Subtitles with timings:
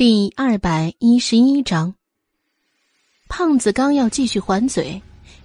[0.00, 1.92] 第二百一十一章，
[3.28, 5.02] 胖子刚要继续还嘴，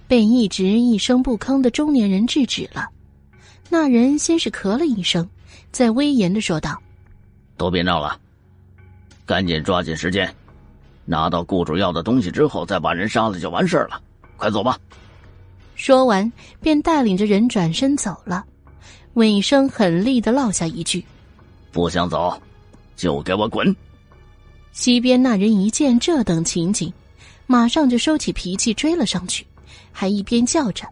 [0.08, 2.88] 被一直一声不吭的中年人制止了。
[3.68, 5.28] 那人先是咳了一声，
[5.72, 6.80] 再威严的说道
[7.58, 8.18] ：“都别闹了，
[9.26, 10.34] 赶紧抓紧时间，
[11.04, 14.00] 拿到雇主要的东西之后，再把人杀了就完事儿了。
[14.38, 14.80] 快走吧。”
[15.76, 18.42] 说完，便带领着人转身走了，
[19.12, 21.04] 尾声狠厉的落下一句
[21.70, 22.40] ：“不想走，
[22.96, 23.70] 就给我滚。”
[24.76, 26.92] 西边那人一见这等情景，
[27.46, 29.44] 马上就收起脾气追了上去，
[29.90, 30.86] 还一边叫着：“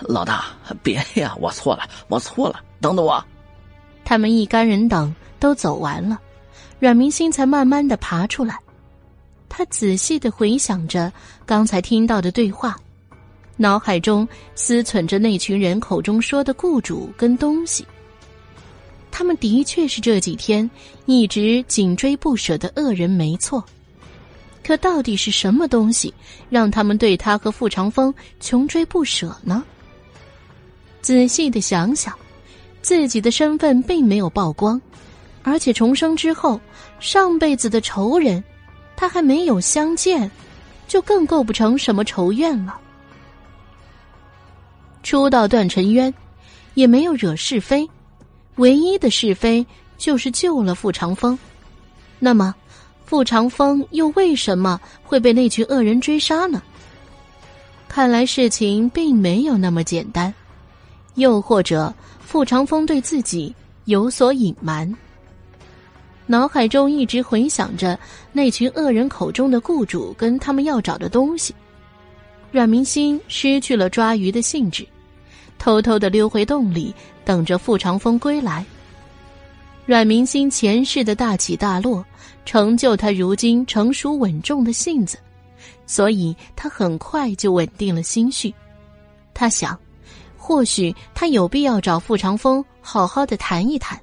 [0.00, 0.46] 老大，
[0.82, 3.22] 别呀，我错了，我错了，等等我。”
[4.02, 6.18] 他们一干人等都走完了，
[6.78, 8.58] 阮明星才慢慢的爬出来。
[9.46, 11.12] 他仔细的回想着
[11.44, 12.74] 刚才听到的对话，
[13.58, 17.86] 脑海中思忖着那群人口中说的雇主跟东西。
[19.18, 20.70] 他们的确是这几天
[21.06, 23.64] 一直紧追不舍的恶人，没错。
[24.62, 26.12] 可到底是什么东西
[26.50, 29.64] 让他们对他和傅长风穷追不舍呢？
[31.00, 32.14] 仔细的想想，
[32.82, 34.78] 自己的身份并没有曝光，
[35.42, 36.60] 而且重生之后，
[37.00, 38.44] 上辈子的仇人，
[38.96, 40.30] 他还没有相见，
[40.86, 42.78] 就更构不成什么仇怨了。
[45.02, 46.12] 初到断尘渊，
[46.74, 47.88] 也没有惹是非。
[48.56, 49.64] 唯一的是非
[49.96, 51.38] 就是救了傅长风，
[52.18, 52.54] 那么
[53.04, 56.62] 傅长风又为什么会被那群恶人追杀呢？
[57.88, 60.32] 看来事情并没有那么简单，
[61.14, 64.92] 又或者傅长风对自己有所隐瞒。
[66.26, 67.98] 脑海中一直回想着
[68.32, 71.54] 那群恶人口中的雇主跟他们要找的东西，
[72.50, 74.86] 阮明心失去了抓鱼的兴致。
[75.58, 76.94] 偷偷的溜回洞里，
[77.24, 78.64] 等着傅长风归来。
[79.84, 82.04] 阮明心前世的大起大落，
[82.44, 85.16] 成就他如今成熟稳重的性子，
[85.86, 88.52] 所以他很快就稳定了心绪。
[89.32, 89.78] 他想，
[90.36, 94.00] 或许他有必要找傅长风好好的谈一谈。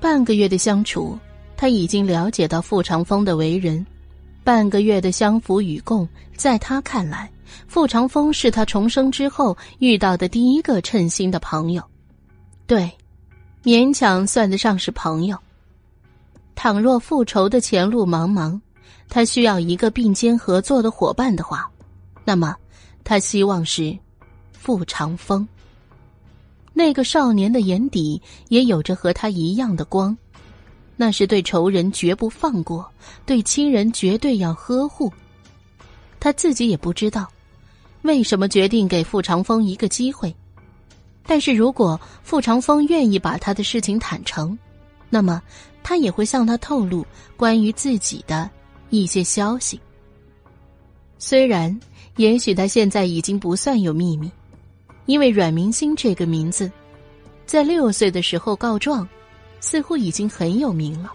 [0.00, 1.18] 半个月的相处，
[1.56, 3.84] 他已经了解到傅长风的为人。
[4.44, 7.30] 半个月的相扶与共，在他看来。
[7.66, 11.82] 傅长风是他重生之后遇到的第一个称心的朋友，
[12.66, 12.90] 对，
[13.62, 15.36] 勉强算得上是朋友。
[16.54, 18.60] 倘若复仇的前路茫茫，
[19.08, 21.70] 他需要一个并肩合作的伙伴的话，
[22.24, 22.56] 那么
[23.04, 23.96] 他希望是
[24.52, 25.46] 傅长风。
[26.74, 30.16] 那个少年的眼底也有着和他一样的光，
[30.96, 32.88] 那是对仇人绝不放过，
[33.24, 35.12] 对亲人绝对要呵护。
[36.20, 37.28] 他自己也不知道。
[38.02, 40.34] 为什么决定给傅长风一个机会？
[41.26, 44.56] 但是如果傅长风愿意把他的事情坦诚，
[45.10, 45.42] 那么
[45.82, 47.04] 他也会向他透露
[47.36, 48.48] 关于自己的
[48.88, 49.78] 一些消息。
[51.18, 51.78] 虽然
[52.16, 54.30] 也许他现在已经不算有秘密，
[55.06, 56.70] 因为阮明星这个名字，
[57.44, 59.06] 在六岁的时候告状，
[59.60, 61.12] 似乎已经很有名了。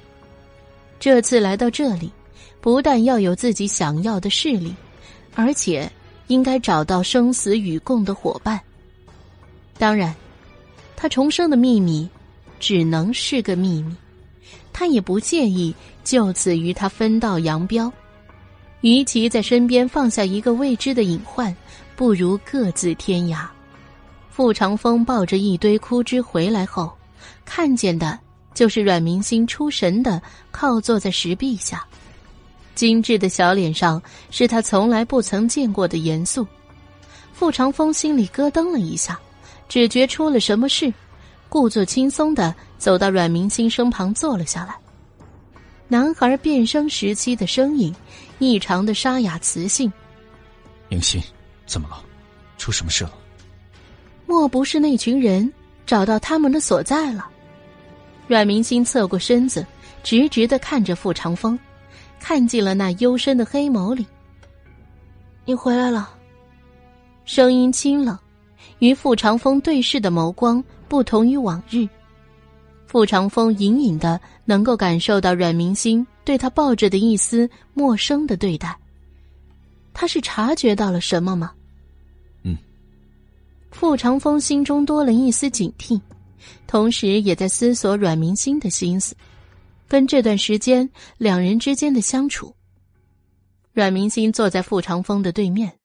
[0.99, 2.11] 这次来到这里，
[2.61, 4.75] 不但要有自己想要的势力，
[5.33, 5.91] 而且。
[6.27, 8.59] 应该找到生死与共的伙伴。
[9.77, 10.13] 当然，
[10.95, 12.09] 他重生的秘密
[12.59, 13.95] 只能是个秘密。
[14.71, 15.73] 他也不介意
[16.03, 17.91] 就此与他分道扬镳。
[18.81, 21.55] 与其在身边放下一个未知的隐患，
[21.95, 23.45] 不如各自天涯。
[24.29, 26.91] 傅长风抱着一堆枯枝回来后，
[27.45, 28.19] 看见的
[28.53, 31.85] 就是阮明星出神的靠坐在石壁下。
[32.75, 34.01] 精致的小脸上
[34.31, 36.45] 是他从来不曾见过的严肃，
[37.33, 39.19] 傅长风心里咯噔了一下，
[39.69, 40.93] 只觉出了什么事，
[41.49, 44.75] 故作轻松的走到阮明星身旁坐了下来。
[45.87, 47.93] 男孩变声时期的声音
[48.39, 49.91] 异常的沙哑磁性。
[50.89, 51.21] 明星，
[51.67, 52.03] 怎么了？
[52.57, 53.13] 出什么事了？
[54.25, 55.51] 莫不是那群人
[55.85, 57.27] 找到他们的所在了？
[58.27, 59.65] 阮明星侧过身子，
[60.01, 61.59] 直直的看着傅长风。
[62.25, 64.05] 看进了那幽深的黑眸里。
[65.43, 66.09] 你回来了。
[67.25, 68.17] 声音清冷，
[68.79, 71.85] 与傅长风对视的眸光不同于往日。
[72.87, 78.73] 傅长风隐隐的能够感受到阮明星对他抱着的一丝陌生的对待。
[79.93, 81.51] 他是察觉到了什么吗？
[82.43, 82.57] 嗯。
[83.69, 85.99] 傅长风心中多了一丝警惕，
[86.67, 89.13] 同时也在思索阮明星的心思。
[89.93, 92.55] 跟这段时间两人之间的相处，
[93.73, 95.77] 阮明星坐在傅长风的对面，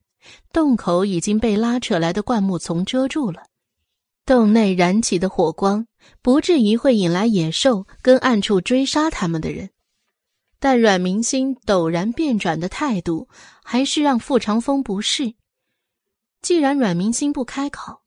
[0.51, 3.43] 洞口已经被拉扯来的灌木丛遮住了，
[4.25, 5.87] 洞内燃起的火光
[6.23, 9.69] 不至于会引来野兽跟暗处追杀他们的人。
[10.59, 13.29] 但阮明星陡然变转的态度，
[13.63, 15.35] 还是让傅长风不适。
[16.41, 18.01] 既然阮明星不开口，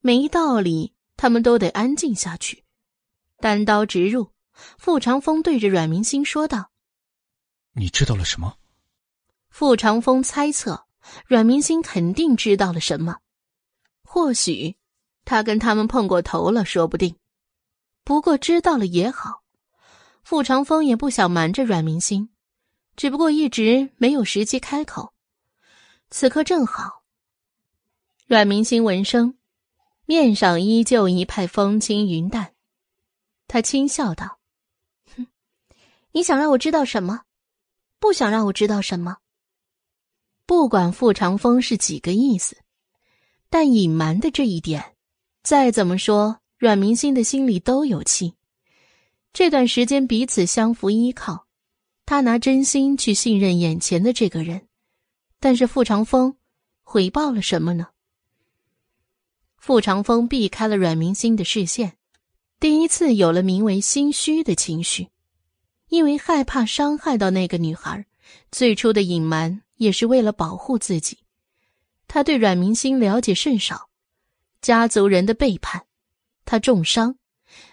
[0.00, 2.62] 没道理，他们都得安静下去。
[3.40, 4.28] 单刀直入，
[4.78, 6.70] 傅长风对着阮明星说道
[7.74, 8.56] ：“你知道了什么？”
[9.50, 10.86] 傅长风猜测，
[11.26, 13.18] 阮明星肯定知道了什么，
[14.02, 14.76] 或许
[15.24, 17.16] 他跟他们碰过头了，说不定。
[18.04, 19.42] 不过知道了也好。
[20.24, 22.30] 傅长风也不想瞒着阮明星，
[22.96, 25.12] 只不过一直没有时机开口。
[26.10, 27.02] 此刻正好。
[28.26, 29.36] 阮明星闻声，
[30.06, 32.54] 面上依旧一派风轻云淡，
[33.48, 34.41] 他轻笑道：“哼，
[36.12, 37.22] 你想让我知道什么？
[37.98, 39.16] 不想让我知道什么？
[40.44, 42.58] 不管傅长风是几个意思，
[43.48, 44.94] 但隐瞒的这一点，
[45.42, 48.34] 再怎么说，阮明心的心里都有气。”
[49.32, 51.46] 这段时间彼此相扶依靠，
[52.04, 54.68] 他拿真心去信任眼前的这个人，
[55.40, 56.36] 但是傅长风
[56.82, 57.88] 回报了什么呢？
[59.56, 61.96] 傅长风避开了阮明心的视线，
[62.60, 65.08] 第一次有了名为心虚的情绪，
[65.92, 68.06] 因为害怕伤害到那个女孩，
[68.50, 71.18] 最初的隐瞒也是为了保护自己。
[72.08, 73.90] 他对阮明星了解甚少，
[74.62, 75.82] 家族人的背叛，
[76.46, 77.16] 他重伤。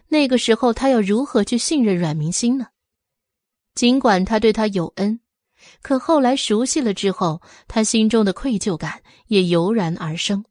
[0.10, 2.68] 那个时候，他要如何去信任阮明星呢？
[3.74, 5.22] 尽管他对他有恩，
[5.82, 10.44] 可后来熟悉了之后，他心中的愧疚感也油然而生。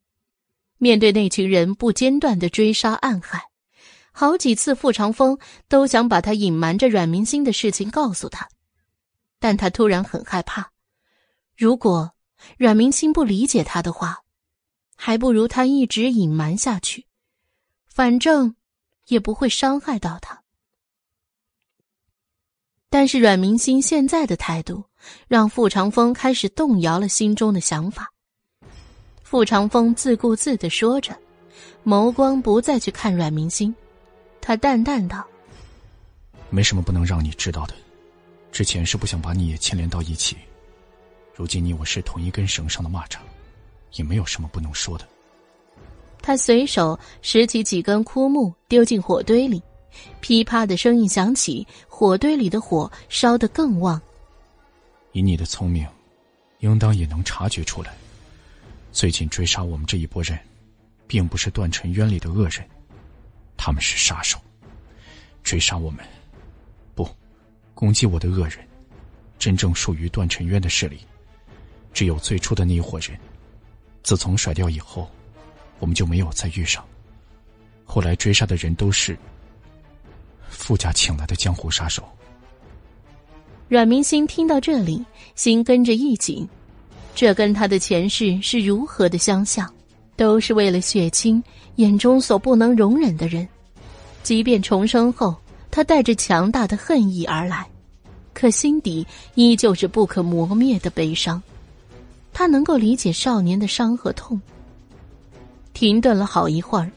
[0.78, 3.47] 面对那群人不间断的追杀暗害，
[4.18, 5.38] 好几次傅长风
[5.68, 8.48] 都想把他隐瞒着阮明心的事情告诉他，
[9.38, 10.72] 但他突然很害怕，
[11.56, 12.10] 如果
[12.56, 14.24] 阮明心不理解他的话，
[14.96, 17.06] 还不如他一直隐瞒下去，
[17.86, 18.56] 反正。
[19.06, 20.42] 也不会伤害到他，
[22.90, 24.84] 但是阮明心现在的态度
[25.28, 28.12] 让傅长风开始动摇了心中的想法。
[29.22, 31.16] 傅长风自顾自的说着，
[31.86, 33.74] 眸光不再去看阮明心，
[34.48, 35.22] 他淡淡道
[36.48, 37.74] ：“没什么不能让你知道的，
[38.50, 40.38] 之前是不想把你也牵连到一起，
[41.34, 43.18] 如今你我是同一根绳上的蚂蚱，
[43.96, 45.06] 也没有什么不能说的。”
[46.22, 49.62] 他随手拾起几根枯木，丢进火堆里，
[50.22, 54.00] 噼啪的声音响起，火堆里的火烧得更旺。
[55.12, 55.86] 以你的聪明，
[56.60, 57.94] 应当也能察觉出来，
[58.92, 60.38] 最近追杀我们这一波人，
[61.06, 62.66] 并不是段尘渊里的恶人，
[63.58, 64.38] 他们是杀手，
[65.42, 66.02] 追杀我们，
[66.94, 67.06] 不，
[67.74, 68.66] 攻击我的恶人，
[69.38, 71.00] 真正属于段尘渊的势力，
[71.92, 73.18] 只有最初的那一伙人，
[74.02, 75.06] 自从甩掉以后。
[75.80, 76.84] 我们就没有再遇上。
[77.84, 79.16] 后来追杀的人都是
[80.48, 82.02] 傅家请来的江湖杀手。
[83.68, 85.06] 阮明星听到这里，
[85.36, 86.48] 心跟着一紧，
[87.14, 89.72] 这跟他的前世是如何的相像，
[90.16, 91.40] 都是为了血亲
[91.78, 93.48] 眼中所不能容忍的人。
[94.22, 95.34] 即便重生后，
[95.70, 97.66] 他带着强大的恨意而来，
[98.34, 101.42] 可心底依旧是不可磨灭的悲伤。
[102.32, 104.40] 他能够理解少年的伤和痛。
[105.72, 106.90] 停顿了好一会儿，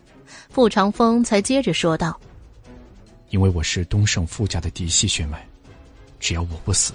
[0.49, 2.19] 傅长风才接着说道
[3.29, 5.45] ：“因为我是东胜傅家的嫡系血脉，
[6.19, 6.93] 只要我不死，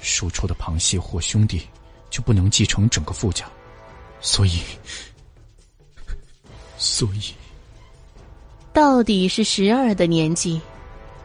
[0.00, 1.62] 庶出的旁系或兄弟
[2.08, 3.44] 就不能继承整个傅家，
[4.20, 4.60] 所以，
[6.84, 7.32] 所以，
[8.74, 10.60] 到底是十二的年纪，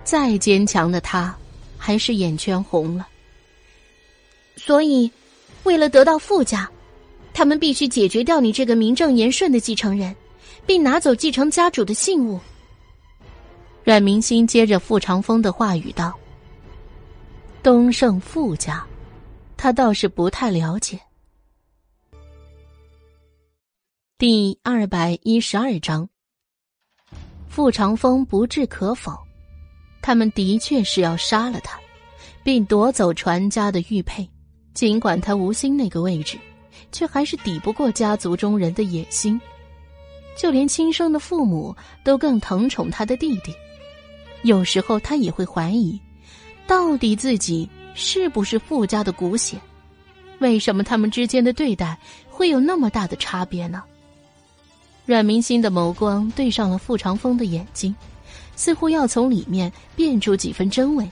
[0.05, 1.35] 再坚强的他，
[1.77, 3.05] 还是眼圈红了。
[4.55, 5.11] 所以，
[5.63, 6.69] 为了得到傅家。”
[7.31, 10.13] 他们必须解决掉你这个名正言顺的继承人，
[10.65, 12.39] 并拿走继承家主的信物。
[13.83, 16.13] 阮明心接着傅长风的话语道
[17.63, 18.85] ：“东胜傅家，
[19.55, 20.99] 他倒是不太了解。”
[24.19, 26.09] 第二百一十二章，
[27.47, 29.17] 傅长风不置可否，
[30.01, 31.79] 他们的确是要杀了他，
[32.43, 34.29] 并夺走传家的玉佩，
[34.73, 36.37] 尽管他无心那个位置。
[36.91, 39.39] 却还是抵不过家族中人的野心，
[40.37, 41.73] 就连亲生的父母
[42.03, 43.55] 都更疼宠他的弟弟。
[44.41, 45.97] 有时候他也会怀疑，
[46.67, 49.57] 到底自己是不是傅家的骨血？
[50.39, 51.97] 为什么他们之间的对待
[52.29, 53.81] 会有那么大的差别呢？
[55.09, 57.95] 阮明心的眸光对上了傅长风的眼睛，
[58.55, 61.09] 似乎要从里面辨出几分真伪。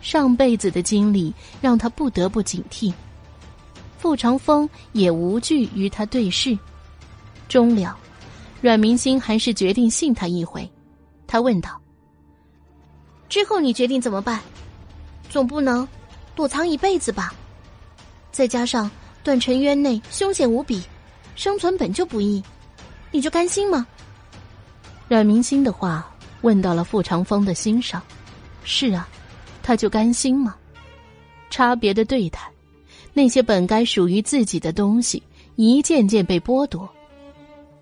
[0.00, 2.90] 上辈子的经历让他不得不警惕。
[3.98, 6.58] 傅长风也无惧与他对视，
[7.50, 7.94] 终了，
[8.62, 10.66] 阮明星还是决定信他一回。
[11.26, 11.78] 他问道
[13.28, 14.40] ：“之后你决定怎么办？
[15.28, 15.86] 总不能
[16.34, 17.34] 躲藏一辈子吧？
[18.30, 18.90] 再加上
[19.22, 20.82] 断尘渊内凶险无比，
[21.36, 22.42] 生存本就不易，
[23.12, 23.86] 你就甘心吗？
[25.06, 28.02] 阮明心的话问到了傅长风的心上。
[28.64, 29.08] 是啊，
[29.62, 30.56] 他就甘心吗？
[31.50, 32.40] 差别的对待，
[33.12, 35.22] 那些本该属于自己的东西，
[35.56, 36.88] 一件件被剥夺。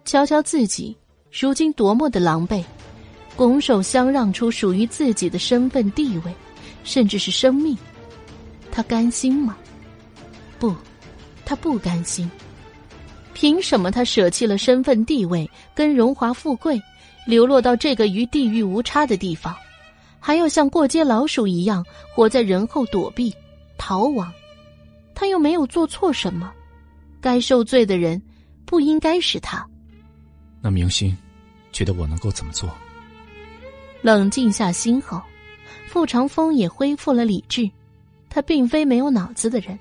[0.04, 0.96] 瞧瞧自己，
[1.30, 2.64] 如今多么的狼狈，
[3.37, 6.34] 拱手相让出属于自己的身份地位，
[6.82, 7.78] 甚至是生命，
[8.72, 9.56] 他甘心吗？
[10.58, 10.75] 不，
[11.44, 12.28] 他不甘心。
[13.40, 16.78] 凭什么他舍弃了身份地位跟荣华富贵，
[17.26, 19.56] 流落到这个与地狱无差的地方？
[20.18, 21.82] 还要像过街老鼠一样
[22.14, 23.35] 活在人后躲避、
[23.78, 24.30] 逃亡，
[25.14, 26.52] 他又没有做错什么，
[27.18, 28.20] 该受罪的人
[28.66, 29.66] 不应该是他。
[30.61, 31.16] 那明星，
[31.73, 32.68] 觉得我能够怎么做？
[34.02, 35.18] 冷静下心后，
[35.87, 37.70] 傅长风也恢复了理智。
[38.28, 39.78] 他并非没有脑子的人，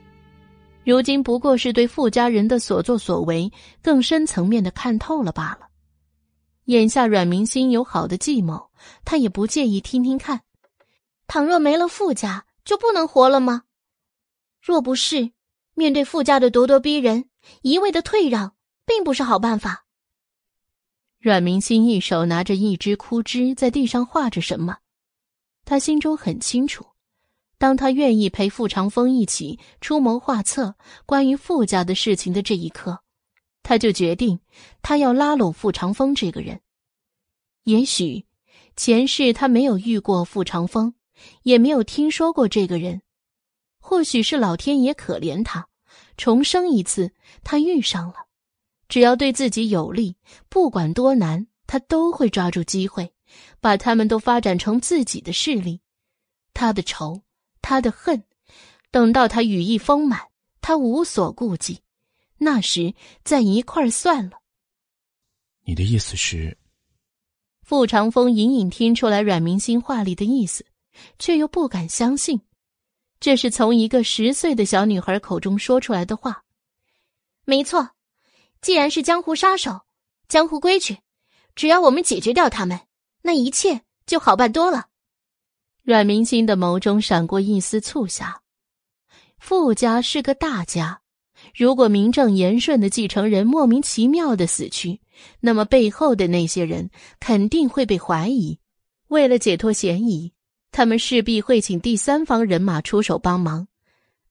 [0.89, 5.69] 如今不过是对傅家人的所作所为更深层面的看透了罢了。
[6.65, 8.72] 眼下阮明心有好的计谋，
[9.05, 10.41] 他也不介意听听看。
[11.27, 13.65] 倘若没了傅家，就不能活了吗？
[14.60, 15.31] 若不是，
[15.75, 17.29] 面对傅家的咄咄逼人，
[17.62, 19.86] 一味的退让，并不是好办法。
[21.19, 24.77] 阮明心一手拿着一支枯枝，在地上画着什么。
[25.65, 26.84] 他心中很清楚，
[27.60, 30.75] 当他愿意陪傅长风一起出谋划策
[31.06, 33.04] 关于傅家的事情的这一刻。
[33.62, 34.39] 他就决定，
[34.82, 36.62] 他要拉拢傅长风这个人。
[37.66, 38.25] 也许
[38.75, 40.96] 前世他没有遇过傅长风，
[41.44, 43.04] 也没有听说过这个人。
[43.80, 45.68] 或许是老天爷可怜他，
[46.16, 47.13] 重生一次，
[47.44, 48.16] 他遇上了。
[48.88, 50.16] 只要对自己有利，
[50.48, 53.13] 不管多难，他都会抓住机会，
[53.60, 55.82] 把他们都发展成自己的势力。
[56.54, 57.22] 他的仇，
[57.62, 58.24] 他的恨，
[58.92, 60.20] 等到他羽翼丰满，
[60.62, 61.82] 他无所顾忌。
[62.38, 64.39] 那时在一块儿算了。
[65.66, 66.58] 你的意思是？
[67.62, 70.66] 傅长风隐隐听出来阮明星话里的意思，
[71.20, 72.42] 却又不敢相信，
[73.20, 76.44] 这是从一个十岁的小女孩口中说出来的话。
[77.46, 77.92] 没错，
[78.62, 79.82] 既然是江湖杀手，
[80.28, 80.98] 江湖规矩，
[81.56, 82.80] 只要我们解决掉他们，
[83.22, 84.88] 那一切就好办多了。
[85.83, 88.41] 阮明星的眸中闪过一丝促狭。
[89.38, 91.01] 傅家是个大家。
[91.55, 95.00] 如果名正言顺的继承人莫名其妙的死去，
[95.39, 98.59] 那么背后的那些人肯定会被怀疑。
[99.07, 100.33] 为了解脱嫌疑，
[100.71, 103.67] 他们势必会请第三方人马出手帮忙，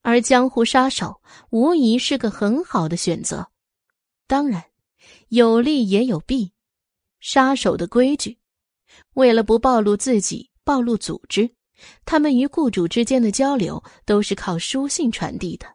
[0.03, 3.49] 而江湖杀手无疑是个很好的选择。
[4.27, 4.63] 当然，
[5.29, 6.53] 有利也有弊。
[7.21, 8.39] 杀手的规矩，
[9.15, 11.51] 为了不暴露自己、暴露组织，
[12.05, 15.67] 他们与雇主之间的交流都是靠书信传递的。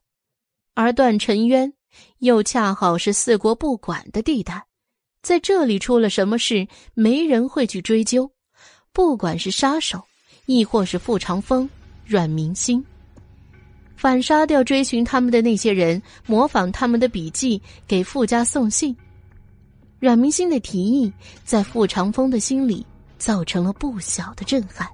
[0.75, 1.73] 而段尘渊
[2.19, 4.63] 又恰好是四国不管的地带，
[5.23, 8.31] 在这里出了什么事，没人会去追究。
[8.91, 9.99] 不管是杀手，
[10.45, 11.67] 亦或是傅长风、
[12.05, 12.85] 阮明星，
[13.97, 18.95] 反杀掉追寻他们的那些人，模仿他们的笔记给傅家送信。
[19.99, 21.11] 阮明星的提议
[21.43, 22.85] 在傅长风的心里
[23.23, 24.85] 造成了不小的震撼，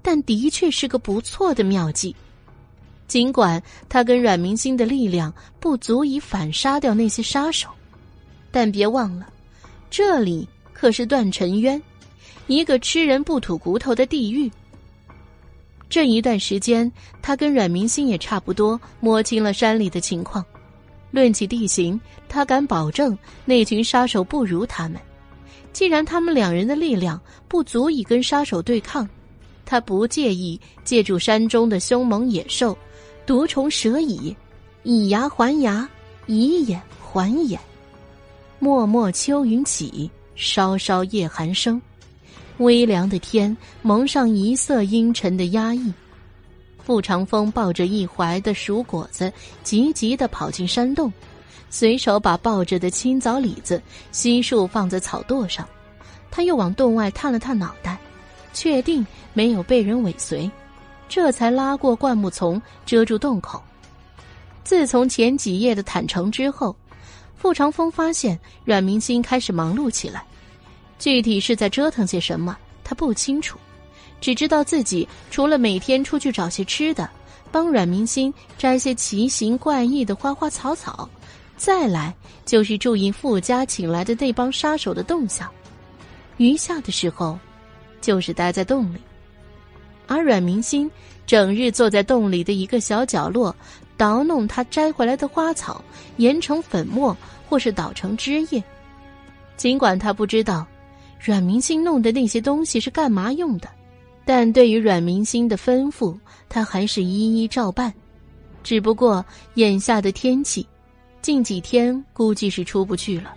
[0.00, 2.16] 但的确是个不错的妙计。
[3.06, 5.30] 尽管他跟阮明星的力量
[5.60, 7.68] 不足以反杀掉那些杀手，
[8.50, 9.28] 但别忘了，
[9.90, 11.80] 这里可是段尘渊，
[12.46, 14.50] 一个吃人不吐骨头的地狱。
[15.90, 16.90] 这一段时间，
[17.20, 20.42] 他跟阮明星也差不多摸清了山里的情况。
[21.10, 24.98] 论起地形，他敢保证那群杀手不如他们。
[25.72, 29.08] 既然他们两人的力量不足以跟杀手对抗，
[29.64, 32.76] 他不介意借助山中的凶猛野兽。
[33.24, 34.36] 毒虫蛇蚁，
[34.82, 35.88] 以牙还牙，
[36.26, 37.58] 以眼还眼。
[38.58, 41.80] 默默秋云起，稍稍夜寒生。
[42.58, 45.92] 微凉的天蒙上一色阴沉的压抑。
[46.84, 51.12] 傅长风抱着一怀的熟果子，急急的跑进山洞，
[51.72, 55.66] 随手把抱着的青枣李子悉数放在草垛上。
[56.30, 57.96] 他又往洞外探了探脑袋，
[58.52, 60.48] 确定没有被人尾随。
[61.08, 63.62] 这才拉过灌木丛遮住洞口。
[64.62, 66.76] 自从前几夜的坦诚之后，
[67.36, 70.22] 傅长风发现阮明星开始忙碌起来。
[70.98, 73.58] 具体是在折腾些什么，他不清楚，
[74.20, 77.08] 只知道自己除了每天出去找些吃的，
[77.50, 81.08] 帮阮明星摘些奇形怪异的花花草草，
[81.62, 82.12] 再来
[82.44, 85.48] 就是注意傅家请来的那帮杀手的动向。
[86.38, 87.38] 余下的时候，
[88.00, 88.98] 就是待在洞里。
[90.08, 90.90] 而阮明心
[91.24, 93.54] 整日坐在洞里的一个小角落，
[93.96, 95.80] 捣弄他摘回来的花草，
[96.16, 97.16] 研成粉末
[97.48, 98.60] 或是捣成汁液。
[99.56, 100.66] 尽管他不知道
[101.20, 103.68] 阮明心弄的那些东西是干嘛用的，
[104.24, 107.94] 但对于阮明心的吩咐，他还是一一照办。
[108.64, 110.66] 只不过眼下的天气，
[111.22, 113.32] 近几天估计是出不去了。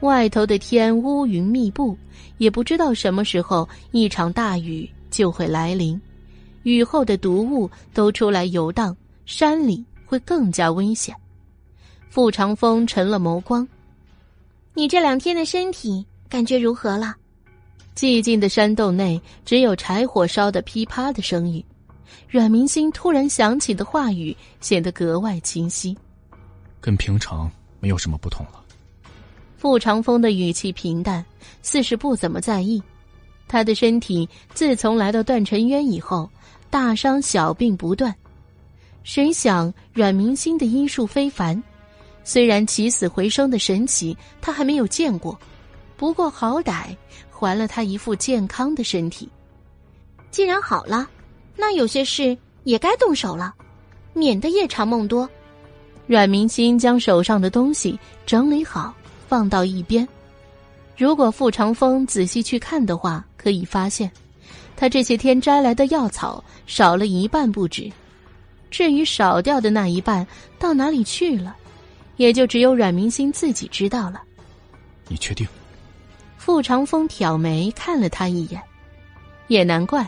[0.00, 1.96] 外头的天乌云密布，
[2.38, 6.00] 也不知道什么时候一场大雨就会来临。
[6.62, 11.14] 雨后的毒物都出来游荡，山里会更加危险。
[12.10, 13.66] 傅长风沉了眸光
[14.74, 17.16] ：“你这两天的身体感觉如何了？”
[17.96, 21.64] 寂静的山洞内只有柴火烧的噼啪的声音。
[22.28, 25.96] 阮明星突然想起的话语显得格外清晰，
[26.80, 28.64] 跟平常没有什么不同了。
[29.56, 31.24] 傅长风的语气平淡，
[31.62, 32.82] 似是不怎么在意。
[33.46, 36.28] 他的身体自从来到段尘渊以后，
[36.70, 38.14] 大伤小病不断。
[39.02, 41.62] 谁想阮明星的医术非凡，
[42.24, 45.38] 虽然起死回生的神奇他还没有见过，
[45.96, 46.96] 不过好歹
[47.30, 49.28] 还了他一副健康的身体。
[50.30, 51.08] 既然好了。
[51.56, 52.34] 那有些事
[52.64, 53.54] 也该动手了，
[54.14, 55.28] 免得夜长梦多。
[56.10, 58.92] 阮明心将手上的东西整理好，
[59.28, 60.06] 放到一边。
[60.96, 64.10] 如果傅长风仔细去看的话，可以发现，
[64.76, 67.88] 他这些天摘来的药草少了一半不止。
[68.72, 70.26] 至于少掉的那一半
[70.58, 71.54] 到哪里去了，
[72.16, 74.20] 也就只有阮明心自己知道了。
[75.06, 75.46] 你确定？
[76.36, 78.60] 傅长风挑眉看了他一眼，
[79.46, 80.04] 也难怪。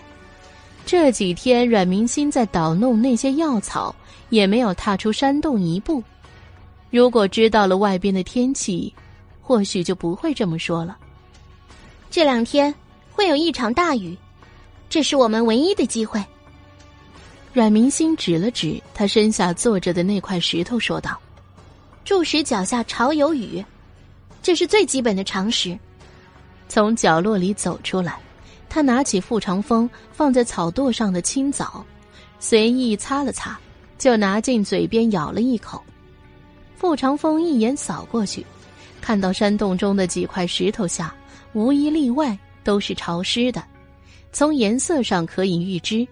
[0.92, 3.96] 这几天，阮明心在捣弄那些药草，
[4.28, 6.04] 也没有踏出山洞一步。
[6.90, 8.92] 如果知道了外边的天气，
[9.40, 10.98] 或许就不会这么说了。
[12.10, 12.74] 这两天
[13.10, 14.14] 会有一场大雨，
[14.90, 16.22] 这是我们唯一的机会。
[17.54, 21.18] 阮明心指了指他身下坐着的那块石头，说道
[22.04, 23.64] ：“柱石脚下潮有雨，
[24.42, 25.74] 这是最基本的常识。”
[26.68, 28.20] 从角落里走出来。
[28.74, 31.84] 他拿起傅长风放在草垛上的青枣，
[32.38, 33.60] 随意擦了擦，
[33.98, 35.84] 就拿进嘴边咬了一口。
[36.74, 38.46] 傅长风一眼扫过去，
[39.02, 41.14] 看到山洞中的几块石头下，
[41.52, 43.62] 无一例外都是潮湿的。
[44.32, 46.08] 从颜色上可以预知，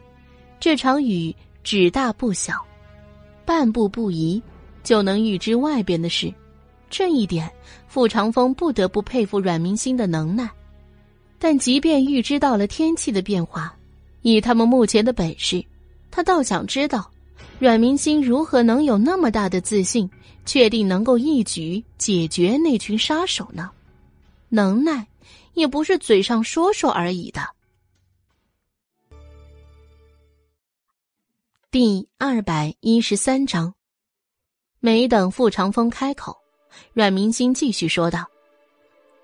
[0.60, 2.62] 这场雨只大不小，
[3.46, 4.40] 半步不移
[4.84, 6.30] 就能预知外边的事。
[6.90, 7.50] 这一点，
[7.88, 10.46] 傅长风不得不佩服阮明星的能耐。
[11.42, 13.74] 但即便预知到了天气的变化，
[14.20, 15.64] 以他们目前的本事，
[16.10, 17.10] 他倒想知道，
[17.58, 20.08] 阮明星如何能有那么大的自信，
[20.44, 23.70] 确定能够一举解决那群杀手呢？
[24.50, 25.06] 能耐
[25.54, 27.40] 也不是嘴上说说而已的。
[31.70, 33.72] 第二百一十三章，
[34.78, 36.36] 没等傅长风开口，
[36.92, 38.26] 阮明星继续说道：“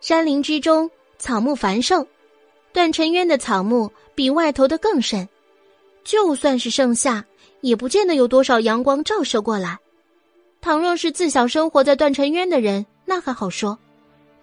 [0.01, 2.07] 山林之中。”草木繁盛，
[2.73, 5.29] 段尘渊的草木比外头的更甚。
[6.05, 7.25] 就算是盛夏，
[7.63, 9.79] 也不见得有多少阳光照射过来。
[10.61, 13.79] 倘若是自小生活在段尘渊的人，那还好说。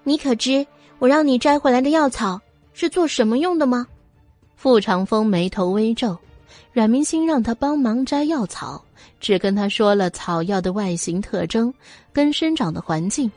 [0.03, 0.65] 你可知
[0.99, 2.39] 我让你摘回来的药草
[2.73, 3.87] 是做什么用的吗？
[4.55, 6.17] 傅长风眉头微皱，
[6.71, 8.83] 阮明星让他帮忙摘药草，
[9.19, 11.73] 只跟他说了草药的外形特征
[12.11, 13.31] 跟生长的环境，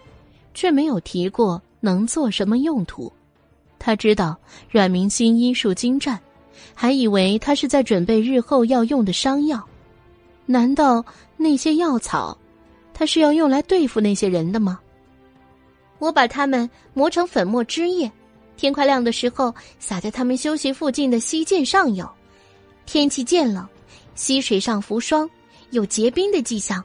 [0.55, 3.13] 却没有提过能做什么用途。
[3.79, 4.37] 他知道
[4.71, 6.19] 阮明心医术精湛，
[6.75, 9.63] 还以为他是在准备日后要用的伤药。
[10.45, 11.05] 难道
[11.37, 12.37] 那些药草，
[12.95, 14.79] 他是要用来对付那些人的吗？
[15.99, 18.11] 我把它们磨成粉末汁液，
[18.57, 22.09] 天快亮的时候撒在他们休息附近的溪涧上游。
[22.85, 23.67] 天气渐冷，
[24.15, 25.29] 溪水上浮霜，
[25.71, 26.85] 有结冰的迹象，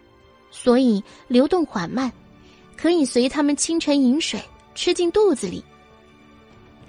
[0.49, 2.11] 所以流动缓慢，
[2.75, 4.41] 可以随他们清晨饮水，
[4.73, 5.63] 吃进肚子里。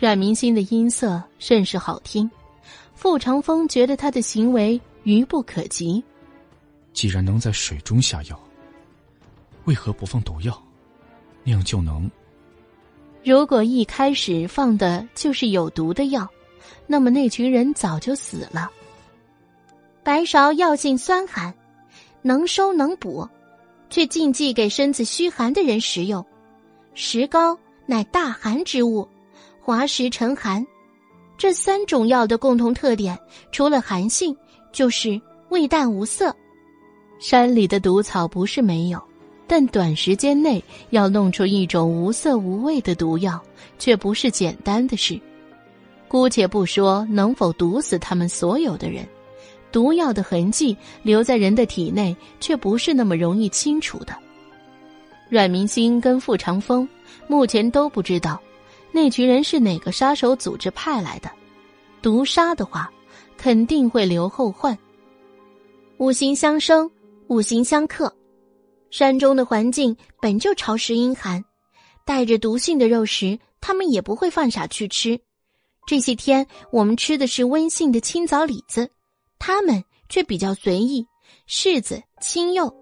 [0.02, 2.28] 阮明心的音色甚是好听，
[2.92, 6.02] 傅长风觉得他的行为愚不可及。
[6.92, 8.36] 既然能在水中下药，
[9.66, 10.60] 为何不放毒药？
[11.44, 12.10] 那样就能。
[13.22, 16.28] 如果一开始放的就是有毒的药，
[16.88, 18.68] 那么那群人早就死了。
[20.02, 21.54] 白芍药性酸寒，
[22.22, 23.28] 能收能补，
[23.88, 26.26] 却禁忌给身子虚寒的人食用。
[26.92, 29.08] 石膏乃大寒之物。
[29.64, 30.66] 滑石沉寒，
[31.38, 33.16] 这三种药的共同特点，
[33.52, 34.36] 除了寒性，
[34.72, 35.20] 就是
[35.50, 36.34] 味淡无色。
[37.20, 39.00] 山里的毒草不是没有，
[39.46, 43.40] 但短时间内要弄出一种无色无味的毒药，
[43.78, 45.18] 却不是简单的事。
[46.08, 49.06] 姑且不说能否毒死他们所有的人，
[49.70, 54.12] 毒药的痕迹留在人的体内，却不是那么容易清除的。
[55.28, 56.86] 阮明星跟傅长风
[57.28, 58.38] 目前都不知道，
[58.92, 61.30] 那群人是哪个杀手组织派来的。
[62.00, 62.92] 毒杀的话，
[63.36, 64.78] 肯定会留后患。
[65.98, 66.90] 五行相生，
[67.28, 68.14] 五行相克，
[68.90, 71.44] 山中的环境本就潮湿阴寒，
[72.04, 75.18] 带着毒性的肉食，他们也不会犯傻去吃。
[75.86, 78.90] 这些天我们吃的是温性的青枣李子，
[79.38, 81.06] 他们却比较随意，
[81.48, 82.72] 柿子、青柚。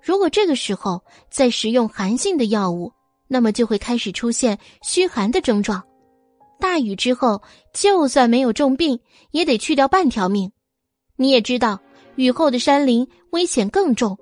[0.00, 2.92] 如果这个时候再食用寒性的药物，
[3.32, 5.82] 那么就会开始出现虚寒的症状。
[6.60, 7.40] 大雨之后，
[7.72, 10.52] 就算没有重病，也得去掉半条命。
[11.16, 11.80] 你也知道，
[12.16, 14.18] 雨后的山林危险更重。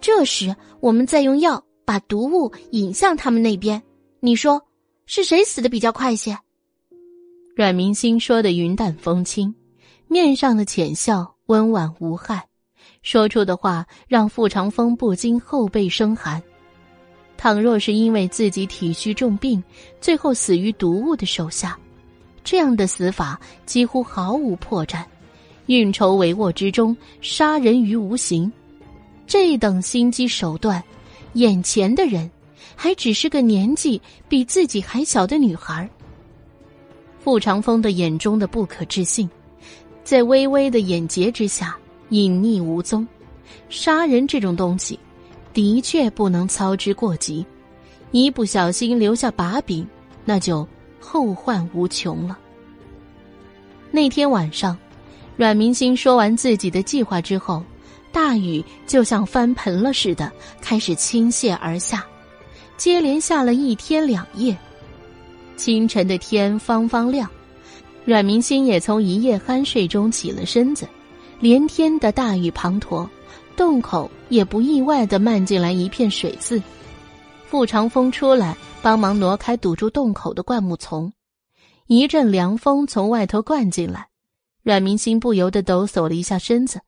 [0.00, 3.82] 这时我们再用药把毒物引向他们那边，
[4.20, 4.62] 你说
[5.06, 6.38] 是谁死的比较快些？
[7.56, 9.52] 阮明星说的云淡风轻，
[10.06, 12.46] 面上的浅笑温婉无害，
[13.02, 16.40] 说出的话让傅长风不禁后背生寒。
[17.36, 19.62] 倘若是因为自己体虚重病，
[20.00, 21.78] 最后死于毒物的手下，
[22.42, 25.04] 这样的死法几乎毫无破绽，
[25.66, 28.50] 运筹帷幄之中杀人于无形，
[29.26, 30.82] 这等心机手段，
[31.34, 32.30] 眼前的人
[32.74, 35.88] 还只是个年纪比自己还小的女孩。
[37.20, 39.28] 傅长风的眼中的不可置信，
[40.02, 41.76] 在微微的眼睫之下
[42.10, 43.06] 隐匿无踪。
[43.68, 44.98] 杀人这种东西，
[45.54, 47.46] 的确不能操之过急，
[48.10, 49.86] 一不小心留下把柄，
[50.24, 50.66] 那就
[51.00, 52.36] 后患无穷了。
[53.90, 54.76] 那天晚上，
[55.36, 57.62] 阮明星说完自己的计划之后，
[58.10, 62.04] 大雨就像翻盆了似的开始倾泻而下，
[62.76, 64.56] 接连下了一天两夜。
[65.56, 67.30] 清晨的天方方亮，
[68.04, 70.86] 阮明星也从一夜酣睡中起了身子。
[71.40, 73.06] 连天的大雨滂沱，
[73.56, 76.62] 洞口也不意外的漫进来一片水渍。
[77.46, 81.12] 傅长风出来帮忙挪开堵住洞口的灌木丛，
[81.86, 84.08] 一阵凉风从外头灌进来，
[84.62, 86.80] 阮明星不由得抖擞了一下身子。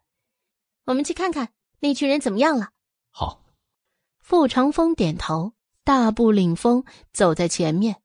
[0.86, 1.50] 我们去看看
[1.80, 2.70] 那群人怎么样了。
[3.10, 3.42] 好，
[4.18, 5.52] 傅长风点头，
[5.84, 7.96] 大步领风走在前面。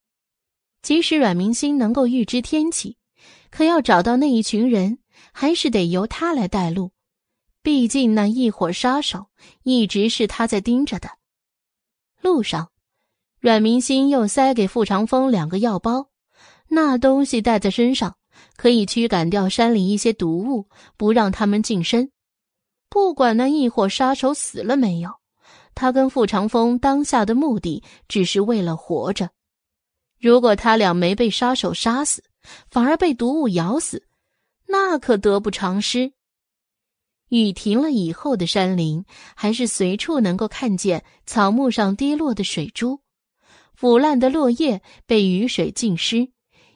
[0.83, 2.97] 即使阮明星能够预知天气，
[3.49, 4.99] 可要找到那一群人，
[5.31, 6.91] 还是得由他来带路。
[7.63, 9.27] 毕竟那一伙杀手
[9.63, 11.09] 一直是他在盯着的。
[12.19, 12.71] 路上，
[13.39, 16.09] 阮明星又塞给傅长风两个药包，
[16.67, 18.15] 那东西带在身上，
[18.55, 22.11] 可以驱赶掉山里一些毒物，不让他们近身。
[22.89, 25.11] 不管那一伙杀手死了没有，
[25.73, 29.29] 他跟傅长风当下的目的只是为了活着。
[30.19, 32.23] 如果他俩没被杀手杀死，
[32.69, 34.05] 反而被毒物咬死，
[34.67, 36.11] 那可得不偿失。
[37.31, 42.99] 雨停了以后的山林，还是随处能够看见草木上滴落的水珠，
[43.73, 46.29] 腐烂的落叶被雨水浸湿，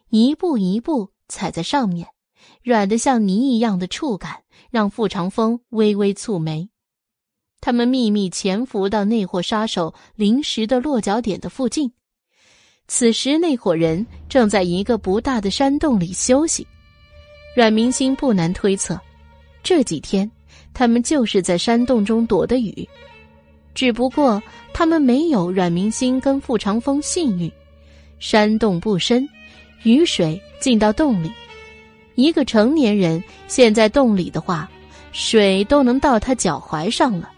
[0.10, 2.08] 一步一步踩在上面，
[2.64, 6.70] 软的像泥一样的触感让傅长风微微蹙眉。
[7.60, 11.92] 他们秘密潜伏到那伙杀手临时的落脚点的附近。
[12.88, 16.66] 此时，那伙人正在一个不大的山洞里休息。
[17.58, 18.98] 阮明星不难推测，
[19.64, 20.30] 这几天
[20.76, 22.88] 他们就是在山洞中躲的雨。
[23.74, 24.42] 只不过
[24.74, 27.52] 他们没有阮明星跟傅长风幸运。
[28.20, 29.28] 山洞不深，
[29.84, 31.32] 雨水进到洞里，
[32.16, 34.70] 一个成年人陷在洞里的话，
[35.12, 37.32] 水都能到他脚踝上了。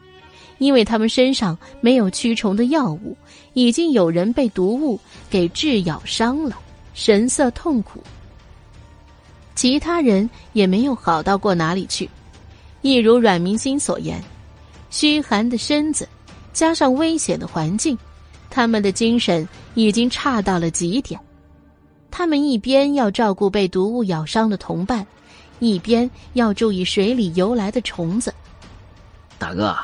[0.59, 3.15] 因为他们身上没有驱虫的药物，
[3.53, 6.57] 已经有人被毒物给致咬伤了，
[6.93, 8.01] 神色痛苦。
[9.53, 12.09] 其他人也没有好到过哪里去，
[12.81, 14.23] 一如阮明星所言，
[14.89, 16.07] 虚寒的身子
[16.53, 17.97] 加上危险的环境，
[18.49, 21.19] 他们的精神已经差到了极点。
[22.09, 25.05] 他们一边要照顾被毒物咬伤的同伴，
[25.59, 28.33] 一边要注意水里游来的虫子。
[29.37, 29.75] 大哥。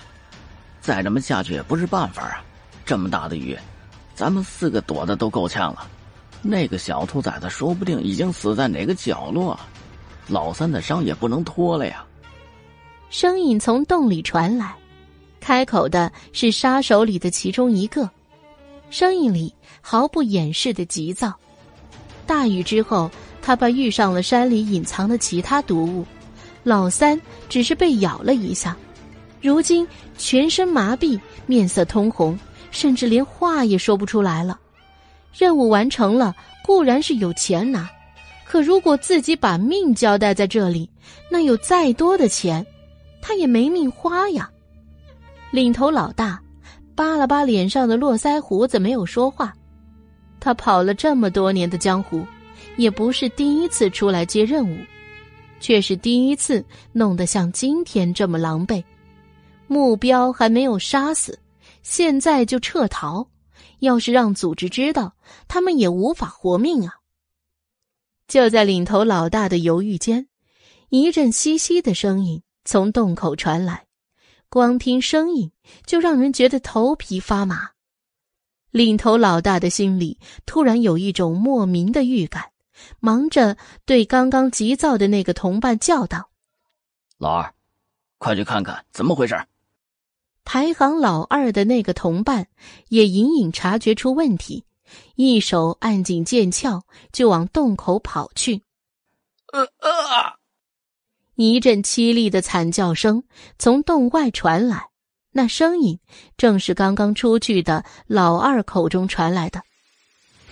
[0.81, 2.43] 再这么下去也不是办法啊！
[2.83, 3.57] 这么大的雨，
[4.13, 5.87] 咱们四个躲的都够呛了。
[6.41, 9.57] 那个小兔崽子说不定已经死在哪个角落，
[10.27, 12.03] 老三的伤也不能拖了呀。
[13.13, 14.73] 声音从洞里传来，
[15.39, 18.09] 开口的是杀手里的其中一个，
[18.89, 21.31] 声音里毫不掩饰的急躁。
[22.25, 26.03] 大雨之后，他怕遇上了山里隐藏的其他毒物，
[26.63, 28.75] 老三只是被咬了一下。
[29.41, 32.35] 如今全身麻痹，面色通红，
[32.71, 34.59] 甚至连话也说不出来了。
[35.31, 37.87] 任务完成了，固然是有钱拿，
[38.43, 40.89] 可如果自己把命交代在这里，
[41.29, 42.65] 那有再多的钱，
[43.25, 44.51] 他也没命花呀。
[45.49, 46.43] 领头老大
[46.93, 49.53] 扒了扒脸上的络腮胡子，没有说话。
[50.41, 52.27] 他跑了这么多年的江湖，
[52.75, 54.77] 也不是第一次出来接任务，
[55.61, 58.83] 却是第一次弄得像今天这么狼狈。
[59.67, 61.39] 目标还没有杀死，
[61.81, 63.25] 现在就撤逃，
[63.79, 65.15] 要是让组织知道，
[65.47, 66.95] 他们也无法活命啊！
[68.27, 70.27] 就在领头老大的犹豫间，
[70.89, 73.85] 一阵嘻嘻的声音从洞口传来，
[74.49, 75.51] 光听声音
[75.85, 77.71] 就让人觉得头皮发麻。
[78.71, 82.51] 领头老大的心里突然有一种莫名的预感，
[82.99, 86.29] 忙着对刚刚急躁的那个同伴叫道
[87.19, 87.53] ：“老二，
[88.17, 89.35] 快去看看怎么回事！”
[90.45, 92.47] 排行老二的那个同伴
[92.89, 94.65] 也隐隐察觉出问题。
[95.15, 98.61] 一手按紧剑鞘，就往洞口跑去。
[99.51, 100.37] 呃呃，
[101.35, 103.23] 一阵凄厉的惨叫声
[103.57, 104.83] 从洞外传来，
[105.31, 105.99] 那声音
[106.37, 109.61] 正是刚刚出去的老二口中传来的。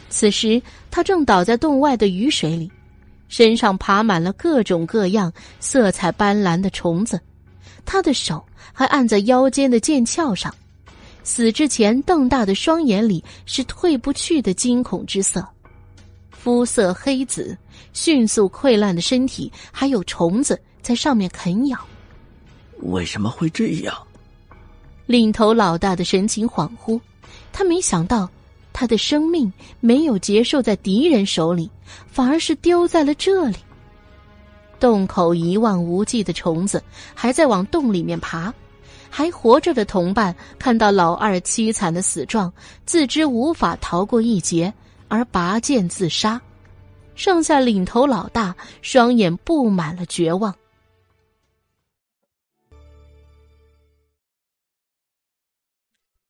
[0.09, 2.71] 此时他正倒在洞外的雨水里，
[3.27, 7.21] 身上爬满了各种各样、色彩斑斓的虫子，
[7.85, 10.53] 他的手还按在腰间的剑鞘上。
[11.23, 15.47] 死之前瞪大的双眼里是褪不去的惊恐之色，
[16.31, 17.55] 肤色黑紫，
[17.93, 21.77] 迅速溃烂的身体还有虫子在上面啃咬。
[22.83, 23.95] 为什么会这样？
[25.05, 26.99] 领头老大的神情恍惚，
[27.51, 28.29] 他没想到
[28.71, 31.69] 他的生命没有结束在敌人手里，
[32.07, 33.57] 反而是丢在了这里。
[34.79, 36.81] 洞口一望无际的虫子
[37.13, 38.53] 还在往洞里面爬。
[39.13, 42.51] 还活着的同伴看到老二凄惨的死状，
[42.85, 44.73] 自知无法逃过一劫，
[45.09, 46.41] 而拔剑自杀。
[47.15, 50.55] 剩下领头老大，双眼布满了绝望。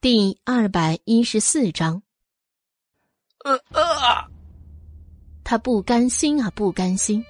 [0.01, 2.01] 第二百一十四章。
[3.43, 3.83] 呃呃，
[5.43, 7.23] 他不甘心啊，不甘心。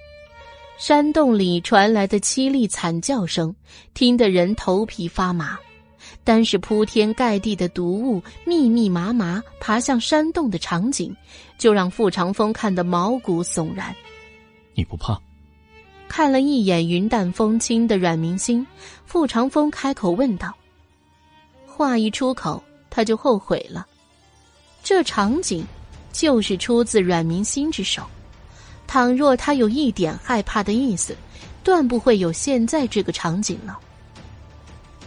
[0.78, 3.56] 山洞里传来的凄厉惨叫声，
[3.94, 5.60] 听得人头皮发麻。
[6.24, 11.16] 单是铺天盖地的毒雾密密麻麻爬向山洞的场景，
[11.58, 13.96] 就让傅长风看得毛骨悚然。
[14.76, 15.20] 你不怕？
[16.08, 18.66] 看了一眼云淡风轻的阮明星，
[19.06, 20.54] 傅长风开口问道。
[21.66, 23.88] 话一出口，他就后悔了。
[24.84, 25.66] 这场景，
[26.12, 28.04] 就是出自阮明星之手。
[28.88, 31.16] 倘若他有一点害怕的意思，
[31.64, 33.80] 断不会有现在这个场景了。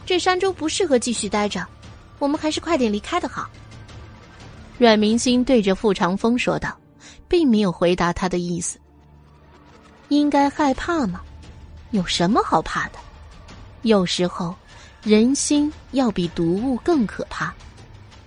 [0.07, 1.67] 这山中不适合继续待着，
[2.19, 3.49] 我们还是快点离开的好。
[4.79, 6.77] 阮明星对着傅长风说道，
[7.29, 8.79] 并没有回答他的意思。
[10.09, 11.23] 应该害怕吗？
[11.91, 12.99] 有什么好怕的？
[13.83, 14.55] 有时候，
[15.03, 17.55] 人心要比毒物更可怕。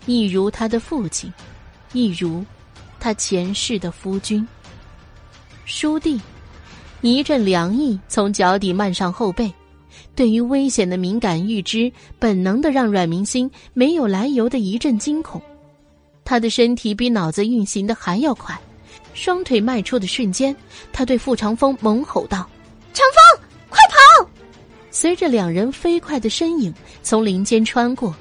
[0.06, 1.32] 一如他的父亲，
[1.94, 2.44] 一如
[3.00, 4.48] 他前世的夫君。
[5.66, 6.20] 书弟，
[7.02, 9.54] 一阵凉意从脚底漫上后背，
[10.18, 15.40] 对于危险的敏感预知，本能的让阮明星没有来由的一阵惊恐。
[16.26, 18.60] 他的身体比脑子运行的还要快，
[19.14, 20.56] 双腿迈出的瞬间，
[20.92, 22.50] 他对傅长风猛吼道
[22.94, 24.28] ：“长风，快跑！”
[24.90, 28.16] 随着两人飞快的身影从林间穿过，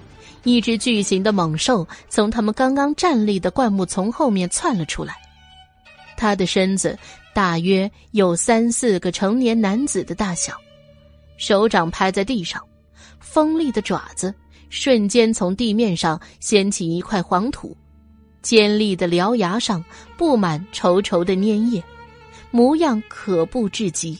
[0.45, 5.15] 一只巨型的猛兽从他们刚刚站立的灌木丛后面窜了出来，
[6.15, 6.99] 他的身子。
[7.33, 10.55] 大约有三四个成年男子的大小，
[11.37, 12.63] 手掌拍在地上，
[13.21, 14.35] 锋利的爪子
[14.69, 17.77] 瞬间从地面上掀起一块黄土，
[18.43, 19.85] 尖利的獠牙上
[20.17, 21.83] 布满稠稠的粘液，
[22.51, 24.19] 模样可怖至极。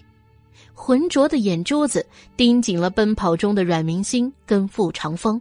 [0.73, 5.41] 浑浊的眼珠子盯紧了奔跑中的阮明星跟傅长风，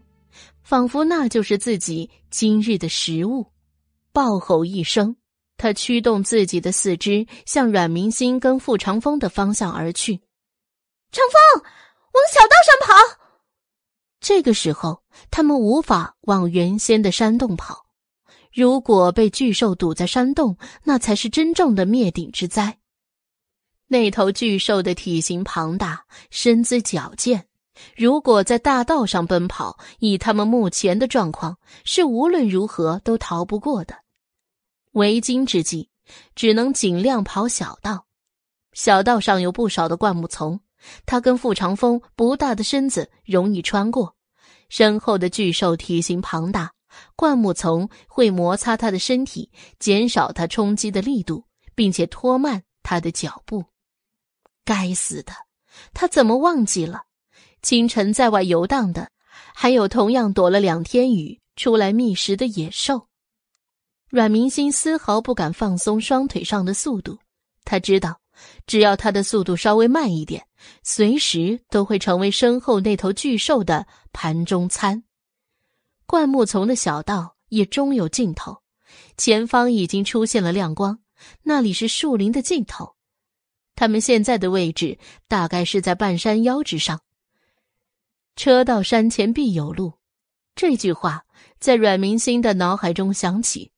[0.63, 3.45] 仿佛那就是自己今日的食物。
[4.13, 5.15] 暴吼一声。
[5.57, 10.19] 他驱动自己的四肢向阮明星跟傅长风的方向而去。
[11.15, 11.63] 长风，
[12.12, 13.21] 往小道上跑。
[14.19, 15.01] 这个时候，
[15.32, 17.86] 他们无法往原先的山洞跑。
[18.51, 22.80] 如果被巨兽堵在山洞，那才是真正的灭顶之灾。
[23.88, 27.47] 那头巨兽的体型庞大，身姿矫健。
[27.95, 33.95] 如果在大道上奔跑，以他们目前的状况，是无论如何都逃不过的。
[34.91, 35.89] 为今之计，
[36.36, 38.06] 只能尽量跑小道。
[38.73, 40.60] 小道上有不少的灌木丛，
[41.06, 44.15] 他跟傅长风不大的身子容易穿过。
[44.69, 46.74] 身后的巨兽体型庞大，
[47.15, 51.45] 灌木丛会摩擦他的身体，减少他冲击的力度，
[51.76, 53.65] 并且拖慢他的脚步。
[54.63, 55.34] 该死的，
[55.93, 57.04] 他怎么忘记了？
[57.62, 59.10] 清晨在外游荡的，
[59.54, 63.08] 还有同样躲了两天雨出来觅食的野兽。
[64.10, 67.19] 阮明星丝毫不敢放松双腿上的速度，
[67.63, 68.19] 他知道，
[68.67, 70.45] 只要他的速度稍微慢一点，
[70.84, 75.04] 随时都会成为身后那头巨兽的盘中餐。
[76.06, 78.62] 灌木丛的小道也终有尽头，
[79.17, 81.00] 前方已经出现了亮光，
[81.43, 82.95] 那里是树林的尽头。
[83.76, 87.02] 他们现在的位置大概是在半山腰之上。
[88.36, 89.93] 车到山前必有路，
[90.56, 91.26] 这句话
[91.60, 93.71] 在阮明星的脑海中响起，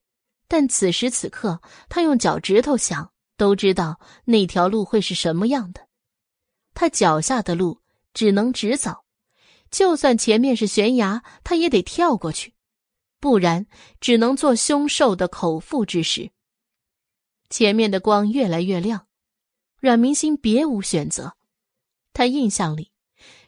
[0.47, 5.87] 但此时此刻，他用脚趾头想，都知道那条路会是什么样的。
[6.73, 7.81] 他脚下的路
[8.13, 9.05] 只能直走，
[9.71, 12.53] 就算前面是悬崖，他也得跳过去，
[13.19, 13.65] 不然
[14.01, 16.31] 只能做凶兽的口腹之食。
[17.49, 19.07] 前面的光越来越亮。
[19.79, 21.37] 阮明星别无选择，
[22.11, 22.91] 他印象里，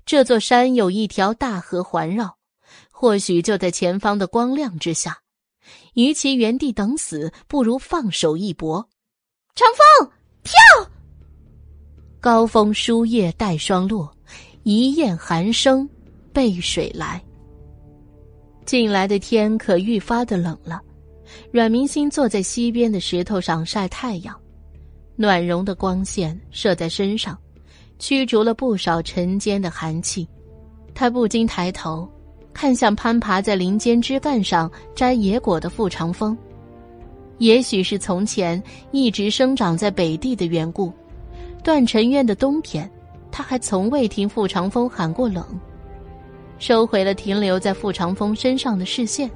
[0.06, 2.38] 这座山有一条大河环绕，
[2.91, 5.23] 或许就在前方的光亮之下。
[5.95, 8.89] 与其原地等死，不如放手一搏。
[9.60, 10.10] 长风
[10.41, 10.89] 跳，
[12.22, 14.10] 高峰疏叶带霜落，
[14.63, 15.86] 一雁寒声
[16.32, 17.22] 背水来。
[18.65, 20.80] 近来的天可愈发的冷了，
[21.52, 24.34] 阮明星坐在溪边的石头上晒太阳。
[25.17, 27.38] 暖融的光线射在身上，
[27.98, 30.26] 驱逐了不少晨间的寒气。
[30.95, 32.10] 他不禁抬头，
[32.54, 36.38] 看向攀爬在林间枝干上摘野果的傅长风。
[37.39, 40.93] 也许是从前一直生长在北地的缘故，
[41.63, 42.89] 段晨渊的冬天，
[43.32, 45.43] 他还从未听傅长风喊过冷。
[46.60, 49.32] 收回了停留在傅长风身上的视线，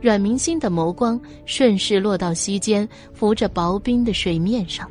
[0.00, 4.90] 阮明星的眸光顺势落到溪间浮着薄冰的水面上。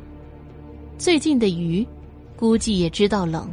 [0.96, 1.86] 最近的鱼，
[2.34, 3.46] 估计也知道冷，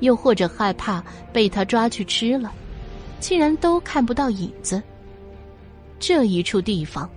[0.00, 2.52] 又或者害怕被他抓去吃了，
[3.20, 4.82] 竟然都看不到影子。
[6.00, 7.08] 这一处地方，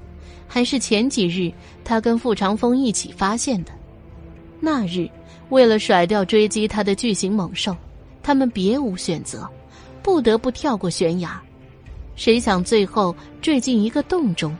[0.47, 1.51] 还是前几日
[1.83, 3.71] 他跟傅长风一起发现的。
[4.59, 5.07] 那日，
[5.49, 7.75] 为了甩掉追击他的巨型猛兽，
[8.23, 9.47] 他们别无选择，
[10.01, 11.39] 不得不跳过悬崖。
[12.15, 14.57] 谁想最后坠进一个洞中。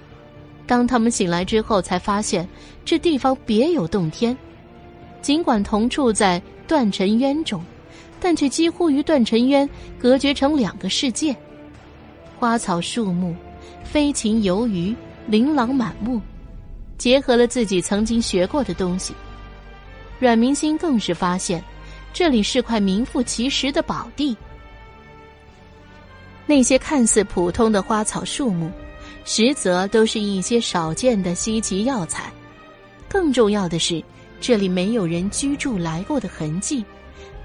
[0.67, 2.47] 当他们醒来之后，才发现
[2.85, 4.37] 这地方别有洞天。
[5.21, 7.63] 尽管同处在断尘渊中，
[8.19, 11.35] 但却几乎与断尘渊隔绝成两个世界。
[12.37, 13.35] 花草树木、
[13.83, 14.95] 飞禽游鱼，
[15.27, 16.21] 琳琅满目，
[16.97, 19.13] 结合了自己曾经学过的东西。
[20.19, 21.63] 阮明星更是发现，
[22.11, 24.35] 这里是块名副其实的宝地。
[26.45, 28.71] 那些看似普通的花草树木，
[29.25, 32.31] 实则都是一些少见的稀奇药材。
[33.07, 34.03] 更重要的是。
[34.39, 36.85] 这里没有人居住来过的痕迹，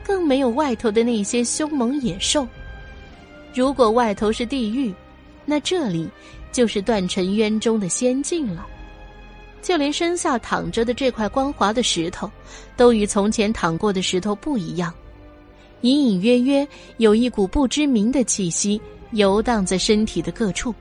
[0.04, 2.46] 更没有外头的那些凶猛野兽。
[3.54, 4.92] 如果外头是地狱，
[5.46, 6.06] 那这里
[6.52, 8.66] 就是断尘渊中的仙境了。
[9.60, 12.30] 就连身下躺着的这块光滑的石头，
[12.76, 14.92] 都与从前躺过的石头不一样，
[15.80, 16.66] 隐隐约约
[16.98, 18.80] 有一股不知名的气息
[19.12, 20.74] 游荡在身体的各处，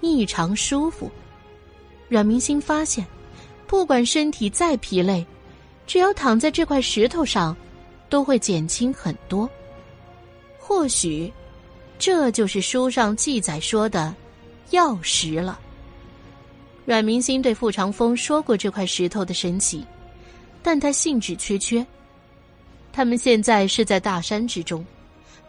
[0.00, 1.10] 异常舒服。
[2.08, 3.06] 阮明星发现，
[3.66, 5.26] 不管身体再疲累。
[5.86, 7.56] 只要躺在这块石头上，
[8.10, 9.48] 都会减轻很多。
[10.58, 11.32] 或许，
[11.98, 14.14] 这就是书上记载说的
[14.70, 15.58] 药石了。
[16.84, 19.84] 阮明星对傅长风说过这块石头的神奇，
[20.62, 21.86] 但他兴致缺缺。
[22.92, 24.84] 他们现在是在大山之中，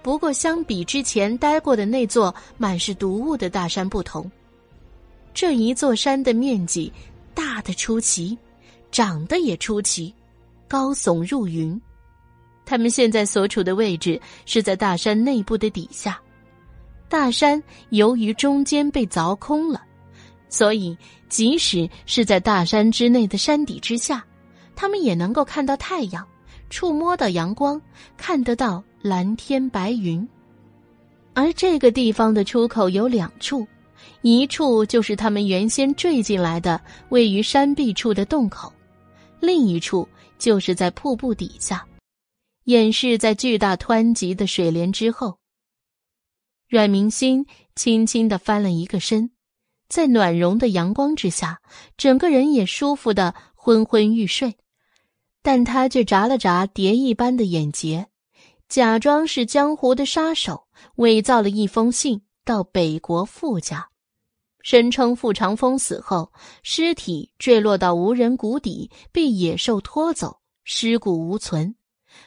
[0.02, 4.30] 不过相比之前待过的那座满是毒物的大山不同，
[5.34, 6.92] 这一座山的面积
[7.34, 8.38] 大的出奇，
[8.92, 10.14] 长得也出奇。
[10.68, 11.82] 高耸入云，
[12.64, 16.22] 他们现在所处的位置是在大山内部的底下。
[17.10, 19.82] 大山由于中间被凿空了，
[20.48, 24.24] 所以即使是在大山之内的山底之下，
[24.76, 26.26] 他们也能够看到太阳，
[26.70, 27.82] 触摸到阳光，
[28.16, 30.26] 看得到蓝天白云。
[31.34, 33.68] 而这个地方的出口有两处，
[34.22, 36.80] 一处就是他们原先坠进来的
[37.10, 38.72] 位于山壁处的洞口，
[39.40, 40.08] 另一处。
[40.38, 41.86] 就是在瀑布底下，
[42.64, 45.36] 掩饰在巨大湍急的水帘之后。
[46.70, 49.32] 阮明心轻轻的翻了一个身，
[49.88, 51.62] 在暖融的阳光之下，
[51.98, 54.56] 整个人也舒服的昏昏欲睡。
[55.42, 58.10] 但他却眨了眨蝶一般的眼睫，
[58.68, 60.68] 假装是江湖的杀手，
[60.98, 63.90] 伪造了一封信到北国傅家。
[64.62, 71.74] 声称傅长风死后，尸体坠落到无人谷底，被野兽拖走，尸骨无存。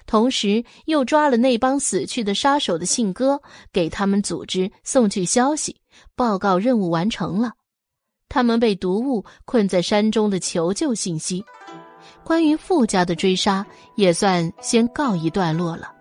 [0.07, 3.41] 同时，又抓了那帮死去的杀手的信鸽，
[3.73, 5.77] 给他们组织送去消息，
[6.15, 7.53] 报告任务完成了。
[8.29, 11.45] 他们被毒物困在山中的求救信息，
[12.25, 15.93] 关于傅家的追杀也算先告一段落了。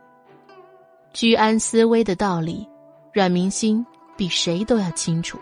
[1.14, 2.66] 居安思危的道理，
[3.14, 3.86] 阮明心
[4.16, 5.38] 比谁都要清楚。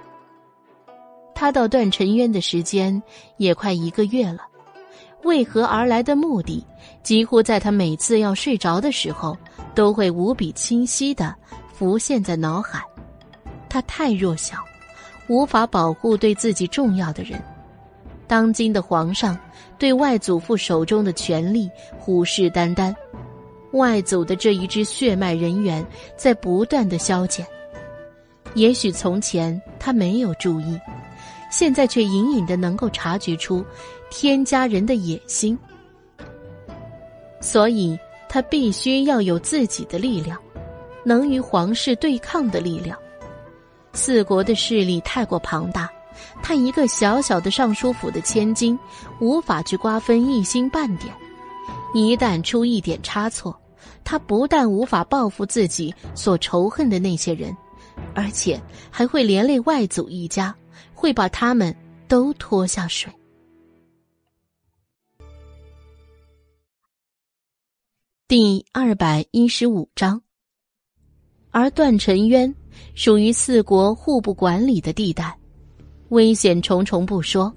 [1.36, 3.02] 他到段尘渊的时间
[3.38, 4.49] 也快一个月了。
[5.24, 6.66] 为何而来的目的，
[7.04, 9.38] 几乎在他每次要睡着的时候，
[9.76, 11.36] 都会无比清晰的
[11.74, 12.82] 浮现在脑海。
[13.68, 14.58] 他太弱小，
[15.28, 17.42] 无法保护对自己重要的人。
[18.28, 19.38] 当今的皇上
[19.78, 22.96] 对外祖父手中的权力虎视眈眈，
[23.74, 27.46] 外祖的这一支血脉人员在不断的消减。
[28.56, 30.80] 也许从前他没有注意，
[31.50, 33.66] 现在却隐隐的能够察觉出。
[34.12, 35.56] 天家人的野心，
[37.40, 37.96] 所以
[38.28, 40.36] 他必须要有自己的力量，
[41.06, 42.98] 能与皇室对抗的力量。
[43.94, 45.88] 四国的势力太过庞大，
[46.42, 48.78] 他一个小小的尚书府的千金，
[49.20, 51.14] 无法去瓜分一星半点。
[51.94, 53.56] 一旦出一点差错，
[54.04, 57.56] 他不但无法报复自己所仇恨的那些人，
[58.16, 60.56] 而且还会连累外祖一家，
[61.00, 61.74] 会把他们
[62.10, 63.10] 都拖下水。
[68.28, 70.22] 第二百一十五章，
[71.52, 72.54] 而段晨渊
[72.96, 75.34] 属于四国互不管理的地带，
[76.10, 77.52] 危险重重不说，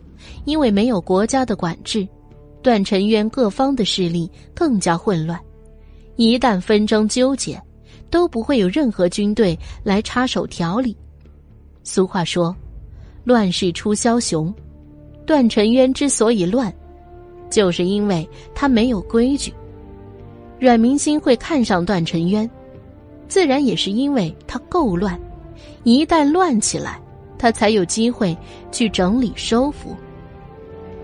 [0.44, 2.06] 因为没有国家的管制，
[2.62, 5.36] 段晨渊各方的势力更加混乱。
[6.14, 7.60] 一旦纷争纠结，
[8.08, 10.96] 都不会有任何军队来插手调理。
[11.82, 12.54] 俗话说
[13.24, 14.52] ：“乱世出枭雄。”
[15.24, 16.72] 段晨渊之所以乱，
[17.48, 19.52] 就是因为他没有规矩。
[20.58, 22.48] 阮明心会看上段晨渊，
[23.28, 25.18] 自然也是因为他够乱。
[25.84, 27.00] 一旦乱起来，
[27.38, 28.36] 他才有机会
[28.70, 29.96] 去整理收服。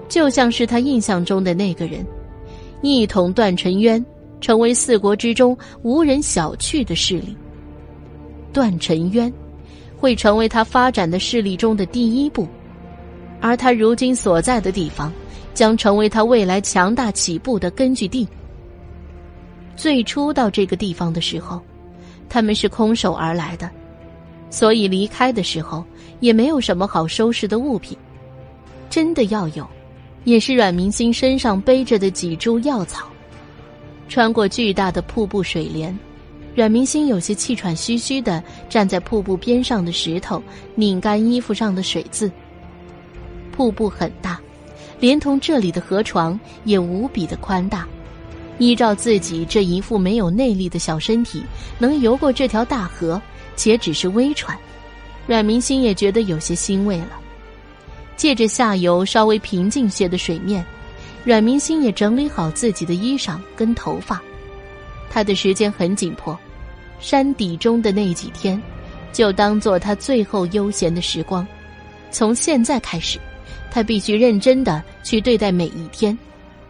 [0.08, 2.04] 就像是他印象中的那个人，
[2.82, 4.04] 一统段晨渊，
[4.40, 7.36] 成为四国之中无人小觑的势力。
[8.52, 9.32] 段晨渊
[9.98, 12.46] 会成为他发展的势力中的第一步，
[13.40, 15.12] 而他如今所在的地方，
[15.54, 18.26] 将成为他未来强大起步的根据地。
[19.76, 21.60] 最初到这个地方的时候，
[22.28, 23.70] 他们是空手而来的，
[24.50, 25.84] 所以离开的时候
[26.20, 27.96] 也没有什么好收拾的物品。
[28.90, 29.66] 真的要有，
[30.24, 33.06] 也是阮明星身上背着的几株药草。
[34.08, 35.96] 穿过巨大的瀑布水帘，
[36.58, 40.42] 阮明星有些气喘吁吁的站在瀑布边上的石头，
[40.74, 42.28] 拧干衣服上的水渍。
[43.52, 44.40] 瀑布很大，
[44.98, 47.86] 连同这里的河床也无比的宽大。
[48.58, 51.44] 依照自己这一副没有内力的小身体，
[51.78, 53.22] 能游过这条大河，
[53.54, 54.58] 且只是微喘，
[55.28, 57.20] 阮明星也觉得有些欣慰了。
[58.16, 60.66] 借着下游稍微平静些的水面，
[61.22, 64.20] 阮明星也整理好自己的衣裳跟头发。
[65.08, 66.38] 他的时间很紧迫，
[67.00, 68.60] 山底中的那几天，
[69.12, 71.46] 就当做他最后悠闲的时光。
[72.10, 73.18] 从现在开始，
[73.70, 76.16] 他必须认真的去对待每一天。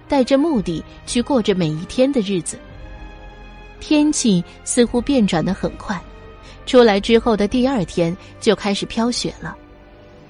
[0.09, 2.59] 带着目的去过着每一天的日子。
[3.79, 6.01] 天气似乎变转的很快，
[6.65, 9.55] 出来之后的第二天就开始飘雪了。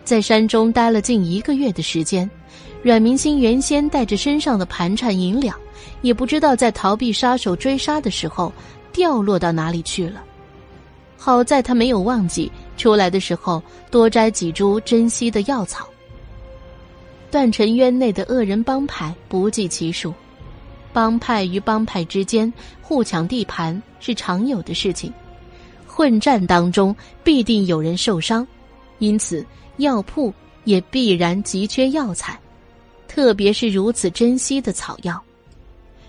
[0.02, 2.28] 在山中待了近一个月的时间，
[2.82, 5.56] 阮明星原先带着身上的盘缠银两，
[6.02, 8.52] 也不知道在逃避杀手追杀的时候
[8.98, 10.24] 掉落到哪里去了。
[11.16, 15.88] 好在他没有忘记出来的时候多摘几株珍稀的药草。
[17.30, 20.12] 断尘渊内的恶人帮派不计其数，
[20.92, 25.12] 帮派与帮派之间互抢地盘是常有的事情，
[25.86, 28.44] 混战当中必定有人受伤，
[28.98, 29.46] 因此
[29.76, 30.34] 药铺
[30.64, 32.36] 也必然急缺药材，
[33.06, 35.22] 特别是如此珍稀的草药。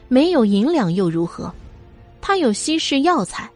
[0.07, 1.53] 没有银两又如何？
[2.21, 3.49] 他有稀世药材，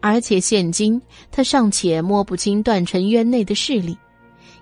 [0.00, 3.96] 而且现今他尚且摸不清段尘渊内的势力，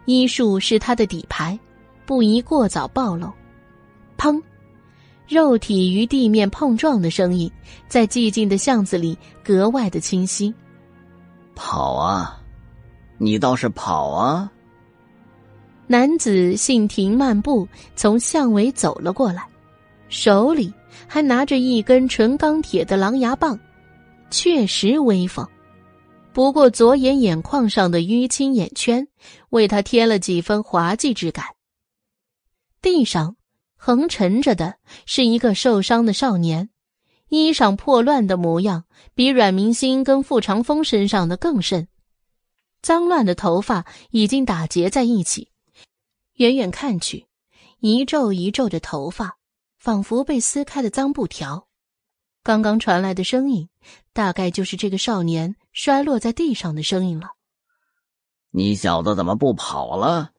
[0.05, 1.59] 医术是他的底牌。
[2.05, 3.31] 不宜过早暴露。
[4.19, 4.43] 砰！
[5.29, 7.51] 肉体与地面碰撞的声音
[7.89, 10.53] 在寂静的巷子里格外的清晰。
[11.55, 12.43] 跑啊！
[13.19, 14.51] 你倒是跑啊！
[15.87, 19.47] 男子信停漫步从巷尾走了过来，
[20.09, 20.75] 手里
[21.13, 23.61] 还拿着一根纯钢铁的狼牙棒，
[24.31, 25.47] 确实威风。
[26.33, 29.07] 不过左眼眼眶上的淤青眼圈
[29.51, 31.45] 为他添了几分滑稽之感。
[32.81, 33.37] 地上
[33.77, 36.71] 横陈着的是一个受伤的少年，
[37.29, 38.85] 衣裳破乱的模样
[39.15, 41.89] 比阮明星跟傅长风身上的更甚。
[42.81, 45.51] 脏乱的头发已经打结在一起，
[46.37, 47.27] 远远看去，
[47.81, 49.37] 一皱一皱的头发，
[49.83, 51.67] 仿佛被撕开的脏布条。
[52.45, 53.69] 刚刚传来的声音，
[54.13, 57.33] 大概就是这个少年摔落在地上的声音了。
[58.51, 60.31] 你小子怎么不跑了？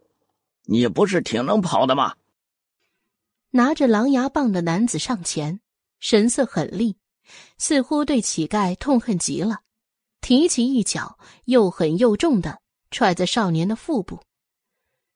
[0.63, 2.15] 你不是挺能跑的吗？
[3.49, 5.59] 拿着狼牙棒的男子上前，
[5.99, 6.95] 神色狠厉，
[7.57, 9.63] 似乎对乞丐痛恨极了。
[10.21, 14.21] 提起一脚，又狠又重的踹在少年的腹部，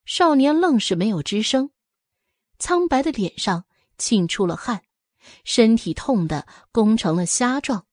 [0.04, 1.72] 少年愣是没有吱声，
[2.60, 3.64] 苍白的脸上
[3.98, 4.84] 沁出了汗，
[5.44, 7.86] 身体痛得弓成了虾状。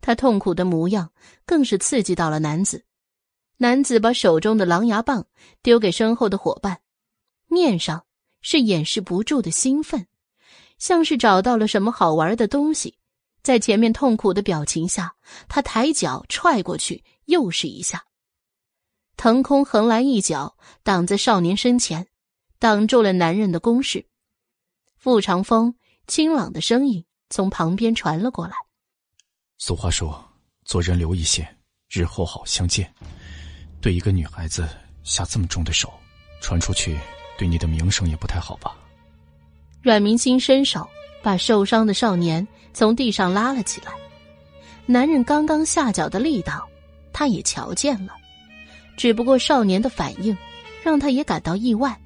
[0.00, 1.12] 他痛苦的模样
[1.46, 2.84] 更是刺激到了男子。
[3.58, 5.26] 男子把手中的狼牙棒
[5.62, 6.80] 丢给身后的伙伴，
[7.46, 8.04] 面上
[8.40, 10.08] 是掩饰不住的兴奋，
[10.78, 12.98] 像是找到了什么好玩的东西。
[13.42, 15.14] 在前面痛苦的表情下，
[15.48, 18.04] 他抬脚踹过去，又是一下，
[19.16, 22.08] 腾空横来一脚挡在少年身前，
[22.58, 24.06] 挡住了男人的攻势。
[25.02, 25.74] 傅长风
[26.06, 28.54] 清朗的声音从旁边传了过来
[29.58, 30.24] ：“俗话说，
[30.64, 31.58] 做人留一线，
[31.90, 32.88] 日后好相见。
[33.80, 34.64] 对一个女孩子
[35.02, 35.92] 下这么重的手，
[36.40, 36.96] 传出去
[37.36, 38.76] 对你的名声也不太好吧？”
[39.82, 40.88] 阮明星伸手
[41.20, 42.46] 把受伤的少年。
[42.72, 43.92] 从地上拉了起来，
[44.86, 46.64] 男人刚刚下脚的力道，
[47.12, 48.14] 他也瞧见了。
[48.96, 50.38] 只不过少年的反应，
[50.80, 52.00] 让他也感到意外。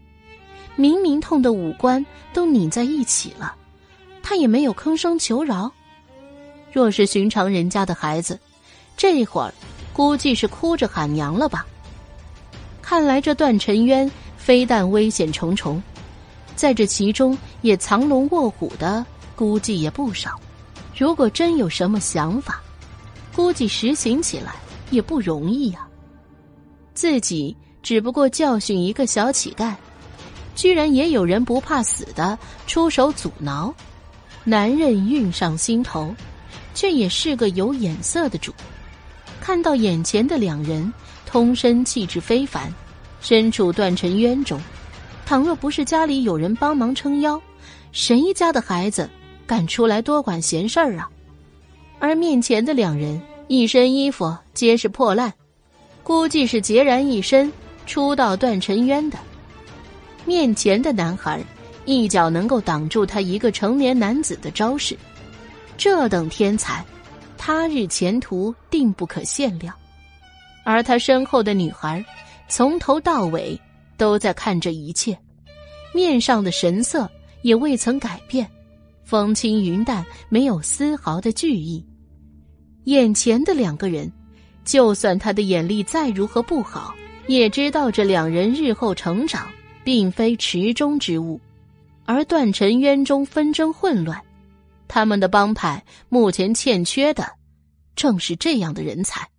[0.76, 3.54] 明明痛的五官都拧在一起了，
[4.22, 5.70] 他也没有吭声求饶。
[6.70, 8.38] 若是寻常人家的孩子，
[8.96, 9.52] 这会儿
[9.92, 11.66] 估计是哭着喊娘了吧？
[12.82, 15.82] 看来这段尘渊非但危险重重，
[16.54, 19.04] 在这其中也藏龙卧虎的，
[19.34, 20.38] 估计也不少。
[20.96, 22.60] 如果真有什么想法，
[23.34, 24.54] 估计实行起来
[24.90, 25.86] 也不容易呀。
[26.94, 29.74] 自己只不过教训一个小乞丐，
[30.56, 32.36] 居然也有人不怕死的
[32.66, 33.72] 出手阻挠。
[34.42, 36.12] 男人运上心头，
[36.74, 38.52] 却也是个有眼色的主。
[39.40, 40.92] 看到眼前的两人，
[41.24, 42.72] 通身气质非凡，
[43.20, 44.60] 身处断尘渊中，
[45.24, 47.40] 倘若不是家里有人帮忙撑腰，
[47.92, 49.08] 谁家的孩子？
[49.46, 51.08] 敢出来多管闲事儿啊！
[52.00, 55.32] 而面前的两人一身衣服皆是破烂，
[56.02, 57.52] 估计是孑然一身
[57.86, 59.16] 出到断尘渊的。
[60.26, 61.42] 面前的男孩
[61.84, 64.96] 一脚能够挡住他一个成年男子的招式，
[65.78, 66.84] 这等天才，
[67.38, 69.72] 他日前途定不可限量。
[70.64, 72.04] 而他身后的女孩，
[72.48, 73.58] 从头到尾
[73.96, 75.16] 都在看这一切，
[75.94, 77.08] 面上的神色
[77.42, 78.50] 也未曾改变。
[79.04, 81.86] 风轻云淡，没有丝毫的惧意。
[82.86, 84.12] 眼前的两个人，
[84.64, 86.92] 就算他的眼力再如何不好，
[87.28, 89.46] 也知道这两人日后成长
[89.86, 91.40] 并非池中之物。
[92.04, 94.20] 而断尘渊中纷争混乱，
[94.88, 97.24] 他们的帮派目前欠缺的，
[97.94, 99.30] 正是这样的人才。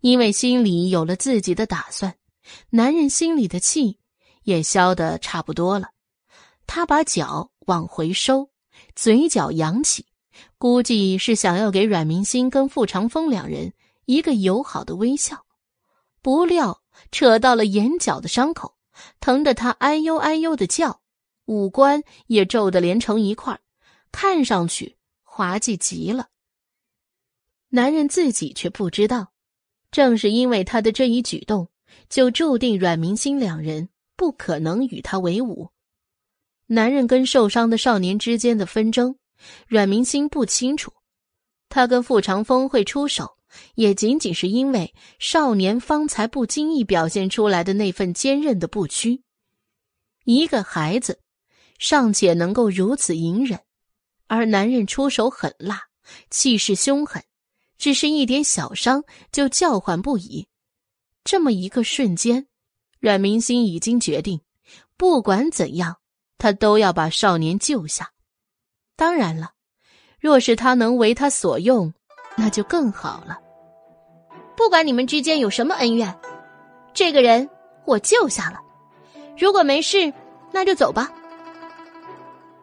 [0.00, 2.14] 因为心里有了自己的打算，
[2.70, 3.98] 男人心里的气
[4.44, 5.90] 也消得差不多了。
[6.66, 8.48] 他把脚往回收。
[8.96, 10.06] 嘴角扬起，
[10.56, 13.72] 估计是想要给阮明星跟傅长风两人
[14.06, 15.44] 一个友好的微笑，
[16.22, 16.80] 不料
[17.12, 18.73] 扯到了眼角的伤口，
[19.20, 21.00] 疼得他哎呦哎呦的叫，
[21.46, 23.60] 五官也皱得连成一块，
[24.12, 26.28] 看上去滑稽极了。
[27.68, 29.32] 男人自己却不知道，
[29.90, 31.68] 正是因为他的这一举动，
[32.08, 35.70] 就注定阮明星两人不可能与他为伍。
[36.66, 39.16] 男人跟受伤的少年之间的纷争，
[39.66, 40.92] 阮明星不清楚。
[41.68, 43.33] 他跟傅长风会出手，
[43.74, 49.22] 也仅仅是因为少年方才不经意表现出来的那份坚韧的不屈。
[50.24, 51.20] 一个孩子
[51.78, 53.60] 尚且能够如此隐忍，
[54.26, 55.82] 而男人出手狠辣，
[56.30, 57.22] 气势凶狠，
[57.78, 60.48] 只是一点小伤就叫唤不已。
[61.24, 62.46] 这么一个瞬间，
[63.00, 64.40] 阮明星已经决定，
[64.96, 65.96] 不管怎样。
[66.36, 68.10] 他都要把少年救下，
[68.96, 69.52] 当然了，
[70.20, 71.94] 若是他能为他所用，
[72.36, 73.38] 那就更好了。
[74.56, 76.14] 不管你们之间有什么恩怨，
[76.92, 77.48] 这个人
[77.84, 78.60] 我救下了。
[79.36, 80.12] 如果没事，
[80.52, 81.10] 那就走吧。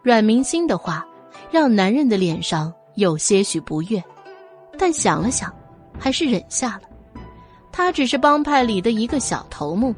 [0.02, 1.06] 阮明心的话
[1.52, 4.02] 让男人的脸上有些许不悦，
[4.78, 5.54] 但想了想，
[6.00, 6.82] 还是忍下了。
[7.72, 9.94] 他只是帮派里的一个小头目。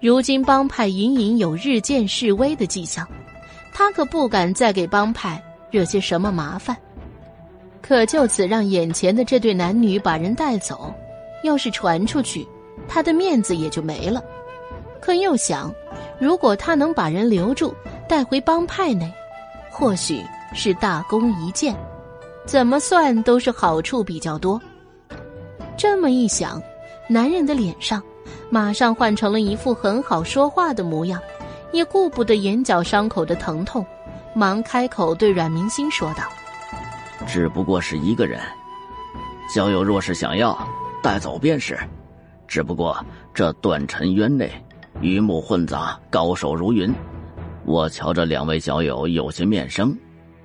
[0.00, 3.06] 如今帮派隐隐有日渐式微的迹象，
[3.72, 6.76] 他可不敢再给帮派惹些什么麻烦。
[7.80, 10.92] 可就此让眼前的这对男女把人带走，
[11.42, 12.46] 要是传出去，
[12.88, 14.22] 他的面子也就没了。
[15.00, 15.72] 可又想，
[16.18, 17.74] 如果他能把人留住，
[18.08, 19.12] 带回帮派内，
[19.70, 20.22] 或许
[20.54, 21.76] 是大功一件。
[22.46, 24.60] 怎么算都是好处比较多。
[25.76, 26.62] 这么一想，
[27.08, 28.02] 男人的脸上
[28.50, 31.20] 马上换成了一副很好说话的模样，
[31.72, 33.84] 也顾不得眼角伤口的疼痛，
[34.34, 36.24] 忙开口对阮明星说道
[37.26, 38.40] ：“只不过是一个人，
[39.52, 40.56] 小友若是想要
[41.02, 41.78] 带走便是。
[42.46, 44.50] 只不过这断尘渊内
[45.00, 46.94] 鱼目混杂，高手如云，
[47.64, 49.96] 我瞧着两位小友有些面生，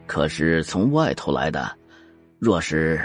[0.06, 1.78] 可是从外头来的。”
[2.40, 3.04] 若是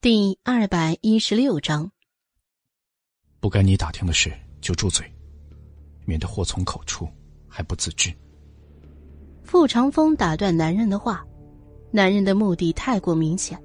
[0.00, 1.90] 第二百一十六章，
[3.38, 5.06] 不该你打听的事就住嘴，
[6.04, 7.08] 免得祸从口出
[7.48, 8.12] 还不自知。
[9.44, 11.24] 傅长风打断男人的话，
[11.92, 13.56] 男人的目的太过明显，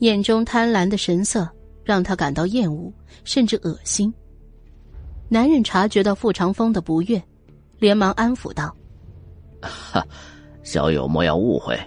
[0.00, 1.48] 眼中贪婪的神色
[1.84, 2.92] 让他感到厌恶，
[3.24, 4.12] 甚至恶心。
[5.28, 7.22] 男人察觉到傅长风的不悦，
[7.78, 8.74] 连忙安抚道
[9.62, 10.04] ：“哈。”
[10.62, 11.78] 小友莫要误会，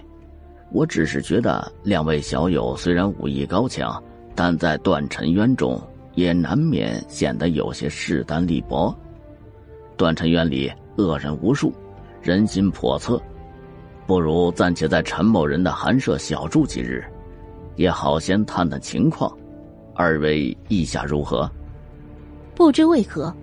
[0.72, 4.02] 我只是觉得两位小友虽然武艺高强，
[4.34, 5.80] 但在断尘渊中
[6.14, 8.94] 也难免显得有些势单力薄。
[9.96, 11.72] 断尘渊里恶人无数，
[12.20, 13.20] 人心叵测，
[14.06, 17.02] 不如暂且在陈某人的寒舍小住几日，
[17.76, 19.32] 也好先探探情况。
[19.94, 21.50] 二位意下如何？
[22.54, 23.34] 不知为何，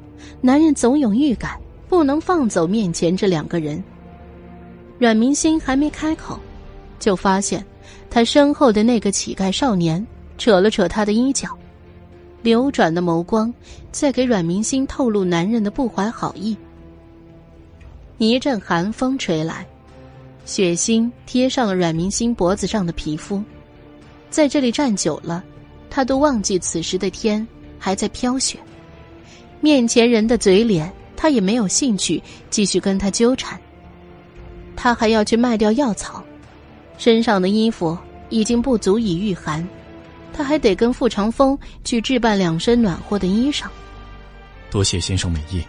[0.42, 3.84] 男人总有预感，不能放走面前这两个人。
[4.98, 6.40] 阮明星还没开口，
[7.00, 7.66] 就发现
[8.10, 10.06] 他身后的那个乞丐少年
[10.38, 11.50] 扯了扯他的衣角，
[12.42, 13.54] 流转的眸光
[13.92, 16.56] 在给阮明星透露男人的不怀好意。
[18.18, 19.66] 一阵寒风吹来，
[20.46, 23.42] 血腥贴上了阮明星脖子上的皮肤，
[24.32, 25.44] 在这里站久了，
[25.90, 27.46] 他都忘记此时的天
[27.78, 28.58] 还在飘雪。
[29.60, 33.60] 面前人的嘴脸，他也没有兴趣继续跟他纠缠。
[34.76, 36.24] 他还要去卖掉药草，
[36.98, 37.96] 身上的衣服
[38.30, 39.68] 已经不足以御寒，
[40.34, 43.66] 他还得跟傅长风去置办两身暖和的衣裳。
[44.72, 45.62] 多谢先生美意，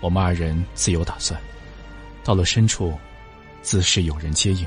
[0.00, 1.40] 我们二人自有打算。
[2.24, 2.92] 到了深处，
[3.62, 4.66] 自是有人接应，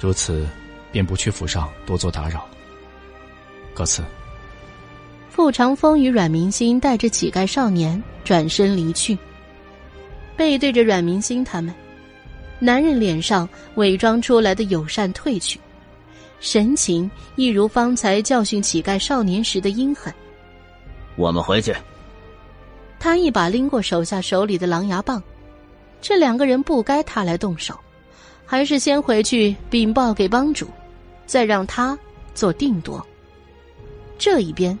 [0.00, 0.48] 如此
[0.92, 2.46] 便不去府上多做打扰。
[3.74, 4.02] 告辞。
[5.30, 9.16] 傅长风与阮明星带着乞丐少年转身离去，
[10.36, 11.74] 背对着阮明星他们。
[12.58, 15.58] 男人脸上伪装出来的友善褪去，
[16.40, 20.12] 神情一如方才教训乞丐少年时的阴狠。
[21.16, 21.74] 我们回去。
[22.98, 25.22] 他一把拎过手下手里的狼牙棒，
[26.02, 27.74] 这两个人不该他来动手，
[28.44, 30.68] 还是先回去禀报给帮主，
[31.30, 31.96] 再让他
[32.34, 33.06] 做定夺。
[34.18, 34.76] 这一边，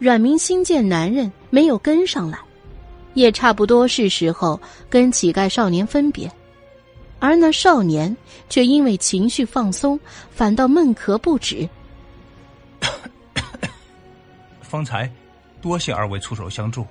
[0.00, 2.36] 阮明心见男人没有跟上来，
[3.14, 4.60] 也差不多是时候
[4.90, 6.28] 跟乞丐少年分别。
[7.20, 8.14] 而那少年
[8.48, 11.68] 却因为情绪放松，反倒闷咳不止。
[14.62, 15.08] 方才
[15.62, 16.84] 多谢二位出手相助，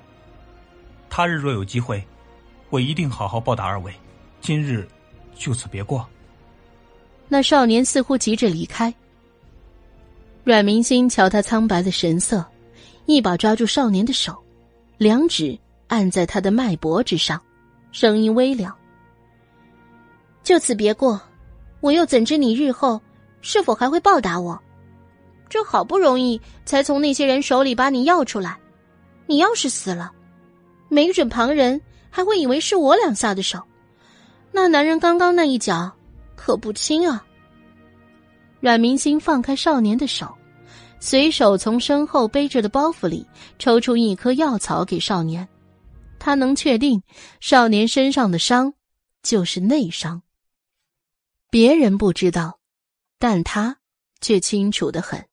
[1.10, 2.02] 他日若有机会，
[2.70, 3.92] 我一定好好报答二位。
[4.40, 4.88] 今日
[5.34, 6.08] 就此别过。
[7.28, 8.92] 那少年似乎急着离开。
[10.44, 12.44] 阮明星瞧他苍白的神色，
[13.06, 14.36] 一把抓住少年的手，
[14.96, 15.58] 两指
[15.88, 17.40] 按在他的脉搏之上，
[17.90, 18.74] 声音微凉。
[20.44, 21.20] 就此别过，
[21.80, 23.00] 我又怎知你日后
[23.40, 24.60] 是否还会报答我？
[25.48, 28.56] 这好不容易才从那些人手里把你要出来，
[29.26, 30.12] 你要是死了，
[30.88, 33.60] 没准旁人还会以为是我两下的手。
[34.52, 35.92] 那男人刚刚那一脚
[36.46, 37.26] 可不轻啊！
[38.60, 40.32] 阮明星放开少年的手，
[41.00, 43.26] 随手从身后背着的包袱里
[43.58, 45.48] 抽出一颗药草给少年。
[46.20, 47.02] 他能确定
[47.40, 48.72] 少年身上的伤
[49.24, 50.22] 就是内伤。
[51.50, 52.60] 别人不知道，
[53.18, 53.78] 但他
[54.20, 55.26] 却清楚的很。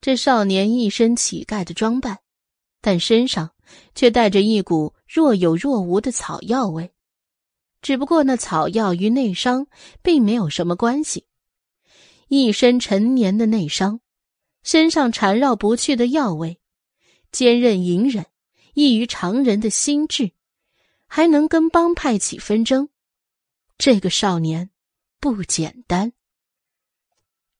[0.00, 2.18] 这少年一身乞丐的装扮，
[2.80, 3.50] 但身上
[3.94, 6.90] 却带着一股若有若无的草药味。
[7.82, 9.66] 只不过那草药与内伤
[10.00, 11.26] 并没有什么关系。
[12.28, 14.00] 一身陈年的内伤，
[14.62, 16.58] 身上缠绕不去的药味，
[17.30, 18.24] 坚韧隐忍，
[18.72, 20.32] 异于常人的心智，
[21.06, 22.88] 还能跟帮派起纷争。
[23.76, 24.70] 这个少年。
[25.22, 26.12] 不简单。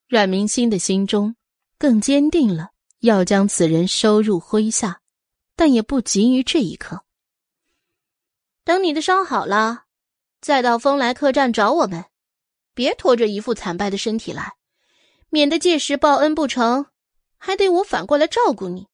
[0.08, 1.36] 阮明星的心中
[1.78, 5.00] 更坚定了要将此人收入麾下，
[5.54, 7.04] 但也不急于这一刻。
[8.64, 9.84] 等你的伤好了，
[10.42, 12.04] 再到风来客栈找我们，
[12.74, 14.54] 别拖着一副惨败的身体来，
[15.30, 16.86] 免得届时报恩不成，
[17.38, 18.88] 还得我反过来照顾你。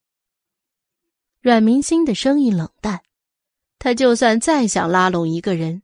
[1.41, 3.01] 阮明星的声音冷淡，
[3.79, 5.81] 他就算再想拉拢一个人，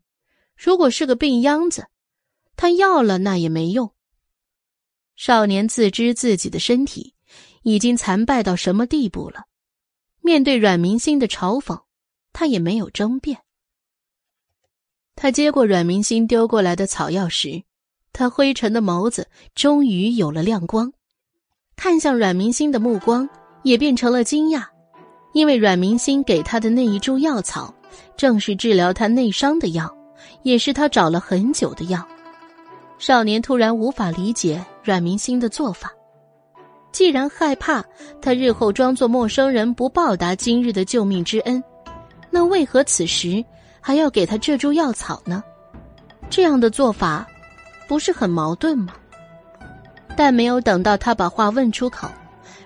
[0.55, 1.87] 如果是个病秧子，
[2.57, 3.91] 他要了那也没用。
[5.17, 7.15] 少年自知自己的身体
[7.62, 9.47] 已经残败到什么地步了，
[10.21, 11.85] 面对阮明星的嘲讽，
[12.35, 13.43] 他也没有争辩。
[15.17, 17.62] 他接过阮明星丢过来的草药时，
[18.12, 20.93] 他灰沉的眸子终于有了亮光，
[21.77, 23.29] 看向阮明星的目光
[23.62, 24.65] 也变成了惊讶。
[25.33, 27.75] 因为阮明星给他的那一株药草，
[28.17, 29.93] 正是治疗他内伤的药，
[30.45, 32.07] 也是他找了很久的药。
[32.99, 35.93] 少年突然无法理解阮明星的做法，
[36.93, 37.85] 既然害怕
[38.23, 41.61] 他日后装作陌生人不报答今日的救命之恩，
[42.31, 43.45] 那为何此时
[43.87, 45.45] 还要给他这株药草呢？
[46.30, 47.26] 这样的做法，
[47.87, 48.95] 不是很矛盾吗？
[50.16, 52.09] 但没有等到他把话问出口，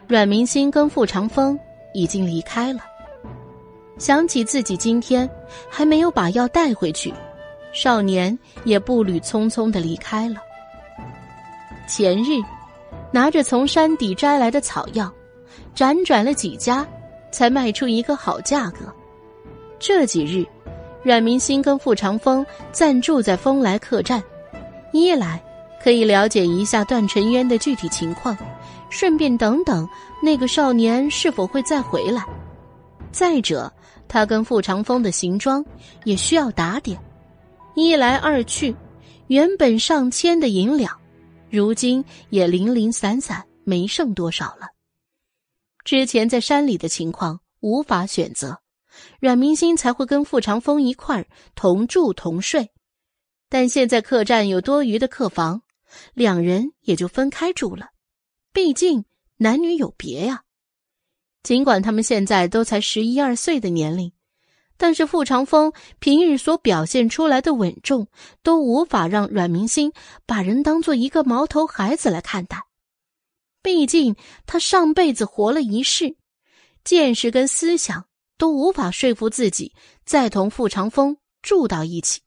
[0.07, 1.59] 阮明星跟傅长风。
[1.95, 2.81] 已经离开了。
[3.99, 5.29] 想起自己今天
[5.69, 7.13] 还没有把药带回去，
[7.73, 10.37] 少年也步履匆匆的离开了。
[11.89, 12.41] 前日，
[13.11, 15.13] 拿着从山底摘来的草药，
[15.75, 16.87] 辗转了几家，
[17.33, 18.81] 才卖出一个好价格。
[19.81, 20.47] 这几日，
[21.03, 24.23] 阮明星跟傅长风暂住在风来客栈，
[24.93, 25.43] 一来
[25.83, 28.37] 可以了解一下段尘渊的具体情况。
[28.91, 29.87] 顺便等等，
[30.23, 32.25] 那个少年是否会再回来？
[33.13, 33.71] 再者，
[34.09, 35.65] 他跟傅长风的行装
[36.05, 36.99] 也需要打点。
[37.75, 38.75] 一来二去，
[39.27, 40.99] 原本上千的银两，
[41.51, 44.69] 如今也零零散散，没剩多少了。
[45.85, 48.59] 之前在山里的情况无法选择，
[49.19, 52.71] 阮明星才会跟傅长风一块儿同住同睡。
[53.49, 55.63] 但现在客栈有多余的客房，
[56.15, 57.89] 两人也就分开住了。
[58.53, 59.05] 毕竟
[59.37, 60.43] 男女有别呀，
[61.43, 64.13] 尽管他们现在都才十一二岁的年龄，
[64.77, 68.09] 但是傅长风平日所表现出来的稳重，
[68.43, 69.93] 都无法让阮明星
[70.27, 72.65] 把人当做一个毛头孩子来看待。
[73.63, 74.15] 毕竟
[74.47, 76.17] 他上辈子活了一世，
[76.85, 78.08] 见识跟思想
[78.39, 79.75] 都无法说服自己
[80.07, 82.23] 再同傅长风住到一起。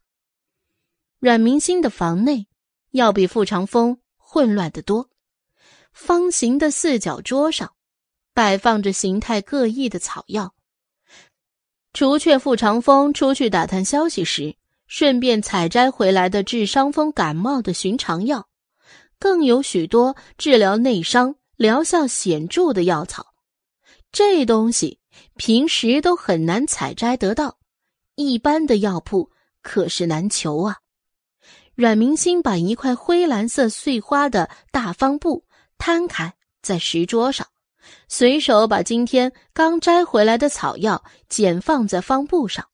[1.20, 2.48] 阮明星的房内
[2.92, 5.10] 要比傅长风混乱的多。
[5.94, 7.74] 方形的四角桌上，
[8.34, 10.54] 摆放着形态各异的草药。
[11.94, 14.56] 除却傅长风出去打探消息时，
[14.88, 18.48] 顺便采摘回来的治伤风感冒的寻常药，
[19.20, 23.34] 更有许多治疗内伤疗效显著的药草。
[24.14, 25.01] 这东西
[25.44, 27.58] 平时都很难采摘得到，
[28.14, 29.32] 一般的药铺
[29.64, 30.78] 可是难求啊。
[31.74, 35.48] 阮明星把一块灰蓝色碎花的大方布。
[35.80, 37.48] 摊开在石桌上，
[38.08, 42.68] 随手把今天刚摘回来的草药剪放在方布上。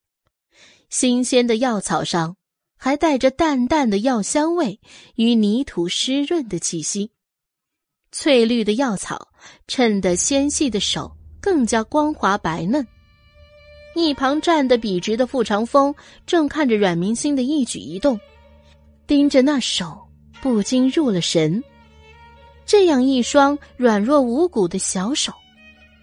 [0.90, 2.36] 新鲜的药草上
[2.76, 4.82] 还带着淡淡的药香味
[5.16, 7.14] 与泥土湿润的气息。
[8.12, 9.30] 翠绿的药草
[9.70, 11.16] 衬得纤细的手
[11.48, 12.86] 更加光滑白嫩。
[13.96, 15.96] 一旁站得笔直的傅长风
[16.26, 18.20] 正看着阮明星的一举一动，
[19.08, 19.98] 盯着那手，
[20.42, 21.64] 不禁入了神。
[22.66, 25.32] 这样一双软弱无骨的小手，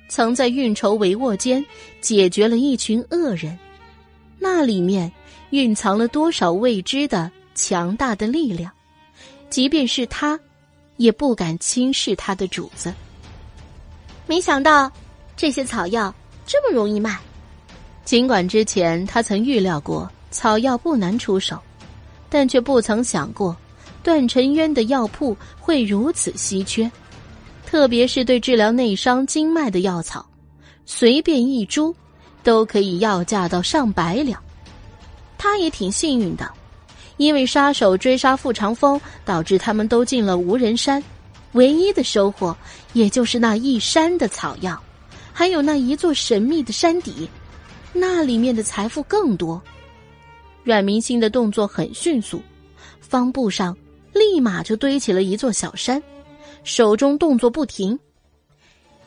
[0.09, 1.63] 曾在运筹帷幄间
[2.01, 3.59] 解决了一群恶人，
[4.39, 5.13] 那里面
[5.51, 8.73] 蕴藏了多少未知的强大的力量？
[9.51, 10.41] 即便是他，
[10.97, 12.95] 也不敢轻视他的主子。
[14.27, 14.91] 没想到
[15.37, 16.14] 这些草药
[16.47, 17.18] 这么容易卖。
[18.05, 21.59] 尽管之前他曾预料过草药不难出手，
[22.28, 23.57] 但却不曾想过。
[24.03, 26.91] 段尘渊的药铺会如此稀缺，
[27.64, 30.26] 特别是对治疗内伤经脉的药草，
[30.85, 31.97] 随便一株
[32.43, 34.39] 都可以要价到上百两。
[35.39, 36.51] 他也挺幸运的，
[37.16, 41.03] 因为杀手追杀傅长风，导致他们都进了无人山，
[41.53, 42.55] 唯一的收获
[42.93, 44.78] 也就是那一山的草药，
[45.35, 47.28] 还有那一座神秘的山底，
[47.93, 49.61] 那里面的财富更多。
[50.62, 52.41] 阮明星的动作很迅速，
[53.01, 53.76] 方布上。
[54.12, 56.01] 立马就堆起了一座小山，
[56.62, 57.99] 手中动作不停。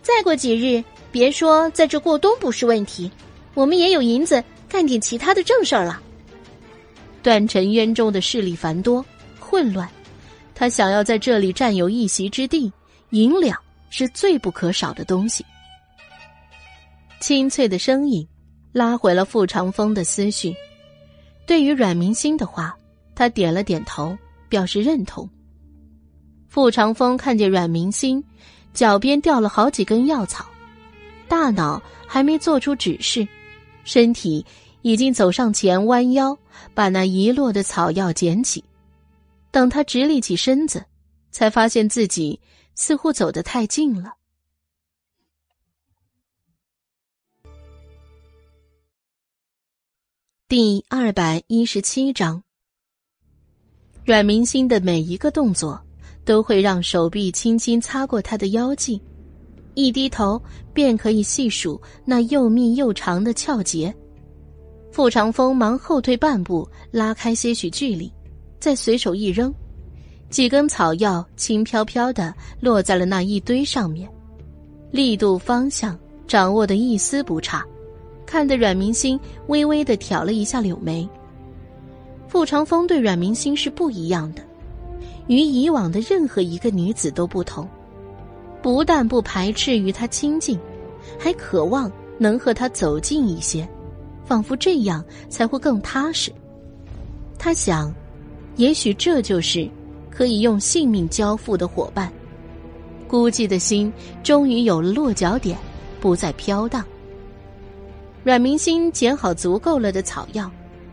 [0.02, 3.10] 再过几日，别说在这过冬不是问题，
[3.54, 6.02] 我们也有银子干点其他的正事儿了。
[7.24, 9.04] 段尘渊中的势力繁多
[9.40, 9.90] 混乱，
[10.54, 12.70] 他想要在这里占有一席之地，
[13.12, 13.58] 银两
[13.90, 15.46] 是最不可少的东西。
[17.20, 18.28] 清脆的声音
[18.72, 20.56] 拉回了傅长风的思绪，
[21.46, 22.78] 对于阮明星的话，
[23.16, 25.28] 他点了点头，表示认同。
[26.48, 28.24] 傅长风看见阮明星
[28.74, 30.46] 脚边掉了好几根药草，
[31.28, 33.28] 大脑还没做出指示，
[33.84, 34.46] 身体
[34.84, 36.38] 已经走上前，弯腰
[36.74, 38.64] 把那遗落的草药捡起。
[39.50, 40.86] 等他直立起身子，
[41.32, 42.40] 才发现自己
[42.76, 44.14] 似乎走得太近了。
[50.50, 52.42] 第二百一十七章，
[54.06, 55.78] 阮明星的每一个动作
[56.24, 59.02] 都会让手臂轻轻擦过他的腰际，
[59.74, 60.42] 一低头
[60.74, 63.94] 便可以细数那又密又长的翘节。
[64.90, 68.10] 傅长风忙后退半步，拉开些许距离，
[68.58, 69.54] 再随手一扔，
[70.30, 74.10] 几根草药轻飘飘的落在了那一堆上面，
[74.92, 77.68] 力度方向掌握的一丝不差。
[78.28, 81.10] 看得阮明星微微的挑了一下柳眉。
[82.28, 84.44] 傅长风对阮明星是不一样的，
[85.28, 87.66] 与以往的任何一个女子都不同，
[88.62, 90.60] 不但不排斥与他亲近，
[91.18, 93.68] 还渴望能和他走近一些，
[94.26, 96.30] 仿佛这样才会更踏实。
[97.40, 97.94] 他想，
[98.58, 99.70] 也许这就是
[100.12, 102.12] 可以用性命交付的伙伴。
[103.08, 105.58] 孤寂的心终于有了落脚点，
[106.02, 106.84] 不再飘荡。
[108.28, 110.52] 阮明星捡好足够了的草药，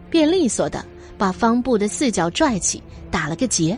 [0.09, 0.85] 便利索的
[1.19, 2.81] 把方布的四角拽起，
[3.11, 3.77] 打了个结，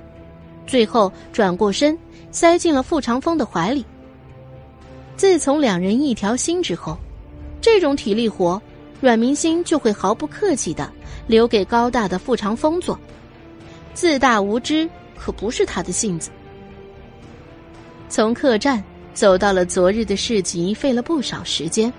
[0.66, 1.98] 最后转过身，
[2.30, 3.82] 塞进了傅长风的怀里。
[5.16, 6.98] 自从两人一条心之后，
[7.58, 8.60] 这种体力活，
[9.00, 10.92] 阮明星就会毫不客气的
[11.26, 13.00] 留给高大的傅长风做。
[13.94, 14.86] 自大无知
[15.16, 16.28] 可不是他的性子。
[18.10, 18.84] 从客栈
[19.14, 21.90] 走到了昨日的市集，费了不少时间。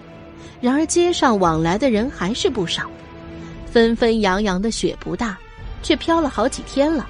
[0.60, 2.90] 然而，街上往来的人还是不少，
[3.72, 5.38] 纷纷扬扬的雪不大，
[5.84, 7.08] 却飘了好几天了，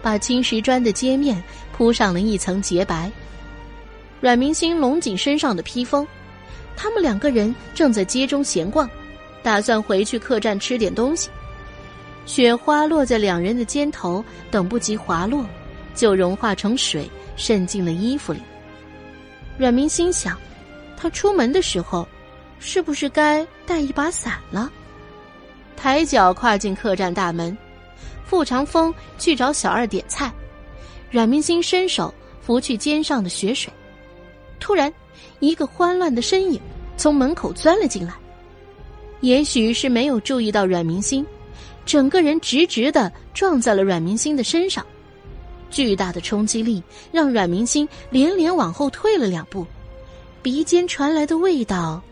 [0.00, 3.10] 把青石砖的街面铺上了一层洁白。
[4.22, 6.06] 阮明星拢紧身上的披风，
[6.76, 8.88] 他们两个人正在街中闲逛，
[9.42, 11.28] 打算回去客栈吃点东西。
[12.24, 15.44] 雪花落在两人的肩头，等不及滑落，
[15.94, 18.40] 就融化成水，渗进了衣服里。
[19.58, 20.38] 阮明心想，
[20.96, 22.08] 他出门的时候。
[22.58, 24.70] 是不是该带一把伞了？
[25.76, 27.56] 抬脚跨进客栈大门，
[28.24, 30.32] 傅长风去找小二点菜，
[31.10, 33.72] 阮明星伸手拂去肩上的雪水。
[34.58, 34.92] 突然，
[35.38, 36.60] 一个慌乱的身影
[36.96, 38.12] 从门口钻了进来，
[39.20, 41.24] 也许是没有注意到阮明星，
[41.86, 44.84] 整个人直直的撞在了阮明星的身上，
[45.70, 46.82] 巨大的冲击力
[47.12, 49.64] 让阮明星连连往后退了两步，
[50.42, 52.02] 鼻尖传来的味道。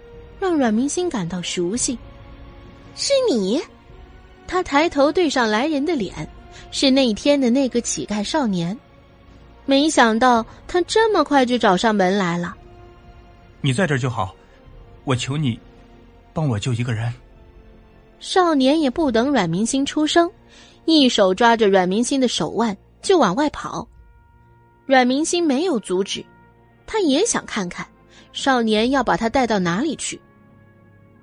[0.47, 1.99] 让阮明星感到熟悉，
[2.95, 3.61] 是你。
[4.47, 6.15] 他抬头对上来人的脸，
[6.71, 8.79] 是那天的那个乞丐少年。
[9.65, 12.57] 没想到他这么快就找上门来了。
[13.61, 14.33] 你在这儿就好，
[15.03, 15.59] 我求你，
[16.33, 17.13] 帮我救一个人。
[18.21, 20.31] 少年也不等阮明星出声，
[20.85, 23.89] 一手抓着阮明星的手腕就往外跑。
[24.87, 26.25] 阮明星没有阻止，
[26.87, 27.85] 他也想看看
[28.33, 30.21] 少年要把他带到哪里去。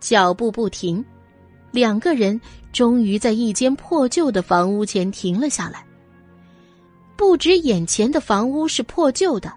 [0.03, 1.03] 脚步不停，
[1.71, 2.39] 两个人
[2.73, 5.85] 终于在一间破旧的房屋前停了下来。
[7.15, 9.53] 不止眼前的房屋是破旧的，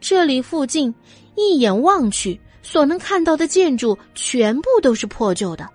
[0.00, 0.94] 这里附近
[1.34, 5.68] 一眼望去所能看到的建筑全部都是破旧的。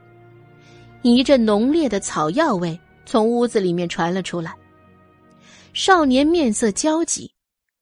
[1.02, 4.56] 一阵浓烈的草药味从屋子里面传了出来。
[5.74, 7.34] 少年面色焦急，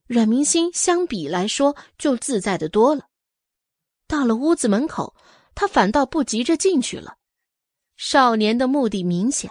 [0.07, 3.03] 阮明星相比来说就自在的多了。
[4.07, 5.13] 到了屋子门口。
[5.59, 7.17] 他反倒不急着进去了。
[7.95, 9.49] 少年的目的明显，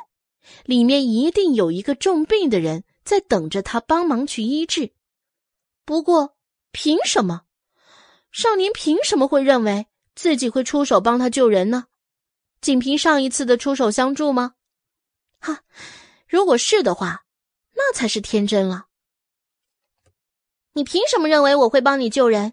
[0.64, 4.92] 里面一定有一个重病的人在等着他帮忙去医治。
[5.84, 6.36] 不过，
[6.70, 7.42] 凭什么？
[8.30, 11.86] 少年凭什么会认为自己会出手帮他救人呢？
[12.60, 14.54] 仅凭上一次的出手相助吗？
[15.40, 15.64] 哈，
[16.28, 17.24] 如果是的话，
[17.74, 18.86] 那才是天真了。
[20.74, 22.52] 你凭什么认为我会帮你救人？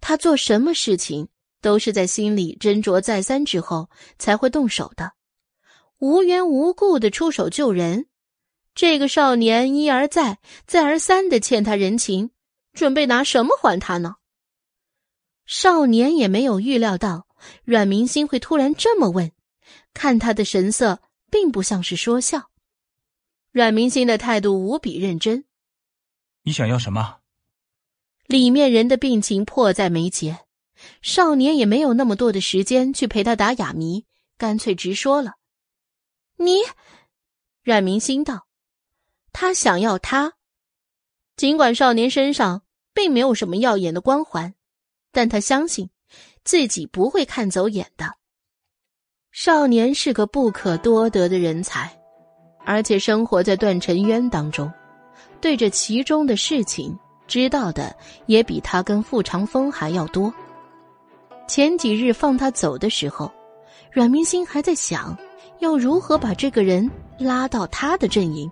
[0.00, 1.28] 他做什么事情？
[1.62, 3.88] 都是在心里斟酌再三之后
[4.18, 5.12] 才会动手的，
[5.98, 8.06] 无缘无故的出手救人，
[8.74, 12.32] 这个少年一而再、再而三的欠他人情，
[12.74, 14.16] 准备拿什么还他呢？
[15.46, 17.26] 少年也没有预料到
[17.64, 19.32] 阮明星会突然这么问，
[19.94, 21.00] 看他的神色
[21.30, 22.50] 并不像是说笑。
[23.52, 25.44] 阮明星的态度无比认真。
[26.42, 27.18] 你想要什么？
[28.26, 30.40] 里面人的病情迫在眉睫。
[31.00, 34.06] 少年也没有那么多的时间去陪他打哑谜，
[34.38, 35.32] 干脆直说了
[36.36, 36.58] ：“你，
[37.62, 38.46] 阮明心道
[39.32, 40.34] ：“他想要他。
[41.36, 42.62] 尽管少年身上
[42.92, 44.54] 并没有什么耀眼的光环，
[45.10, 45.90] 但他相信
[46.44, 48.14] 自己不会看走眼的。
[49.30, 51.98] 少年是个不可多得的人才，
[52.66, 54.70] 而且生活在断尘渊当中，
[55.40, 60.32] 对这其中的事情知道的也比他跟傅长风还要多。
[61.52, 63.30] 前几日放他走的时候，
[63.90, 65.14] 阮明心还在想。”
[65.60, 68.50] 要如何把这个人拉到他的阵营？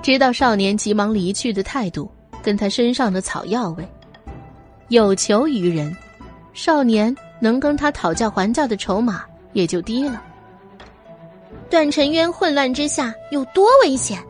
[0.00, 2.08] 直到少年急忙离去的态度，
[2.44, 3.84] 跟他身上的草药味，
[4.86, 5.92] 有求于人，
[6.52, 10.22] 少年能跟他讨价还价的筹码也就低了。
[11.68, 14.24] 段尘渊混乱之下有多危险，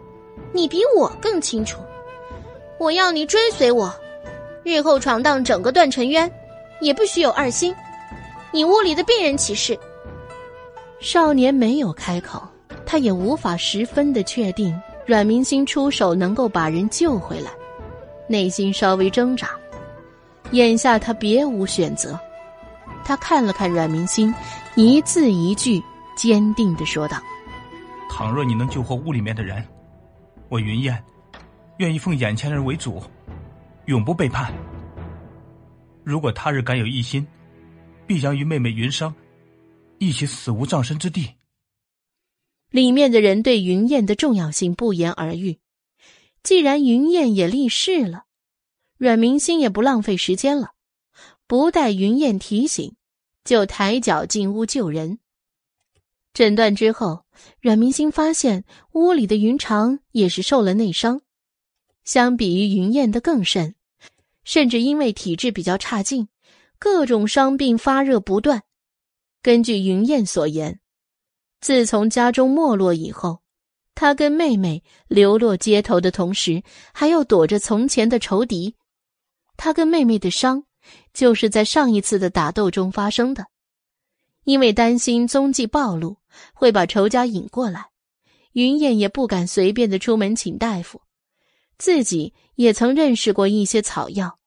[0.55, 1.79] 你比我更清楚。
[2.79, 3.95] 我要你追随我，
[4.65, 6.33] 日后闯荡整个段尘渊，
[6.81, 7.75] 也不许有二心。
[8.53, 9.79] 你屋里的病人起事。
[11.01, 12.43] 少年没有开口，
[12.85, 17.51] 他也无法十分的确定阮明星出手能够把人救回来，
[18.29, 19.51] 内心稍微挣扎。
[20.53, 22.19] 眼下他别无选择，
[23.05, 24.35] 他看了看阮明星，
[24.75, 25.81] 一字一句
[26.17, 27.19] 坚定的说道
[28.11, 29.65] ：“倘若你能救活屋里面的人，
[30.49, 31.03] 我云燕
[31.79, 33.01] 愿意奉眼前人为主，
[33.87, 34.53] 永不背叛。
[36.11, 37.25] 如果他日敢有异心，
[38.05, 39.15] 必将与妹妹云裳。”
[40.03, 41.29] 一起死无葬身之地。
[42.71, 45.59] 里面的人对云燕的重要性不言而喻。
[46.43, 48.25] 既然云燕也立誓了，
[48.97, 50.73] 阮明星也不浪费时间了，
[51.47, 52.97] 不待云燕提醒，
[53.45, 55.19] 就抬脚进屋救人。
[56.33, 57.27] 诊断之后，
[57.61, 61.21] 阮明星发现屋里的云长也是受了内伤，
[62.05, 63.75] 相比于云燕的更甚，
[64.45, 66.29] 甚至因为体质比较差劲，
[66.79, 68.63] 各种伤病发热不断。
[69.43, 70.81] 根据云燕所言，
[71.61, 73.41] 自从家中没落以后，
[73.95, 76.63] 他跟妹妹流落街头的同时，
[76.93, 78.75] 还要躲着从前的仇敌。
[79.57, 80.65] 他跟妹妹的伤，
[81.13, 83.47] 就是在上一次的打斗中发生的。
[84.45, 86.17] 因为担心踪迹暴露
[86.55, 87.91] 会把仇家引过来，
[88.53, 91.03] 云燕也不敢随便的出门请大夫。
[91.77, 94.39] 自己也曾认识过一些草药，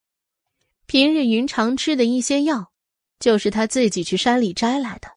[0.85, 2.71] 平日云常吃的一些药。
[3.19, 5.07] 就是他自己去山里摘来的，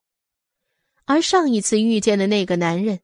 [1.05, 3.01] 而上一次遇见的那个男人，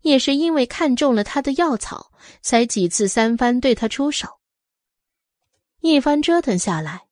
[0.00, 4.38] 也是因为看中了他的药草，才几次三番对他出手。
[5.80, 7.06] 一番折腾下来，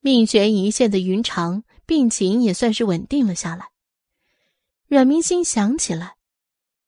[0.00, 3.68] 命悬一线的云长病情也算是稳定了下来。
[4.88, 6.16] 阮明心想起来，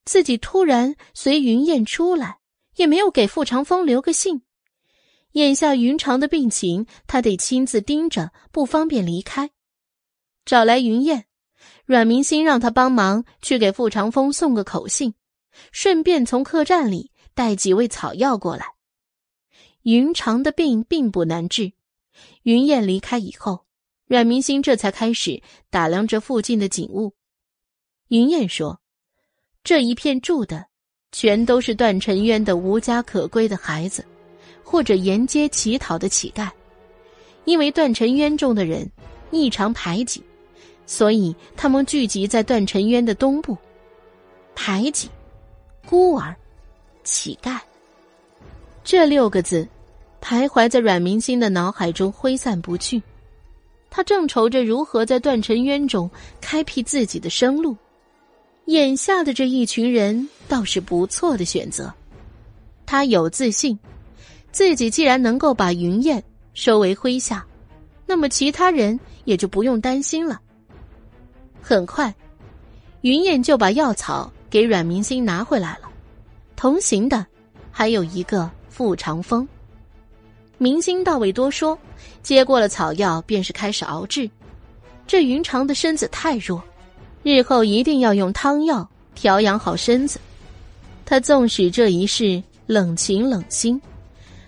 [0.04, 2.40] 自己突然随云燕出来，
[2.76, 4.42] 也没有给傅长风留个信。
[5.34, 9.50] 眼下云长的病情，他得亲自盯着，不方便离开。
[10.44, 11.26] 找来云燕，
[11.86, 15.14] 阮明星让他帮忙去给傅长风送个口信，
[15.72, 18.74] 顺便从客栈里带几味草药过来。
[19.82, 21.72] 云长的病并不难治，
[22.44, 23.66] 云燕离开以后，
[24.06, 27.12] 阮明星这才开始打量着附近的景物。
[28.06, 28.80] 云燕说
[29.64, 30.66] ：“这一片住的，
[31.10, 34.06] 全都是段尘渊的无家可归的孩子，
[34.64, 36.50] 或者沿街乞讨的乞丐，
[37.44, 38.90] 因为段尘渊中的人
[39.30, 40.20] 异常排挤。”
[40.86, 43.56] 所以，他们聚集在段尘渊的东部，
[44.54, 45.08] 排挤、
[45.86, 46.36] 孤儿、
[47.04, 47.58] 乞丐，
[48.82, 49.66] 这六个字
[50.20, 53.02] 徘徊在阮明星的脑海中挥散不去。
[53.88, 56.10] 他正愁着如何在段尘渊中
[56.40, 57.74] 开辟自己的生路，
[58.66, 61.90] 眼下的这一群人倒是不错的选择。
[62.84, 63.78] 他有自信，
[64.54, 67.44] 自己既然能够把云燕收为麾下，
[68.06, 70.40] 那么其他人也就不用担心了。
[71.60, 72.14] 很快，
[73.00, 75.90] 云燕就把药草给阮明星拿回来了。
[76.54, 77.26] 同行的
[77.72, 79.46] 还有一个傅长风。
[80.56, 81.76] 明星倒未多说，
[82.22, 84.30] 接过了草药，便是开始熬制。
[85.04, 86.62] 这云长的身子太弱，
[87.24, 90.20] 日后一定要用汤药调养好身子。
[91.04, 93.82] 他纵使这一世冷情冷心，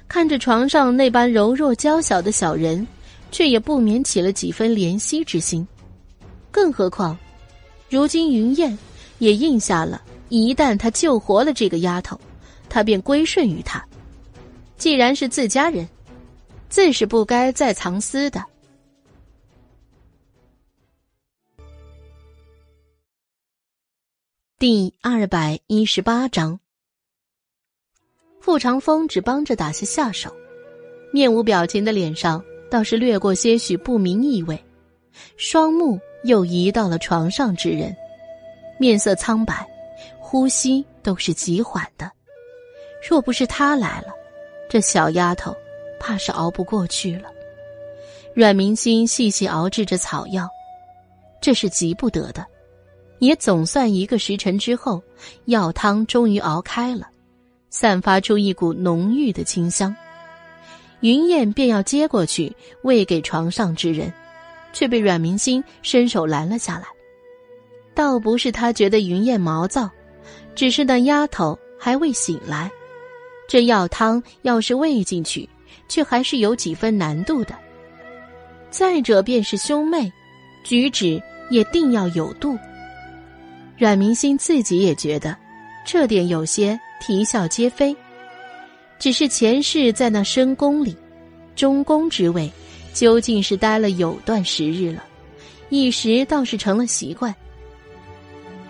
[0.09, 2.87] 看着床上那般柔弱娇小的小人，
[3.31, 5.67] 却也不免起了几分怜惜之心。
[6.51, 7.19] 更何况，
[7.91, 8.77] 如今云燕
[9.19, 12.19] 也应下了，一旦他救活了这个丫头，
[12.69, 13.85] 他便归顺于他。
[14.79, 15.87] 既然是自家人，
[16.69, 18.43] 自是不该再藏私的。
[24.59, 26.59] 第二百一十八章，
[28.47, 30.33] 傅长风只帮着打下下手，
[31.13, 32.41] 面无表情的脸上
[32.71, 34.57] 倒是掠过些许不明意味，
[35.37, 35.99] 双目。
[36.23, 37.95] 又移到了床上之人，
[38.79, 39.67] 面色苍白，
[40.19, 42.11] 呼吸都是极缓的。
[43.09, 44.09] 若不是他来了，
[44.69, 45.55] 这小丫头
[46.01, 47.29] 怕是熬不过去了。
[48.33, 50.49] 阮明心细细熬制着草药，
[51.41, 52.45] 这是急不得的。
[53.19, 55.03] 也总算一个时辰之后，
[55.45, 57.09] 药汤终于熬开了，
[57.79, 59.95] 散发出一股浓郁的清香。
[61.01, 62.51] 云燕便要接过去
[62.81, 64.11] 喂给床上之人，
[64.73, 66.87] 却被阮明心伸手拦了下来。
[67.95, 69.91] 倒不是他觉得云燕毛躁，
[70.55, 72.71] 只是那丫头还未醒来，
[73.47, 75.47] 这药汤要是喂进去，
[75.87, 77.55] 却还是有几分难度的。
[78.71, 80.11] 再者便是兄妹，
[80.65, 82.57] 举止也定要有度。
[83.77, 85.37] 阮明心自己也觉得，
[85.85, 87.95] 这点有些啼笑皆非。
[88.99, 90.97] 只是前世在那深宫里，
[91.55, 92.51] 中宫之位，
[92.95, 95.05] 究竟是待了有段时日了，
[95.69, 97.35] 一时倒是成了习惯。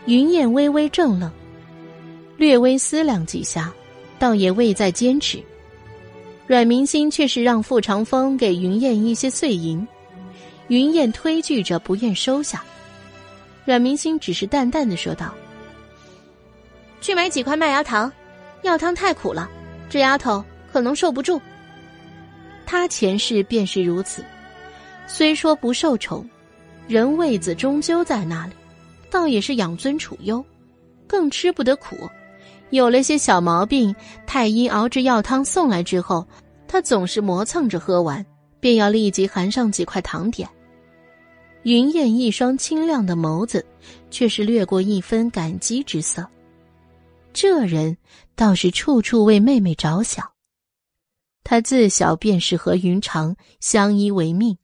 [0.06, 1.30] 云燕微微怔愣，
[2.36, 3.72] 略微思量几下，
[4.18, 5.40] 倒也未再坚持。
[6.46, 9.86] 阮明心却是让傅长风给云燕一些碎银，
[10.68, 12.64] 云燕推拒着不愿收下。
[13.64, 15.34] 阮明心只是淡淡的说道
[17.00, 18.12] ：“去买几块麦芽糖，
[18.62, 19.48] 药汤太苦了，
[19.88, 21.40] 这丫头可能受不住。”
[22.66, 24.24] 他前世便是如此，
[25.06, 26.28] 虽说不受宠，
[26.88, 28.52] 人位子终究在那里，
[29.08, 30.44] 倒也是养尊处优，
[31.06, 31.96] 更吃不得苦。
[32.70, 33.94] 有了些小毛病，
[34.26, 36.26] 太医熬制药汤送来之后，
[36.66, 38.26] 他总是磨蹭着喝完，
[38.58, 40.48] 便要立即含上几块糖点。
[41.62, 43.64] 云燕一双清亮的眸子，
[44.10, 46.26] 却是掠过一分感激之色。
[47.36, 47.98] 这人
[48.34, 50.32] 倒是处处为妹妹着想。
[51.44, 54.56] 他自小便是和云长相依为命，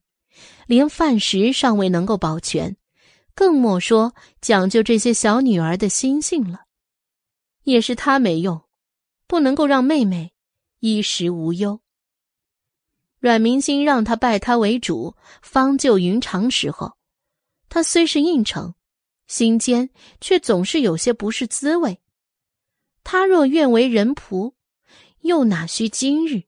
[0.65, 2.75] 连饭食尚未能够保全，
[3.35, 6.61] 更莫说讲究这些小女儿的心性了。
[7.61, 8.59] 也是他没用，
[9.27, 10.33] 不能够让妹妹
[10.79, 11.79] 衣食无忧。
[13.19, 16.97] 阮明心让他拜他为主，方救云长时候，
[17.69, 18.73] 他虽是应承，
[19.27, 21.99] 心间却总是有些不是滋味。
[23.03, 24.53] 他若愿为人仆，
[25.21, 26.43] 又哪需今日？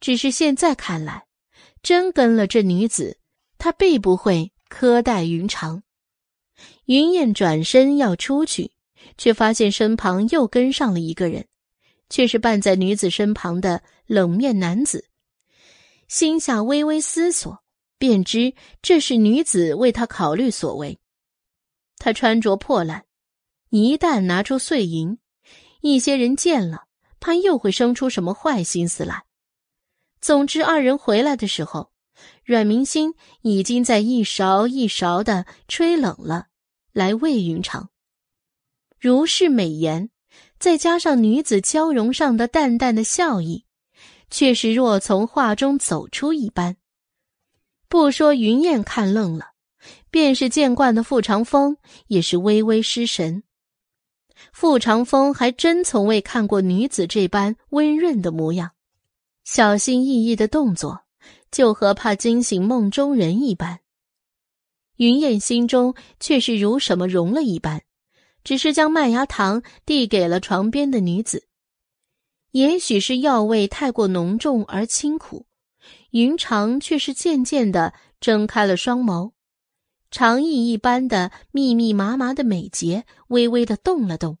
[0.00, 1.26] 只是现在看来，
[1.82, 3.18] 真跟了这女子，
[3.58, 5.82] 他必不会苛待云长。
[6.86, 8.72] 云燕转身要出去，
[9.16, 11.46] 却发现身旁又跟上了一个人，
[12.10, 15.08] 却是伴在女子身旁的冷面男子。
[16.08, 17.62] 心下微微思索，
[17.98, 20.98] 便知这是女子为他考虑所为。
[21.96, 23.06] 他穿着破烂，
[23.70, 25.18] 一旦拿出碎银，
[25.82, 26.86] 一些人见了，
[27.20, 29.24] 怕又会生出什么坏心思来。
[30.20, 31.92] 总之，二人回来的时候，
[32.42, 36.46] 阮明心已经在一勺一勺的吹冷了，
[36.92, 37.90] 来喂云长。
[38.98, 40.08] 如是美颜，
[40.58, 43.66] 再加上女子娇容上的淡淡的笑意。
[44.32, 46.78] 却是若从画中走出一般。
[47.86, 49.48] 不说云燕看愣了，
[50.10, 51.76] 便是见惯的傅长风
[52.06, 53.42] 也是微微失神。
[54.52, 58.72] 傅长风还真从未看过女子这般温润的模样，
[59.44, 61.02] 小心翼翼的动作，
[61.50, 63.80] 就和怕惊醒梦中人一般。
[64.96, 67.82] 云燕心中却是如什么融了一般，
[68.44, 71.48] 只是将麦芽糖递给了床边的女子。
[72.52, 75.46] 也许是药味太过浓重而清苦，
[76.10, 79.32] 云长却是渐渐的睁开了双眸，
[80.10, 84.36] 长翼一般的密密麻麻的美睫微微的动了动，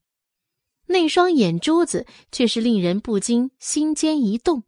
[0.92, 4.62] 那双眼珠子却是令人不禁心间一动。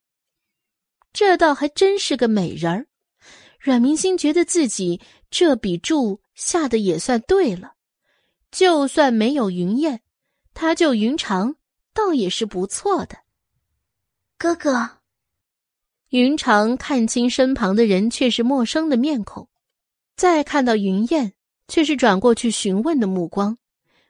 [1.13, 2.87] 这倒还真是个美人儿，
[3.61, 7.75] 阮明心觉得自己这笔注下的也算对了，
[8.51, 10.01] 就算没有云燕，
[10.53, 11.55] 他救云长
[11.93, 13.19] 倒也是不错的。
[14.37, 14.99] 哥哥，
[16.09, 19.49] 云长看清身旁的人却是陌生的面孔，
[20.17, 21.35] 再看到云燕，
[21.69, 23.57] 却是转过去询问的目光，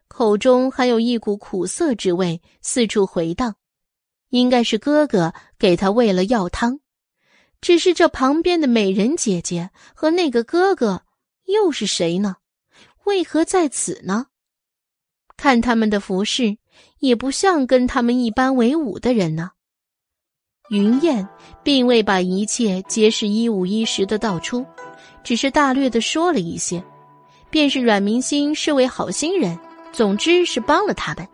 [0.09, 3.56] 口中还有一股苦涩之味四处回荡，
[4.31, 6.81] 应该是哥哥给他喂了药汤，
[7.60, 11.02] 只是这旁边的美人姐姐和那个哥哥
[11.47, 12.36] 又是谁呢？
[13.05, 14.26] 为何在此呢？
[15.36, 16.59] 看他们的服饰，
[17.01, 19.51] 也不像跟他们一般为伍的人呢。
[20.70, 21.28] 云燕
[21.62, 24.64] 并未把一切皆是一五一十的道出，
[25.22, 26.82] 只是大略的说了一些，
[27.51, 29.59] 便是阮明心是位好心人，
[29.95, 31.27] 总之是帮了他们。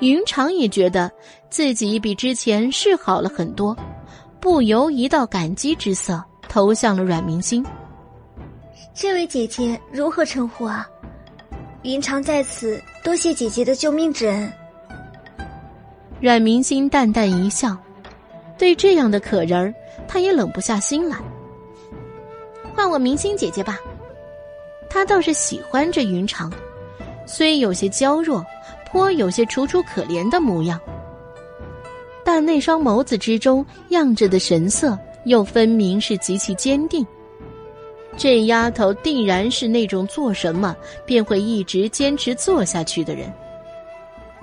[0.00, 1.10] 云长也觉得
[1.48, 3.74] 自己比之前是好了很多，
[4.38, 7.64] 不由一道感激之色投向了阮明星。
[8.92, 10.86] 这位姐姐如何称呼啊？
[11.82, 14.52] 云长在此，多谢姐姐的救命之恩。
[16.20, 17.76] 阮明星淡淡一笑，
[18.58, 19.74] 对这样的可人儿，
[20.06, 21.16] 他也冷不下心来。
[22.74, 23.78] 换我明星姐姐吧，
[24.90, 26.52] 他倒是喜欢这云长，
[27.34, 28.44] 虽有些娇弱，
[28.84, 30.78] 颇有些楚楚可怜的模样，
[32.22, 37.06] 但那双眸子之中漾着的神色，又分明是极其坚定。
[38.18, 40.76] 这丫头定然是那种做什么
[41.06, 43.32] 便会一直坚持做下去的人。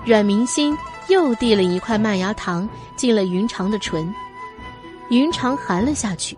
[0.04, 0.76] 阮明心
[1.10, 2.68] 又递了一块麦芽糖
[2.98, 4.12] 进了云长的唇，
[5.12, 6.36] 云长含了下去，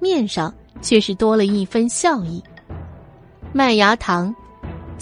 [0.00, 2.42] 面上却是多了一分笑意。
[3.52, 4.34] 麦芽糖，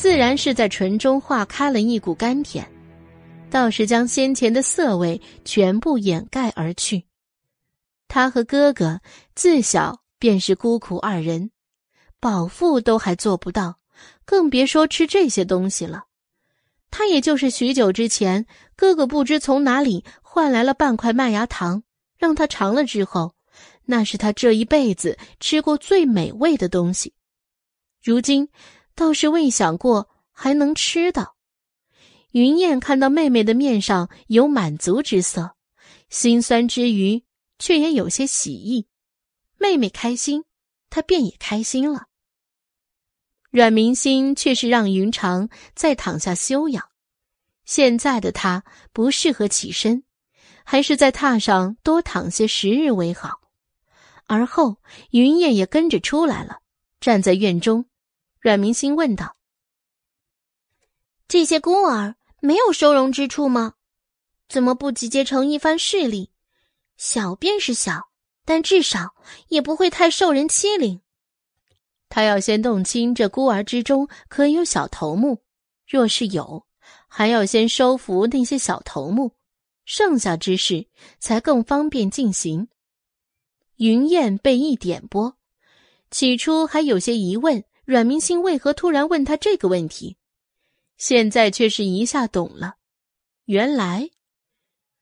[0.00, 2.66] 自然是在唇中化开了一股甘甜，
[3.50, 7.04] 倒是将先前的涩味全部掩盖而去。
[8.08, 9.02] 他和哥哥
[9.34, 11.50] 自小便是孤苦二人。
[12.18, 13.78] 饱腹都还做不到，
[14.24, 16.04] 更别说吃这些东西了。
[16.90, 21.82] 他也就是许久之前，哥哥不知从哪里换来了半块麦芽糖，
[22.16, 23.34] 让他尝了之后，
[23.84, 27.12] 那是他这一辈子吃过最美味的东西。
[28.02, 28.48] 如今
[29.00, 31.34] 倒是未想过还能吃到。
[32.32, 35.56] 云燕看到妹妹的面上有满足之色，
[36.10, 37.24] 心酸之余，
[37.58, 38.88] 却也有些喜意。
[39.56, 40.44] 妹妹开心，
[40.90, 42.08] 她便也开心了。
[43.48, 46.90] 阮明心却是让云长再躺下休养，
[47.64, 50.04] 现在的他不适合起身，
[50.62, 53.40] 还是在榻上多躺些时日为好。
[54.26, 54.76] 而后
[55.12, 56.58] 云燕也跟着出来了，
[57.00, 57.86] 站在院中。
[58.40, 59.36] 阮明心问道
[61.28, 63.74] ：“这些孤儿没有收容之处吗？
[64.48, 66.30] 怎么不集结成一番势力？
[66.96, 68.08] 小便是小，
[68.46, 69.14] 但至少
[69.48, 71.02] 也不会太受人欺凌。”
[72.08, 75.42] 他要先弄清这孤儿之中可有小头目，
[75.86, 76.66] 若是有，
[77.08, 79.36] 还要先收服那些小头目，
[79.84, 80.88] 剩下之事
[81.18, 82.68] 才更方便进行。
[83.76, 85.36] 云燕被一点拨，
[86.10, 90.16] 起初还有些疑问，阮明星为何突然问他这个问题，
[90.96, 92.76] 现在却是一下懂了。
[93.46, 94.08] 原来，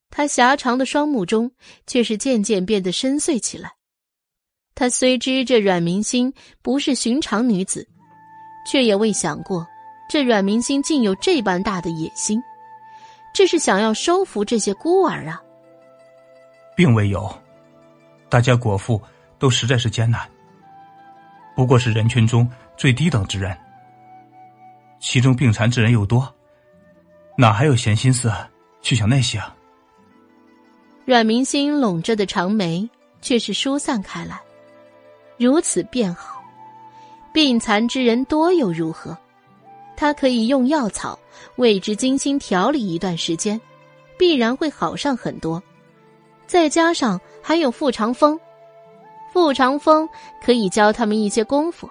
[0.09, 1.53] 他狭长的双目中
[1.87, 3.75] 却是渐渐变得深邃起来。
[4.75, 6.33] 他虽知这阮明星
[6.63, 7.87] 不是寻常女子，
[8.67, 9.67] 却也未想过
[10.09, 12.43] 这阮明星竟有这般大的野心。
[13.35, 15.43] 这是想要收服这些孤儿啊？
[16.75, 17.31] 并未有，
[18.31, 18.99] 大家果腹
[19.39, 20.27] 都实在是艰难，
[21.55, 23.59] 不过是人群中最低等之人，
[25.01, 26.33] 其中病残之人又多，
[27.37, 28.33] 哪还有闲心思
[28.81, 29.53] 去想那些啊？
[31.05, 32.89] 阮明心拢着的长眉
[33.21, 34.39] 却是疏散开来。
[35.39, 36.41] 如此便好，
[37.33, 39.19] 病残之人多又如何？
[39.97, 41.19] 他可以用药草
[41.57, 43.61] 为之精心调理一段时间，
[44.17, 45.61] 必然会好上很多。
[46.47, 48.39] 再加上还有傅长风，
[49.33, 50.09] 傅长风
[50.41, 51.91] 可以教他们一些功夫，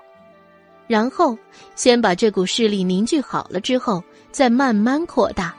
[0.88, 1.38] 然后
[1.76, 5.54] 先把这股势力凝聚好了之后，再慢慢扩大。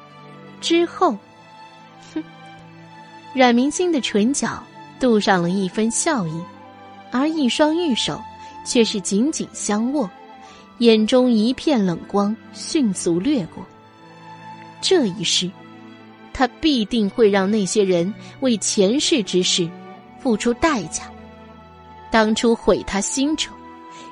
[0.61, 1.17] 之后，
[2.15, 2.23] 哼，
[3.35, 4.63] 阮明星的唇角
[4.99, 6.43] 镀上了一分笑意。
[7.11, 8.21] 而一双玉手
[8.67, 10.11] 却是紧紧相握，
[10.79, 13.65] 眼中一片冷光迅速掠过。
[14.83, 15.51] 这一世，
[16.35, 19.67] 他必定会让那些人为前世之事
[20.21, 21.05] 付出代价。
[22.11, 23.49] 当初毁他心者，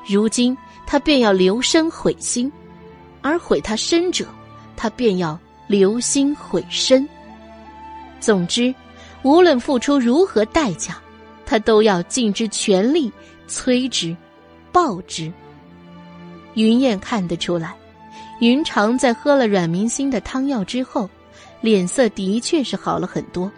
[0.07, 0.57] 如今
[0.87, 2.51] 他便要留身毁心；
[3.21, 4.27] 而毁他身者，
[4.77, 7.07] 他便要留心毁身。
[8.21, 8.75] 总之，
[9.23, 10.97] 无论付出如何代价。
[11.49, 13.09] 他都要尽之全力
[13.47, 14.17] 催之，
[14.73, 15.33] 报之。
[16.55, 17.73] 云燕看得出来，
[18.41, 21.09] 云长在喝了阮明星的汤药之后，
[21.61, 23.49] 脸色的确是好了很多。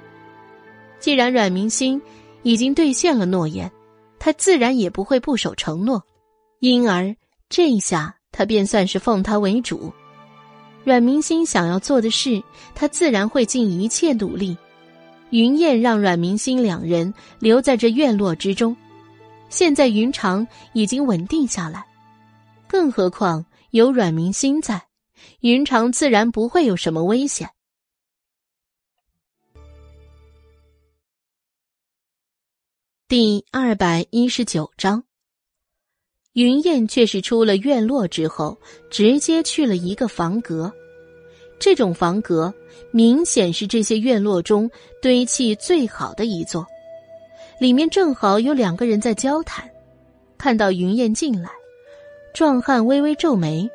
[1.01, 1.99] 既然阮明星
[2.43, 3.73] 已经兑现了诺言，
[4.19, 6.03] 他自然也不会不守承诺，
[6.61, 7.15] 因而
[7.49, 9.93] 这下他便算是奉他为主。
[10.85, 12.43] 阮明星想要做的事，
[12.75, 14.57] 他自然会尽一切努力。
[15.31, 18.75] 云燕让阮明星两人留在这院落之中，
[19.51, 21.87] 现在云长已经稳定下来，
[22.67, 24.87] 更何况有阮明星在，
[25.41, 27.51] 云长自然不会有什么危险。
[33.07, 35.05] 第二百一十九章，
[36.35, 38.57] 云燕却是出了院落之后，
[38.91, 40.73] 直接去了一个房阁。
[41.59, 42.55] 这种房阁
[42.93, 44.71] 明显是这些院落中
[45.03, 46.65] 堆砌最好的一座，
[47.59, 49.69] 里面正好有两个人在交谈。
[50.37, 51.51] 看到云燕进来，
[52.33, 53.69] 壮汉微微皱眉：“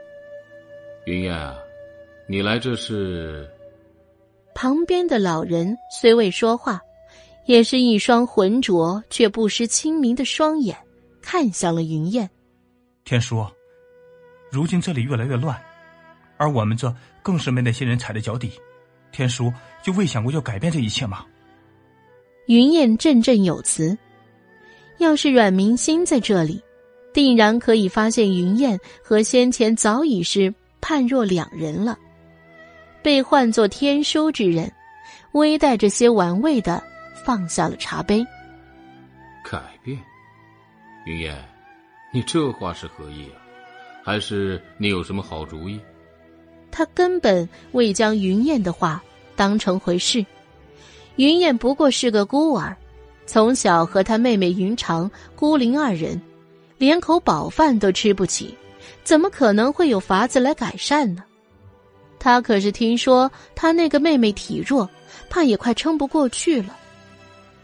[1.05, 1.57] 云燕啊，
[2.29, 3.45] 你来这是？
[4.55, 6.79] 旁边的老人虽未说话，
[7.45, 10.77] 也是一双浑浊却不失清明的双眼，
[11.21, 12.29] 看向了云燕。
[13.05, 13.45] 天叔，
[14.49, 15.61] 如今这里越来越乱，
[16.37, 18.51] 而我们这更是被那些人踩在脚底。
[19.11, 21.25] 天叔就未想过要改变这一切吗？
[22.47, 23.97] 云燕振振有词。
[24.99, 26.61] 要是阮明心在这里，
[27.13, 31.97] 定然可以发现云燕和先前早已是判若两人了。
[33.01, 34.71] 被唤作天书之人，
[35.33, 36.81] 微带着些玩味的
[37.25, 38.25] 放下了茶杯。
[39.43, 39.99] 改变，
[41.05, 41.35] 云燕，
[42.15, 43.41] 你这话是何意啊？
[44.03, 45.79] 还是你有什么好主意？
[46.69, 49.03] 他根本未将云燕的话
[49.35, 50.23] 当成回事。
[51.15, 52.77] 云燕不过是个孤儿，
[53.25, 56.21] 从小和他妹妹云长孤零二人，
[56.77, 58.55] 连口饱饭都吃不起，
[59.03, 61.23] 怎么可能会有法子来改善呢？
[62.19, 64.87] 他可是听说他那个妹妹体弱，
[65.31, 66.77] 怕也快撑不过去了。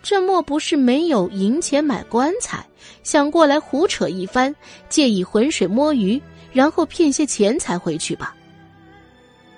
[0.01, 2.65] 这莫不是没有银钱买棺材，
[3.03, 4.55] 想过来胡扯一番，
[4.87, 6.21] 借以浑水摸鱼，
[6.53, 8.35] 然后骗些钱财回去吧？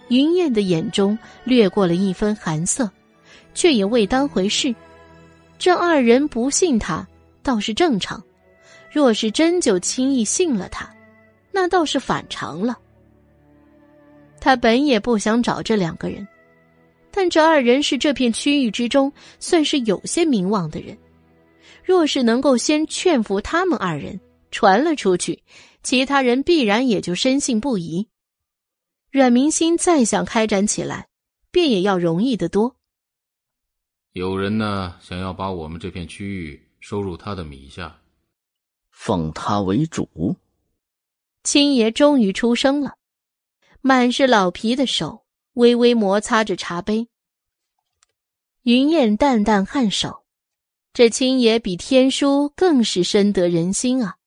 [0.09, 2.89] 云燕的眼中掠过了一分寒色，
[3.53, 4.73] 却也未当回事。
[5.57, 7.07] 这二人不信他，
[7.43, 8.19] 倒是正常；
[8.91, 10.89] 若是真就轻易信了他，
[11.51, 12.77] 那倒是反常了。
[14.39, 16.27] 他本也不想找这两个人，
[17.11, 20.97] 但这二人是这片区域之中算是有些名望的人。
[21.83, 24.19] 若是能够先劝服他们二人
[24.49, 25.43] 传了出去，
[25.83, 28.07] 其他人必然也就深信不疑。
[29.11, 31.07] 阮明心再想开展起来，
[31.51, 32.75] 便也要容易得多。
[34.13, 37.99] 有人呢，想要把我们这片区域收入他的米下，
[38.91, 40.35] 奉他为主。
[41.43, 42.95] 青爷终于出声了。
[43.81, 45.20] 满是老皮的手
[45.53, 47.07] 微微摩擦着茶杯。
[48.63, 50.23] 云燕淡淡颔首，
[50.93, 54.17] 这青爷比天书更是深得人心啊！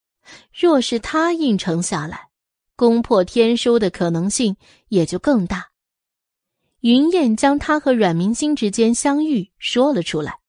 [0.52, 2.28] 若是他应承下来，
[2.76, 4.56] 攻破天书的可能性
[4.88, 5.70] 也就更大。
[6.80, 10.40] 云燕将他和阮明星之间相遇说了出来，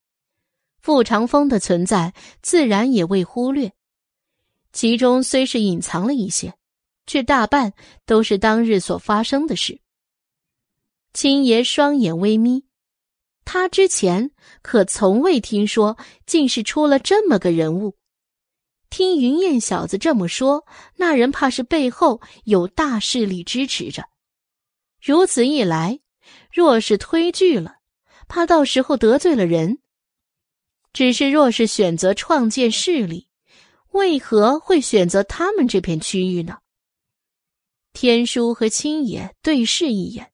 [0.81, 3.71] 傅长风的存在自然也未忽略，
[4.73, 6.53] 其中虽是隐藏了一些。
[7.07, 7.73] 却大半
[8.07, 9.79] 都是当日所发生的事。
[11.15, 12.65] 青爷双眼微眯，
[13.45, 14.31] 他之前
[14.61, 17.95] 可从未听说，竟是出了这么个人物。
[18.89, 20.65] 听云燕小子这么说，
[20.97, 24.03] 那人怕是背后有大势力支持着。
[25.01, 26.01] 如此一来，
[26.51, 27.77] 若是推拒了，
[28.27, 29.79] 怕到时候得罪了人。
[30.91, 33.29] 只是若是选择创建势力，
[33.91, 36.57] 为何会选择他们这片区域呢？
[37.93, 40.33] 天书和青爷对视一眼，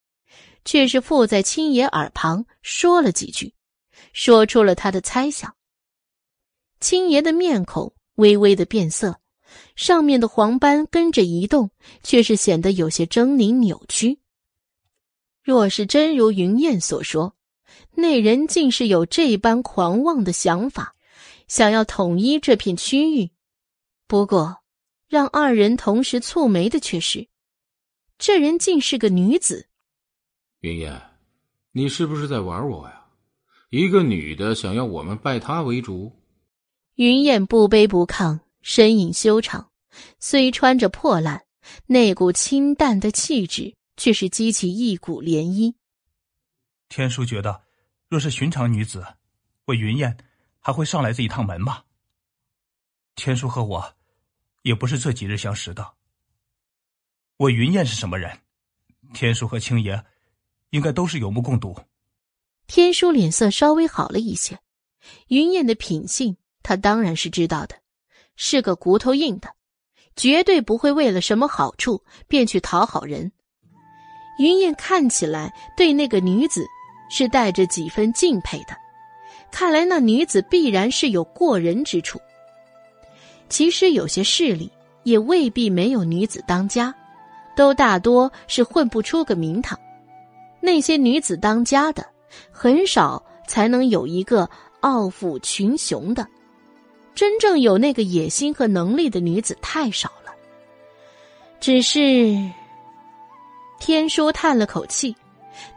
[0.66, 3.54] 却是附在青爷耳旁说了几句，
[4.14, 5.56] 说出了他的猜想。
[6.80, 9.20] 青爷的面孔微微的变色，
[9.76, 11.72] 上面的黄斑跟着移动，
[12.04, 14.20] 却是显得有些狰狞扭曲。
[15.44, 17.36] 若是真如云燕所说，
[17.96, 20.96] 那人竟是有这般狂妄的想法，
[21.48, 23.32] 想要统一这片区域。
[24.08, 24.58] 不过，
[25.08, 27.28] 让二人同时蹙眉的却是。
[28.18, 29.68] 这人竟是个女子，
[30.62, 31.02] 云烟，
[31.72, 33.08] 你是不是在玩我呀？
[33.72, 36.16] 一个女的想要我们拜她为主？
[36.94, 39.72] 云燕不卑不亢，身影修长，
[40.20, 41.46] 虽穿着破烂，
[41.88, 45.74] 那股清淡的气质却是激起一股涟漪。
[46.90, 47.64] 天叔觉得，
[48.08, 49.04] 若是寻常女子，
[49.66, 50.16] 我云燕
[50.60, 51.86] 还会上来这一趟门吗？
[53.16, 53.96] 天叔和我，
[54.62, 55.94] 也不是这几日相识的。
[57.38, 58.42] 我云燕是什么人？
[59.12, 60.06] 天叔和青爷
[60.72, 61.73] 应该都是有目共睹。
[62.68, 64.60] 天书脸色稍微好了一些，
[65.27, 67.76] 云燕的品性他当然是知道的，
[68.35, 69.49] 是个骨头硬的，
[70.15, 73.31] 绝对不会为了什么好处便去讨好人。
[74.39, 76.65] 云燕看起来对那个女子
[77.10, 78.76] 是带着几分敬佩的，
[79.52, 82.19] 看来那女子必然是有过人之处。
[83.49, 84.72] 其实有些势力
[85.03, 86.95] 也未必没有女子当家。
[87.53, 89.77] 都大多是混不出个名堂，
[90.62, 92.06] 那些女子当家的，
[92.52, 94.50] 很少才能有一个
[94.82, 96.26] 傲 phụ 群雄的。
[97.14, 100.32] 真正有那个野心和能力的女子太少了。
[101.60, 102.38] 只是，
[103.80, 105.16] 天书叹了口气，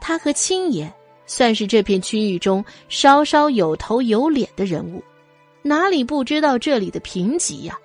[0.00, 0.92] 他和青爷
[1.26, 5.02] 算是这片区域中稍稍有头有脸的人物，
[5.62, 7.76] 哪里不知道这里的贫瘠呀？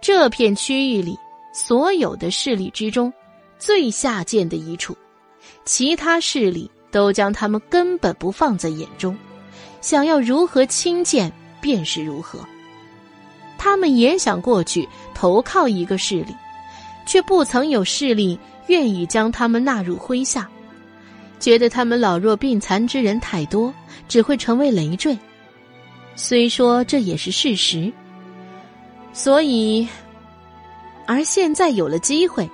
[0.00, 1.16] 这片区域里。
[1.54, 3.12] 所有的势力之中，
[3.58, 4.96] 最下贱的一处，
[5.64, 9.16] 其他势力都将他们根本不放在眼中，
[9.80, 12.40] 想要如何轻贱便是如何。
[13.58, 16.34] 他们也想过去投靠一个势力，
[17.06, 20.48] 却不曾有势力愿意将他们纳入麾下，
[21.38, 23.72] 觉得他们老弱病残之人太多，
[24.08, 25.16] 只会成为累赘。
[26.16, 27.92] 虽说这也是事实，
[29.12, 29.86] 所以，
[31.06, 32.50] 而现在有了机会。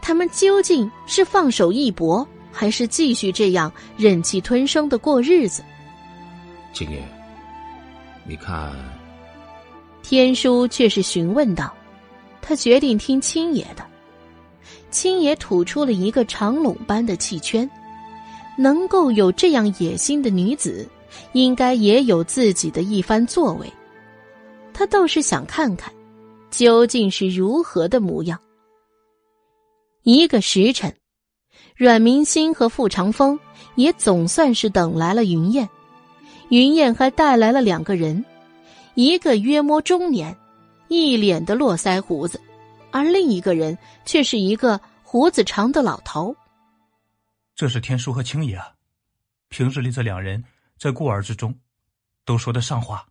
[0.00, 5.62] 他们究竟是放手一搏，还是继续这样忍气吞声的过日子？
[6.72, 7.02] 青爷，
[8.24, 8.72] 你看，
[10.02, 11.74] 天书却是询问道
[12.40, 13.84] ：“他决定听青爷的。”
[14.90, 17.68] 青爷吐出了一个长拢般的气圈，
[18.56, 20.88] 能够有这样野心的女子，
[21.32, 23.70] 应该也有自己的一番作为。
[24.72, 25.92] 他倒是想看看，
[26.50, 28.38] 究竟是如何的模样。
[30.04, 30.94] 一个时辰，
[31.76, 33.38] 阮明心和傅长风
[33.74, 35.68] 也总算是等来了云燕。
[36.50, 38.24] 云燕还带来了两个人，
[38.94, 40.36] 一个约摸中年，
[40.86, 42.40] 一脸的络腮胡子，
[42.92, 46.36] 而另一个人却是一个胡子长的老头。
[47.56, 48.60] 这是天书和青爷，
[49.48, 50.44] 平日里这两人
[50.78, 51.52] 在孤儿之中，
[52.24, 53.08] 都说得上话。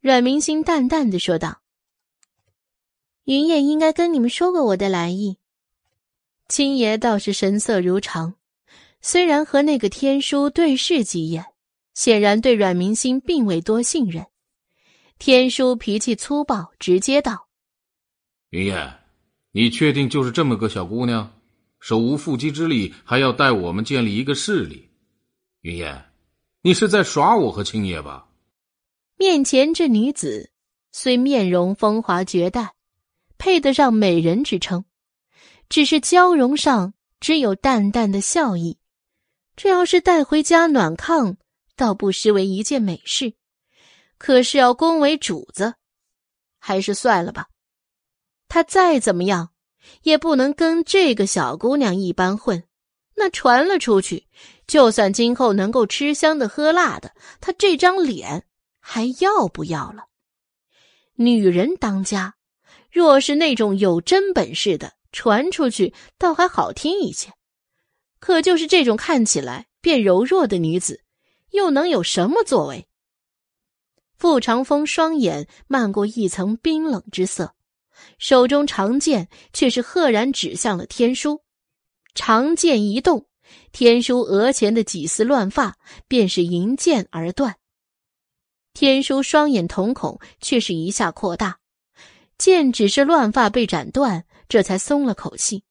[0.00, 1.58] 阮明心淡淡的说道
[3.24, 5.36] ：“云燕应该跟你们说过我的来意。”
[6.46, 8.34] 青爷倒是神色如常，
[9.00, 11.46] 虽然和那个天书对视几眼，
[11.94, 14.26] 显然对阮明星并未多信任。
[15.18, 17.48] 天书脾气粗暴，直接道
[18.50, 18.94] ：“云燕，
[19.52, 21.32] 你确定就是这么个小姑娘，
[21.80, 24.90] 手无缚鸡之力，还要带我们建立一个势力？
[25.62, 26.04] 云燕，
[26.60, 28.28] 你是在耍我和青爷吧？”
[29.16, 30.50] 面前这女子
[30.92, 32.74] 虽面容风华绝代，
[33.38, 34.84] 配得上美人之称。
[35.74, 38.78] 只是娇容上只有淡淡的笑意，
[39.56, 41.34] 这要是带回家暖炕，
[41.74, 43.34] 倒不失为一件美事。
[44.16, 45.74] 可是要恭维主子，
[46.60, 47.48] 还是算了吧。
[48.46, 49.50] 他再怎么样，
[50.04, 52.62] 也不能跟这个小姑娘一般混。
[53.16, 54.28] 那传了出去，
[54.68, 58.46] 就算今后能够吃香的喝辣的，他这张脸
[58.78, 60.04] 还要不要了？
[61.16, 62.36] 女人当家，
[62.92, 64.92] 若是那种有真本事的。
[65.14, 67.32] 传出去倒还好听一些，
[68.18, 71.04] 可就是这种看起来便柔弱的女子，
[71.52, 72.88] 又能有什么作为？
[74.16, 77.54] 傅长风双眼漫过一层冰冷之色，
[78.18, 81.42] 手中长剑却是赫然指向了天书。
[82.16, 83.26] 长剑一动，
[83.70, 85.76] 天书额前的几丝乱发
[86.08, 87.56] 便是银剑而断。
[88.72, 91.60] 天书双眼瞳孔却是一下扩大，
[92.36, 94.26] 剑只是乱发被斩断。
[94.48, 95.64] 这才松了口气，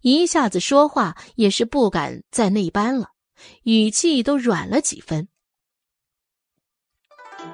[0.00, 3.08] 一下子说话也是不敢再那般了，
[3.64, 5.28] 语气都软了几分。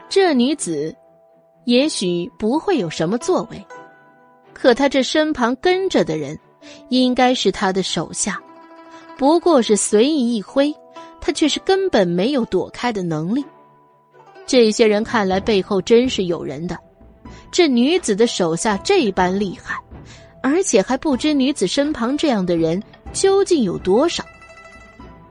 [0.09, 0.95] 这女子
[1.65, 3.67] 也许不会有什么作为，
[4.53, 6.39] 可她这身旁跟着的人，
[6.91, 8.43] 应该是她的手下，
[9.17, 10.75] 不过是随意一挥，
[11.21, 13.45] 她却是根本没有躲开的能力。
[14.47, 16.79] 这些人看来背后真是有人的，
[17.51, 19.79] 这女子的手下这般厉害。
[20.51, 24.25] 而且还不知女子身旁这样的人究竟有多少。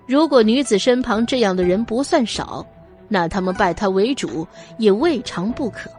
[0.06, 2.66] 如果女子身旁这样的人不算少，
[3.08, 5.90] 那他们拜他为主也未尝不可。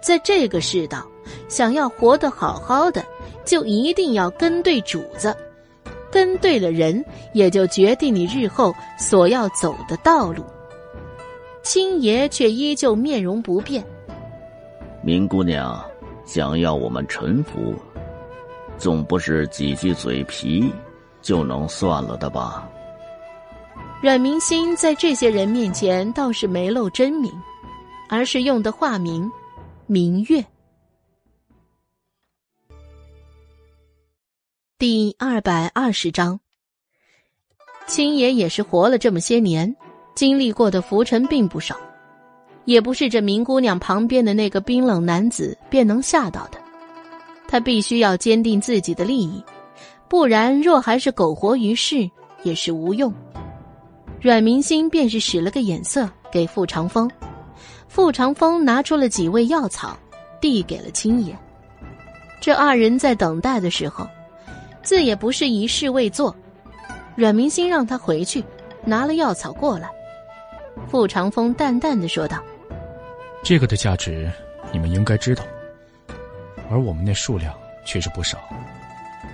[0.00, 1.04] 在这个世道，
[1.48, 3.04] 想要活得好好的，
[3.44, 5.36] 就一定要跟对主子，
[6.10, 10.44] 跟对了人，也就决定你日后所要走的道路。
[11.62, 13.84] 青爷却依旧面容不变。
[15.02, 15.84] 明姑娘
[16.24, 17.74] 想要我们臣服。
[18.78, 20.72] 总不是几句嘴皮
[21.20, 22.68] 就能算了的吧？
[24.00, 27.32] 阮明心在这些人面前倒是没露真名，
[28.08, 29.28] 而是用的化名
[29.86, 30.44] 明月。
[34.78, 36.38] 第二百二十章，
[37.88, 39.74] 青爷也是活了这么些年，
[40.14, 41.76] 经历过的浮沉并不少，
[42.64, 46.67] 也不是这明姑娘旁边的那个冰冷男子便能吓到的。
[47.48, 49.42] 他必须要坚定自己的利益，
[50.06, 52.08] 不然若还是苟活于世
[52.42, 53.12] 也是无用。
[54.20, 57.10] 阮明星便是使了个眼色给傅长风，
[57.88, 59.96] 傅长风拿出了几味药草，
[60.40, 61.36] 递给了青爷。
[62.40, 64.06] 这二人在等待的时候，
[64.82, 66.34] 自也不是一事未做。
[67.16, 68.44] 阮明星让他回去
[68.84, 69.88] 拿了药草过来。
[70.86, 72.38] 傅长风淡淡的说道
[73.42, 74.30] ：“这个的价值，
[74.70, 75.42] 你们应该知道。”
[76.70, 77.54] 而我们那数量
[77.84, 78.38] 却是不少，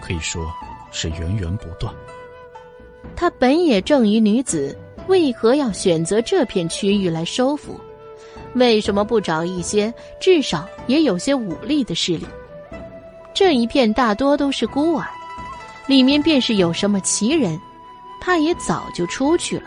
[0.00, 0.52] 可以说
[0.92, 1.94] 是源源不断。
[3.16, 4.76] 他本也正于女子
[5.08, 7.78] 为何要选择这片区域来收服？
[8.54, 12.26] 为什么不找一些至少也有些武力的势力？
[13.32, 15.04] 这一片大多都是孤儿，
[15.86, 17.58] 里面便是有什么奇人，
[18.20, 19.64] 他也早就出去了。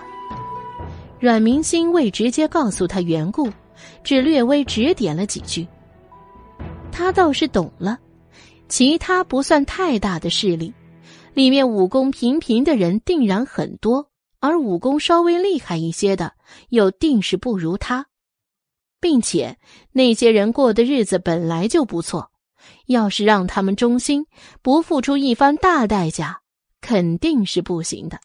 [1.19, 3.49] 阮明星未直接告诉他缘故，
[4.03, 5.67] 只略微指点了几句。
[6.97, 7.99] 他倒是懂了，
[8.67, 10.73] 其他不算太大的势力，
[11.35, 14.09] 里面武功平平的人定然很多，
[14.39, 16.33] 而武功稍微厉害一些的，
[16.69, 18.07] 又定是不如他。
[18.99, 19.59] 并且
[19.91, 22.31] 那些人过的日子本来就不错，
[22.87, 24.25] 要是让他们忠心，
[24.63, 26.41] 不付出一番大代价，
[26.81, 28.19] 肯定是不行的。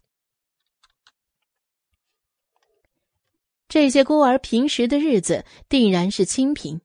[3.69, 6.81] 这些孤儿平时的日子定然是清贫，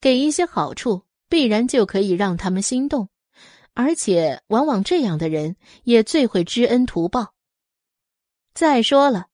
[0.00, 3.08] 给一些好处，必然就可以让他们心动，
[3.74, 7.34] 而且往往这样的人也最会知恩图报。
[8.54, 9.26] 再说了，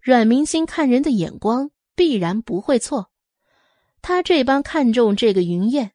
[0.00, 3.10] 阮明星看人的眼光必然不会错。
[4.02, 5.92] 他这般看重这个云燕，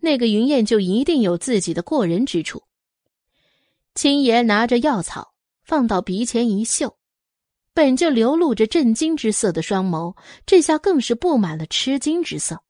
[0.00, 2.64] 那个云燕就一定有自己的过人之处。
[3.94, 5.32] 青爷拿着药草
[5.64, 6.96] 放到鼻前一嗅，
[7.72, 10.16] 本就流露着震惊之色的双眸，
[10.46, 12.62] 这下更是布满了吃惊之色。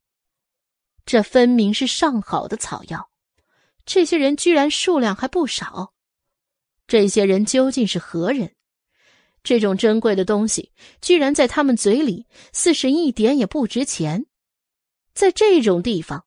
[1.09, 3.09] 这分明是上好的草药，
[3.87, 5.95] 这些人居然数量还不少。
[6.87, 8.55] 这些人究竟是何人？
[9.43, 10.71] 这种珍贵的东西，
[11.01, 14.27] 居然在他们嘴里似是一点也不值钱。
[15.15, 16.27] 在这种地方，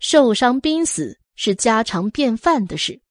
[0.00, 3.02] 受伤濒死是家常便饭的事，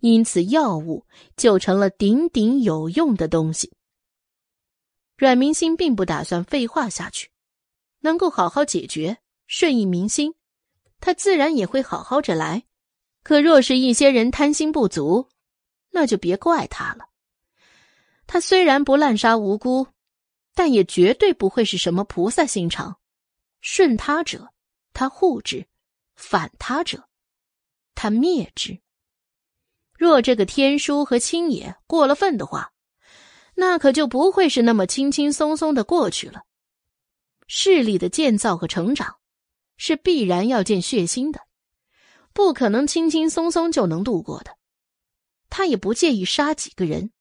[0.00, 1.06] 因此药物
[1.38, 3.72] 就成了顶顶有用的东西。
[5.16, 7.30] 阮明心并不打算废话下去，
[8.00, 9.16] 能够好好解决，
[9.46, 10.34] 顺应民心，
[11.00, 12.64] 他自然也会好好着来。
[13.22, 15.28] 可若是一些人贪心不足，
[15.90, 17.06] 那就别怪他了。
[18.26, 19.86] 他虽然不滥杀无辜，
[20.54, 22.98] 但也绝对不会是什么菩萨心肠。
[23.60, 24.52] 顺他者，
[24.92, 25.66] 他护之；
[26.16, 27.08] 反他者，
[27.94, 28.78] 他灭之。
[29.96, 32.72] 若这个天书和青野过了分的话，
[33.54, 36.42] 那可就不会是那么轻轻松松的过去了。
[37.46, 39.16] 势力的建造和成长，
[39.76, 41.40] 是必然要见血腥的，
[42.32, 44.56] 不可能轻轻松松就能度过的。
[45.50, 47.12] 他也不介意杀几个人，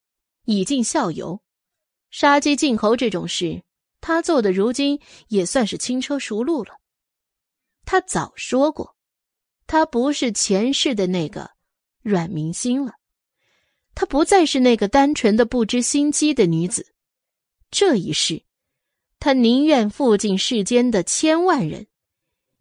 [0.45, 1.41] 以儆效尤。
[2.09, 3.63] 杀鸡儆猴这种事。
[4.05, 4.99] 他做的如今
[5.29, 6.73] 也算是轻车熟路了。
[7.85, 8.97] 他早说过，
[9.65, 11.51] 他不是前世的那个
[12.01, 12.95] 阮明星了，
[13.95, 16.93] 他不再是那个单纯的不知心机的女子。
[17.71, 18.43] 这一世，
[19.21, 21.87] 他宁愿负尽世间的千万人，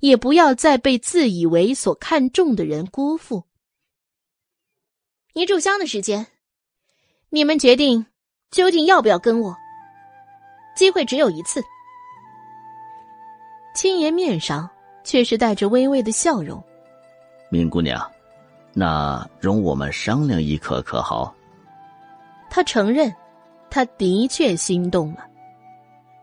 [0.03, 3.45] 也不要再被自以为所看重的人辜负。
[5.33, 6.27] 一炷香的时间，
[7.31, 8.05] 你们决定
[8.51, 9.57] 究竟要不要跟我？
[10.75, 11.63] 机会只有一次，
[13.77, 14.69] 青爷面上
[15.05, 16.61] 却是带着微微的笑容。
[17.49, 18.11] 敏姑娘，
[18.73, 21.33] 那容我们商量一刻可好？
[22.51, 23.15] 他承认，
[23.71, 25.29] 他的确心动了。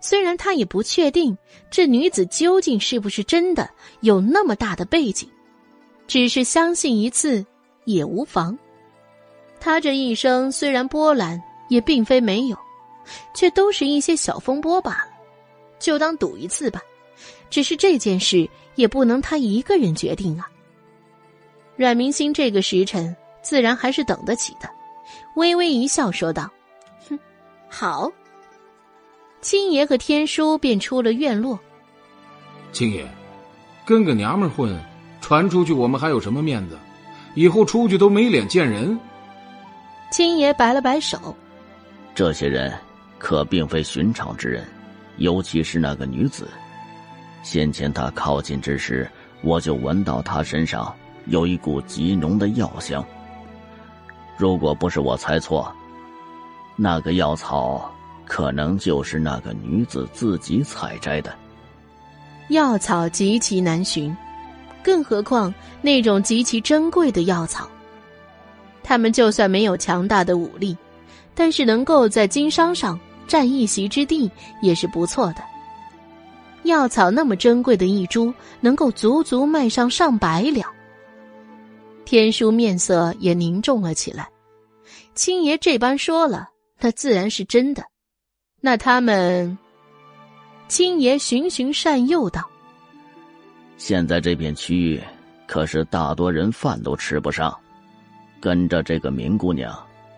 [0.10, 1.38] 虽然他也不确定
[1.70, 3.70] 这女子究竟是不是真的
[4.02, 5.30] 有那么大的背景，
[6.08, 7.46] 只是相信一次
[7.86, 8.58] 也无妨。
[9.60, 12.58] 他这一生虽然波澜，也并非没有。
[13.36, 15.12] 却都是一些小风波罢了，
[15.78, 16.82] 就当赌一次吧。
[17.52, 20.50] 只是这件事也不能他一个人决定啊。
[21.76, 24.68] 阮明星这个时辰自然还是等得起的，
[25.36, 26.50] 微微一笑说道
[27.08, 27.20] ：“哼，
[27.70, 28.12] 好。”
[29.42, 31.60] 青爷和天书便出了院落。
[32.72, 33.08] 青爷，
[33.86, 34.78] 跟个娘们混，
[35.22, 36.78] 传出去我们还有什么面子？
[37.36, 39.00] 以后出去都没脸见人。
[40.12, 41.36] 青爷摆了摆手
[42.16, 42.74] ：“这些人。”
[43.20, 44.66] 可并非寻常之人，
[45.18, 46.48] 尤其是那个女子。
[47.44, 49.12] 先前她靠近之时，
[49.42, 50.96] 我就闻到她身上
[51.26, 53.06] 有一股极浓的药香。
[54.38, 55.70] 如果不是我猜错，
[56.78, 57.94] 那个药草
[58.30, 61.36] 可能就是那个女子自己采摘的。
[62.48, 64.16] 药草极其难寻，
[64.82, 67.70] 更何况那种极其珍贵的药草。
[68.82, 70.78] 他们就算没有强大的武力，
[71.36, 72.98] 但是能够在经商上。
[73.28, 74.28] 占一席之地
[74.60, 75.44] 也是不错的。
[76.64, 80.68] 药草那么珍贵的一株，能够足足卖上上百两。
[82.06, 84.28] 天书面色也凝重了起来。
[85.14, 86.50] 青爷这般说了，
[86.80, 87.84] 那自然是真的。
[88.62, 89.58] 那他们，
[90.68, 92.48] 青爷循循善诱道
[93.78, 95.02] ：“现在这片区域
[95.48, 97.58] 可是大多人饭都吃不上，
[98.42, 99.74] 跟着这个明姑娘，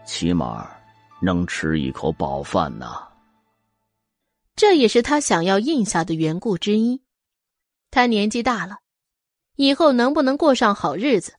[0.06, 0.68] 起码
[1.22, 3.08] 能吃一口饱饭呐。
[4.56, 7.02] 这也是他想要应下的缘故之一。
[7.92, 8.80] 他年纪大了，
[9.56, 11.36] 以后能不能过上好日子，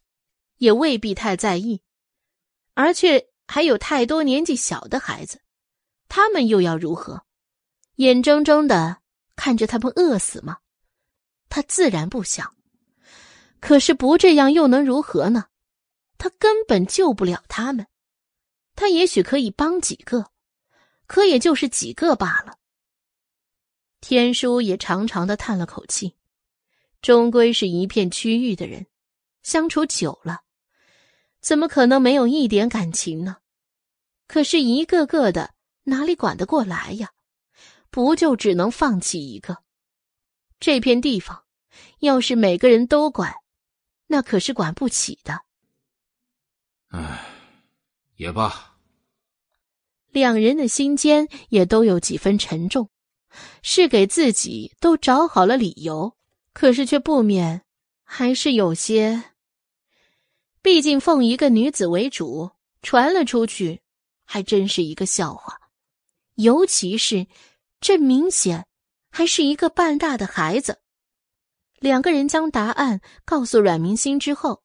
[0.59, 1.83] 也未必太在意，
[2.75, 5.42] 而却还有太多年纪小的孩子，
[6.15, 7.25] 他们又要如何？
[7.95, 8.99] 眼睁睁的
[9.35, 10.59] 看着他们饿死吗？
[11.49, 12.55] 他自然不想。
[13.61, 15.47] 可是不这样又能如何呢？
[16.19, 17.87] 他根本救不了他们。
[18.77, 20.31] 他也许可以帮几个，
[21.07, 22.59] 可也就是几个罢了。
[24.03, 26.15] 天书也长长的叹了口气，
[27.01, 28.87] 终归是一片区域的人，
[29.43, 30.43] 相处久了，
[31.41, 33.39] 怎么可能没有一点感情呢？
[34.27, 37.11] 可是，一个个的哪里管得过来呀？
[37.91, 39.59] 不就只能放弃一个？
[40.59, 41.45] 这片地方，
[41.99, 43.35] 要是每个人都管，
[44.07, 45.41] 那可是管不起的。
[46.89, 47.25] 唉，
[48.17, 48.77] 也罢。
[50.11, 52.89] 两人的心间也都有几分沉重。
[53.63, 56.15] 是给自己都找好了理由，
[56.53, 57.65] 可是却不免
[58.05, 59.33] 还是有些。
[60.61, 62.51] 毕竟奉一个女子为主，
[62.83, 63.81] 传了出去，
[64.27, 65.62] 还真是一个笑话。
[66.35, 67.27] 尤其是
[67.81, 68.67] 这明显
[69.11, 70.79] 还是一个半大的孩子。
[71.79, 74.63] 两个人将答案告诉阮明星之后，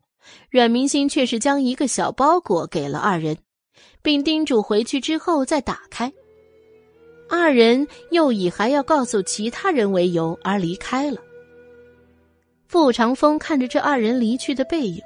[0.49, 3.38] 阮明星却是将一个小包裹给了二人，
[4.02, 6.14] 并叮嘱回去之后再打开。
[7.30, 11.19] 二人又以还要告诉其他人为由而离开了。
[12.68, 15.02] 傅长风看着这二人离去的背影，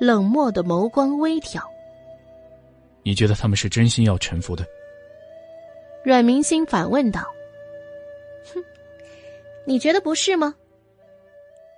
[0.00, 1.62] 冷漠的眸光微挑。
[3.02, 4.64] 你觉得他们是真心要臣服的？
[6.02, 7.22] 阮明星反问道
[8.54, 8.62] ：“哼，
[9.66, 10.54] 你觉得不是吗？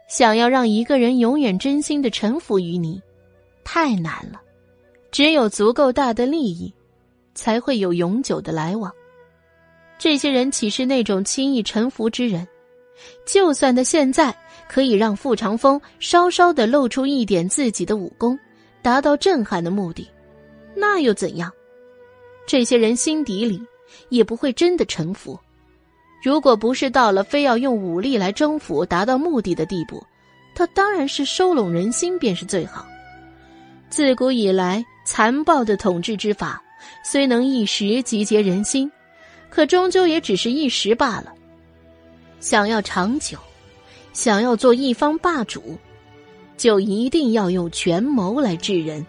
[0.09, 3.01] 想要让一个人永远真心的臣服于你，
[3.65, 4.41] 太难了。
[5.11, 6.73] 只有足够大的利益，
[7.35, 8.93] 才会有永久的来往。”
[9.99, 12.47] 这些人岂是那种轻易臣服之人？
[13.27, 14.37] 就算他现在
[14.69, 18.39] 可以让傅长风稍稍的露出一点自己的武功，
[18.83, 20.09] 达到震撼的目的，
[20.75, 21.53] 那又怎样？
[22.47, 23.61] 这些人心底里
[24.09, 25.39] 也不会真的臣服。
[26.23, 30.05] 如果不是到了非要用武力来征服、达到目的的地步，
[30.55, 32.87] 他当然是收拢人心便是最好。
[33.91, 36.63] 自古以来，残暴的统治之法
[37.05, 38.91] 虽能一时集结人心。
[39.51, 41.31] 可终究也只是一时罢了。
[42.41, 43.37] 想要长久，
[44.15, 45.77] 想要做一方霸主，
[46.57, 49.05] 就一定要用权谋来治人。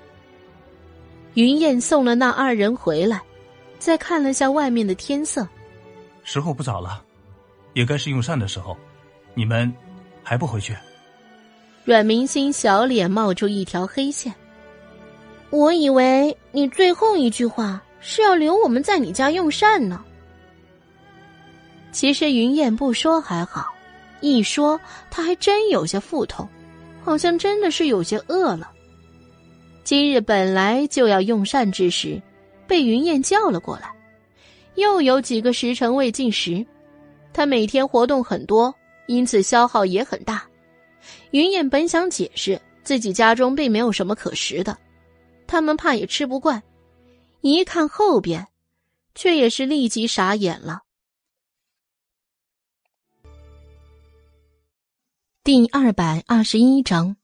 [1.36, 3.22] 云燕送了那二人回来，
[3.84, 5.46] 再看了下外面的天色，
[6.24, 7.04] 时候不早了，
[7.74, 8.78] 也该是用膳的时候。
[9.34, 9.70] 你们
[10.24, 10.74] 还不回去？
[11.84, 14.34] 阮明星小脸冒出一条黑线。
[15.50, 20.02] 我以为你最后一句话是要留我们在你家用膳呢。
[21.92, 23.66] 其实云燕不说还好，
[24.22, 24.80] 一说
[25.12, 26.48] 她还真有些腹痛，
[27.04, 28.72] 好像真的是有些饿了。
[29.84, 32.22] 今日本来就要用膳之时，
[32.68, 33.94] 被云燕叫了过来，
[34.76, 36.66] 又有几个时辰未进食。
[37.34, 38.74] 他每天活动很多，
[39.08, 40.48] 因此消耗也很大。
[41.32, 44.78] 云燕本想解释自己家中并没有什么可食的，
[45.48, 46.62] 他们怕也吃不惯。
[47.42, 48.48] 一看后边，
[49.16, 50.82] 却也是立即傻眼了。
[55.44, 57.18] 第二百二十一章。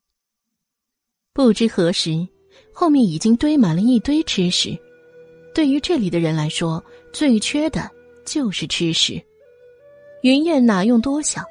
[1.31, 2.27] 不知何时，
[2.73, 4.77] 后面已经堆满了一堆吃食。
[5.59, 6.81] 对于这里的人来说，
[7.11, 7.91] 最缺的
[8.23, 9.21] 就是吃食。
[10.21, 11.43] 云燕哪用多想，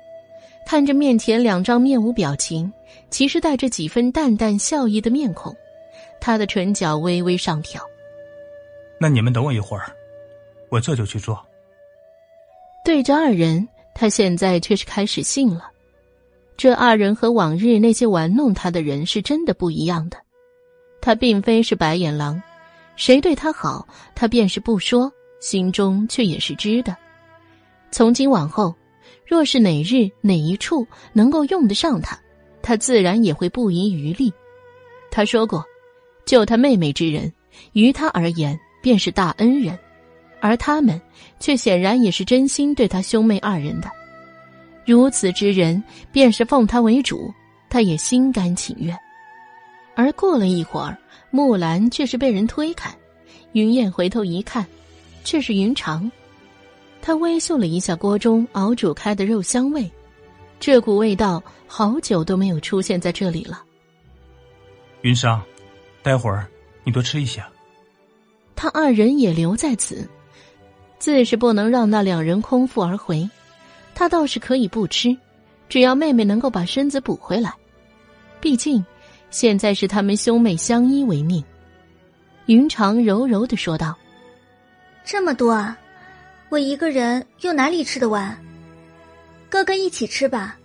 [0.67, 2.73] 看着面前两张面无表情，
[3.11, 5.55] 其实带着几分淡淡笑意的面孔，
[6.23, 7.83] 她的唇角微微上挑。
[8.99, 9.95] 那你们等我一会儿，
[10.71, 11.39] 我这就去做。
[12.87, 15.71] 对着二人，他现在却是开始信了。
[16.57, 20.17] 这二人和往日那些玩弄他的人是真的不一样的。
[21.03, 22.43] 他并非是白眼狼，
[22.99, 25.11] 谁对他好，他便是不说，
[25.41, 26.97] 心中却也是知的。
[27.93, 28.75] 从今往后，
[29.25, 32.19] 若是哪日哪一处能够用得上他，
[32.61, 34.33] 他自然也会不遗余力。
[35.13, 35.65] 他说过，
[36.27, 37.33] 救他妹妹之人，
[37.73, 39.79] 于他而言便是大恩人，
[40.41, 41.01] 而他们
[41.39, 43.89] 却显然也是真心对他兄妹二人的。
[44.85, 45.81] 如此之人，
[46.11, 47.33] 便是奉他为主，
[47.71, 48.99] 他也心甘情愿。
[49.95, 50.99] 而过了一会儿，
[51.31, 52.97] 木兰却是被人推开，
[53.53, 54.67] 云燕回头一看，
[55.25, 56.11] 却是云长。
[57.01, 59.91] 他微嗅了一下锅中熬煮开的肉香味，
[60.59, 63.63] 这股味道好久都没有出现在这里了。
[65.03, 65.41] 云裳，
[66.03, 66.47] 待会儿
[66.85, 67.43] 你多吃一些。
[68.57, 70.09] 他二人也留在此，
[70.99, 73.29] 自是不能让那两人空腹而回。
[73.95, 75.17] 他倒是可以不吃，
[75.69, 77.55] 只要妹妹能够把身子补回来。
[78.41, 78.85] 毕竟，
[79.31, 81.43] 现在是他们兄妹相依为命。
[82.47, 83.97] 云长柔柔的说道
[85.05, 85.77] ：“这么多啊，
[86.49, 88.37] 我一个人又哪里吃得完？
[89.51, 90.57] 哥哥一起吃吧。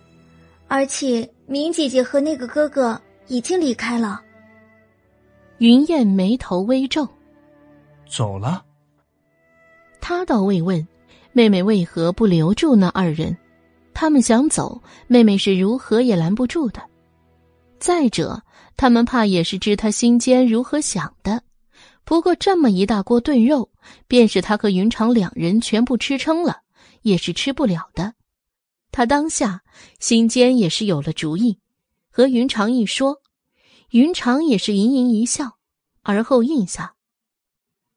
[0.66, 4.22] 而且明姐姐和那个哥哥已经离开了。”
[5.58, 7.06] 云燕眉头微皱，
[8.08, 8.64] 走了。
[10.00, 10.86] 他倒未问
[11.32, 13.36] 妹妹为何不留住那二人，
[13.92, 16.82] 他们想走，妹妹是如何也拦不住的。
[17.78, 18.42] 再者，
[18.76, 21.42] 他们怕也是知他心间如何想的。
[22.04, 23.70] 不过这么一大锅炖肉，
[24.06, 26.62] 便是他和云长两人全部吃撑了，
[27.02, 28.14] 也是吃不了的。
[28.92, 29.62] 他当下
[30.00, 31.58] 心间也是有了主意，
[32.10, 33.22] 和云长一说，
[33.90, 35.56] 云长也是盈盈一笑，
[36.02, 36.94] 而后应下。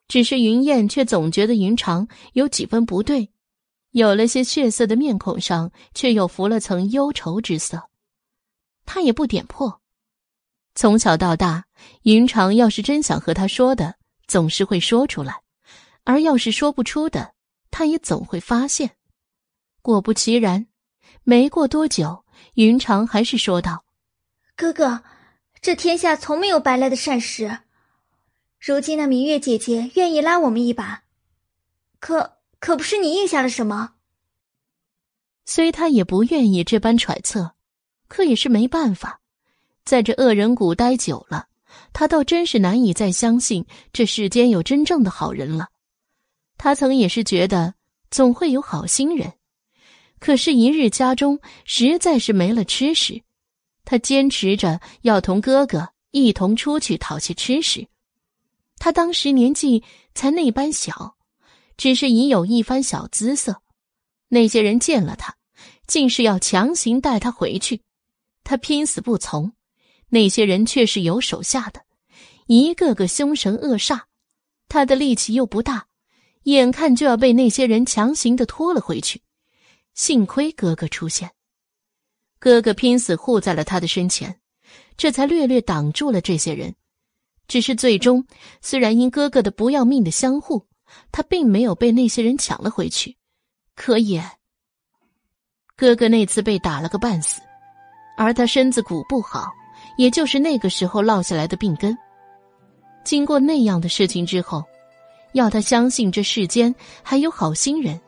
[0.07, 3.29] 只是云燕却总觉得云长有几分不对，
[3.91, 7.89] 有了些血色的面孔上却又浮了层忧愁之色。
[8.85, 9.81] 他也不点破。
[10.77, 11.65] 从小到大，
[12.03, 13.95] 云长要是真想和他说的，
[14.27, 15.33] 总是会说出来；
[16.03, 17.33] 而要是说不出的，
[17.71, 18.91] 他也总会发现。
[19.81, 20.67] 果不其然，
[21.23, 22.23] 没过多久，
[22.53, 23.85] 云长还是说道
[24.55, 25.01] ：“哥哥，
[25.61, 27.61] 这天下从没有白来的善事。
[28.59, 31.05] 如今那明月姐姐愿意拉我们一把，
[31.99, 33.95] 可可不是你应下了什么？”
[35.43, 37.55] 虽他也不愿意这般揣测，
[38.07, 39.21] 可也是没办法。
[39.87, 41.47] 在这恶人谷待久了，
[41.93, 45.69] 他倒真是难以再相信这世间有真正的好人了。
[46.57, 47.73] 他曾也是觉得
[48.11, 49.31] 总会有好心人，
[50.19, 53.21] 可是，一日家中实在是没了吃食，
[53.85, 57.87] 他坚持着要同哥哥一同出去讨些吃食。
[58.79, 59.83] 他当时年纪
[60.13, 61.15] 才那般小，
[61.77, 63.61] 只是已有一番小姿色。
[64.27, 65.33] 那些人见了他，
[65.87, 67.81] 竟是要强行带他回去，
[68.43, 69.53] 他拼死不从。
[70.09, 71.81] 那些人却是有手下的，
[72.45, 74.01] 一个个凶神恶煞，
[74.69, 75.87] 他的力气又不大，
[76.43, 79.21] 眼看就要被那些人强行的拖了回去。
[79.93, 81.31] 幸亏哥哥出现，
[82.39, 84.39] 哥哥拼死护在了他的身前，
[84.95, 86.75] 这才略略挡住了这些人。
[87.47, 88.25] 只是最终，
[88.61, 90.67] 虽然因哥哥的不要命的相护，
[91.11, 93.17] 他并没有被那些人抢了回去，
[93.75, 94.23] 可也，
[95.75, 97.41] 哥哥那次被打了个半死，
[98.17, 99.47] 而他身子骨不好。
[99.97, 101.97] 也就是那个时候落下来的病根。
[103.03, 104.63] 经过那样的事情之后，
[105.33, 107.99] 要他相信这世间还有好心人，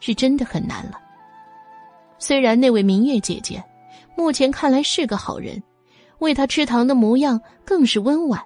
[0.00, 0.98] 是真的很难了。
[2.18, 3.62] 虽然那位明月姐姐，
[4.16, 5.62] 目前看来是个好人，
[6.18, 8.42] 为他吃糖的模样更是温婉，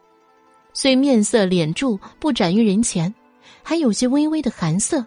[0.72, 3.14] 虽面色脸柱不展于人前，
[3.62, 5.04] 还有些微微的寒色，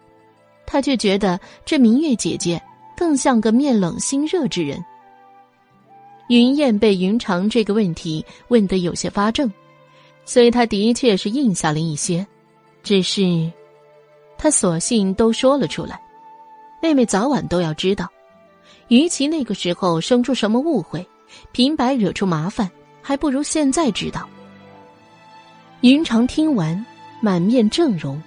[0.65, 2.61] 他却觉得这明月姐姐
[2.95, 4.83] 更像个面冷心热之人。
[6.27, 9.51] 云燕被云长这个问题问得有些发怔，
[10.25, 12.25] 所以他的确是应下了一些，
[12.81, 13.51] 只是
[14.37, 16.01] 他索性都说了出来。
[16.81, 18.09] 妹妹早晚都要知道，
[18.87, 21.05] 与其那个时候生出什么误会，
[21.51, 22.69] 平白惹出麻烦，
[23.01, 24.27] 还不如现在知道。
[25.81, 26.85] 云长听完，
[27.21, 28.21] 满面正容，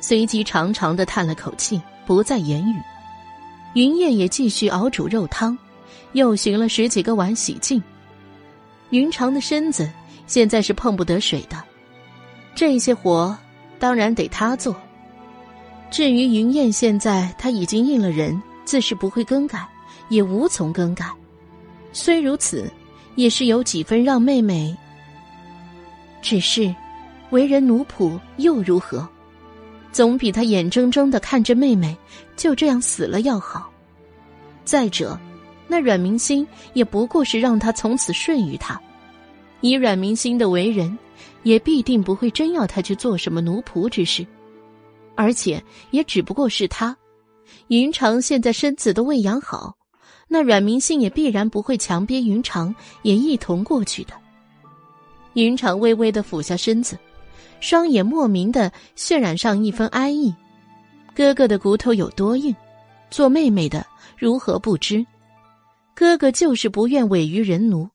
[0.00, 2.76] 随即长长的叹了口气，不再言语。
[3.74, 5.56] 云燕也继续熬煮肉汤。
[6.16, 7.82] 又寻了十几个碗洗净。
[8.88, 9.90] 云长的身子
[10.26, 11.62] 现在是碰不得水的，
[12.54, 13.36] 这些活
[13.78, 14.74] 当然得他做。
[15.90, 19.68] 至于云燕，现在他已经应了人，自是不会更改，
[20.08, 21.04] 也无从更改。
[21.92, 22.70] 虽如此，
[23.14, 24.74] 也是有几分让妹妹。
[26.22, 26.74] 只是，
[27.28, 29.06] 为人奴仆又如何？
[29.92, 31.94] 总比他眼睁睁的看着妹妹
[32.36, 33.70] 就这样死了要好。
[34.64, 35.18] 再者。
[35.68, 38.80] 那阮明心也不过是让他从此顺于他，
[39.60, 40.96] 以阮明心的为人，
[41.42, 44.26] 也必定不会真要他去做什么奴仆之事，
[45.14, 46.96] 而且也只不过是他，
[47.68, 49.74] 云长现在身子都未养好，
[50.28, 54.12] 那阮明心也必然不会强逼云长也一同过去的。
[55.34, 56.98] 云长微微的俯下身子，
[57.60, 60.34] 双眼莫名的渲染上一分哀意。
[61.14, 62.54] 哥哥的骨头有多硬，
[63.10, 63.86] 做妹妹的
[64.16, 65.04] 如何不知？
[65.96, 67.88] 哥哥就是不愿委于人奴，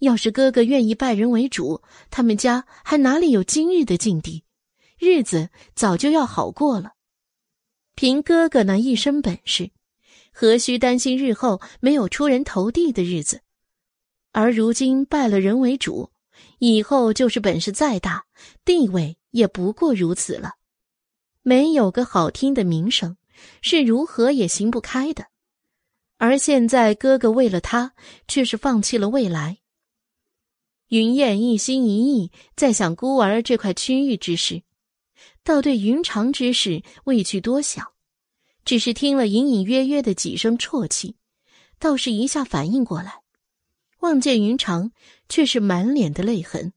[0.00, 4.42] 要是哥哥愿意拜人为主，他们家还哪里有今日的境地？
[4.98, 6.94] 日子早就要好过了。
[7.94, 9.70] 凭哥哥那一身本事，
[10.32, 13.42] 何须担心日后没有出人头地的日子？
[14.32, 16.10] 而如今拜了人为主，
[16.58, 18.24] 以后就是本事再大，
[18.64, 20.54] 地位也不过如此了。
[21.42, 23.16] 没有个好听的名声，
[23.62, 25.27] 是如何也行不开的。
[26.18, 27.94] 而现在，哥哥为了他，
[28.26, 29.58] 却是放弃了未来。
[30.88, 34.62] 云燕一心一意在想孤儿这块区域之事，
[35.44, 37.92] 倒对云长之事未去多想，
[38.64, 41.16] 只是听了隐隐约约的几声啜泣，
[41.78, 43.22] 倒是一下反应过来，
[44.00, 44.90] 望见云长
[45.28, 46.72] 却是满脸的泪痕，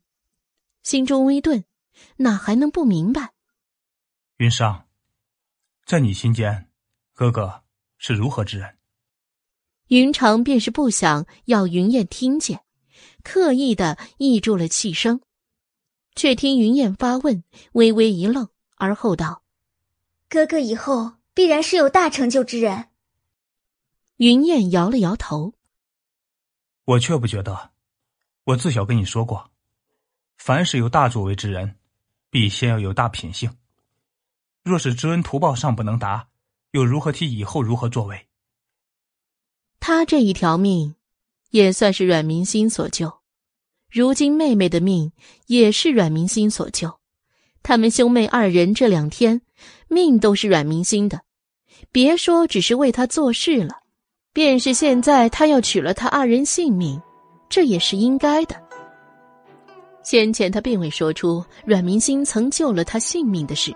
[0.84, 1.64] 心中微顿，
[2.18, 3.34] 哪还能不明白？
[4.38, 4.84] 云裳，
[5.86, 6.70] 在你心间，
[7.14, 7.64] 哥哥
[7.98, 8.78] 是如何之人？
[9.92, 12.62] 云长便是不想要云燕听见。
[13.24, 15.20] 刻意的抑住了气声，
[16.16, 17.44] 却听云燕发问，
[17.74, 18.48] 微微一愣，
[18.78, 19.44] 而后道
[20.30, 22.88] ：“哥哥以后必然是有大成就之人。”
[24.16, 25.56] 云燕摇了摇头
[26.86, 27.72] ：“我却不觉得。
[28.46, 29.52] 我自小跟你说过，
[30.38, 31.76] 凡是有大作为之人，
[32.30, 33.54] 必先要有大品性。
[34.64, 36.30] 若是知恩图报尚不能达，
[36.72, 38.26] 又如何提以后如何作为？”
[39.82, 40.96] 他这一条命。
[41.52, 43.12] 也算是阮明心所救，
[43.90, 45.12] 如今妹妹的命
[45.48, 46.94] 也是阮明心所救。
[47.62, 49.42] 他们兄妹二人这两天
[49.90, 51.20] 命都是阮明心的，
[51.92, 53.82] 别说只是为他做事了，
[54.32, 57.02] 便是现在他要取了他二人性命，
[57.50, 58.56] 这也是应该的。
[60.04, 63.76] 先前他并未说出阮明心曾救了他性命的事，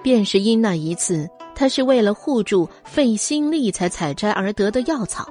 [0.00, 5.28] 便是因那一次他是为了护住费心力才采摘而得的药草。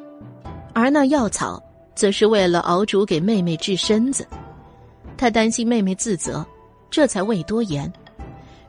[0.73, 1.61] 而那药草，
[1.93, 4.25] 则是为了熬煮给妹妹治身子。
[5.17, 6.45] 他担心妹妹自责，
[6.89, 7.91] 这才未多言。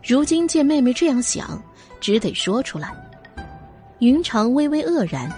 [0.03, 1.63] 如今见妹妹这样想，
[2.01, 2.95] 只得说出来。
[4.01, 5.33] 云长微微愕然，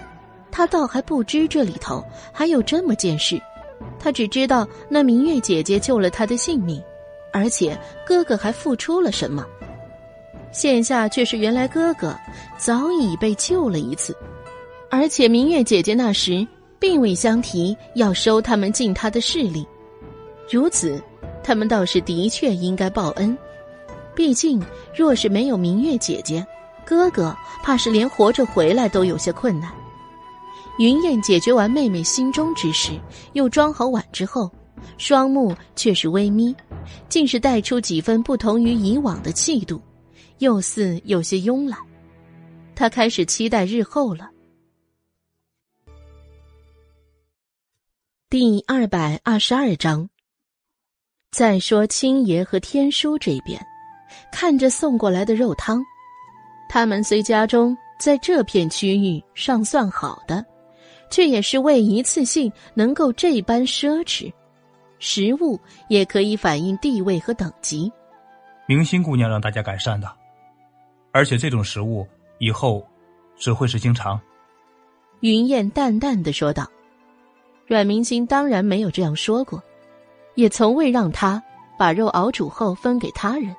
[0.51, 2.03] 他倒还不知这里头
[2.33, 3.41] 还有这么件事。
[3.99, 6.81] 他只知道那明月姐姐救了他的性命，
[7.31, 9.45] 而且哥哥还付出了什么。
[10.57, 12.17] 现下却是原来哥哥
[12.57, 14.15] 早已被救了一次，
[14.89, 16.45] 而且明月姐姐那时。
[16.79, 19.65] 并未相提要收他们进他的势力，
[20.47, 21.01] 如此，
[21.43, 23.35] 他们倒是的确应该报恩。
[24.13, 24.61] 毕竟，
[24.95, 26.45] 若是没有明月姐姐，
[26.85, 29.71] 哥哥怕是连活着回来都有些困难。
[30.77, 32.91] 云燕解决完妹妹心中之事，
[33.33, 34.47] 又装好碗之后，
[34.99, 36.55] 双目却是微眯，
[37.09, 39.81] 竟是带出几分不同于以往的气度，
[40.39, 41.79] 又似有些慵懒。
[42.75, 44.29] 他开始期待日后了。
[48.29, 50.09] 第二百二十二章。
[51.31, 53.61] 再说青爷和天书这边，
[54.31, 55.83] 看着送过来的肉汤，
[56.69, 60.43] 他们虽家中在这片区域尚算好的，
[61.11, 64.31] 却也是为一次性能够这般奢侈，
[64.99, 65.59] 食物
[65.89, 67.91] 也可以反映地位和等级。
[68.65, 70.16] 明心姑娘让大家改善的，
[71.17, 72.07] 而且这种食物
[72.37, 72.87] 以后
[73.35, 74.21] 只会是经常。
[75.21, 76.67] 云燕淡淡的说道。
[77.65, 79.61] 阮明星当然没有这样说过，
[80.35, 81.41] 也从未让他
[81.75, 83.53] 把肉熬煮后分给他人。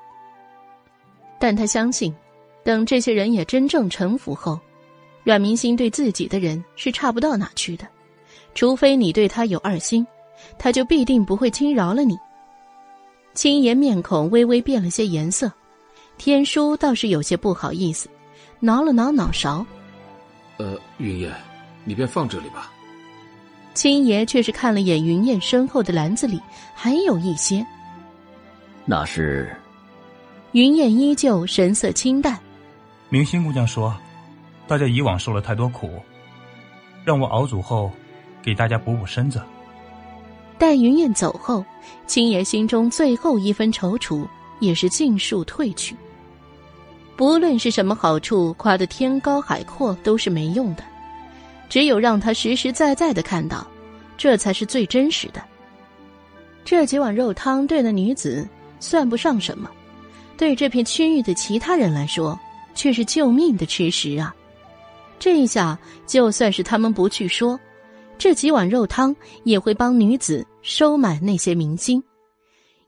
[1.37, 2.15] 但他相信，
[2.63, 4.57] 等这些人也真正臣服后，
[5.25, 7.85] 阮明星对自己的人是差不到哪去的。
[8.55, 10.07] 除非你对他有二心，
[10.57, 12.17] 他就必定不会轻饶了你。
[13.33, 15.51] 青爷面孔微微变了些颜色，
[16.19, 18.09] 天书倒是有些不好意思，
[18.59, 19.65] 挠了挠脑勺
[20.59, 21.33] ：“呃，云烟，
[21.85, 22.69] 你便放这里吧。”
[23.73, 26.41] 青爷却是看了眼云燕身后的篮子里，
[26.75, 27.65] 还有一些。
[28.85, 29.55] 那是。
[30.51, 32.37] 云燕依旧神色清淡。
[33.07, 33.95] 明星姑娘说
[34.67, 36.01] ：“大家以往受了太多苦，
[37.05, 37.89] 让我熬煮后，
[38.41, 39.41] 给大家补补身子。”
[40.59, 41.63] 待云燕走后，
[42.07, 44.27] 青爷心中最后一分踌躇
[44.59, 45.95] 也是尽数退去。
[47.19, 50.83] 不论是什么好处，夸得天高海阔都是没用的。
[51.67, 53.67] 只有让他实实在在的看到，
[54.17, 55.43] 这才是最真实的。
[56.63, 58.47] 这几碗肉汤对那女子
[58.79, 59.69] 算不上什么，
[60.37, 62.39] 对这片区域的其他人来说
[62.73, 64.33] 却是救命的吃食啊！
[65.19, 65.77] 这一下，
[66.07, 67.59] 就算是他们不去说，
[68.17, 69.13] 这几碗肉汤
[69.43, 72.01] 也会帮女子收买那些明星。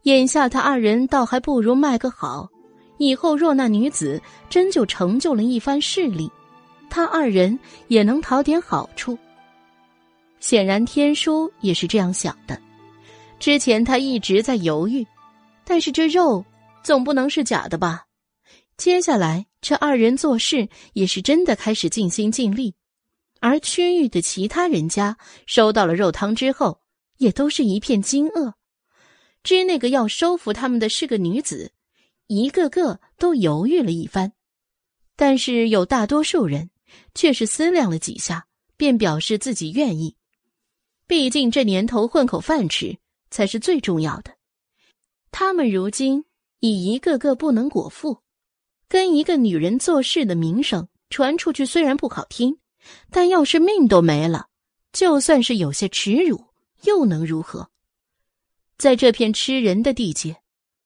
[0.03, 2.47] 眼下他二人倒还不如卖个好，
[3.01, 6.31] 以后若那女子真就成就了一番势力。
[6.87, 7.57] 他二人
[7.87, 9.17] 也能讨点好处。
[10.39, 12.61] 显然，天书也是这样想的。
[13.39, 15.03] 之前他一直在犹豫，
[15.65, 16.45] 但是这肉
[16.83, 18.05] 总不能是假的吧？
[18.77, 22.75] 接下来，这二人做事也是真的开始尽心尽力。
[23.39, 25.17] 而区域的其他人家
[25.47, 26.81] 收到了肉汤之后，
[27.17, 28.53] 也都是一片惊愕。
[29.41, 31.71] 知那个要收服他们的是个女子，
[32.33, 34.31] 一个个都犹豫了一番。
[35.17, 36.69] 但是有大多数人
[37.13, 38.47] 却是思量了几下，
[38.77, 40.15] 便表示自己愿意。
[41.07, 42.97] 毕竟这年头混口饭吃
[43.29, 44.37] 才是最重要的。
[45.29, 46.23] 他们如今
[46.61, 48.21] 已一个个不能果腹，
[48.87, 52.59] 跟一个女人做事的名声传出去虽然不好听，
[53.09, 54.47] 但要是命都没了，
[54.93, 56.45] 就算是有些耻辱，
[56.83, 57.69] 又能如何？
[58.77, 60.37] 在这片吃人的地界，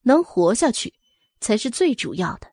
[0.02, 0.96] 能活下去
[1.40, 2.52] 才是最主要的。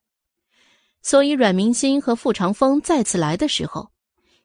[1.02, 3.90] 所以，阮明心和傅长风再次来的时候，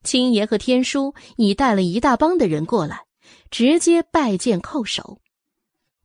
[0.03, 3.05] 青爷和天书已带了一大帮的人过来。
[3.49, 5.21] 直接拜见叩首，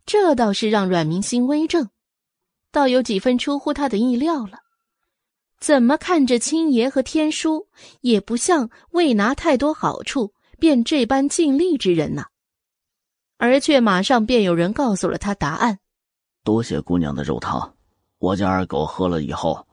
[0.07, 1.89] 这倒是让阮明心微怔，
[2.71, 4.59] 倒有几分出乎他的意料了。
[5.61, 7.69] 怎么看着青爷和天书，
[8.01, 12.25] 也不像未拿太多好处便这般尽力之人呢？
[13.39, 15.79] 而却马上便有人告诉了他答案：
[16.45, 17.77] 多谢姑娘的肉汤，
[18.23, 19.67] 我家二狗喝了以后，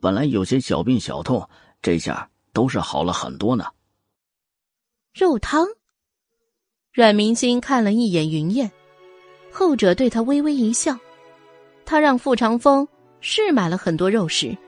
[0.00, 1.48] 本来有些小病小痛，
[1.80, 3.64] 这下都是好了很多呢。
[5.14, 5.64] 肉汤。
[6.92, 8.68] 阮明星看了一眼云燕，
[9.52, 10.98] 后者对他微微一笑。
[11.84, 12.88] 他让傅长风
[13.20, 14.58] 是买了很多肉食，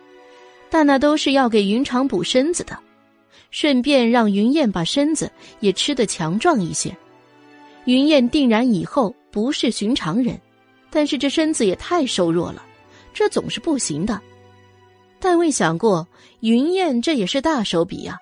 [0.71, 2.79] 但那都是要给云长补身子的，
[3.51, 5.29] 顺便让云燕把身子
[5.59, 6.97] 也吃得强壮一些。
[7.87, 10.41] 云燕定然以后不是寻常人，
[10.89, 12.64] 但是这身子也太瘦弱了，
[13.15, 14.21] 这总是不行的。
[15.19, 16.07] 但未想过
[16.41, 18.19] 云燕这也是大手笔啊，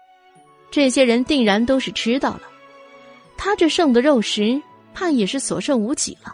[0.70, 2.42] 这些人定然都是知道了。
[3.36, 4.62] 他这剩的肉食，
[4.94, 6.32] 怕也是所剩无几了。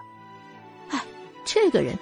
[0.90, 1.02] 哎，
[1.46, 1.96] 这个人，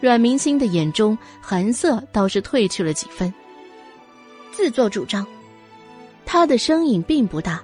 [0.00, 3.32] 阮明星的眼中寒色倒是褪去了几分。
[4.50, 5.24] 自作主张，
[6.26, 7.62] 他的声音并不大，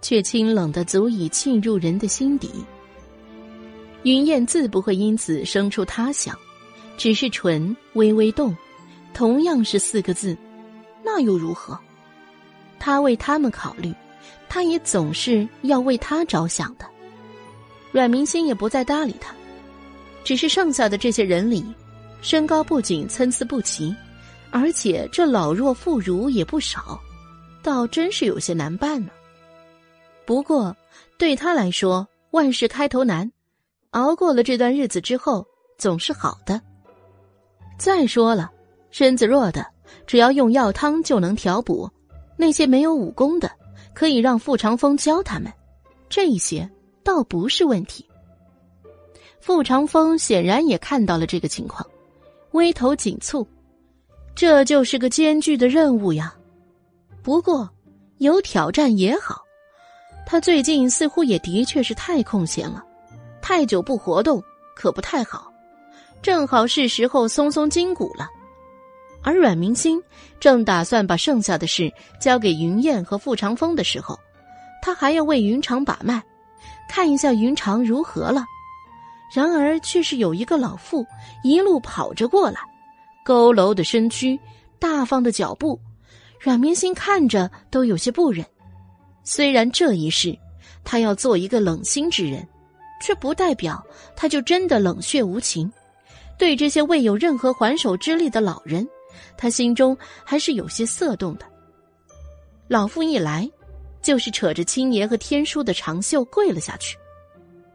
[0.00, 2.64] 却清冷的足以沁入人的心底。
[4.04, 6.38] 云燕自不会因此生出他想，
[7.02, 8.56] 只是唇微微动，
[9.12, 10.38] 同样是四个字，
[11.02, 11.76] 那又如何？
[12.78, 13.92] 他为他们考虑。
[14.48, 16.86] 他也总是要为他着想的，
[17.90, 19.34] 阮明星也不再搭理他，
[20.22, 21.64] 只是剩下的这些人里，
[22.20, 23.92] 身高不仅参差不齐，
[24.52, 27.00] 而且这老弱妇孺也不少，
[27.64, 29.10] 倒真是有些难办呢。
[30.24, 30.76] 不过
[31.18, 33.28] 对他来说，万事开头难，
[33.90, 35.44] 熬过了这段日子之后，
[35.78, 36.60] 总是好的。
[37.78, 38.50] 再说了，
[38.90, 39.66] 身子弱的，
[40.06, 41.88] 只要用药汤就能调补；
[42.36, 43.50] 那些没有武功的。
[43.94, 45.52] 可以让傅长风教他们，
[46.08, 46.66] 这些
[47.04, 48.08] 倒不是问题。
[49.38, 51.86] 傅长风显然也看到了这个情况，
[52.52, 53.46] 微头紧蹙，
[54.34, 56.34] 这就是个艰巨的任务呀。
[57.22, 57.68] 不过
[58.16, 59.42] 有挑战也好，
[60.24, 62.82] 他最近似乎也的确是太空闲了，
[63.42, 64.42] 太久不活动
[64.74, 65.51] 可不太好，
[66.22, 68.28] 正好是时候松松筋骨了。
[69.22, 70.02] 而阮明星
[70.40, 74.18] 正打算把剩下的事交给云燕和傅长风的时候，
[74.80, 76.22] 他还要为云长把脉，
[76.88, 78.44] 看一下云长如何了。
[79.34, 81.06] 然而却是有一个老妇
[81.42, 82.60] 一路跑着过来，
[83.24, 84.38] 佝偻的身躯，
[84.78, 85.80] 大方的脚步，
[86.38, 88.44] 阮明星看着都有些不忍。
[89.24, 90.36] 虽然这一世
[90.84, 92.46] 他要做一个冷心之人，
[93.00, 93.82] 却不代表
[94.16, 95.72] 他就真的冷血无情，
[96.42, 98.84] 对这些未有任何还手之力的老人。
[99.36, 101.46] 他心中还是有些色动的。
[102.66, 103.48] 老妇一来，
[104.02, 106.98] 就是扯着青爷和天叔的长袖跪了下去。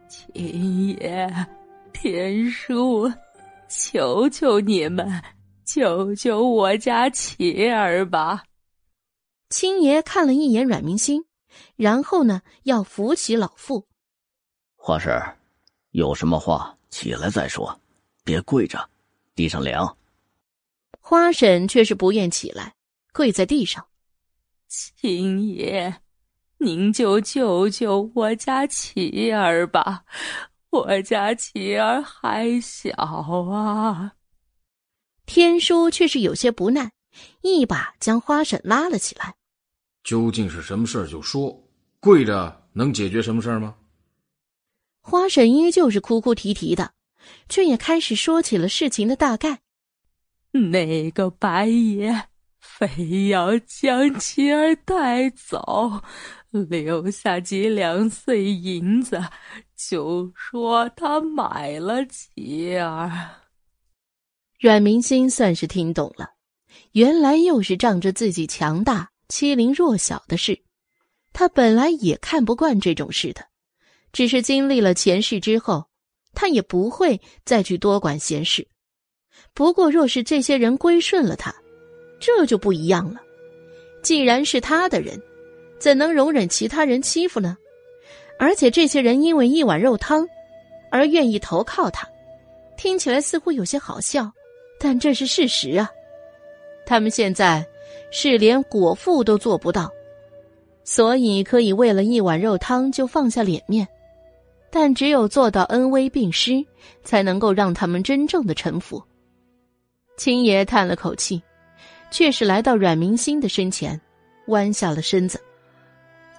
[0.09, 1.47] 青爷、
[1.93, 3.09] 天叔，
[3.69, 5.09] 求求你们，
[5.63, 8.43] 救救我家琪儿吧！
[9.49, 11.23] 青爷看了一眼阮明星，
[11.77, 13.87] 然后呢，要扶起老妇。
[14.75, 15.13] 花婶，
[15.91, 17.79] 有什么话起来再说，
[18.27, 18.89] 别跪着，
[19.35, 19.97] 地上凉。
[20.99, 22.75] 花婶却是不愿起来，
[23.13, 23.87] 跪在地上。
[24.67, 26.01] 秦爷，
[26.57, 30.03] 您就救救我家琪儿吧，
[30.71, 34.11] 我家琪儿还小啊。
[35.25, 36.91] 天叔却是有些不耐，
[37.43, 39.35] 一把将花婶拉了起来。
[40.03, 41.07] 究竟是什么事儿？
[41.07, 41.57] 就说，
[42.01, 43.73] 跪着能解决什么事儿吗？
[44.99, 46.93] 花婶依旧是哭哭啼啼的，
[47.49, 49.59] 却也开始说起了事情的大概。
[50.51, 52.29] 那个白爷
[52.59, 56.01] 非要将妻儿带走，
[56.51, 59.21] 留下几两碎银子，
[59.75, 63.11] 就说他买了妻儿。
[64.59, 66.31] 阮明心算是听懂了，
[66.93, 70.63] 原来又是仗着自己强大欺凌弱小的事。
[71.33, 73.45] 他本来也看不惯这种事的，
[74.11, 75.89] 只是经历了前世之后，
[76.37, 78.67] 他也不会再去多管闲事。
[79.55, 81.51] 不过，若是这些人归顺了他，
[82.19, 83.19] 这就不一样了。
[84.03, 85.19] 既然是他的人，
[85.79, 87.57] 怎能容忍其他人欺负呢？
[88.37, 90.27] 而且，这些人因为一碗肉汤
[90.91, 92.07] 而愿意投靠他，
[92.77, 94.31] 听起来似乎有些好笑，
[94.79, 95.89] 但这是事实啊。
[96.85, 97.65] 他们现在
[98.11, 99.91] 是连果腹都做不到。
[100.83, 103.87] 所以可以为了一碗肉汤就放下脸面，
[104.69, 106.65] 但只有做到恩威并施，
[107.03, 109.01] 才能够让他们真正的臣服。
[110.17, 111.41] 青爷叹了口气，
[112.11, 113.99] 却是来到阮明心的身前，
[114.47, 115.41] 弯下了身子。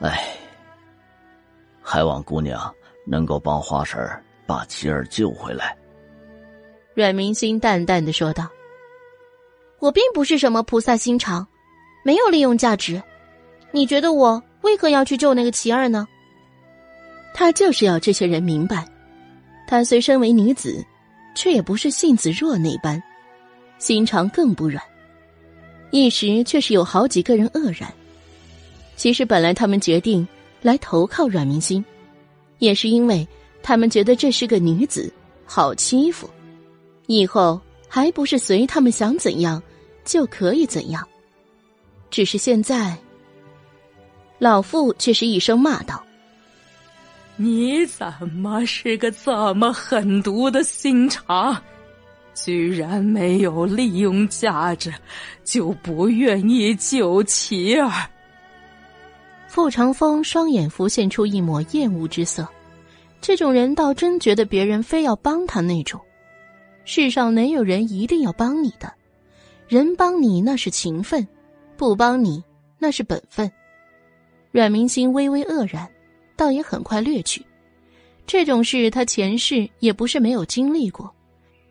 [0.00, 0.36] 唉，
[1.80, 2.72] 还望姑娘
[3.06, 3.98] 能够帮花婶
[4.46, 5.76] 把琪儿救回来。
[6.94, 8.48] 阮明心淡淡的说道
[9.78, 11.46] ：“我并不是什么菩萨心肠，
[12.04, 13.00] 没有利用价值。”
[13.70, 16.08] 你觉得我为何要去救那个琪儿呢？
[17.38, 18.84] 他就是要这些人明白，
[19.68, 20.84] 他虽身为女子，
[21.36, 23.00] 却也不是性子弱那般，
[23.78, 24.82] 心肠更不软。
[25.92, 27.94] 一时却是有好几个人愕然。
[28.96, 30.26] 其实本来他们决定
[30.62, 31.84] 来投靠阮明心，
[32.58, 33.24] 也是因为
[33.62, 35.08] 他们觉得这是个女子，
[35.46, 36.28] 好欺负，
[37.06, 39.62] 以后还不是随他们想怎样
[40.04, 41.06] 就可以怎样。
[42.10, 42.98] 只是现在。
[44.40, 46.04] 老妇却是一声骂道
[47.40, 51.56] ：“你怎么是个这么狠毒的心肠？
[52.34, 54.92] 居然没有利用价值，
[55.44, 57.90] 就不愿意救琪儿？”
[59.48, 62.46] 傅长风双眼浮现出一抹厌恶之色。
[63.20, 66.00] 这种人倒真觉得别人非要帮他那种。
[66.84, 68.92] 世上哪有人一定要帮你的？
[69.68, 71.26] 人帮你那是情分，
[71.76, 72.42] 不帮你
[72.78, 73.50] 那是本分。
[74.50, 75.88] 阮明心微微愕然，
[76.38, 77.44] 倒也很快略去。
[78.26, 81.12] 这种事他前世也不是没有经历过，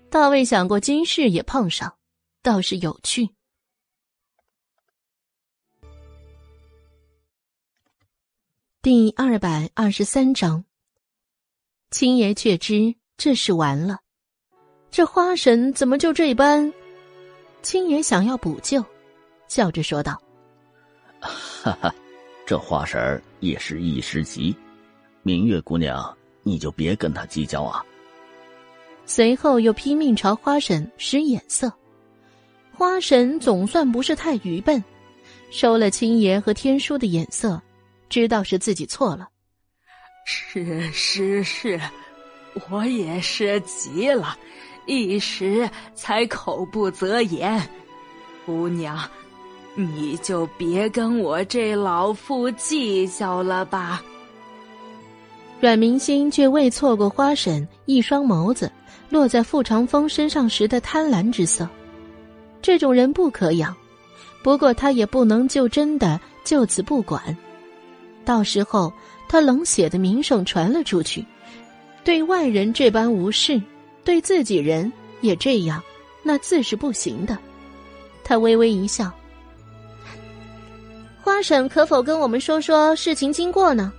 [0.09, 1.95] 倒未想过今世也碰上，
[2.43, 3.29] 倒是有趣。
[8.81, 10.65] 第二百二十三章，
[11.91, 13.99] 青爷却知这事完了，
[14.91, 16.73] 这花神怎么就这般？
[17.61, 18.83] 青爷想要补救，
[19.47, 20.21] 笑着说道
[21.21, 21.93] ：“哈哈。”
[22.47, 24.55] 这花婶儿也是一时急，
[25.21, 27.83] 明月姑娘，你就别跟他计较啊。
[29.05, 31.69] 随后又拼命朝花婶使眼色，
[32.71, 34.81] 花婶总算不是太愚笨，
[35.51, 37.61] 收了青爷和天书的眼色，
[38.07, 39.27] 知道是自己错了。
[40.25, 41.77] 是是是，
[42.69, 44.37] 我也是急了，
[44.85, 47.61] 一时才口不择言，
[48.45, 48.97] 姑娘。
[49.79, 54.03] 你就别跟我这老妇计较了吧。
[55.59, 58.71] 阮明心却未错过花婶一双眸子
[59.07, 61.69] 落在傅长风身上时的贪婪之色。
[62.59, 63.75] 这种人不可养，
[64.41, 67.37] 不过他也不能就真的就此不管。
[68.25, 68.91] 到时候
[69.29, 71.23] 他冷血的名声传了出去，
[72.03, 73.61] 对外人这般无视，
[74.03, 74.91] 对自己人
[75.21, 75.83] 也这样，
[76.23, 77.37] 那自是不行的。
[78.23, 79.11] 他微微一笑。
[81.27, 83.91] 花婶可否跟我们说说事情经过呢？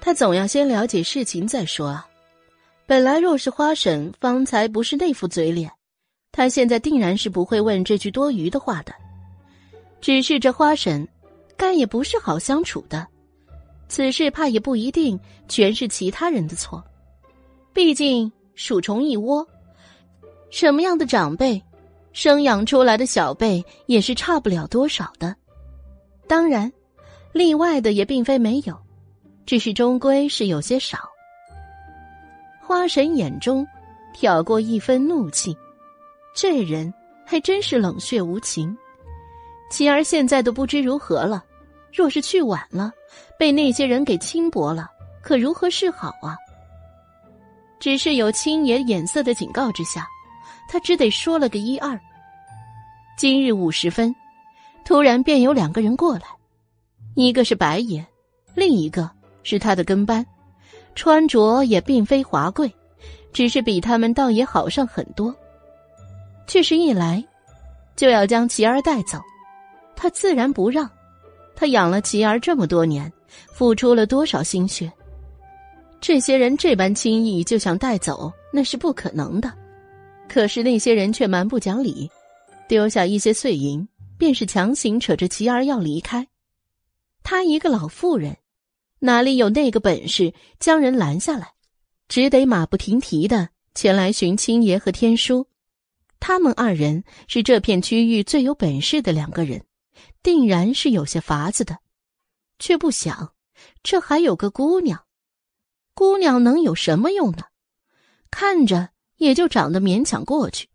[0.00, 2.06] 他总要先了解事情再说啊。
[2.86, 5.68] 本来若是花婶方才不是那副嘴脸，
[6.30, 8.94] 他现在定然是不会问这句多余的话的。
[10.00, 11.06] 只是这花婶，
[11.56, 13.04] 该也不是好相处的。
[13.88, 15.18] 此事怕也不一定
[15.48, 16.80] 全是其他人的错，
[17.72, 19.44] 毕竟鼠虫一窝，
[20.48, 21.60] 什么样的长辈？
[22.16, 25.36] 生养出来的小辈也是差不了多少的，
[26.26, 26.72] 当然，
[27.30, 28.74] 例外的也并非没有，
[29.44, 30.98] 只是终归是有些少。
[32.62, 33.66] 花神眼中
[34.14, 35.54] 挑过一分怒气，
[36.34, 36.90] 这人
[37.22, 38.74] 还真是冷血无情。
[39.70, 41.44] 琪儿现在都不知如何了，
[41.92, 42.90] 若是去晚了，
[43.38, 44.88] 被那些人给轻薄了，
[45.20, 46.34] 可如何是好啊？
[47.78, 50.08] 只是有青爷眼色的警告之下。
[50.68, 51.98] 他只得说了个一二。
[53.16, 54.14] 今日午时分，
[54.84, 56.26] 突然便有两个人过来，
[57.14, 58.04] 一个是白爷，
[58.54, 59.10] 另一个
[59.42, 60.24] 是他的跟班，
[60.94, 62.70] 穿着也并非华贵，
[63.32, 65.34] 只是比他们倒也好上很多。
[66.46, 67.24] 却是一来，
[67.96, 69.20] 就要将琪儿带走，
[69.96, 70.88] 他自然不让。
[71.54, 73.10] 他养了琪儿这么多年，
[73.48, 74.92] 付出了多少心血，
[76.02, 79.50] 这些人这般轻易就想带走，那是不可能的。
[80.28, 82.10] 可是那些人却蛮不讲理，
[82.68, 83.86] 丢下一些碎银，
[84.18, 86.26] 便是强行扯着琪儿要离开。
[87.22, 88.36] 他一个老妇人，
[88.98, 91.52] 哪里有那个本事将人拦下来？
[92.08, 95.48] 只得马不停蹄的前来寻青爷和天书。
[96.20, 99.64] 他们二人是这片区域最有本事的两个人，
[100.22, 101.78] 定然是有些法子的，
[102.58, 103.32] 却不想
[103.82, 105.04] 这还有个姑娘。
[105.94, 107.44] 姑娘能有什么用呢？
[108.30, 110.68] 看着也就长得勉强过去，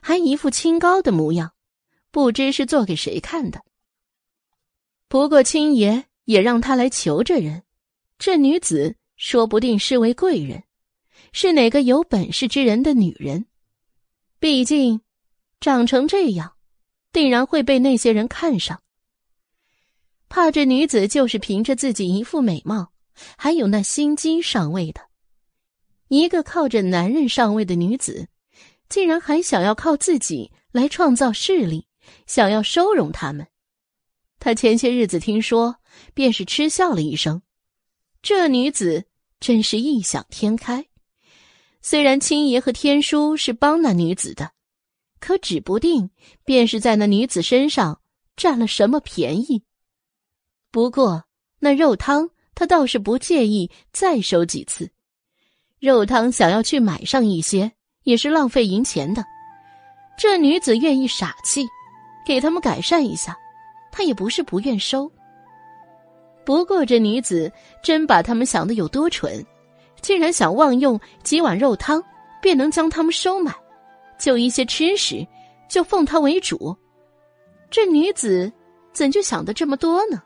[0.00, 1.52] 还一副清高的模样，
[2.10, 3.62] 不知是做给谁看的。
[5.08, 7.62] 不过青爷也让他来求这人，
[8.18, 10.62] 这女子说不定是位贵人，
[11.32, 13.46] 是哪个有本事之人的女人。
[14.38, 15.00] 毕竟，
[15.60, 16.52] 长成这样，
[17.12, 18.80] 定然会被那些人看上。
[20.28, 22.92] 怕这女子就是凭着自己一副美貌，
[23.36, 25.07] 还有那心机上位的。
[26.08, 28.28] 一个靠着男人上位的女子，
[28.88, 31.86] 竟然还想要靠自己来创造势力，
[32.26, 33.46] 想要收容他们。
[34.40, 35.76] 他前些日子听说，
[36.14, 37.42] 便是嗤笑了一声。
[38.22, 39.04] 这女子
[39.40, 40.86] 真是异想天开。
[41.82, 44.52] 虽然青爷和天书是帮那女子的，
[45.20, 46.10] 可指不定
[46.44, 48.00] 便是在那女子身上
[48.36, 49.62] 占了什么便宜。
[50.70, 51.24] 不过
[51.58, 54.90] 那肉汤，他倒是不介意再收几次。
[55.80, 57.70] 肉汤想要去买上一些，
[58.02, 59.24] 也是浪费银钱的。
[60.18, 61.64] 这女子愿意傻气，
[62.26, 63.36] 给他们改善一下，
[63.92, 65.10] 他也不是不愿收。
[66.44, 67.52] 不过这女子
[67.82, 69.44] 真把他们想的有多蠢，
[70.00, 72.02] 竟然想妄用几碗肉汤
[72.42, 73.54] 便能将他们收买，
[74.18, 75.24] 就一些吃食
[75.68, 76.76] 就奉他为主。
[77.70, 78.50] 这女子
[78.92, 80.20] 怎就想的这么多呢？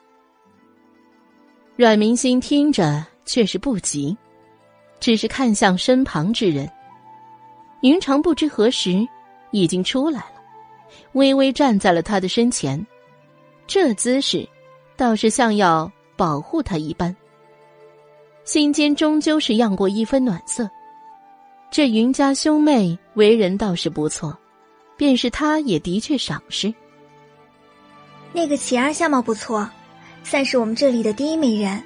[1.77, 4.17] 阮明心听着却是不急。
[5.03, 6.71] 只是看向身旁之人，
[7.81, 9.05] 云长不知何时
[9.51, 10.41] 已经出来了，
[11.15, 12.87] 微微站在了他的身前，
[13.67, 14.49] 这姿势
[14.97, 17.15] 倒是像要保护他一般。
[18.45, 20.71] 心间终究是漾过一分暖色。
[21.69, 24.39] 这云家兄妹为人倒是不错，
[24.97, 26.73] 便是他也的确赏识。
[28.33, 29.69] 那个琪儿相貌不错，
[30.23, 31.83] 算是我们这里的第一美人。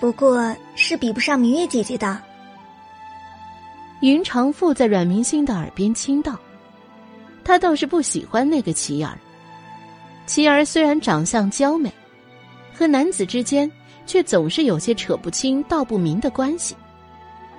[0.00, 2.16] 不过是比不上明月姐姐的。
[4.00, 6.38] 云长附在阮明星的耳边轻道
[7.44, 9.18] ：“他倒是不喜欢那个琪儿。
[10.24, 11.92] 琪儿虽然长相娇美，
[12.72, 13.68] 和男子之间
[14.06, 16.76] 却总是有些扯不清道不明的关系。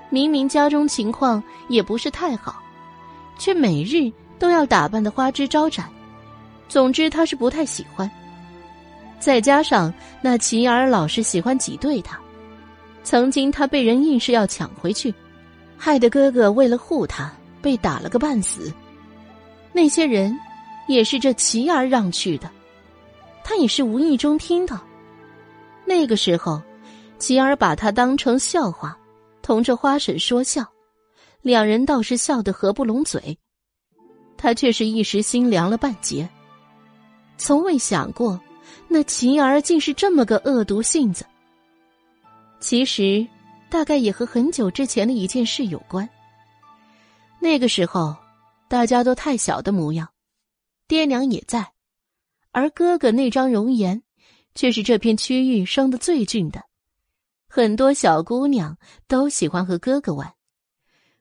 [0.09, 2.63] 明明家中情况也不是太好，
[3.37, 4.09] 却每日
[4.39, 5.89] 都要打扮的花枝招展。
[6.69, 8.09] 总之，他是不太喜欢。
[9.19, 12.17] 再加上那琪儿老是喜欢挤兑他。”
[13.09, 15.11] 曾经他被人硬是要抢回去，
[15.75, 18.71] 害得哥哥为了护他被打了个半死。
[19.73, 20.37] 那些人
[20.87, 22.47] 也是这齐儿让去的，
[23.43, 24.79] 他也是无意中听到。
[25.85, 26.61] 那个时候，
[27.17, 28.95] 齐儿把他当成笑话，
[29.41, 30.63] 同这花婶说笑，
[31.41, 33.35] 两人倒是笑得合不拢嘴。
[34.37, 36.29] 他却是一时心凉了半截，
[37.39, 38.39] 从未想过
[38.87, 41.25] 那齐儿竟是这么个恶毒性子。
[42.59, 43.25] 其实，
[43.69, 46.07] 大概也和很久之前的一件事有关。
[47.39, 48.15] 那个时候，
[48.67, 50.09] 大家都太小的模样，
[50.87, 51.71] 爹娘也在，
[52.51, 54.03] 而哥哥那张容颜，
[54.55, 56.63] 却是这片区域生的最俊的。
[57.47, 58.77] 很多小姑娘
[59.07, 60.33] 都喜欢和哥哥玩，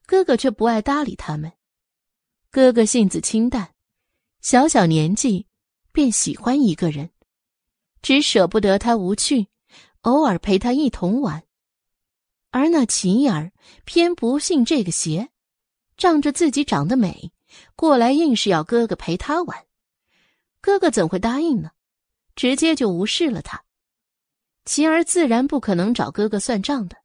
[0.07, 1.53] 哥哥却不爱搭理他们。
[2.51, 3.71] 哥哥性子清淡，
[4.41, 5.47] 小小年纪
[5.93, 7.11] 便喜欢一个人，
[8.03, 9.47] 只舍不得他无趣。
[10.03, 11.43] 偶尔陪他一同玩，
[12.51, 13.53] 而那琪儿
[13.85, 15.29] 偏不信这个邪，
[15.97, 17.33] 仗着自己长得美，
[17.75, 19.67] 过来硬是要哥哥陪他玩。
[20.61, 21.71] 哥哥怎会答应呢？
[22.35, 23.65] 直接就无视了他。
[24.65, 26.97] 琪儿自然不可能找哥哥算账的，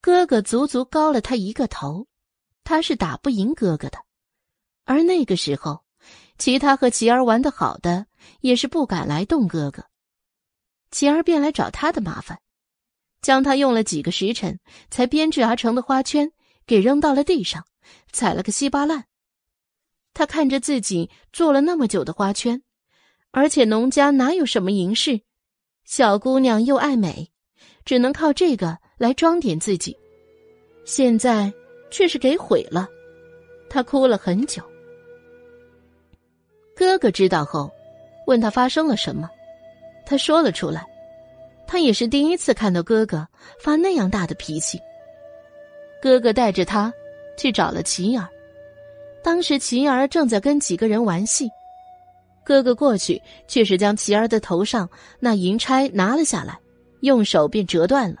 [0.00, 2.06] 哥哥足足高了他一个头，
[2.62, 3.98] 他是打不赢哥哥的。
[4.84, 5.84] 而那个时候，
[6.38, 8.06] 其他和琪儿玩的好的
[8.40, 9.84] 也是不敢来动哥哥。
[10.96, 12.40] 琪儿便来找他的麻烦，
[13.20, 14.58] 将他用了几个时辰
[14.90, 16.32] 才编制而成的花圈
[16.66, 17.66] 给扔到了地上，
[18.12, 19.04] 踩了个稀巴烂。
[20.14, 22.62] 他看着自己做了那么久的花圈，
[23.30, 25.20] 而且农家哪有什么银饰，
[25.84, 27.30] 小姑娘又爱美，
[27.84, 29.94] 只能靠这个来装点自己。
[30.86, 31.52] 现在
[31.90, 32.88] 却是给毁了，
[33.68, 34.62] 他哭了很久。
[36.74, 37.70] 哥哥知道后，
[38.26, 39.28] 问他发生了什么。
[40.06, 40.86] 他说了出来，
[41.66, 43.26] 他也是第一次看到哥哥
[43.60, 44.80] 发那样大的脾气。
[46.00, 46.92] 哥哥带着他
[47.36, 48.28] 去找了琪儿，
[49.22, 51.50] 当时琪儿正在跟几个人玩戏，
[52.44, 54.88] 哥哥过去却是将琪儿的头上
[55.18, 56.56] 那银钗拿了下来，
[57.00, 58.18] 用手便折断了，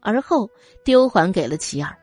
[0.00, 0.46] 而后
[0.84, 1.96] 丢还给了琪儿，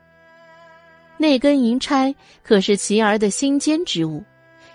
[1.17, 4.23] 那根银钗可是琪儿的心尖之物，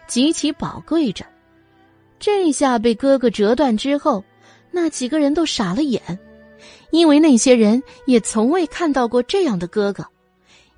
[0.07, 1.25] 极其宝贵着。
[2.21, 4.23] 这下被哥哥折断之后，
[4.75, 6.03] 那几个人都傻了眼，
[6.91, 10.05] 因为那些人也从未看到过这样的哥哥，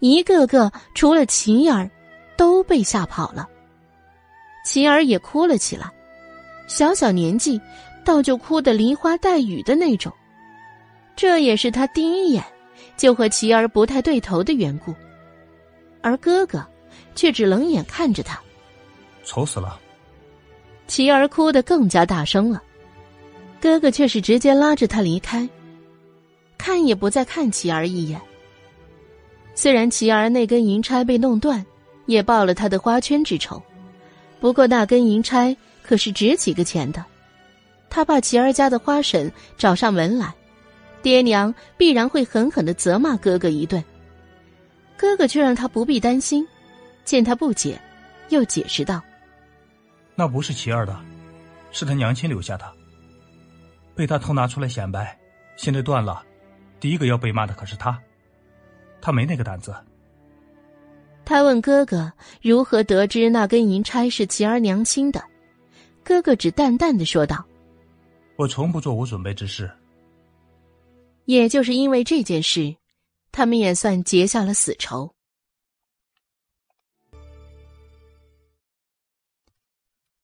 [0.00, 1.90] 一个个除了秦儿，
[2.36, 3.48] 都被吓跑了。
[4.66, 5.90] 秦儿也哭了起来，
[6.68, 7.58] 小小年纪，
[8.04, 10.12] 倒就哭得梨花带雨的那种。
[11.16, 12.44] 这也是他第一眼
[12.98, 14.94] 就和琪儿不太对头的缘故。
[16.02, 16.62] 而哥哥，
[17.14, 18.38] 却只冷眼看着他，
[19.24, 19.80] 愁死了。
[20.86, 22.62] 琪儿哭得更加大声了，
[23.66, 25.48] 哥哥却是直接拉着他离开，
[26.56, 28.20] 看也不再看琪儿一眼。
[29.56, 31.66] 虽然琪儿那根银钗被弄断，
[32.06, 33.60] 也报了他的花圈之仇，
[34.38, 37.04] 不过那根银钗可是值几个钱的，
[37.90, 40.32] 他怕琪儿家的花婶找上门来，
[41.02, 43.82] 爹娘必然会狠狠的责骂哥哥一顿。
[44.96, 46.46] 哥哥却让他不必担心，
[47.04, 47.80] 见他不解，
[48.28, 49.02] 又解释道
[50.14, 50.96] ：“那不是琪儿的，
[51.72, 52.75] 是他娘亲留下的。
[53.96, 55.18] 被他偷拿出来显摆，
[55.56, 56.22] 现在断了，
[56.78, 57.98] 第一个要被骂的可是他，
[59.00, 59.74] 他没那个胆子。”
[61.24, 65.24] 他问哥哥如何得知那根银钗是琪儿娘亲的，
[66.04, 67.44] 哥哥只淡淡的说道
[68.36, 69.68] ：“我从不做无准备之事。”
[71.24, 72.76] 也就是因为这件事。
[73.32, 75.14] 他们也算结下了死仇。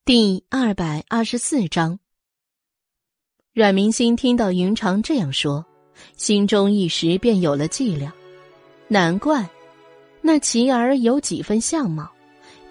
[0.03, 1.99] 第二百二十四章，
[3.53, 5.63] 阮明星听到云长这样说，
[6.15, 8.11] 心中一时便有了计量。
[8.87, 9.47] 难怪
[10.21, 12.09] 那琪儿有几分相貌，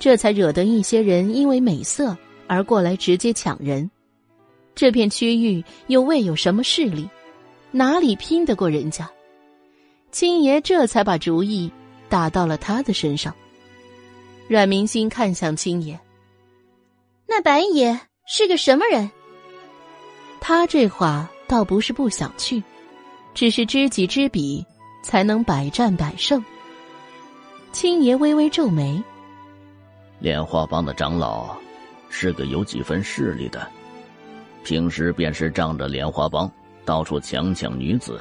[0.00, 2.16] 这才惹得一些人因为美色
[2.48, 3.88] 而过来直接抢人。
[4.74, 7.08] 这片区域又未有什么势力，
[7.70, 9.08] 哪里拼得过人家？
[10.10, 11.70] 青爷这才把主意
[12.08, 13.32] 打到了他的身上。
[14.48, 16.00] 阮明星看向青爷，
[17.28, 19.08] 那白爷是个什么人？
[20.44, 22.60] 他这话倒不是不想去，
[23.32, 24.66] 只是知己知彼，
[25.00, 26.44] 才能百战百胜。
[27.70, 29.00] 青爷微微皱眉，
[30.18, 31.56] 莲花帮的长老
[32.10, 33.68] 是个有几分势力的，
[34.64, 36.50] 平时便是仗着莲花帮
[36.84, 38.20] 到处强抢女子。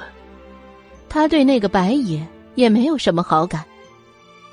[1.08, 2.24] 他对那个白爷
[2.54, 3.64] 也没有什么好感。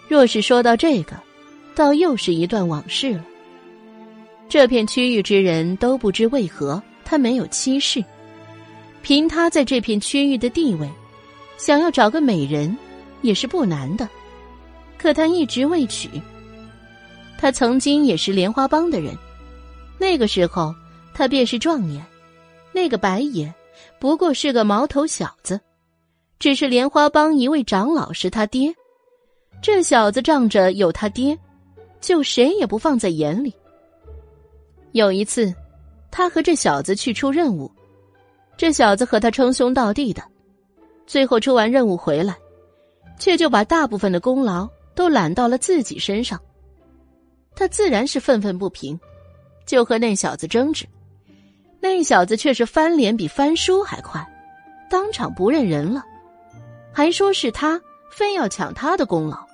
[0.08, 1.16] 若是说到这个，
[1.76, 3.24] 倒又是一段往事了。
[4.50, 8.06] 这片区域之人都不知为何他没有妻室，
[9.02, 10.88] 凭他在这片区域的地位，
[11.57, 12.77] 想要找个美人
[13.23, 14.07] 也是不难的。
[14.95, 16.07] 可他一直未娶。
[17.36, 19.18] 他曾经也是莲花帮的人，
[19.98, 20.72] 那个时候
[21.11, 22.06] 他便是壮年，
[22.72, 23.52] 那个白爷
[23.98, 25.60] 不过是个毛头小子。
[26.38, 28.72] 只是莲花帮一位长老是他爹，
[29.64, 31.36] 这小子仗着有他爹，
[32.02, 33.52] 就谁也不放在眼里。
[34.91, 35.52] 有一次，
[36.11, 37.72] 他和这小子去出任务，
[38.57, 40.22] 这小子和他称兄道弟的，
[41.06, 42.36] 最后出完任务回来，
[43.18, 46.40] 却就把大部分的功劳都揽到了自己身上。
[47.56, 48.99] 他自然是愤愤不平，
[49.65, 50.86] 就和那小子争执，
[51.80, 54.26] 那小子却是翻脸比翻书还快，
[54.90, 56.03] 当场不认人了。
[56.91, 57.80] 还说是他
[58.11, 59.45] 非要抢他的功劳，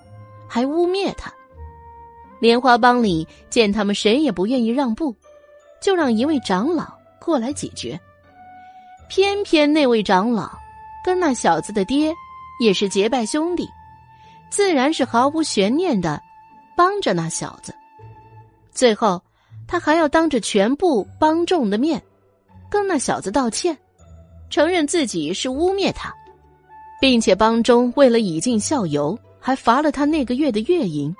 [0.48, 1.32] 还污蔑他。
[2.40, 5.14] 莲花帮里见他们谁也不愿意让步，
[5.86, 7.96] 就让一位长老过来解决。
[9.08, 10.50] 偏偏那位长老
[11.04, 12.12] 跟那小子的爹
[12.58, 13.68] 也是结拜兄弟，
[14.50, 16.20] 自然是毫无悬念的
[16.76, 17.72] 帮着那小子。
[18.72, 19.22] 最后，
[19.68, 22.02] 他还要当着全部帮众的面，
[22.68, 23.78] 跟那小子道歉，
[24.50, 26.12] 承认自己是污蔑他。
[27.00, 31.14] 并且帮中为了以儆效尤，还罚了他那个月的月银。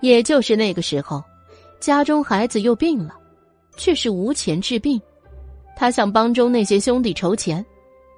[0.00, 1.22] 也就是那个时候，
[1.78, 3.19] 家中孩子又病了，
[3.76, 5.00] 却是无钱治病。
[5.76, 7.64] 他向帮中那些兄弟筹钱，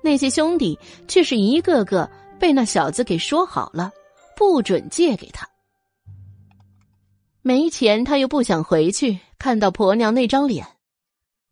[0.02, 2.08] 那些兄弟却是一个个
[2.38, 3.92] 被那小子给说好了，
[4.36, 5.48] 不准借给他。
[7.40, 10.66] 没钱，他又不想回去看到婆娘那张脸。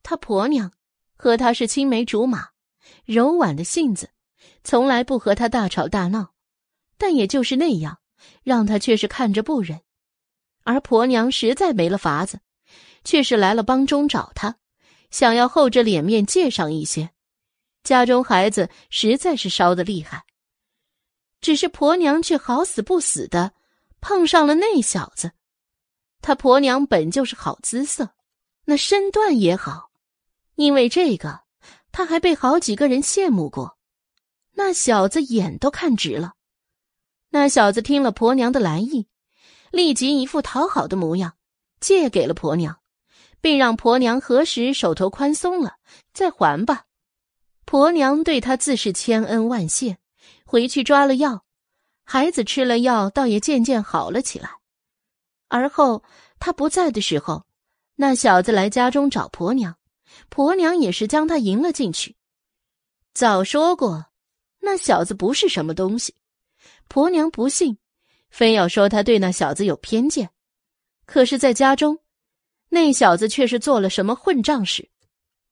[0.02, 0.72] 他婆娘
[1.16, 2.48] 和他是青梅竹马，
[3.04, 4.10] 柔婉的性子。
[4.62, 6.32] 从来不和他大吵大闹，
[6.98, 7.98] 但也就是那样，
[8.42, 9.80] 让他却是看着不忍。
[10.64, 12.40] 而婆娘实在没了法子，
[13.04, 14.56] 却是来了帮中找他，
[15.10, 17.10] 想要厚着脸面借上一些。
[17.82, 20.24] 家中孩子实在是烧得厉害，
[21.40, 23.54] 只是婆娘却好死不死的
[24.00, 25.32] 碰上了那小子。
[26.20, 28.10] 他婆娘本就是好姿色，
[28.66, 29.90] 那身段也好，
[30.56, 31.40] 因为这个，
[31.90, 33.78] 他还被好几个人羡慕过。
[34.52, 36.34] 那小子眼都看直了，
[37.30, 39.08] 那小子听了婆娘的来意，
[39.70, 41.38] 立即一副讨好的模样，
[41.80, 42.78] 借给了婆娘，
[43.40, 45.76] 并让婆娘何时手头宽松了
[46.12, 46.84] 再还吧。
[47.64, 49.98] 婆娘对他自是千恩万谢，
[50.44, 51.44] 回去抓了药，
[52.04, 54.50] 孩子吃了药，倒也渐渐好了起来。
[55.48, 56.02] 而后
[56.38, 57.44] 他不在的时候，
[57.96, 59.76] 那小子来家中找婆娘，
[60.28, 62.16] 婆娘也是将他迎了进去。
[63.14, 64.06] 早说过，
[64.60, 66.14] 那小子不是什么东西。
[66.88, 67.78] 婆娘不信，
[68.30, 70.30] 非要说他对那小子有偏见。
[71.06, 71.98] 可是，在家中，
[72.70, 74.88] 那小子却是做了什么混账事。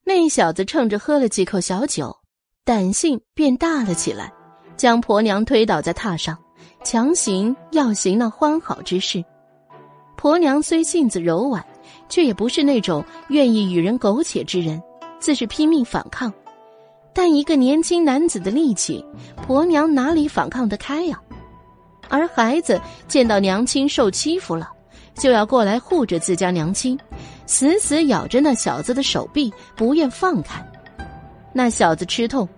[0.04, 2.16] 那小子趁着喝了几口小酒，
[2.64, 4.32] 胆性便大了起来，
[4.76, 6.38] 将婆娘推倒在榻上，
[6.84, 9.22] 强行要行那欢好之事。
[10.16, 11.64] 婆娘虽性子柔婉，
[12.08, 14.80] 却也不是那种愿意与人苟且之人，
[15.18, 16.32] 自是拼命反抗。
[17.12, 19.04] 但一个年轻男子的力气，
[19.44, 21.20] 婆娘哪里反抗得开呀？
[22.08, 24.70] 而孩子见到娘亲受欺负了，
[25.18, 26.98] 就要过来护着自家娘亲，
[27.46, 30.64] 死死咬着那小子的手臂，不愿放开。
[31.52, 32.48] 那小子吃痛，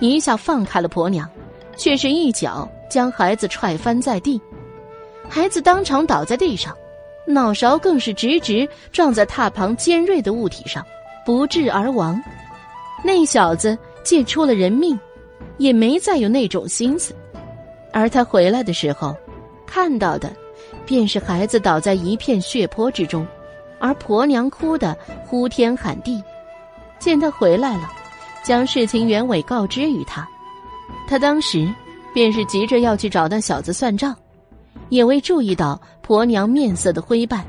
[0.00, 1.28] 一下放开了婆娘，
[1.76, 4.40] 却是一脚将孩子踹翻在地，
[5.28, 6.76] 孩子当场倒在地上，
[7.26, 10.84] 脑勺更是直直撞在榻旁尖锐的物体上，
[11.24, 12.20] 不治而亡。
[13.04, 14.98] 那小子既出了人命，
[15.58, 17.14] 也没再有那种心思。
[17.92, 19.16] 而他回来的时候，
[19.66, 20.32] 看到的，
[20.88, 23.26] 便是孩子倒在一片血泊之中，
[23.78, 24.96] 而婆娘哭得
[25.26, 26.18] 呼天喊地。
[26.98, 27.92] 见他回来了，
[28.42, 30.26] 将事情原委告知于他，
[31.06, 31.70] 他当时
[32.14, 34.16] 便是急着要去找那小子算账，
[34.88, 37.44] 也未注意到婆娘面色的灰败。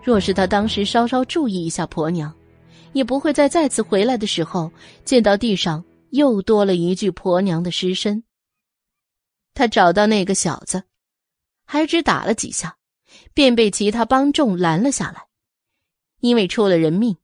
[0.00, 2.32] 若是他当时稍稍注意一下婆娘，
[2.92, 4.70] 也不会在再次回来的时候
[5.04, 8.22] 见到地上又多了一具婆娘的尸身。
[9.54, 10.84] 他找到那个小子，
[11.70, 12.78] 还只打了几下，
[13.34, 15.26] 便被其他帮众拦了下来。
[16.20, 17.18] 因为出了人命，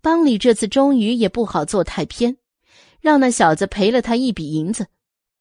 [0.00, 2.38] 帮里这次终于也不好做太偏，
[3.00, 4.86] 让那小子赔了他一笔银子，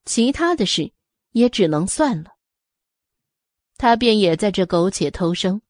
[0.03, 0.91] 其他的事
[1.31, 2.31] 也只能算了。
[3.77, 5.61] 他便也在这苟且偷生，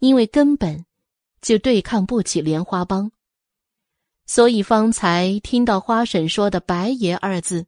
[0.00, 0.84] 因为根本
[1.40, 3.12] 就对抗不起莲花帮，
[4.26, 7.66] 所以方才听到花婶说的“白爷”二字，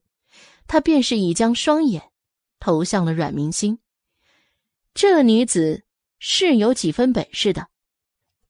[0.66, 2.10] 他便是已将双眼。
[2.58, 3.78] 投向了阮明星。
[4.94, 5.82] 这女子
[6.20, 7.66] 是有几分本事的，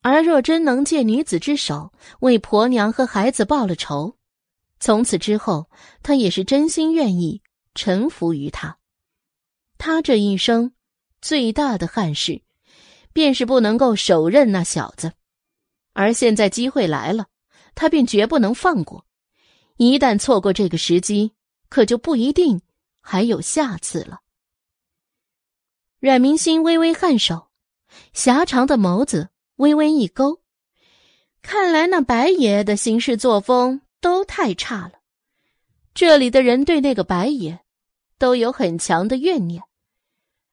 [0.03, 1.91] 而若真能借女子之手
[2.21, 4.19] 为婆娘和孩子报了仇，
[4.79, 5.71] 从此之后，
[6.03, 7.41] 他也是真心愿意
[7.75, 8.77] 臣服于他。
[9.79, 10.73] 他这一生
[11.23, 12.43] 最大的憾事，
[13.15, 15.15] 便是不能够手刃那小子，
[15.95, 17.29] 而现在机会来了，
[17.75, 19.07] 他便绝不能放过。
[19.79, 21.33] 一旦错过这个时机，
[21.71, 22.61] 可就不一定。
[23.07, 24.21] 还有下次了。
[26.05, 27.49] 阮明心微微颔首，
[28.13, 30.43] 狭长的眸子微微一勾，
[31.41, 35.01] 看来那白爷的行事作风都太差了。
[35.95, 37.65] 这里的人对那个白爷
[38.19, 39.63] 都有很强的怨念，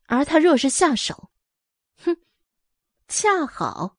[0.05, 1.29] 而他若是下手，
[1.97, 2.15] 哼，
[3.09, 3.97] 恰好。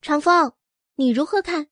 [0.00, 0.54] 长风，
[0.94, 1.66] 你如何看？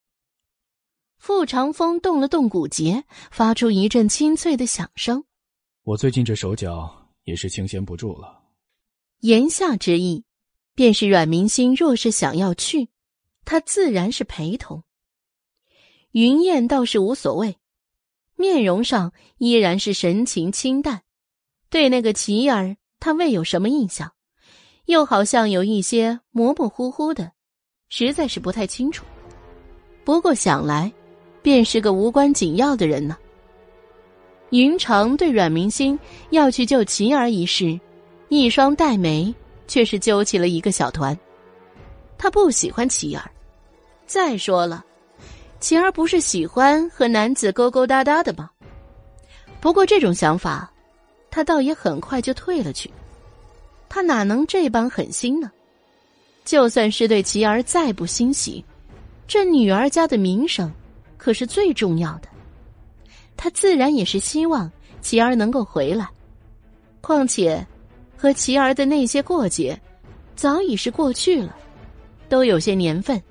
[1.16, 5.24] 傅长风动了动骨节，发出一阵清脆的响声。
[5.84, 8.40] 我最近这手脚也是清闲不住了。
[9.20, 10.24] 言下之意，
[10.74, 12.88] 便是阮明心若是想要去，
[13.44, 14.82] 他自然是陪同。
[16.12, 17.58] 云燕倒是无所谓，
[18.34, 21.02] 面容上依然是神情清淡，
[21.68, 24.14] 对那个琪儿，他未有什么印象，
[24.86, 27.32] 又好像有一些模模糊糊的，
[27.90, 29.04] 实在是不太清楚。
[30.02, 30.90] 不过想来。
[31.40, 33.16] 便是个无关紧要的人呢。
[34.50, 35.98] 云长对阮明星
[36.30, 37.78] 要去救琪儿一事，
[38.28, 39.34] 一双黛眉
[39.66, 41.16] 却是揪起了一个小团。
[42.16, 43.30] 他不喜欢琪儿，
[44.06, 44.84] 再说了，
[45.60, 48.50] 琪儿不是喜欢和男子勾勾搭搭的吗？
[49.60, 50.70] 不过这种想法，
[51.30, 52.90] 他倒也很快就退了去。
[53.88, 55.50] 他哪能这般狠心呢？
[56.44, 58.64] 就算是对琪儿再不欣喜，
[59.26, 60.72] 这女儿家的名声。
[61.18, 62.28] 可是最重要的，
[63.38, 64.70] 他自然也是希望
[65.00, 66.06] 琪儿能够回来。
[67.00, 67.64] 况且，
[68.16, 69.80] 和琪儿的那些过节，
[70.34, 71.56] 早已是过去了，
[72.28, 73.22] 都有些年份。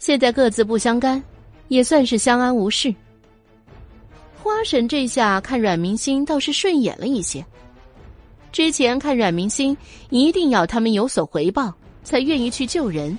[0.00, 1.22] 现在各自不相干，
[1.68, 2.92] 也算是相安无事。
[4.42, 7.44] 花婶这下看阮明星倒是顺眼了一些。
[8.50, 9.76] 之前看阮明星
[10.08, 13.16] 一定要他们有所回报，才愿意去救人，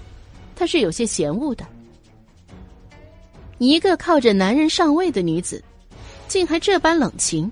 [0.55, 1.65] 他是有些嫌恶的。
[3.59, 5.63] 一个靠着男人上位的女子，
[6.31, 7.51] 竟还这般冷情。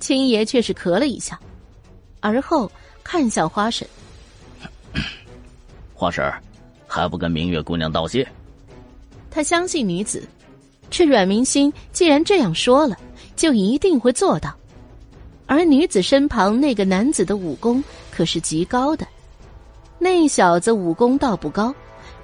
[0.00, 1.38] 青爷却是咳了一下，
[2.20, 2.72] 而后
[3.04, 3.86] 看向花婶
[5.92, 6.24] ：“花婶
[6.86, 8.26] 还不跟明月姑娘道谢？”
[9.30, 10.26] 他相信女子，
[10.88, 12.96] 这阮明心既然这样说了，
[13.36, 14.56] 就一定会做到。
[15.44, 19.06] 而女子身旁那个男子的武功可是极高的，
[19.98, 21.74] 那小子武功倒不高，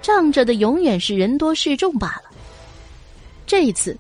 [0.01, 2.23] 仗着的永远是人多势众罢了。
[3.47, 3.95] 这一次，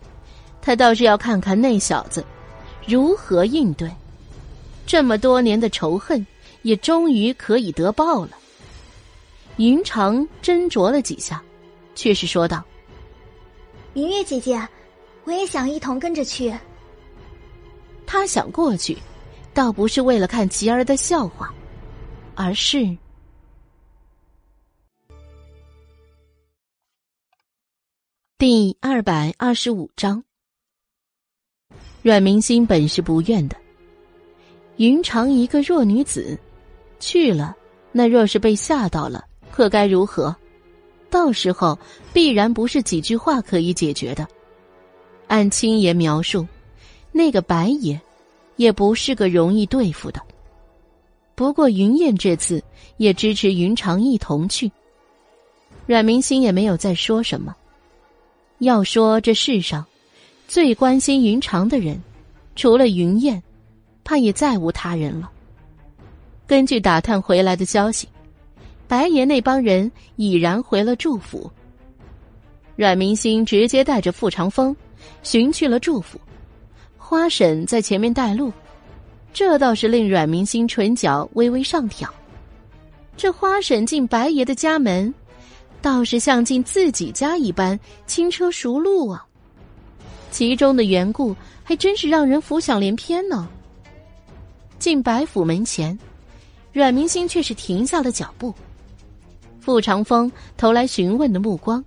[0.68, 2.22] 他倒是要看看那小子
[2.86, 3.90] 如何应对。
[4.86, 6.26] 这么多年的仇恨，
[6.60, 8.32] 也终于可以得报了。
[9.56, 11.42] 云长斟酌了几下，
[11.94, 12.62] 却是说道。
[13.94, 14.60] 明月姐姐，
[15.24, 16.54] 我也想一同跟着去。
[18.04, 18.94] 他想过去，
[19.54, 21.50] 倒不是为了看吉儿的笑话，
[22.34, 22.94] 而是
[28.36, 30.22] 第二百二十五章。
[32.08, 33.56] 阮明心本是不愿的，
[34.78, 36.38] 云长一个弱女子
[36.98, 37.54] 去了，
[37.92, 40.34] 那若是被吓到了，可该如何？
[41.10, 41.78] 到时候
[42.10, 44.26] 必然不是几句话可以解决的。
[45.26, 46.48] 按青爷描述，
[47.12, 48.00] 那个白爷
[48.56, 50.18] 也不是个容易对付的。
[51.34, 52.64] 不过云燕这次
[52.96, 54.72] 也支持云长一同去。
[55.84, 57.54] 阮明心也没有再说什么。
[58.60, 59.84] 要说这世上
[60.48, 62.02] 最关心云长的人，
[62.56, 63.40] 除了云燕，
[64.02, 65.30] 怕也再无他人了。
[66.46, 68.08] 根据打探回来的消息。
[68.88, 71.50] 白爷那帮人已然回了祝府，
[72.74, 74.74] 阮明星直接带着傅长风
[75.22, 76.18] 寻去了祝府，
[76.96, 78.50] 花婶在前面带路，
[79.34, 82.08] 这倒是令阮明星唇角微微上挑。
[83.14, 85.12] 这花婶进白爷的家门，
[85.82, 89.26] 倒是像进自己家一般轻车熟路啊，
[90.38, 91.34] 其中的缘故
[91.64, 93.48] 还真是让人浮想联翩呢。
[94.78, 95.98] 进白府门前，
[96.72, 98.54] 阮明星却是停下了脚步。
[99.58, 101.84] 傅长风投来询问的目光，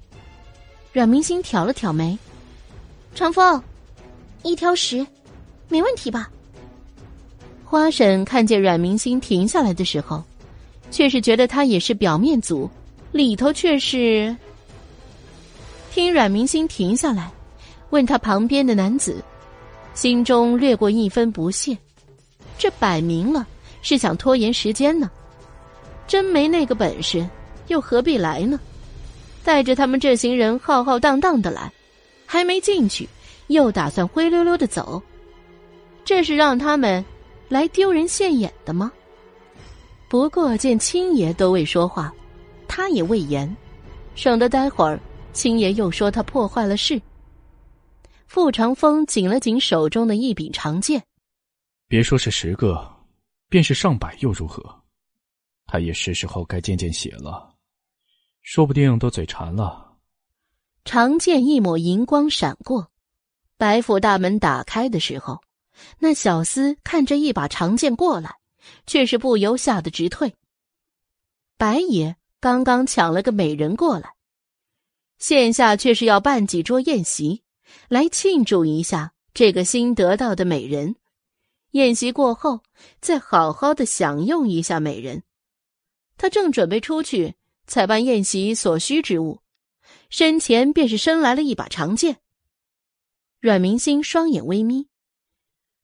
[0.92, 2.20] 阮明星挑了挑眉
[3.16, 3.64] ：“长风，
[4.44, 5.08] 一条十，
[5.70, 6.30] 没问题吧？”
[7.64, 10.22] 花婶看见阮明星停下来的时候，
[10.92, 12.70] 却是觉得他也是表面足，
[13.14, 14.36] 里头却是……
[15.90, 17.32] 听阮明星停下来，
[17.92, 19.24] 问他旁边的男子，
[19.94, 21.78] 心中掠过一分不屑，
[22.58, 23.48] 这摆明了
[23.82, 25.10] 是想拖延时间呢，
[26.08, 27.26] 真没那个本事。
[27.68, 28.60] 又何必来呢？
[29.46, 31.72] 带着他们这行人浩浩荡荡的来，
[32.26, 33.08] 还没进去，
[33.48, 35.02] 又打算灰溜溜的走，
[36.04, 37.04] 这是让他们
[37.48, 38.92] 来丢人现眼的吗？
[40.10, 42.14] 不过见青爷都未说话，
[42.68, 43.56] 他也未言，
[44.16, 45.00] 省得待会儿
[45.32, 47.02] 青爷又说他破坏了事。
[48.34, 51.06] 傅长风紧了紧手中的一柄长剑，
[51.90, 52.90] 别说是十个，
[53.50, 54.84] 便是上百又如何？
[55.66, 57.54] 他也是时候该见见血了。
[58.42, 59.98] 说不定都嘴馋了。
[60.86, 62.90] 长剑一抹银光闪过，
[63.58, 65.42] 白府大门打开的时候，
[66.00, 68.38] 那小厮看着一把长剑过来，
[68.88, 70.34] 却是不由吓得直退。
[71.58, 74.14] 白爷刚刚抢了个美人过来，
[75.20, 77.44] 现下却是要办几桌宴席，
[77.90, 80.96] 来庆祝一下这个新得到的美人。
[81.72, 82.62] 宴席过后，
[83.00, 85.24] 再好好的享用一下美人。
[86.18, 87.36] 他正准备出去。
[87.68, 89.40] 采办宴席所需之物，
[90.10, 92.18] 身前便是伸来了一把长剑。
[93.40, 94.90] 阮明星双眼微眯，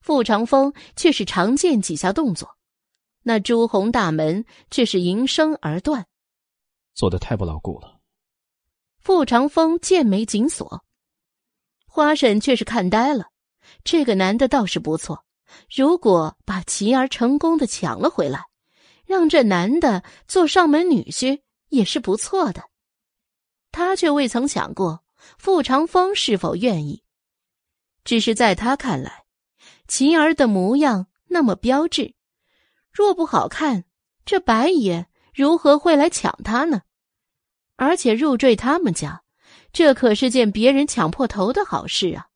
[0.01, 2.57] 傅长风却是长剑几下动作，
[3.23, 6.05] 那朱红大门却是迎声而断。
[6.93, 8.01] 做的太不牢固了。
[8.99, 10.83] 傅长风剑眉紧锁，
[11.97, 13.31] 花婶却是看呆了。
[13.83, 15.25] 这个男的倒是不错，
[15.75, 18.45] 如果把琪儿成功的抢了回来，
[19.07, 21.41] 让这男的做上门女婿。
[21.69, 22.63] 也是不错的，
[23.71, 25.03] 他却未曾想过
[25.37, 27.03] 傅长风是否愿意。
[28.05, 29.25] 只是在他看来，
[29.87, 32.13] 琪儿的模样那么标致，
[32.93, 33.85] 若不好看，
[34.23, 36.83] 这白爷如何会来抢他呢？
[37.75, 39.23] 而且入赘他们家，
[39.77, 42.29] 这可是件别人抢破头的好事啊！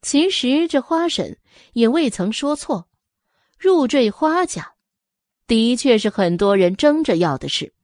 [0.00, 1.38] 其实这花婶
[1.74, 2.88] 也未曾说错，
[3.58, 4.72] 入赘花家，
[5.46, 7.74] 的确是很多人争着要的事。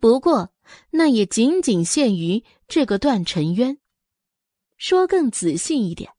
[0.00, 0.52] 不过，
[0.90, 3.78] 那也仅仅限于这个段沉渊。
[4.76, 6.12] 说更仔细一点，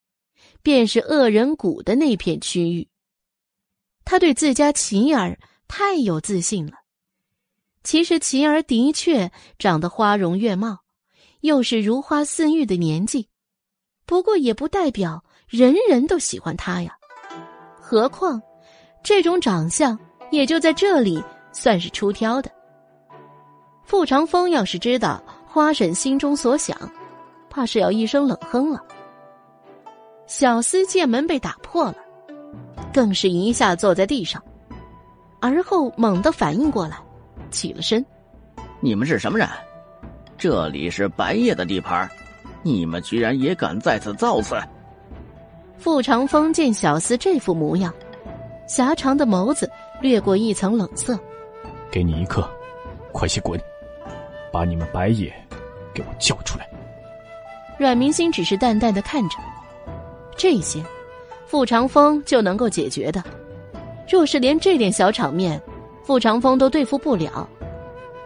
[0.62, 2.88] 便是恶人谷的那片区域。
[4.06, 5.38] 他对自家琴儿
[5.68, 6.83] 太有自信了。
[7.84, 10.80] 其实琪儿的确长得花容月貌，
[11.42, 13.28] 又是如花似玉的年纪，
[14.06, 16.96] 不过也不代表人人都喜欢她呀。
[17.80, 18.42] 何况，
[19.04, 20.00] 这种长相
[20.32, 22.50] 也就在这里算是出挑的。
[23.84, 26.78] 傅长风要是知道花婶心中所想，
[27.50, 28.82] 怕是要一声冷哼了。
[30.26, 31.98] 小厮见门被打破了，
[32.94, 34.42] 更是一下坐在地上，
[35.42, 36.98] 而后猛地反应过来，
[37.54, 38.04] 起了身
[38.82, 39.48] ：“你们是什么人？
[40.38, 42.10] 这里是白夜的地盘，
[42.64, 44.56] 你们居然也敢在此造次！”
[45.78, 47.94] 傅长风见小厮这副模样，
[48.68, 49.70] 狭长的眸子
[50.02, 51.18] 掠过一层冷色
[51.92, 52.50] ：“给你一刻，
[53.12, 53.60] 快些滚，
[54.52, 55.34] 把你们白夜
[55.94, 56.68] 给我叫出来。”
[57.78, 59.38] 阮明星只是淡淡的看着。
[60.36, 60.84] 这些，
[61.46, 63.24] 傅长风就能够解决的。
[64.10, 65.62] 若是连这点小场面，
[66.04, 67.50] 傅长风都对付不了，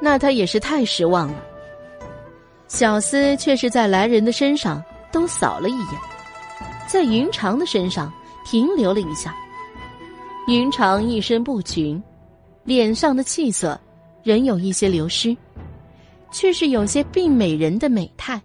[0.01, 1.43] 那他也是太失望了。
[2.67, 5.99] 小厮却是在来人的身上都扫了一眼，
[6.87, 8.11] 在云长的身上
[8.45, 9.35] 停留了一下。
[10.47, 12.01] 云长一身不群，
[12.63, 13.79] 脸上的气色
[14.23, 15.35] 仍有一些流失，
[16.31, 18.41] 却是有些病美人的美态。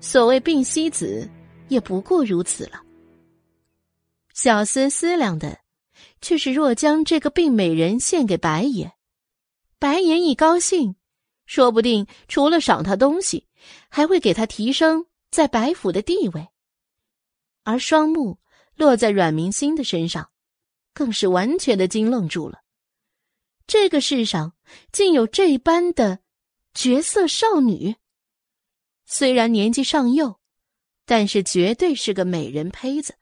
[0.00, 1.28] 所谓病西子。
[1.68, 2.78] 也不过如此了。
[4.34, 5.56] 小厮思量的，
[6.24, 8.94] 却是若将这个病美人献给白爷，
[9.78, 10.96] 白爷一高兴，
[11.44, 13.46] 说不定除了赏他东西，
[13.90, 16.48] 还会给他提升在白府的地位。
[17.62, 18.38] 而双目
[18.74, 20.30] 落在阮明心的身上，
[20.94, 22.62] 更是完全的惊愣住了。
[23.66, 24.54] 这个世上
[24.90, 26.20] 竟有这般的
[26.72, 27.96] 绝色少女，
[29.04, 30.40] 虽然年纪尚幼。
[31.06, 33.16] 但是绝对是个美人胚子。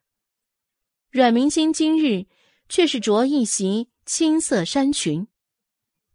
[1.10, 2.26] 阮明星今日
[2.68, 5.26] 却是着一袭青色衫裙，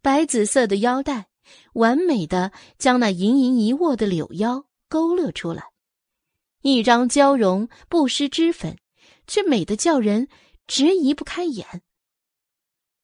[0.01, 1.27] 白紫色的腰带
[1.73, 5.71] 完美的将那盈盈一握的柳腰勾勒出来，
[6.61, 8.77] 一张娇容不施脂粉，
[9.27, 10.27] 却美得叫人
[10.65, 11.81] 直移不开眼。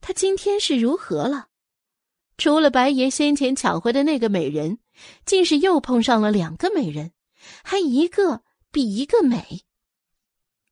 [0.02, 1.48] 他今天是如何了？
[2.38, 4.80] 除了白爷先前抢回的那个美人，
[5.26, 7.12] 竟是又碰上了两个美人，
[7.64, 8.44] 还一个。
[8.74, 9.62] 比一个美，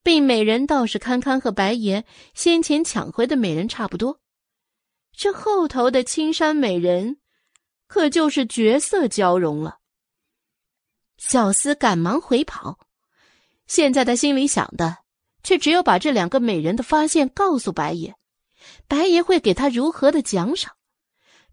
[0.03, 4.19] 病美人倒是堪堪和白爷先前抢回的美人差不多，
[5.15, 7.17] 这后头的青山美人，
[7.85, 9.77] 可就是绝色娇容了。
[11.17, 12.79] 小厮赶忙回跑，
[13.67, 14.97] 现在他心里想的，
[15.43, 18.15] 却只有把这两个美人的发现告诉白爷，
[18.87, 20.75] 白爷会给他如何的奖赏。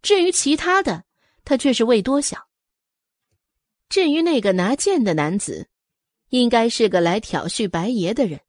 [0.01, 1.05] 至于其他的，
[1.44, 2.43] 他却是未多想。
[3.91, 5.68] 至于那个拿剑的男子。
[6.29, 8.41] 应该是个来挑衅白爷的人，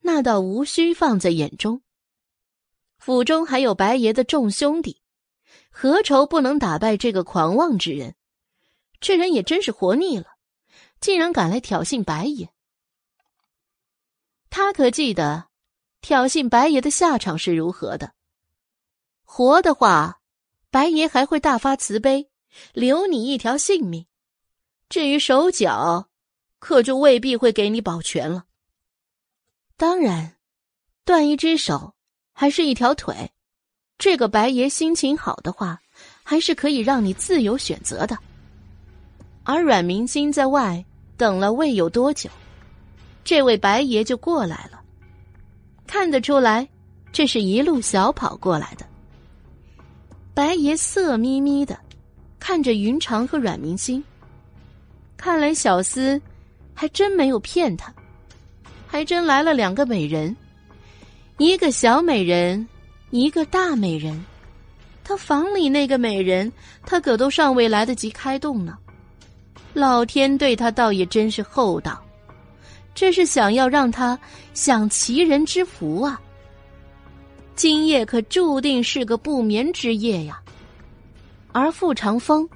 [0.00, 1.82] 那倒无需放在眼中。
[2.98, 5.02] 府中还有白爷的众兄弟，
[5.70, 8.14] 何愁不能打败这个狂妄之人？
[9.00, 10.26] 这人也真是活腻了，
[11.00, 12.50] 竟然敢来挑衅白爷。
[14.48, 15.48] 他可记得，
[16.00, 18.14] 挑衅白爷的下场是如何的？
[19.22, 20.20] 活的话，
[20.70, 22.30] 白爷还会大发慈悲，
[22.72, 24.06] 留你一条性命；
[24.88, 26.08] 至于手脚，
[26.58, 28.44] 可就未必会给你保全了。
[29.76, 30.36] 当然，
[31.04, 31.94] 断一只手，
[32.32, 33.30] 还是一条腿，
[33.98, 35.80] 这个白爷心情好的话，
[36.22, 38.16] 还是可以让你自由选择的。
[39.44, 40.84] 而阮明星在外
[41.16, 42.28] 等了未有多久，
[43.22, 44.82] 这位白爷就过来了。
[45.86, 46.68] 看得出来，
[47.12, 48.86] 这是一路小跑过来的。
[50.34, 51.78] 白爷色眯眯的
[52.40, 54.02] 看着云长和阮明星，
[55.16, 56.20] 看来小厮。
[56.76, 57.92] 还真没有骗他，
[58.86, 60.36] 还真来了两个美人，
[61.38, 62.68] 一个小美人，
[63.10, 64.22] 一个大美人。
[65.02, 66.52] 他房里那个美人，
[66.84, 68.76] 他可都尚未来得及开动呢。
[69.72, 72.04] 老天对他倒也真是厚道，
[72.94, 74.18] 这是想要让他
[74.52, 76.20] 享其人之福啊。
[77.54, 80.42] 今夜可注定是个不眠之夜呀。
[81.52, 82.46] 而傅长风，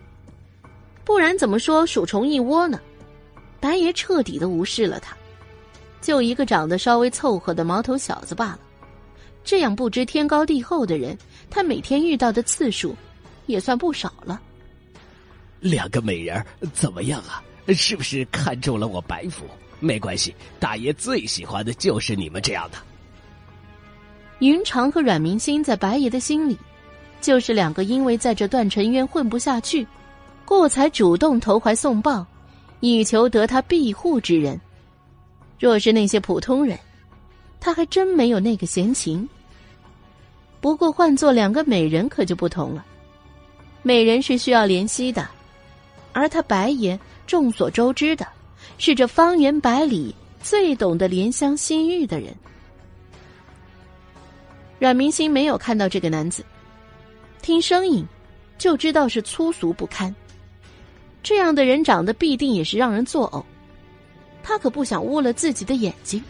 [1.05, 2.79] 不然怎么说鼠虫一窝呢？
[3.61, 5.17] 白爷彻底的无视了他，
[6.01, 8.61] 就一个长得稍微凑合的毛头小子罢了。
[9.45, 11.17] 这样不知天高地厚的人，
[11.51, 12.97] 他每天遇到的次数
[13.47, 14.41] 也算不少了。
[15.61, 17.43] 两个美人怎么样啊？
[17.69, 19.45] 是不是看中了我白府？
[19.79, 22.79] 没关系，大爷最喜欢的就是你们这样的。
[24.41, 26.59] 云长和阮明星在白爷的心里，
[27.21, 29.87] 就是两个因为在这段尘渊混不下去，
[30.45, 32.27] 过才主动投怀送抱。
[32.81, 34.61] 以求得他庇护之人，
[35.59, 36.79] 若是那些普通人，
[37.61, 39.29] 他还真没有那个闲情。
[40.61, 42.85] 不过换做两个美人可就不同了，
[43.83, 45.29] 美人是需要怜惜的，
[46.13, 48.27] 而他白爷众所周知的，
[48.77, 52.35] 是这方圆百里最懂得怜香惜玉的人。
[54.79, 56.43] 阮明星没有看到这个男子，
[57.43, 58.07] 听声音
[58.57, 60.15] 就知道是粗俗不堪。
[61.23, 63.45] 这样的人长得必定也是让人作呕，
[64.43, 66.23] 他可不想污了自己的眼睛。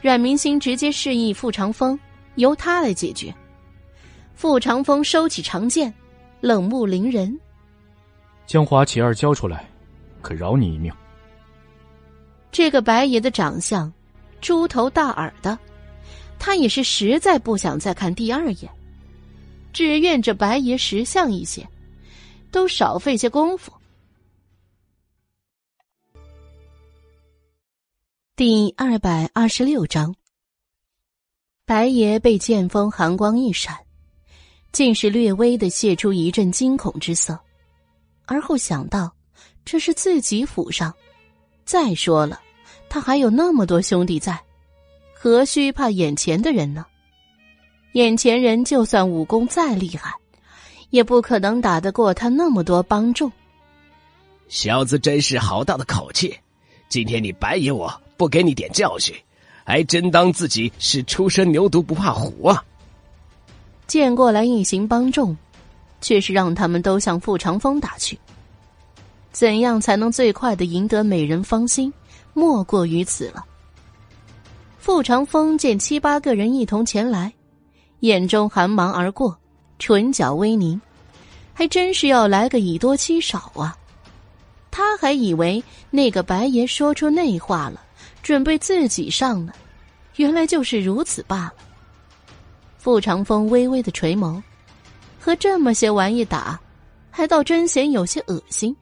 [0.00, 1.98] 阮明星直接示意傅长风
[2.36, 3.34] 由他来解决。
[4.34, 5.92] 傅长风收起长剑，
[6.40, 7.38] 冷目凌人
[8.46, 9.68] ：“将华启儿交出来，
[10.22, 10.92] 可饶你一命。”
[12.52, 13.92] 这个白爷的长相，
[14.40, 15.58] 猪头大耳的。
[16.38, 18.70] 他也是实在不想再看第二眼，
[19.72, 21.68] 只愿这白爷识相一些，
[22.50, 23.72] 都少费些功夫。
[28.36, 30.14] 第二百二十六章，
[31.64, 33.76] 白爷被剑锋寒光一闪，
[34.70, 37.38] 竟是略微的泄出一阵惊恐之色，
[38.26, 39.12] 而后想到
[39.64, 40.94] 这是自己府上，
[41.64, 42.40] 再说了，
[42.88, 44.40] 他还有那么多兄弟在。
[45.12, 46.86] 何须怕眼前的人呢？
[47.94, 50.14] 眼前人就算武功再厉害，
[50.90, 53.30] 也不可能打得过他那么多帮众。
[54.48, 56.34] 小子真是好大的口气！
[56.88, 59.14] 今天你白爷我不给你点教训，
[59.64, 62.64] 还真当自己是初生牛犊不怕虎啊！
[63.86, 65.36] 见过来一行帮众，
[66.00, 68.18] 却是让他们都向傅长风打去。
[69.30, 71.92] 怎样才能最快的赢得美人芳心？
[72.32, 73.44] 莫过于此了。
[74.78, 77.30] 傅长风见七八个人一同前来，
[78.00, 79.38] 眼中寒芒而过，
[79.78, 80.80] 唇角微凝，
[81.54, 83.76] 还真是要来个以多欺少啊！
[84.70, 87.82] 他还以为那个白爷说出那话了，
[88.22, 89.52] 准备自己上呢，
[90.16, 91.54] 原来就是如此罢了。
[92.76, 94.42] 傅长风微微的垂眸，
[95.18, 96.60] 和这么些玩意打，
[97.10, 98.74] 还倒真嫌有些恶心。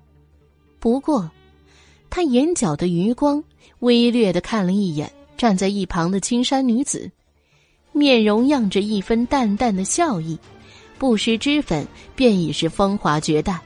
[0.79, 1.31] 不过，
[2.11, 3.43] 他眼角的余光
[3.81, 5.11] 微略的看了一眼。
[5.37, 7.11] 站在一旁的青衫女子，
[7.93, 10.39] 面容漾着一分淡淡的笑意，
[10.99, 13.61] 不施脂粉便已是风华绝代。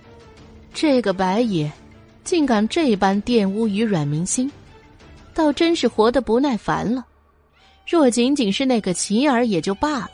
[0.72, 1.70] 这个白爷，
[2.24, 4.50] 竟敢这般玷污于阮明心，
[5.34, 7.04] 倒真是活得不耐烦了。
[7.86, 10.10] 若仅仅是那个琪儿也就罢了，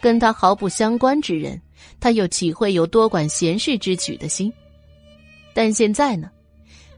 [0.00, 1.60] 跟他毫不相关之人，
[1.98, 4.52] 他又岂会有多管闲事之举的心？
[5.52, 6.30] 但现在呢，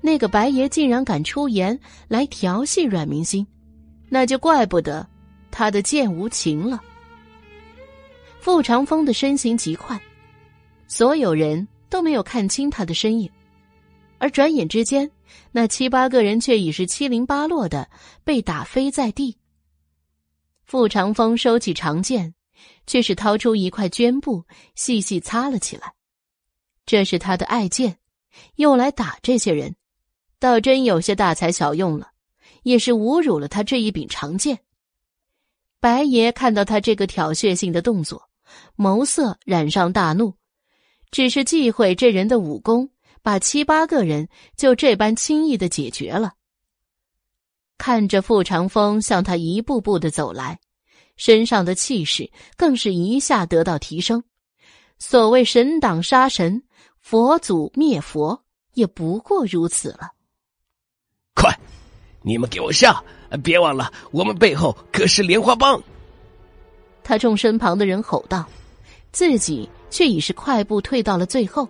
[0.00, 3.47] 那个白爷竟然敢出言来调戏阮明心。
[4.08, 5.05] 那就怪不得
[5.50, 6.81] 他的剑无情了。
[8.47, 10.00] 傅长风的身形极快，
[10.86, 13.28] 所有人都没有看清他的身影，
[14.18, 15.10] 而转眼之间，
[15.50, 17.91] 那七八个人却已是七零八落的
[18.23, 19.36] 被打飞在地。
[20.65, 22.36] 傅长风收起长剑，
[22.86, 24.44] 却是掏出一块绢布，
[24.76, 25.94] 细细擦了起来。
[26.86, 27.99] 这是他的爱剑，
[28.55, 29.75] 用来打这些人，
[30.39, 32.12] 倒真有些大材小用了。
[32.62, 34.60] 也是侮辱了他这一柄长剑。
[35.81, 38.28] 白爷看到他这个挑衅性的动作，
[38.76, 40.35] 眸色染上大怒，
[41.10, 42.91] 只是忌讳这人的武功，
[43.23, 46.35] 把七八个人就这般轻易的解决了。
[47.78, 50.60] 看着傅长风向他一步步的走来，
[51.17, 54.25] 身上的气势更是一下得到提升。
[54.99, 56.62] 所谓神挡杀神，
[57.01, 60.12] 佛祖灭佛，也不过如此了。
[61.35, 61.55] 快！
[62.23, 63.05] 你们给我上！
[63.44, 65.83] 别忘了，我们背后可是莲花帮。
[67.07, 68.44] 他冲身旁的人吼道，
[69.12, 71.68] 自己却已是快步退到了最后。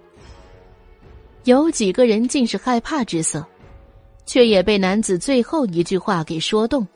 [1.45, 3.45] 有几个人竟是害怕之色，
[4.25, 6.89] 却也被男子最后一句话给说动。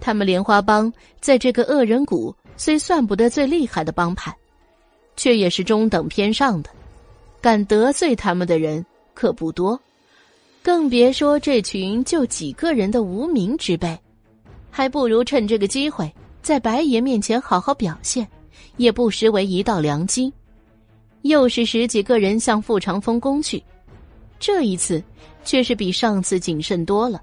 [0.00, 0.90] 他们莲花帮
[1.20, 4.34] 在这个恶人谷虽算不得最厉害的帮派，
[5.14, 6.70] 却也是中等偏上的，
[7.42, 8.82] 敢得罪他们的人
[9.12, 9.78] 可不多。
[10.62, 13.94] 更别说这群就几个人的无名之辈，
[14.70, 16.10] 还不如趁这个机会
[16.46, 18.24] 在白爷面前好好表现，
[18.76, 20.32] 也不失为一道良机。
[21.22, 23.60] 又是十几个人向傅长风攻去，
[24.38, 25.02] 这一次
[25.44, 27.20] 却是比上次谨慎多了，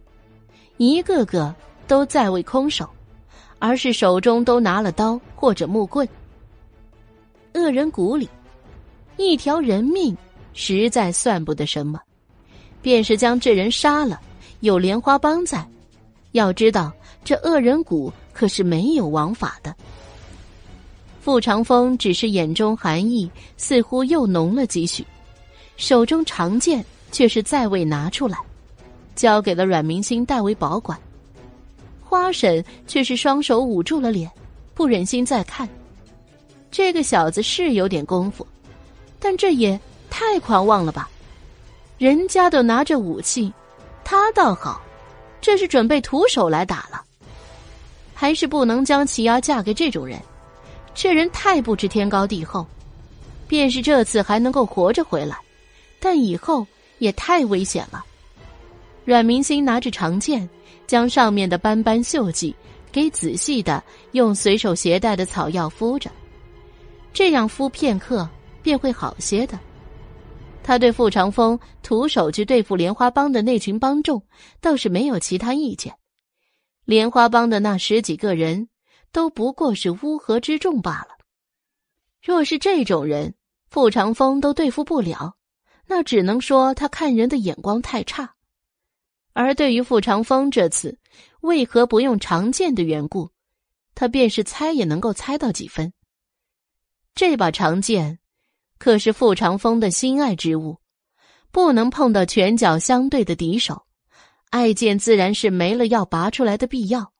[0.75, 1.55] 一个个
[1.87, 2.85] 都再未空手，
[3.59, 6.05] 而是手中都拿了刀或者木棍。
[7.53, 8.27] 恶人谷里，
[9.15, 10.13] 一条人命
[10.51, 11.97] 实在算不得什么。
[12.81, 14.19] 便是将这人杀了，
[14.59, 15.65] 有莲花帮在。
[16.33, 16.91] 要知道，
[17.23, 19.73] 这恶人谷可是没有王法的。
[21.21, 25.05] 傅长风只是眼中寒意似乎又浓了几许，
[25.77, 28.37] 手中长剑却是再未拿出来，
[29.15, 30.99] 交给了阮明星代为保管。
[32.01, 34.29] 花婶却是双手捂住了脸，
[34.73, 35.67] 不忍心再看。
[36.69, 38.45] 这个小子是有点功夫，
[39.19, 39.79] 但这也
[40.09, 41.09] 太狂妄了吧！
[41.97, 43.53] 人家都拿着武器，
[44.03, 44.81] 他倒好，
[45.39, 47.01] 这是准备徒手来打了。
[48.23, 50.17] 还是不能将齐儿嫁给这种人，
[50.95, 52.65] 这人太不知天高地厚。
[53.49, 55.37] 便是这次还能够活着回来，
[55.99, 56.65] 但以后
[56.99, 58.01] 也太危险了。
[59.03, 60.49] 阮明星拿着长剑，
[60.87, 62.55] 将上面的斑斑锈迹
[62.93, 66.09] 给仔细的用随手携带的草药敷着，
[67.11, 68.25] 这样敷片刻
[68.61, 69.59] 便会好些的。
[70.63, 74.23] 他对傅长风徒手去对付莲花帮的那群帮众
[74.61, 75.93] 倒是没有其他意见。
[76.85, 78.69] 莲花帮的那十几个人
[79.11, 81.17] 都不过是乌合之众罢了。
[82.21, 83.35] 若是这种人，
[83.69, 85.35] 傅长风都对付不了，
[85.87, 88.35] 那只能说他看人的眼光太差。
[89.33, 90.99] 而对于傅长风这次
[91.41, 93.31] 为何不用长剑的缘故，
[93.95, 95.91] 他便是猜也能够猜到几分。
[97.15, 98.19] 这把长剑
[98.77, 100.77] 可是傅长风的心爱之物，
[101.51, 103.85] 不能碰到拳脚相对的敌手，
[104.53, 107.11] 爱剑自然是没了要拔出来的必要。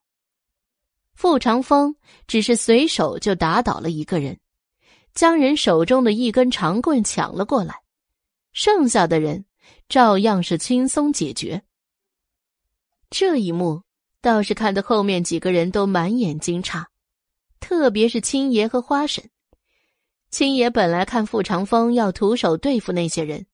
[1.14, 1.96] 傅长风
[2.28, 4.38] 只是随手就打倒了一个人。
[5.14, 7.74] 将人手中的一根长棍抢了过来，
[8.52, 9.46] 剩下的人
[9.88, 11.62] 照样是轻松解决。
[13.10, 13.82] 这一幕
[14.20, 16.84] 倒是看得后面几个人都满眼惊诧，
[17.58, 19.28] 特别是青爷和花婶。
[20.30, 23.46] 青爷本来看傅长风要徒手对付那些人，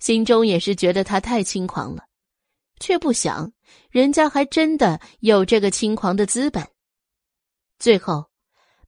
[0.00, 2.04] 心中也是觉得他太轻狂了，
[2.82, 3.52] 却不想
[3.90, 6.66] 人家还真的有这个轻狂的资本。
[7.78, 8.26] 最后。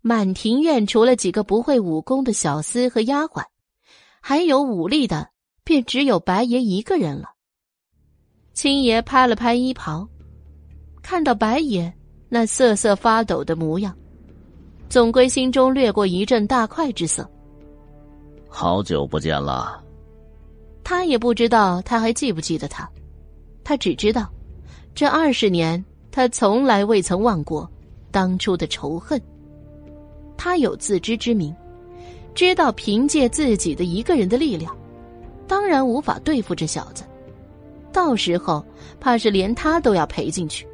[0.07, 3.43] 满庭院除了几个不会武功的小厮和丫鬟，
[4.21, 5.31] 还有武力的，
[5.65, 7.31] 便只有白爷一个人了。
[8.53, 10.07] 青爷拍了拍衣袍，
[11.03, 11.91] 看到白爷
[12.29, 13.97] 那瑟瑟发抖的模样，
[14.91, 17.27] 总归心中掠过一阵大快之色。
[18.47, 19.83] 好久不见了。
[20.85, 22.87] 他也不知道他还记不记得他，
[23.65, 24.31] 他只知道，
[24.95, 27.69] 这二十年他从来未曾忘过
[28.11, 29.21] 当初的仇恨。
[30.37, 31.55] 他有自知之明，
[32.35, 34.77] 知道凭借自己的一个人的力量，
[35.49, 37.03] 当然无法对付这小子。
[37.91, 38.65] 到时候
[39.01, 40.67] 怕是连他都要赔进去。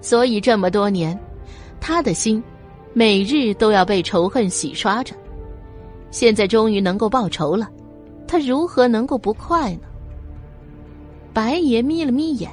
[0.00, 1.18] 所以这么多年，
[1.80, 2.42] 他的心
[2.92, 5.14] 每日都要被仇恨洗刷着。
[6.10, 7.70] 现在终于能够报仇了，
[8.26, 9.82] 他如何能够不快呢？
[11.32, 12.50] 白爷眯了眯眼，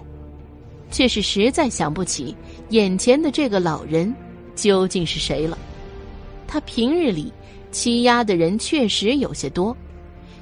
[0.92, 2.36] 却是实在想不起
[2.70, 4.14] 眼前的这个老人。
[4.56, 5.56] 究竟是谁了？
[6.48, 7.32] 他平日里
[7.72, 9.78] 欺压的人确实有些多，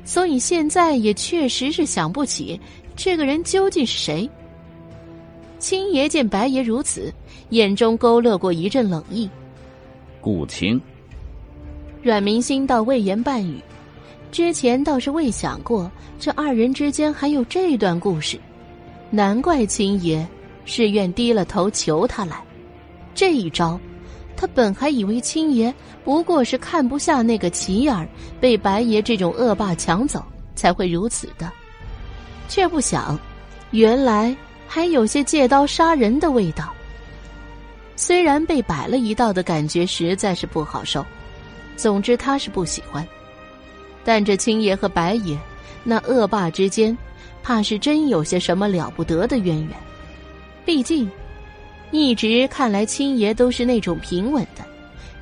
[0.06, 2.58] 所以现在也确实是想不起
[2.96, 4.30] 这个人究竟是谁。
[5.60, 7.14] 青爷见白爷如此，
[7.50, 9.30] 眼中勾勒过一阵冷意。
[10.22, 10.80] 顾青，
[12.02, 13.60] 阮明星倒未言半语，
[14.32, 15.90] 之前倒是未想过
[16.20, 18.40] 这二人之间还有这段故事，
[19.10, 20.28] 难怪青爷
[20.66, 22.44] 是愿低了头求他来，
[23.14, 23.80] 这一招。
[24.38, 25.74] 他本还以为青爷
[26.04, 28.06] 不过是看不下那个齐儿
[28.42, 30.22] 被白爷这种恶霸抢走，
[30.56, 31.50] 才会如此的，
[32.50, 33.18] 却不想，
[33.72, 34.36] 原来
[34.68, 36.74] 还有些借刀杀人的味道。
[37.95, 41.06] 虽然被摆了一道的感觉实在是不好受，
[41.78, 43.08] 总之他是不喜欢。
[44.06, 45.38] 但这青爷和白爷
[45.84, 46.98] 那恶霸之间，
[47.43, 49.72] 怕是真有些什么了不得的渊源，
[50.64, 51.09] 毕竟。
[51.92, 54.66] 一直看来，青爷都是那种平稳的，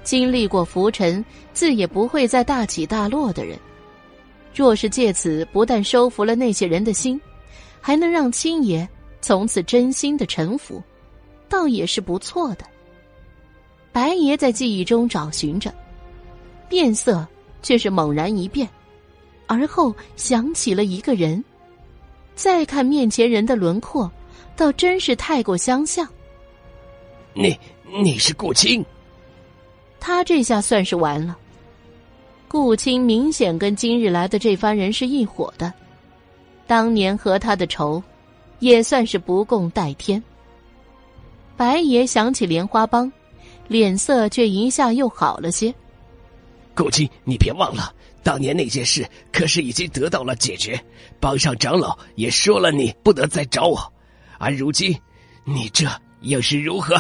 [0.04, 3.58] 经历过浮沉，自也不会再大起大落的人。
[4.56, 7.20] 若是借此不但收服了那些人的心，
[7.80, 8.88] 还能让青爷
[9.22, 10.82] 从此真心的臣服，
[11.48, 12.66] 倒也是不错的。
[13.92, 15.72] 白爷在记忆中找寻着，
[16.70, 17.28] 变色
[17.64, 18.70] 却是猛然一变，
[19.48, 21.44] 而后想起了一个人。
[22.36, 24.12] 再看面前人的轮廓，
[24.56, 26.08] 倒真是太过相像。
[27.34, 27.58] 你
[28.04, 28.86] 你是顾青，
[30.00, 31.38] 他这下算是完了。
[32.48, 35.74] 顾青明显跟今日来的这番人是一伙的，
[36.68, 38.02] 当年和他的仇，
[38.60, 40.22] 也算是不共戴天。
[41.56, 43.12] 白爷想起莲花帮，
[43.68, 45.74] 脸色却一下又好了些。
[46.76, 47.94] 顾青，你别忘了，
[48.24, 50.80] 当年那件事可是已经得到了解决，
[51.20, 53.94] 帮上长老也说了你不得再找我，
[54.40, 54.96] 而如今
[55.44, 55.88] 你这
[56.22, 56.96] 又是如何？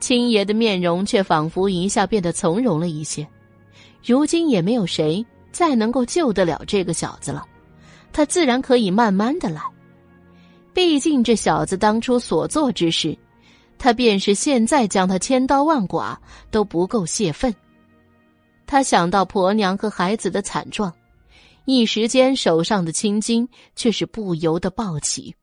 [0.00, 3.26] 青爷的面容却仿佛一下变得从容了一些，
[4.04, 7.44] 如今也没有谁再能够救得了这个小子了，
[8.12, 9.62] 他自然可以慢慢的来。
[10.74, 13.16] 毕竟这小子当初所做之事，
[13.78, 16.20] 他便是现在将他千刀万剐
[16.50, 17.54] 都不够泄愤。
[18.66, 20.92] 他想到婆娘和孩子的惨状
[21.64, 25.34] 一时间手上的青筋却是不由得暴起。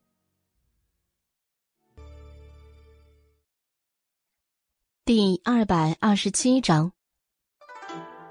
[5.04, 6.90] 第二百二十七章。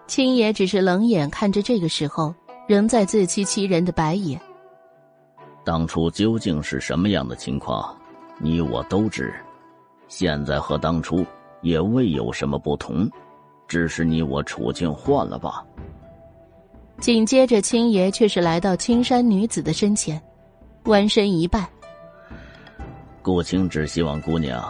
[0.08, 2.34] 青爷只是冷眼看着这个时候
[2.68, 4.40] 仍在自欺欺人的白眼。
[5.64, 7.96] 当初究竟是什么样的情况
[8.40, 9.34] 你我都知。
[10.08, 11.26] 现在和当初
[11.62, 13.10] 也未有什么不同。
[13.67, 15.64] 只是你我处境换了吧。
[17.00, 20.22] 紧接着，青爷却是来到青山女子的身前，
[20.85, 21.67] 弯身一拜
[23.22, 24.64] ：“顾青只希望姑娘。”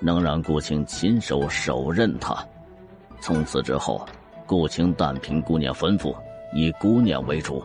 [0.00, 2.32] 能让顾青亲手手刃他，
[3.20, 4.06] 从此之后，
[4.46, 6.14] 顾青但凭姑娘吩咐，
[6.54, 7.60] 以姑娘为主。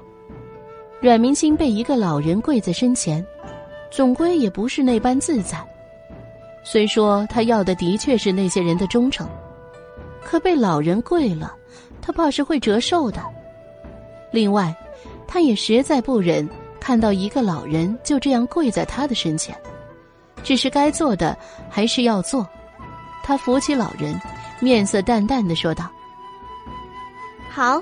[1.00, 3.24] 阮明星被一个老人跪在身前，
[3.92, 5.64] 总归也不是那般自在。
[6.64, 9.30] 虽说他要的的确是那些人的忠诚，
[10.26, 11.56] 可被老人跪了，
[12.02, 13.22] 他怕是会折寿的。
[14.32, 14.76] 另外，
[15.28, 16.48] 他也实在不忍
[16.80, 19.56] 看到一个老人就这样跪在他的身前。
[20.44, 21.38] 只是该做的
[21.70, 22.46] 还是要做，
[23.24, 24.20] 他扶起老人，
[24.60, 25.90] 面色淡淡的说道
[27.50, 27.82] ：“好，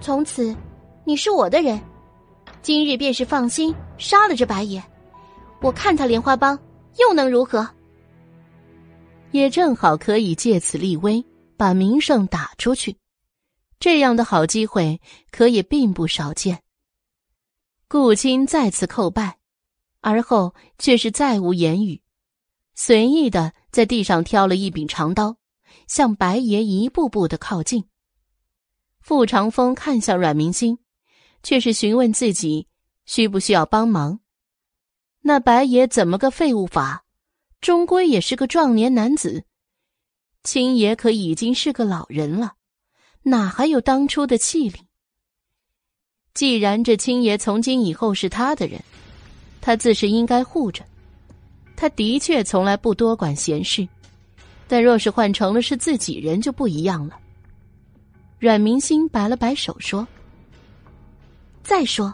[0.00, 0.54] 从此
[1.04, 1.80] 你是我的人，
[2.60, 4.82] 今日便是放心杀了这白爷，
[5.62, 6.58] 我看他莲花帮
[6.98, 7.66] 又能如何？
[9.30, 11.24] 也正好可以借此立威，
[11.56, 12.98] 把名声打出去，
[13.78, 15.00] 这样的好机会
[15.30, 16.62] 可也并不少见。”
[17.88, 19.38] 顾青再次叩拜。
[20.06, 22.02] 而后却是再无言语，
[22.74, 25.38] 随意的在地上挑了一柄长刀，
[25.88, 27.88] 向白爷一步步的靠近。
[29.00, 30.78] 傅长风看向阮明星，
[31.42, 32.68] 却是询问自己
[33.06, 34.20] 需不需要帮忙。
[35.22, 37.06] 那白爷怎么个废物法？
[37.62, 39.46] 终归也是个壮年男子，
[40.44, 42.52] 青爷可已经是个老人了，
[43.22, 44.78] 哪还有当初的气力？
[46.34, 48.80] 既然这青爷从今以后是他的人。
[49.60, 50.84] 他自是应该护着，
[51.74, 53.88] 他的确从来不多管闲事，
[54.68, 57.18] 但若是换成了是自己人就不一样了。
[58.38, 60.06] 阮明星摆了摆手说
[61.64, 62.12] ：“再说。”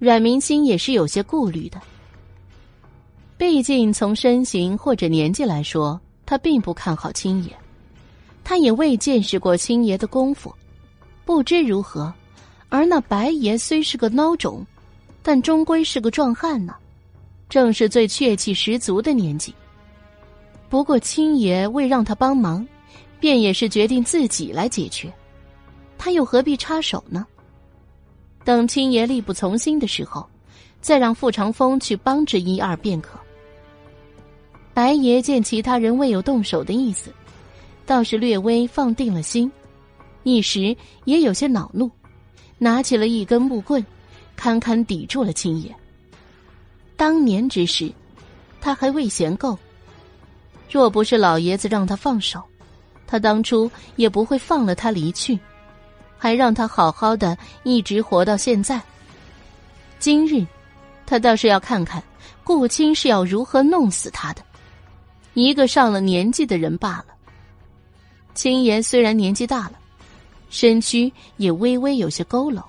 [0.00, 1.78] 阮明星也是有些顾虑的，
[3.36, 7.56] 毕竟从身形或者年纪来说，他并不看好青爷，
[8.44, 10.54] 他也未见识过青爷的功夫，
[11.24, 12.12] 不知如何。
[12.68, 14.66] 而那白爷虽是个孬种。
[15.28, 16.76] 但终归是个壮汉呢，
[17.48, 19.52] 正是最血气十足的年纪。
[20.68, 22.64] 不过青爷未让他帮忙，
[23.18, 25.12] 便也是决定自己来解决，
[25.98, 27.26] 他又何必插手呢？
[28.44, 30.24] 等青爷力不从心的时候，
[30.80, 33.18] 再让傅长风去帮着一二便可。
[34.76, 37.10] 白爷见其他人未有动手的意思，
[37.86, 39.50] 倒是略微放定了心，
[40.22, 41.90] 一时也有些恼怒，
[42.58, 43.82] 拿起了一根木棍。
[44.36, 45.74] 堪堪抵住了青爷。
[46.94, 47.90] 当年之事，
[48.60, 49.58] 他还未嫌够。
[50.70, 52.42] 若不是老爷子让他放手，
[53.06, 55.38] 他当初也不会放了他离去，
[56.18, 58.78] 还让他好好的一直活到现在。
[59.98, 60.46] 今日，
[61.06, 62.04] 他倒是要看看
[62.44, 64.42] 顾青是要如何弄死他的。
[65.36, 67.06] 一个上了年纪的人罢了。
[68.34, 69.72] 青爷虽然年纪大了，
[70.50, 72.64] 身躯也微微有些佝偻，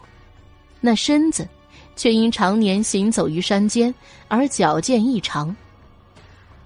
[0.79, 1.47] 那身子。
[1.95, 3.91] 却因常年行走于山间
[4.27, 5.53] 而矫健异常。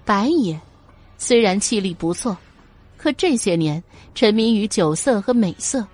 [0.04, 0.60] 白爷
[1.16, 2.36] 虽然气力不错，
[2.98, 3.82] 可这些年
[4.14, 5.86] 沉迷于酒色和美色，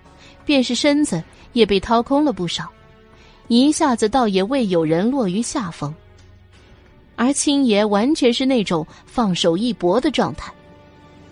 [0.44, 1.22] 便是身子
[1.52, 2.68] 也被掏空了不少，
[3.46, 5.94] 一下子倒也未有人落于下风。
[7.18, 10.52] 而青爷完全是那种放手一搏的状态，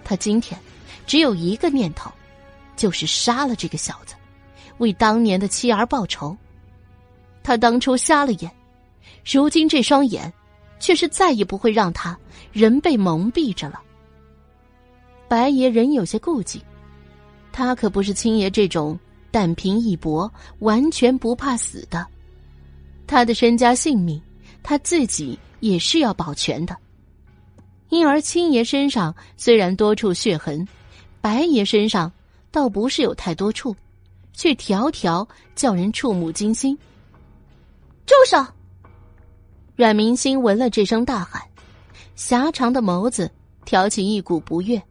[0.02, 0.58] 他今天
[1.06, 2.10] 只有一个念头，
[2.74, 4.16] 就是杀了这个小子，
[4.78, 6.36] 为当年的妻儿报仇。
[7.44, 8.50] 他当初瞎了眼，
[9.24, 10.30] 如今这双眼，
[10.80, 12.18] 却是再也不会让他
[12.50, 13.80] 人被蒙蔽着了。
[15.28, 16.60] 白爷仍有些顾忌，
[17.52, 18.98] 他可不是青爷这种
[19.30, 22.04] 但凭一搏、完全不怕死的。
[23.06, 24.20] 他的身家性命，
[24.64, 26.76] 他自己也是要保全的。
[27.88, 30.66] 因而青爷身上虽然多处血痕，
[31.20, 32.10] 白爷身上
[32.50, 33.74] 倒不是有太多处，
[34.32, 36.76] 却条条叫人触目惊心。
[38.04, 38.44] 住手！
[39.76, 41.42] 阮明星闻了这声大喊，
[42.14, 43.30] 狭长的眸子
[43.64, 44.82] 挑起一股不悦。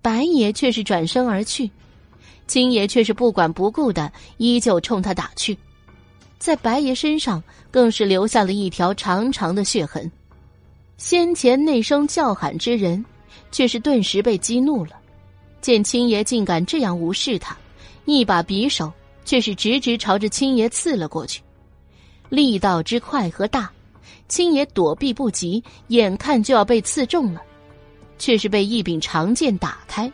[0.00, 1.70] 白爷却是转身而去，
[2.46, 5.56] 青爷却是不管不顾的依旧冲他打去，
[6.38, 7.42] 在白爷身上
[7.74, 10.08] 更是留下了一条长长的血痕。
[10.96, 13.04] 先前那声叫喊之人，
[13.50, 14.92] 却是顿时被激怒了，
[15.60, 17.58] 见青爷竟敢这样无视他，
[18.04, 18.92] 一把匕首
[19.24, 21.42] 却是直直朝着青爷刺了过去。
[22.28, 23.68] 力道之快和大，
[24.28, 27.42] 青爷躲避不及，眼看就要被刺中了，
[28.20, 30.08] 却是被一柄长剑打开。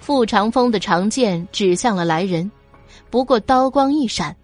[0.00, 2.50] 傅长风的长剑指向了来人，
[3.10, 4.34] 不过刀光一闪，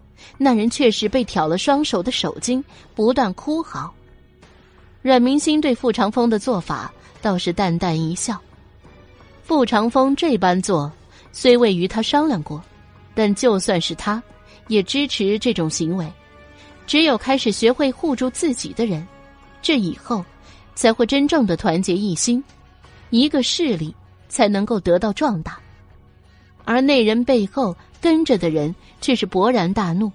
[0.42, 3.92] 那人却是被挑了双手的手筋，不断哭嚎。
[5.02, 8.40] 阮明星对傅长风的做法倒是淡淡一笑。
[9.42, 10.90] 傅长风这般做，
[11.30, 12.62] 虽未与他商量过，
[13.14, 14.22] 但就算是他，
[14.68, 16.10] 也支持这种行为。
[16.86, 19.06] 只有开始学会护住自己的人，
[19.60, 20.24] 这以后
[20.74, 22.42] 才会真正的团结一心，
[23.10, 23.94] 一个势力
[24.30, 25.58] 才能够得到壮大。
[26.64, 30.10] 而那人背后跟着的人却是勃然大怒，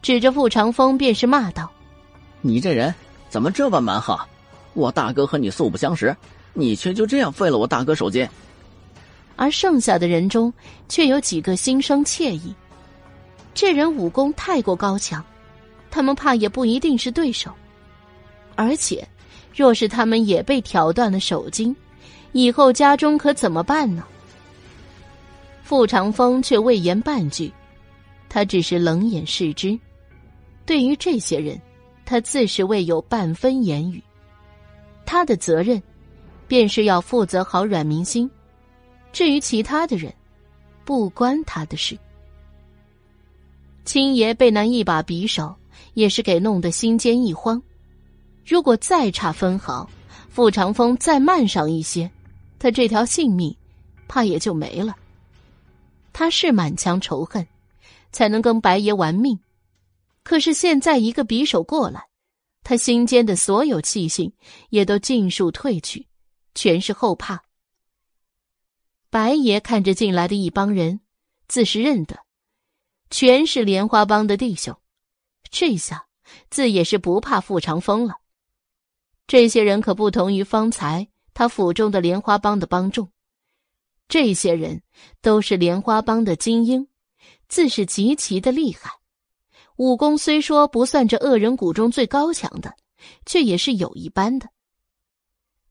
[0.00, 1.70] 指着傅长风便是骂道
[2.40, 2.94] ：“你这人！”
[3.28, 4.18] 怎么这般蛮横？
[4.72, 6.16] 我大哥和你素不相识，
[6.54, 8.26] 你却就这样废了我大哥手筋。
[9.36, 10.50] 而剩下的人中，
[10.88, 12.54] 却有几个心生怯意。
[13.54, 15.22] 这人武功太过高强，
[15.90, 17.52] 他们怕也不一定是对手。
[18.54, 19.06] 而且，
[19.54, 21.76] 若是他们也被挑断了手筋，
[22.32, 24.02] 以后家中可怎么办呢？
[25.62, 27.52] 傅长风却未言半句，
[28.28, 29.78] 他只是冷眼视之。
[30.68, 31.58] 对于这些人。
[32.04, 34.02] 他自是未有半分言语，
[35.04, 35.82] 他的责任，
[36.46, 38.30] 便是要负责好阮明星，
[39.12, 40.10] 至于其他的人，
[40.86, 41.98] 不关他的事。
[43.84, 45.54] 青爷被那一把匕首，
[45.92, 47.62] 也是给弄得心间一慌。
[48.46, 49.86] 如果再差分毫，
[50.30, 52.10] 傅长风再慢上一些，
[52.58, 53.54] 他这条性命，
[54.08, 54.96] 怕也就没了。
[56.14, 57.46] 他是满腔仇恨，
[58.12, 59.38] 才能跟白爷玩命。
[60.28, 62.06] 可是现在一个匕首过来，
[62.62, 64.30] 他心间的所有气性
[64.68, 66.06] 也都尽数退去，
[66.54, 67.44] 全是后怕。
[69.08, 71.00] 白爷看着进来的一帮人，
[71.46, 72.18] 自是认得，
[73.08, 74.78] 全是莲花帮的弟兄。
[75.50, 76.08] 这下
[76.50, 78.16] 自也是不怕傅长风了。
[79.26, 83.10] 这些人可不同于方才他府中的莲花帮的帮众，
[84.08, 84.82] 这些人
[85.22, 86.86] 都是莲花帮的精英，
[87.48, 88.97] 自是极其的厉害。
[89.78, 92.74] 武功虽说不算这恶人谷中最高强的，
[93.24, 94.48] 却也是有一般的。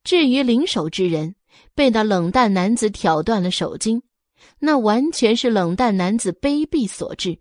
[0.01, 1.35] 至于灵手之人
[1.75, 4.01] 被那冷淡男子挑断了手筋，
[4.59, 7.39] 那完全是冷淡男子卑鄙所致。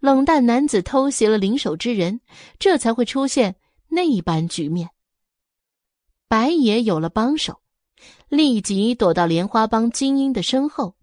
[0.00, 2.22] 冷淡男子偷袭了灵手之人，
[2.58, 3.56] 这才会出现
[3.88, 4.88] 那般局面。
[6.26, 7.60] 白爷有了帮手，
[8.30, 10.96] 立即躲到莲花帮精英的身后，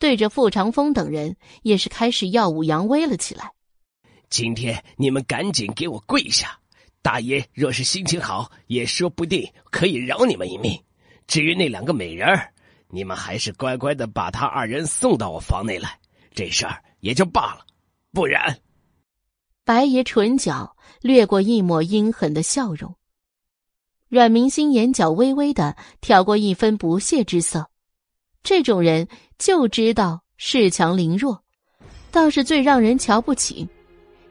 [0.00, 3.52] 对着傅长风等人也是开始耀武扬威了起来。
[4.28, 6.58] 今天你们赶紧给我跪下！
[7.02, 10.76] 大爷若是心情好，也说不定可以饶你们一命。
[11.28, 12.52] 至于那两个美人儿，
[12.88, 16.00] 你们还是乖乖的把他二人送到我房内来，
[16.34, 17.64] 这事儿也就罢了。
[18.12, 18.58] 不然，
[19.64, 22.96] 白爷唇角掠过一抹阴狠的笑容，
[24.08, 27.70] 阮明星眼角微微的挑过一分不屑之色。
[28.42, 29.06] 这种人
[29.38, 31.44] 就知道恃强凌弱，
[32.10, 33.68] 倒是最让人瞧不起。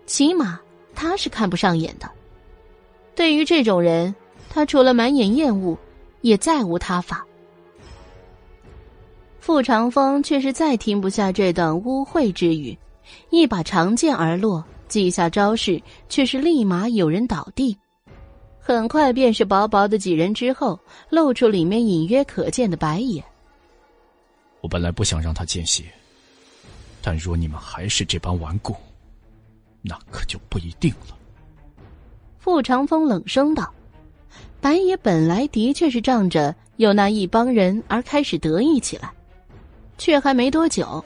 [0.05, 0.59] 起码
[0.93, 2.09] 他是看不上眼的。
[3.15, 4.13] 对于这种人，
[4.49, 5.77] 他除了满眼厌恶，
[6.21, 7.25] 也再无他法。
[9.39, 12.77] 傅长风却是再听不下这等污秽之语，
[13.29, 17.77] 一把长剑而落，几下招式却是立马有人倒地，
[18.59, 23.23] 很快便是薄薄的几人之后，露出里面隐约可见的白眼。
[24.61, 25.83] 我本来不想让他见血，
[27.01, 28.75] 但若你们还是这般顽固。
[29.87, 31.15] 那可就不一定了。
[32.39, 33.71] 傅长风冷声道
[34.59, 39.11] ：“白爷本来的确是仗着有那一帮人而开始得意起来，
[39.97, 41.03] 却还没多久，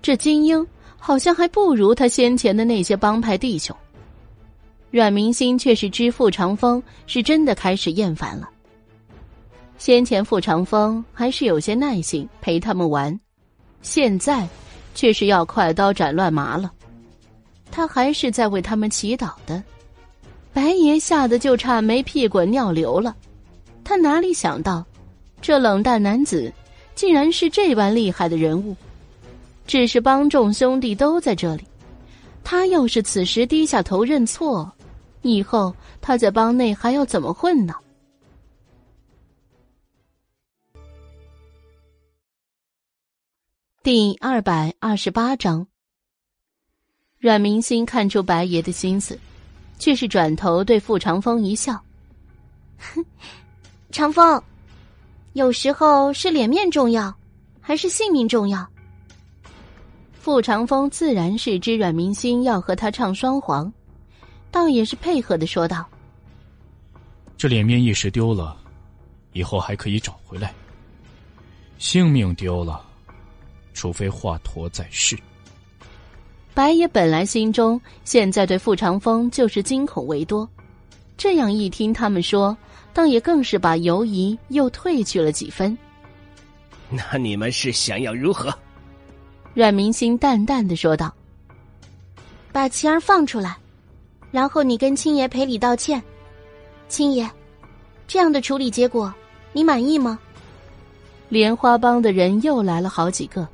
[0.00, 0.64] 这金英
[0.96, 3.76] 好像还不如他先前的那些帮派弟兄。”
[4.90, 8.48] 阮明星却是知傅长风是真的开始厌烦了。
[9.78, 13.18] 先前傅长风还是有些耐心陪他们玩，
[13.82, 14.48] 现在
[14.94, 16.72] 却是要快刀斩乱麻了。
[17.70, 19.62] 他还是在为他们祈祷的，
[20.52, 23.16] 白爷吓得就差没屁滚尿流了。
[23.84, 24.84] 他哪里想到，
[25.40, 26.52] 这冷淡男子
[26.94, 28.76] 竟然是这般厉害的人物。
[29.66, 31.64] 只是帮众兄弟都在这里，
[32.42, 34.70] 他要是此时低下头认错，
[35.22, 37.74] 以后他在帮内还要怎么混呢？
[43.82, 45.69] 第二百二十八章。
[47.20, 49.18] 阮明星看出白爷的心思，
[49.78, 51.78] 却是转头对傅长风一笑
[52.80, 53.04] ：“哼，
[53.90, 54.42] 长风，
[55.34, 57.14] 有时候是脸面重要，
[57.60, 58.66] 还是性命重要？”
[60.18, 63.70] 傅长风自然是知阮明星要和他唱双簧，
[64.50, 65.86] 倒也是配合的说道
[67.36, 68.56] ：“这脸面一时丢了，
[69.34, 70.54] 以后还可以找回来。
[71.76, 72.82] 性命丢了，
[73.74, 75.18] 除非华佗在世。
[76.52, 80.48] 白爷本来心中现在对傅长风就是惊恐为多，
[81.16, 82.56] 这样一听他们说，
[82.92, 85.76] 倒也更是把犹疑又褪去了几分。
[86.90, 88.52] 那你们是想要如何？
[89.54, 91.12] 阮明星淡淡的说道
[92.52, 93.56] ：“把琪儿放出来，
[94.30, 96.02] 然后你跟青爷赔礼道歉。
[96.88, 97.28] 青爷，
[98.08, 99.12] 这样的处理结果，
[99.52, 100.18] 你满意吗？”
[101.30, 103.48] 莲花帮的人又来了好几个。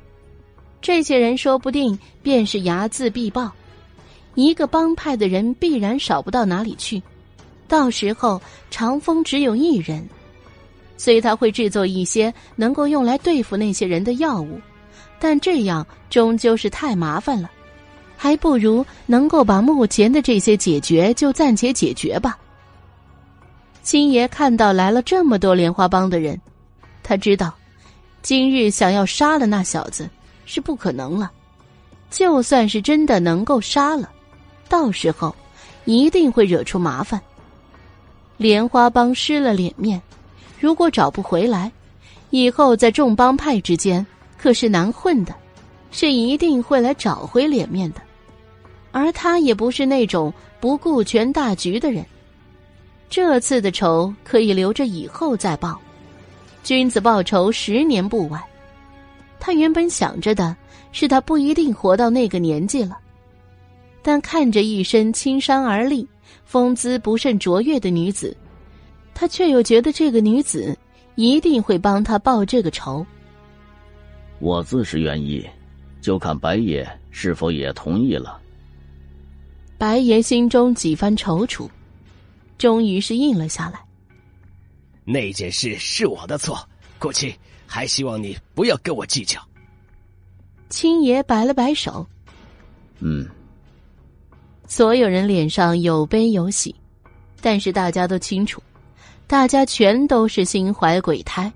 [0.81, 3.51] 这些人说不定便是睚眦必报，
[4.35, 7.01] 一个帮派的人必然少不到哪里去。
[7.67, 8.41] 到时候
[8.71, 10.07] 长风只有一人，
[10.95, 14.59] 所以他会制作一些能够用来对付那些人的药物，
[15.19, 17.49] 但这样终究是太麻烦了，
[18.15, 22.37] 还不如能够把目前的这些解决就暂且解决吧。
[23.83, 26.39] 星爷看到来了这么多莲花帮的人，
[27.03, 27.53] 他知道，
[28.21, 30.09] 今日想要杀了那小子。
[30.47, 31.29] 是不可能了，
[32.09, 34.09] 就算是真的能够杀了，
[34.69, 35.35] 到时候
[35.85, 37.21] 一定会惹出麻烦。
[38.37, 40.01] 莲花帮失了脸面，
[40.59, 41.69] 如果找不回来，
[42.29, 44.05] 以后在众帮派之间
[44.37, 45.35] 可是难混的，
[45.91, 48.01] 是一定会来找回脸面的。
[48.91, 52.05] 而他也不是那种不顾全大局的人，
[53.09, 55.77] 这次的仇可以留着以后再报，
[56.63, 58.41] 君子报仇，十年不晚。
[59.39, 60.55] 他原本想着的
[60.91, 62.97] 是，他不一定活到那个年纪了，
[64.01, 66.07] 但看着一身轻衫而立、
[66.43, 68.35] 风姿不甚卓越的女子，
[69.13, 70.77] 他却又觉得这个女子
[71.15, 73.05] 一定会帮他报这个仇。
[74.39, 75.47] 我自是愿意，
[76.01, 78.39] 就看白爷是否也同意了。
[79.77, 81.69] 白爷心中几番踌躇，
[82.57, 83.79] 终于是应了下来。
[85.03, 86.57] 那件事是我的错，
[86.99, 87.33] 顾七。
[87.67, 89.39] 还希望你不要跟我计较。
[90.69, 92.07] 青爷摆了摆手，
[92.99, 93.27] 嗯。
[94.67, 96.75] 所有人脸上有悲有喜，
[97.39, 98.61] 但是大家都清楚，
[99.27, 101.51] 大家全都是心怀鬼胎，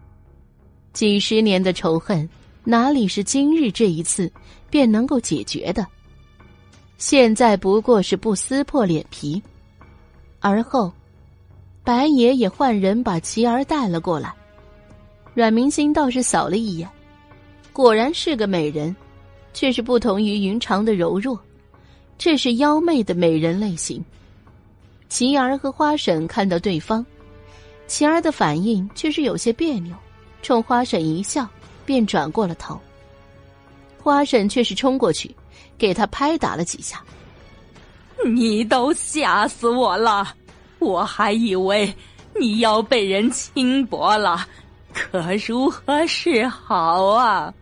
[0.93, 2.29] 几十年的仇恨
[2.63, 4.31] 哪里是今日这一次
[4.69, 5.85] 便能够解决的？
[6.97, 9.41] 现在不过是不撕破脸皮，
[10.39, 10.93] 而后，
[11.83, 14.33] 白爷也换人把琪儿带了过来。
[15.33, 16.89] 阮明星倒是扫了一眼，
[17.71, 18.93] 果然是个美人，
[19.53, 21.39] 却是不同于云长的柔弱，
[22.17, 24.03] 这是妖媚的美人类型。
[25.07, 27.05] 琪儿和花婶看到对方，
[27.87, 29.95] 琪儿的反应却是有些别扭，
[30.41, 31.47] 冲花婶一笑，
[31.85, 32.79] 便转过了头。
[33.97, 35.33] 花婶却是冲过去，
[35.77, 37.01] 给他拍打了几下。
[38.25, 40.33] 你都吓死我了，
[40.79, 41.93] 我还以为
[42.39, 44.45] 你要被人轻薄了。
[44.93, 47.53] 可如何是好啊？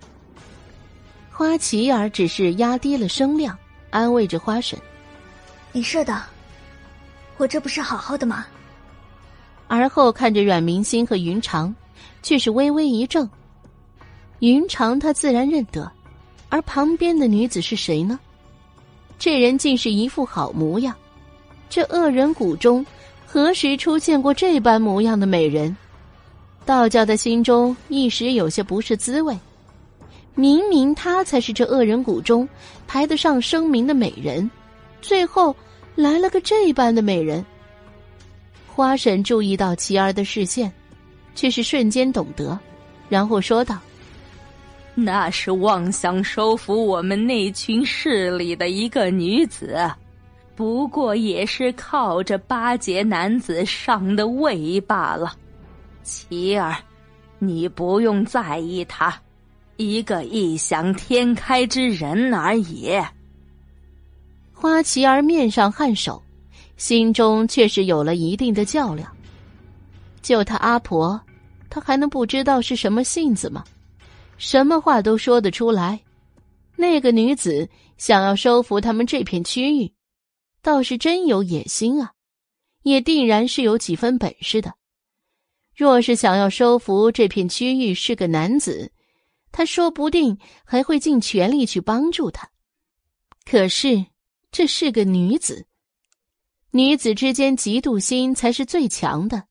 [1.32, 3.58] 花琪儿只是压低了声量，
[3.92, 4.78] 安慰着花婶
[5.72, 6.22] ：“没事的，
[7.38, 8.46] 我这不是好好的吗？”
[9.68, 11.74] 而后看着阮明星和云长，
[12.22, 13.30] 却是微微一怔。
[14.40, 15.90] 云长他自然认得，
[16.50, 18.20] 而旁边的女子是谁呢？
[19.18, 20.96] 这人竟是一副好模样，
[21.70, 22.86] 这恶人谷中
[23.26, 25.76] 何时出现过这般模样的美人？
[26.66, 29.38] 道教的心中一时有些不是滋味，
[30.36, 32.48] 明明她才是这恶人谷中
[32.88, 34.50] 排得上声名的美人，
[35.02, 35.56] 最后
[35.96, 37.44] 来了个这般的美人。
[38.68, 40.72] 花婶注意到琪儿的视线，
[41.34, 42.58] 却是瞬间懂得，
[43.10, 43.78] 然后说道
[44.96, 49.92] ：“那是妄想收服我们那群势力的一个女子，
[50.56, 55.36] 不过也是靠着巴结男子上的位罢了。”
[56.10, 56.76] 琪儿，
[57.38, 59.16] 你不用在意他，
[59.78, 63.00] 一个异想天开之人而已。
[64.52, 66.20] 花琪儿面上颔首，
[66.78, 69.08] 心中却是有了一定的较量。
[70.24, 71.22] 就他阿婆，
[71.70, 73.64] 他还能不知道是什么性子吗？
[74.40, 76.00] 什么话都说得出来。
[76.76, 79.94] 那个女子想要收服他们这片区域，
[80.64, 82.14] 倒是真有野心啊，
[82.82, 84.74] 也定然是有几分本事的。
[85.80, 88.92] 若是想要收服这片区域是个男子，
[89.50, 92.50] 他说不定还会尽全力去帮助他。
[93.46, 94.08] 可是
[94.52, 95.68] 这是个女子，
[96.72, 99.46] 女子之间嫉妒心才是最强的。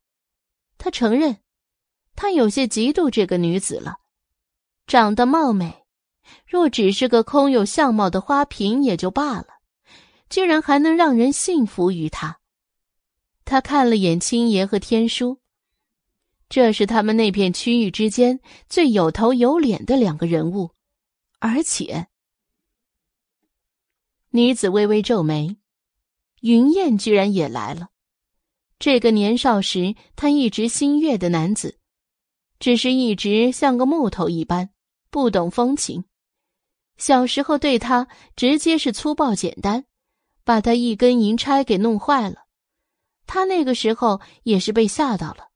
[0.76, 1.38] 他承认，
[2.14, 3.96] 他有些嫉妒这个女子了。
[4.86, 5.86] 长得貌美，
[6.46, 9.46] 若只是个空有相貌的花瓶也就罢了，
[10.28, 12.38] 居然还能让人信服于他。
[13.46, 15.38] 他看了眼青爷和天书。
[16.48, 20.70] 这是他们那片区域之间最有头有脸的两个人物，
[21.38, 22.08] 而且，
[24.30, 25.56] 女子微微皱眉，
[26.40, 27.88] 云燕居然也来了。
[28.78, 31.78] 这个年少时他一直心悦的男子，
[32.58, 34.70] 只是一直像个木头一般，
[35.10, 36.04] 不懂风情。
[36.96, 39.84] 小时候对他直接是粗暴简单，
[40.44, 42.46] 把他一根银钗给弄坏了。
[43.26, 45.47] 他那个时候也是被吓到了。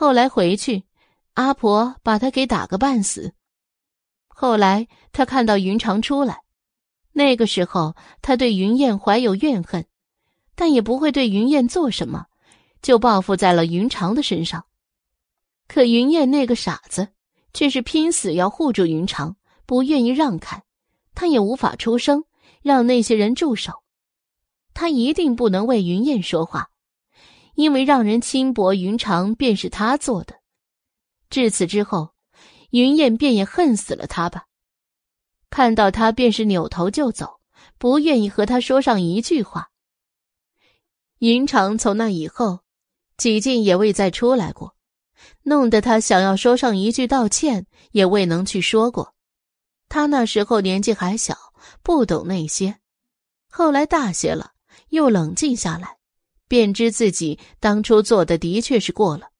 [0.00, 0.84] 后来回去，
[1.34, 3.34] 阿婆把他给打个半死。
[4.28, 6.42] 后来他看到云长出来，
[7.10, 9.84] 那个时候他对云燕怀有怨恨，
[10.54, 12.26] 但也不会对云燕做什么，
[12.80, 14.66] 就报复在了云长的身上。
[15.66, 17.08] 可云燕那个傻子，
[17.52, 19.34] 却是拼死要护住云长，
[19.66, 20.62] 不愿意让开，
[21.12, 22.22] 他也无法出声，
[22.62, 23.72] 让那些人住手。
[24.74, 26.70] 他一定不能为云燕说话。
[27.58, 30.36] 因为让人轻薄云长便是他做的，
[31.28, 32.14] 至此之后，
[32.70, 34.44] 云燕便也恨死了他吧。
[35.50, 37.40] 看到他便是扭头就走，
[37.76, 39.70] 不愿意和他说上一句话。
[41.18, 42.60] 云长从那以后，
[43.16, 44.76] 几近也未再出来过，
[45.42, 49.16] 弄得他想要说上一句道歉也未能去说过。
[49.88, 51.36] 他那时候年纪还小，
[51.82, 52.78] 不懂那些，
[53.50, 54.52] 后来大些了，
[54.90, 55.97] 又冷静下来。
[56.48, 59.30] 便知自己当初做的的确是过了。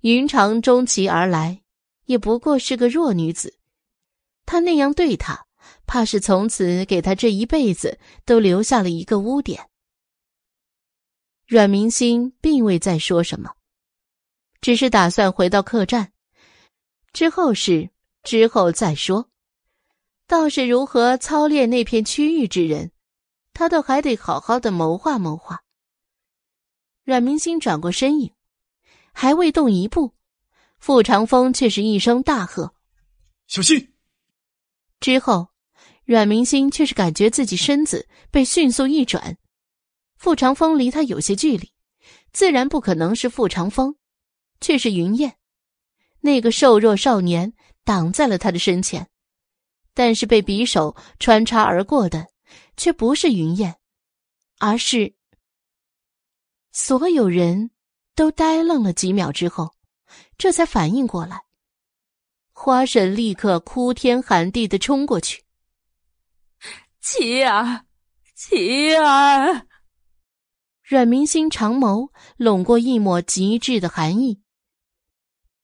[0.00, 1.62] 云长终其而来，
[2.06, 3.58] 也不过是个弱女子，
[4.46, 5.46] 他那样对她，
[5.86, 9.68] 怕是从此给她这一辈子都留下了一个污点。
[11.46, 13.50] 阮明星并未再说什么，
[14.60, 16.12] 只是打算回到客栈，
[17.12, 17.90] 之后事
[18.22, 19.28] 之后再说。
[20.26, 22.92] 倒是如何操练那片区域之人，
[23.54, 25.64] 他倒还得好好的谋划谋划。
[27.08, 28.34] 阮明星转过身影，
[29.14, 30.12] 还未动一步，
[30.78, 32.74] 傅长风却是一声大喝
[33.48, 33.94] ：“小心！”
[35.00, 35.48] 之后，
[36.04, 39.38] 阮明星却是感觉自己身子被迅速一转，
[40.18, 41.72] 傅长风离他有些距离，
[42.34, 43.96] 自然不可能是傅长风，
[44.60, 45.38] 却是云燕，
[46.20, 47.54] 那个瘦弱少年
[47.84, 49.08] 挡在了他的身前，
[49.94, 52.26] 但是被匕首穿插而过的，
[52.76, 53.78] 却不是云燕，
[54.58, 55.14] 而是。
[56.80, 57.72] 所有人
[58.14, 59.74] 都呆愣了几秒之后，
[60.38, 61.42] 这才反应过来。
[62.52, 65.42] 花婶立刻哭天喊地的冲过去
[67.02, 67.80] ：“琪儿，
[68.36, 69.66] 琪儿！”
[70.86, 74.40] 阮明星长眸拢过一抹极致的寒意，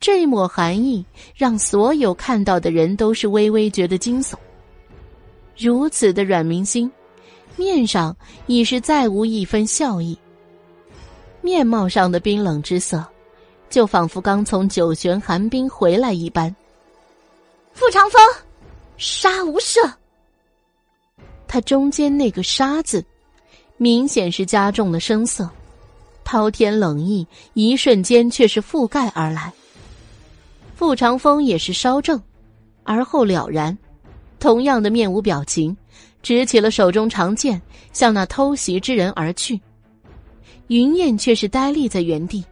[0.00, 4.34] 这抹寒意让所有看到的人都是微微觉得惊悚。
[5.56, 6.90] 如此的阮明星，
[7.56, 8.14] 面上
[8.48, 10.18] 已是再无一分笑意。
[11.44, 13.04] 面貌上的冰冷之色，
[13.68, 16.56] 就仿佛刚从九玄寒冰回来一般。
[17.74, 18.18] 傅长风，
[18.96, 19.92] 杀无赦。
[21.46, 23.04] 他中间那个“杀”字，
[23.76, 25.46] 明显是加重了声色，
[26.24, 29.52] 滔天冷意一瞬间却是覆盖而来。
[30.74, 32.18] 傅长风也是稍怔，
[32.84, 33.76] 而后了然，
[34.40, 35.76] 同样的面无表情，
[36.22, 37.60] 执起了手中长剑，
[37.92, 39.60] 向那偷袭之人而去。
[40.68, 42.44] 云燕却是呆立在原地，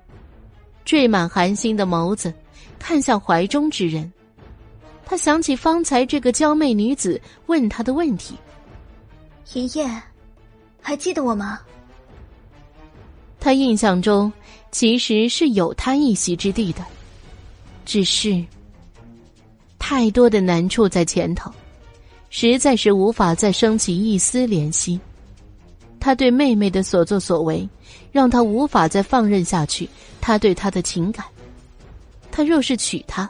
[0.84, 2.32] 缀满寒星的眸子
[2.78, 4.10] 看向怀中之人。
[5.04, 8.34] 他想起方才这个娇媚女子问他的问题
[9.54, 10.02] ：“云燕，
[10.80, 11.60] 还记得我吗？”
[13.40, 14.32] 他印象中
[14.70, 16.84] 其实是有他一席之地的，
[17.84, 18.42] 只是
[19.78, 21.50] 太多的难处在前头，
[22.30, 24.98] 实在是无法再升起一丝怜惜。
[25.98, 27.68] 他对妹妹的所作所为，
[28.12, 29.88] 让他无法再放任下去。
[30.20, 31.26] 他对她的情感，
[32.30, 33.28] 他若是娶她，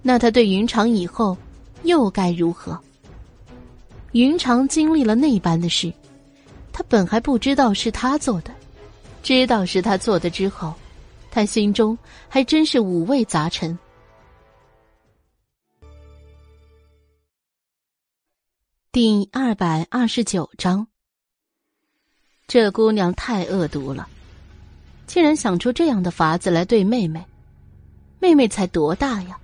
[0.00, 1.36] 那他对云长以后
[1.82, 2.80] 又该如何？
[4.12, 5.92] 云长经历了那般的事，
[6.72, 8.54] 他本还不知道是他做的，
[9.22, 10.72] 知道是他做的之后，
[11.30, 11.96] 他心中
[12.28, 13.78] 还真是五味杂陈。
[18.90, 20.86] 第二百二十九章。
[22.46, 24.06] 这姑娘太恶毒了，
[25.06, 27.24] 竟然想出这样的法子来对妹妹。
[28.18, 29.36] 妹妹才多大呀？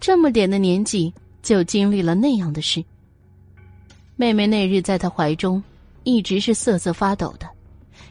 [0.00, 2.84] 这么点的年纪就经历了那样的事。
[4.16, 5.62] 妹妹那日在他怀中，
[6.04, 7.48] 一直是瑟瑟发抖的，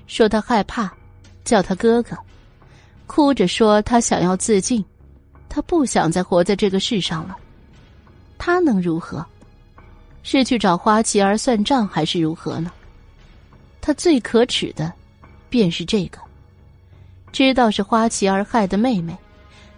[0.06, 0.92] 说她害怕，
[1.44, 2.18] 叫他哥哥，
[3.08, 4.84] 哭着说她想要自尽，
[5.50, 7.36] 她不想再活在这个世上了。
[8.38, 9.26] 他能如何？
[10.24, 12.72] 是去找花琪儿算账，还是如何呢？
[13.82, 14.92] 他最可耻的，
[15.50, 16.20] 便是这个。
[17.32, 19.16] 知道是花琪儿害的妹妹，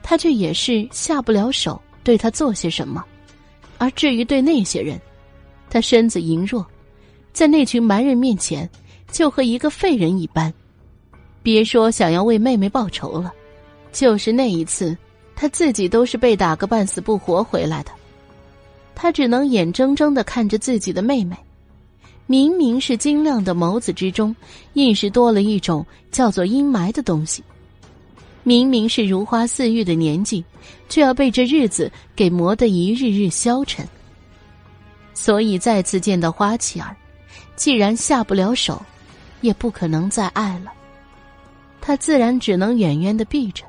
[0.01, 3.03] 他却也是下不了手对她做些什么。
[3.77, 4.99] 而至于对那些人，
[5.69, 6.65] 他身子羸弱，
[7.31, 8.69] 在那群蛮人面前，
[9.11, 10.53] 就和一个废人一般。
[11.41, 13.33] 别说想要为妹妹报仇了，
[13.91, 14.97] 就是那一次，
[15.35, 17.91] 他自己都是被打个半死不活回来的。
[18.93, 21.37] 他只能眼睁睁的看着自己的妹妹，
[22.31, 24.35] 明明是晶亮的眸子之中，
[24.73, 27.43] 硬是多了一种叫做阴霾的东西。
[28.43, 30.45] 明明是如花似玉的年纪，
[30.89, 33.83] 却要被这日子给磨得一日日消沉。
[35.15, 36.95] 所以再次见到花琪儿，
[37.55, 38.79] 既然下不了手，
[39.41, 40.71] 也不可能再爱了。
[41.81, 43.65] 他自然只能远远的避着，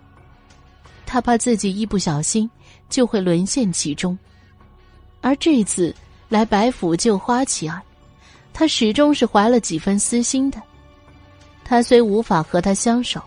[1.07, 2.49] 他怕自己一不小心
[2.91, 4.19] 就会沦陷其中。
[5.23, 5.95] 而这次
[6.29, 7.81] 来白府救花琪儿，
[8.61, 10.61] 他始终是怀了几分私心的。
[11.65, 13.19] 他虽无法和他相守，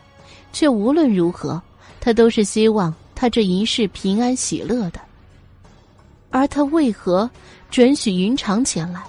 [0.52, 1.60] 却无论如何，
[2.00, 5.02] 他都是希望他这一世平安喜乐的。
[6.30, 7.28] 而他为何
[7.72, 9.02] 准许云长前来？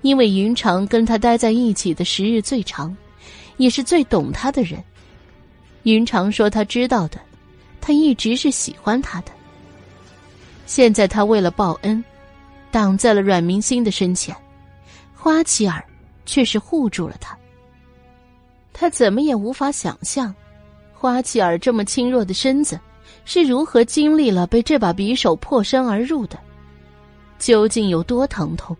[0.00, 2.96] 因为云长跟他待在一起的时日最长，
[3.58, 4.82] 也是最懂他的人。
[5.82, 7.20] 云长说他知道的，
[7.82, 9.30] 他一直是喜欢他的。
[10.64, 12.02] 现在他为了报恩，
[12.70, 14.34] 挡在了阮明星的身前，
[15.24, 15.82] 花琪儿
[16.26, 17.34] 却是护住了他。
[18.74, 20.34] 他怎么也无法想象，
[20.92, 22.78] 花琪儿这么轻弱的身子
[23.24, 26.38] 是如何经历了被这把匕首破身而入的，
[27.38, 28.76] 究竟有多疼痛，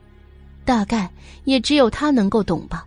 [0.66, 1.10] 大概
[1.44, 2.86] 也只有他能够懂吧。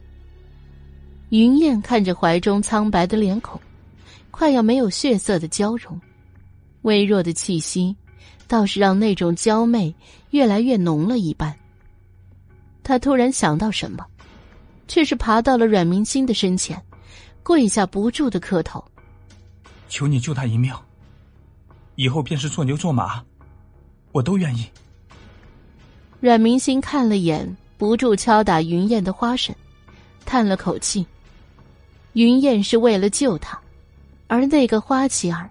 [1.30, 3.60] 云燕看着怀中苍白的脸孔，
[4.30, 6.00] 快要没有血色的娇容，
[6.84, 7.95] 微弱的气息。
[8.45, 9.94] 倒是让那种娇媚
[10.30, 11.53] 越来越浓了一般。
[12.88, 14.06] 他突然想到什么，
[14.88, 16.82] 却是爬到了阮明星的身前，
[17.43, 18.82] 跪下不住的磕头
[19.90, 20.74] ：“求你救他一命。
[21.95, 23.22] 以后便是做牛做马，
[24.14, 24.66] 我都愿意。”
[26.22, 29.53] 阮明星看了眼不住敲打云燕的花神，
[30.25, 31.06] 叹了口气
[32.14, 33.59] ：“云燕是为了救他，
[34.27, 35.49] 而那个花琪儿，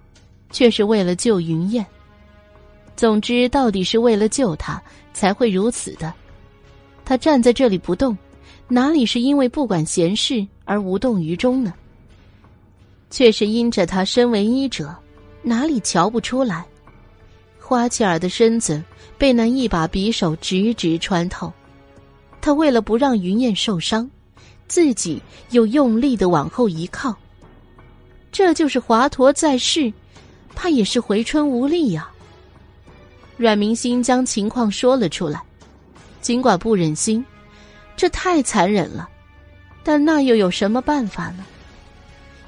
[0.50, 1.84] 却是为了救云燕。”
[2.96, 4.82] 总之，到底是为了救他
[5.12, 6.14] 才会如此的。
[7.06, 8.18] 他站在这里不动，
[8.66, 11.72] 哪里是因为不管闲事而无动于衷呢？
[13.10, 14.92] 却是因着他身为医者，
[15.40, 16.66] 哪里瞧不出来？
[17.60, 18.82] 花琪儿的身子
[19.16, 21.52] 被那一把匕首直直穿透，
[22.40, 24.10] 他为了不让云燕受伤，
[24.66, 27.14] 自己又用力的往后一靠。
[28.32, 29.92] 这就是华佗在世，
[30.56, 32.10] 怕也是回春无力呀。
[33.36, 35.40] 阮明星将情况说了出来，
[36.26, 37.24] 尽管不忍心，
[37.96, 39.08] 这太残忍了，
[39.84, 41.44] 但那又有什么办法呢？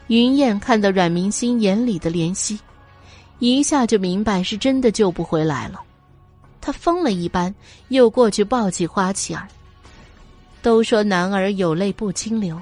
[0.09, 2.59] 云燕看到阮明星眼里的怜惜，
[3.39, 5.81] 一下就明白是真的救不回来了。
[6.61, 7.55] 他疯了一般，
[7.87, 9.47] 又过去抱起花琪儿。
[10.61, 12.61] 都说男儿有泪不轻流，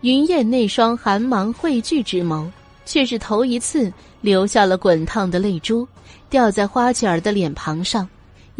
[0.00, 2.50] 云燕那双寒芒汇聚之眸。
[2.84, 5.86] 却是头一次流下了滚烫的泪珠，
[6.28, 8.08] 掉在花琪儿的脸庞上，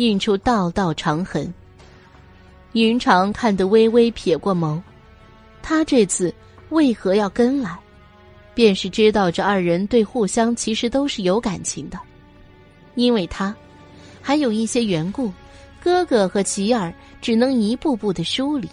[0.03, 1.53] 印出道道长痕。
[2.73, 4.81] 云长看得微微撇过眸，
[5.63, 6.35] 他这次
[6.71, 7.79] 为何要跟来，
[8.55, 11.99] 便是知道这二人对互相其实都是有感情的，
[12.95, 13.55] 因为他
[14.21, 15.33] 还有一些缘故，
[15.83, 18.69] 哥哥和琪儿只能一步步的疏离。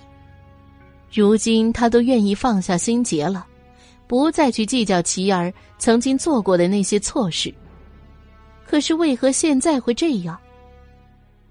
[1.11, 3.45] 如今他都愿意放下心结了。
[4.07, 7.53] 不再去计较琪儿曾经做过的那些错事。
[8.65, 10.35] 可是为何现在会这样？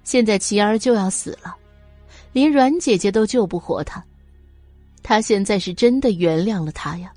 [0.08, 1.54] 现在琪儿就要死了，
[2.32, 4.02] 连阮姐姐都救不活他，
[5.02, 7.12] 他现在是真的原谅了他呀。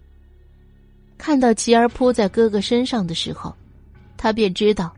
[1.17, 3.55] 看到琪儿扑在哥哥身上的时候，
[4.17, 4.93] 他便知道，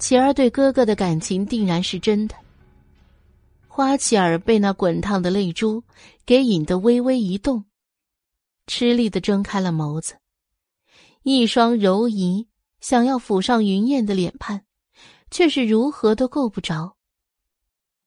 [0.00, 2.34] 琪儿对哥哥的感情定然是真的。
[3.68, 5.84] 花琪儿被那滚烫的泪珠
[6.26, 7.64] 给引得微微一动。
[8.66, 10.16] 吃力的睁开了眸子，
[11.22, 12.48] 一双柔仪
[12.80, 14.64] 想要抚上云燕的脸畔，
[15.30, 16.93] 却是如何都够不着。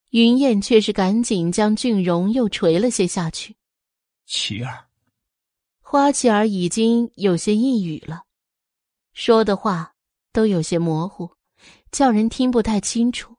[0.10, 3.56] 云燕却是赶紧将俊荣又垂了些下去。
[4.26, 4.88] 琪儿，
[5.80, 8.24] 花琪儿已经有些抑郁了，
[9.14, 9.95] 说的话
[10.32, 11.36] 都有些模糊，
[11.92, 13.38] 叫人听不太清楚。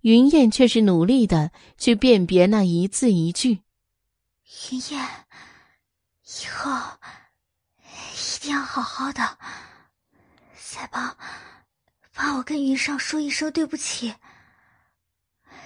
[0.00, 3.62] 云燕却是努力的去辨别那一字一句。
[4.70, 5.26] 云燕。
[6.42, 6.70] 以后
[8.14, 9.36] 一定要好好的，
[10.54, 11.16] 再帮
[12.14, 14.14] 帮我跟云上说一声对不起。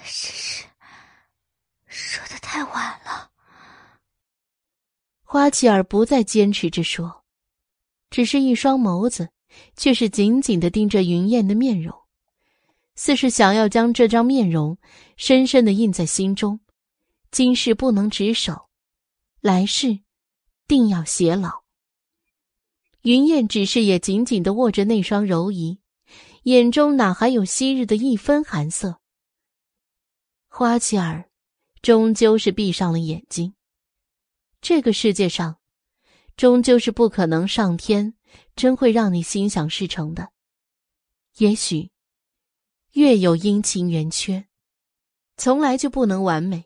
[0.05, 0.65] 只是
[1.87, 3.31] 说的太晚了。
[5.23, 7.23] 花琪儿不再坚持着说，
[8.09, 9.29] 只是一双眸子
[9.75, 11.93] 却是紧紧的盯着云燕的面容，
[12.95, 14.77] 似是想要将这张面容
[15.17, 16.59] 深深的印在心中，
[17.31, 18.69] 今世不能执手，
[19.41, 19.99] 来世
[20.67, 21.63] 定要偕老。
[23.01, 25.79] 云燕只是也紧紧的握着那双柔仪，
[26.43, 28.99] 眼中哪还有昔日的一分寒色？
[30.57, 31.29] 花琪儿
[31.81, 33.53] 终究是闭上了眼睛。
[34.61, 35.59] 这个世界上，
[36.37, 38.13] 终究是不可能上天
[38.55, 40.31] 真会让你心想事成的。
[41.39, 41.91] 也许，
[42.93, 44.47] 月有阴晴圆缺，
[45.35, 46.63] 从来就不能完美。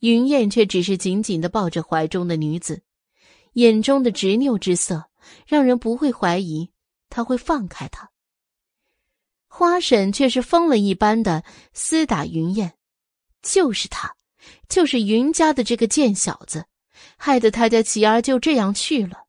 [0.00, 2.82] 云燕却只是紧紧的抱着怀中的女子。
[3.54, 5.08] 眼中的执拗之色，
[5.46, 6.70] 让人不会怀疑
[7.08, 8.11] 他会放开他。
[9.54, 12.72] 花婶却是疯了一般的厮打云燕，
[13.42, 14.16] 就是他，
[14.66, 16.64] 就是云家的这个贱小子，
[17.18, 19.26] 害得他家琪儿就这样去了。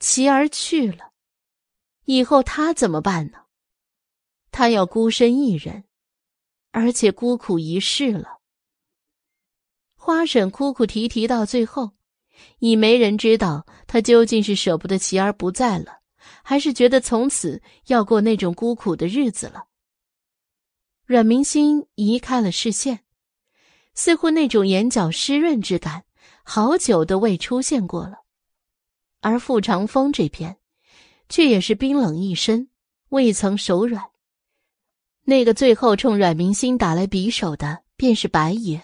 [0.00, 1.12] 琪儿去了，
[2.06, 3.40] 以后他怎么办呢？
[4.50, 5.84] 他要孤身一人，
[6.70, 8.38] 而且孤苦一世了。
[9.94, 11.92] 花婶哭哭啼啼到最后。
[12.58, 16.00] 已没人知道他究竟是舍不得琪儿不在了，
[16.48, 19.64] 还是觉得从此要过那种孤苦的日子了。
[21.04, 23.00] 阮明心移开了视线，
[23.94, 26.04] 似乎那种眼角湿润之感
[26.44, 28.18] 好久都未出现过了。
[29.22, 30.56] 而傅长风这边，
[31.28, 32.68] 却也是冰冷一身，
[33.08, 34.04] 未曾手软。
[35.24, 38.80] 那个最后冲阮明心打来匕首的，便是白爷，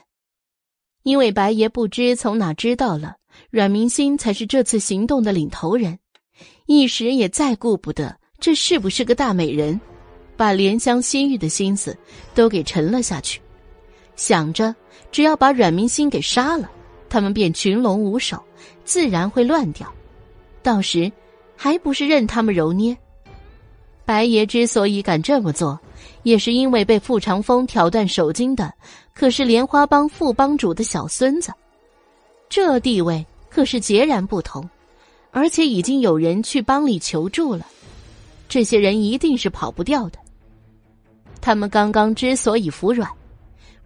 [1.05, 3.19] 因为白爷不知从哪知道了。
[3.51, 6.01] 阮明心才是这次行动的领头人，
[6.67, 9.81] 一时也再顾不得这是不是个大美人，
[10.37, 11.97] 把怜香惜玉的心思
[12.35, 13.41] 都给沉了下去，
[14.17, 14.75] 想着
[15.11, 16.71] 只要把阮明心给杀了，
[17.09, 18.43] 他们便群龙无首，
[18.85, 19.93] 自然会乱掉，
[20.63, 21.11] 到时
[21.57, 22.97] 还不是任他们揉捏。
[24.05, 25.79] 白爷之所以敢这么做，
[26.25, 28.73] 也是因为被傅长风挑断手筋的，
[29.15, 31.53] 可是莲花帮副帮主的小孙子。
[32.49, 34.69] 这地位可是截然不同，
[35.33, 37.67] 而且已经有人去帮里求助了。
[38.49, 40.19] 这些人一定是跑不掉的。
[41.41, 43.11] 他们刚刚之所以服软，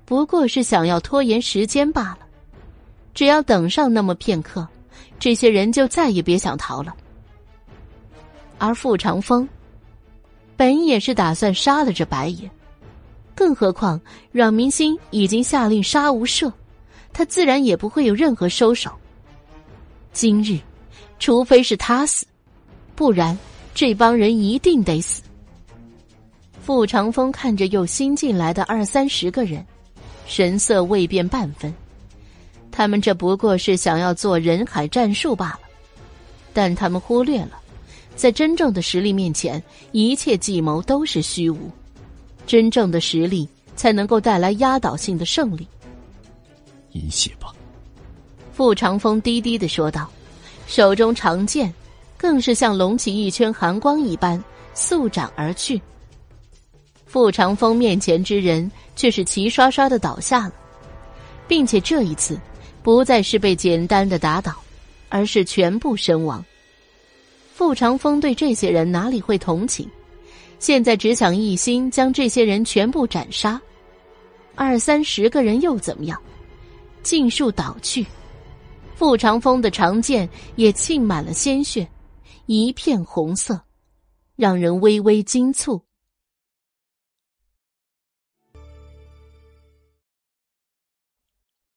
[0.04, 2.18] 不过是想要拖延时间罢了。
[3.14, 4.66] 只要等上那么片刻，
[5.18, 6.94] 这些人就再也别想逃了。
[8.58, 9.48] 而傅长风，
[10.56, 12.50] 本也是打算杀了这白爷，
[13.34, 13.98] 更何况
[14.32, 16.52] 阮明星已经下令杀无赦。
[17.12, 18.90] 他自然也不会有任何收手。
[20.12, 20.58] 今日，
[21.18, 22.26] 除非是他死，
[22.94, 23.36] 不然
[23.74, 25.22] 这帮人一定得死。
[26.62, 29.64] 傅长风看着又新进来的二三十个人，
[30.26, 31.72] 神色未变半分。
[32.72, 35.60] 他们这不过是想要做人海战术罢了，
[36.52, 37.52] 但他们忽略了，
[38.16, 39.62] 在真正的实力面前，
[39.92, 41.70] 一切计谋都是虚无。
[42.46, 45.66] 真正的实力才能够带来压倒性的胜利。
[46.92, 47.54] 饮血吧，
[48.52, 50.10] 傅长风低低的说道，
[50.66, 51.72] 手中长剑
[52.16, 54.42] 更是像隆起一圈寒光一般
[54.74, 55.80] 速斩而去。
[57.06, 60.52] 傅长风面前之人却是齐刷刷的倒下了，
[61.46, 62.38] 并且这一次
[62.82, 64.54] 不再是被简单的打倒，
[65.08, 66.44] 而是全部身亡。
[67.54, 69.88] 傅长风对这些人哪里会同情，
[70.58, 73.58] 现在只想一心将这些人全部斩杀，
[74.54, 76.20] 二三十个人又怎么样？
[77.02, 78.04] 尽数倒去，
[78.96, 81.86] 傅长风的长剑也浸满了鲜血，
[82.46, 83.60] 一片红色，
[84.36, 85.78] 让人微微惊蹙。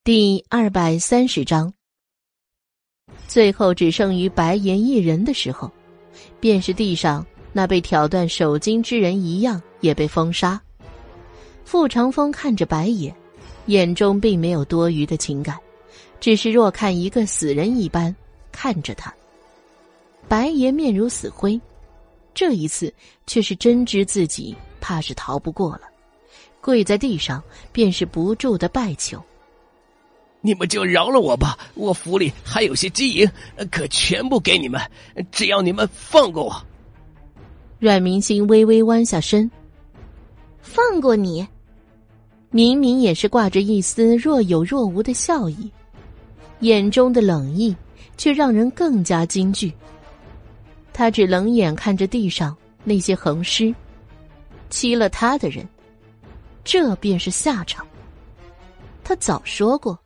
[0.02, 1.74] 第二百三十章，
[3.28, 5.70] 最后只剩余白岩一人的时候，
[6.40, 10.60] 便是地上那被挑断手筋之人一样也被封杀。
[11.66, 13.14] 傅长风看着白野。
[13.66, 15.56] 眼中并没有多余的情感，
[16.20, 18.16] 只是若看一个死人一般
[18.52, 19.14] 看着他。
[20.28, 21.60] 白爷面如死灰，
[22.34, 22.94] 这一次
[23.26, 25.82] 却是真知自己怕是逃不过了，
[26.62, 27.42] 跪在地上
[27.72, 29.20] 便是不住的拜求
[30.42, 33.30] ：“你们就饶了我吧，我府里还有些金银，
[33.72, 34.80] 可全部给你们，
[35.32, 36.66] 只要你们放过我。”
[37.80, 39.50] 阮明星微微弯下身
[40.62, 41.48] ：“放过你。”
[42.52, 45.72] 明明也是挂着一丝若有若无的笑意，
[46.60, 47.76] 眼中的冷意
[48.18, 49.74] 却让人更加惊惧。
[50.92, 53.74] 他只冷眼看着地上那些横尸，
[54.70, 55.68] 欺了他的人，
[56.64, 57.88] 这便是下场。
[59.04, 59.98] 他早说过，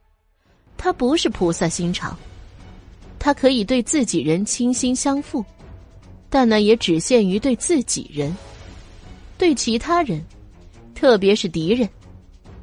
[0.77, 2.15] 他不是菩萨心肠，
[3.17, 5.43] 他可以对自己人倾心相付，
[6.29, 8.35] 但那也只限于对自己人，
[9.37, 10.23] 对其他人，
[10.93, 11.89] 特别是敌人，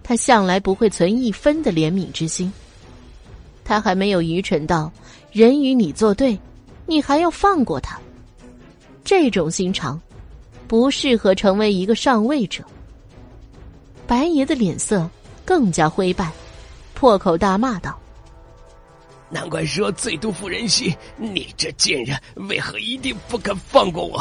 [0.02, 2.52] 他向来不会存一分的怜悯之心。
[3.70, 4.90] 他还没有愚蠢到
[5.30, 6.36] 人与你作对，
[6.86, 7.96] 你还要放过他。
[9.04, 10.00] 这种心肠，
[10.66, 12.64] 不适合成为一个上位者。
[14.08, 15.08] 白爷的脸色
[15.44, 16.32] 更加灰败，
[16.94, 17.96] 破口大骂道
[19.30, 20.92] ：“难怪说最毒妇人心！
[21.16, 24.20] 你这贱人，为何一定不肯放过我？”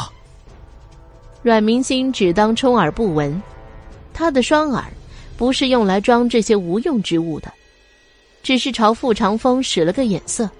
[1.42, 3.42] 阮明心只当充耳不闻，
[4.14, 4.84] 他的双耳
[5.36, 7.52] 不是用来装这些无用之物的，
[8.42, 10.50] 只是朝傅长风使了个眼色，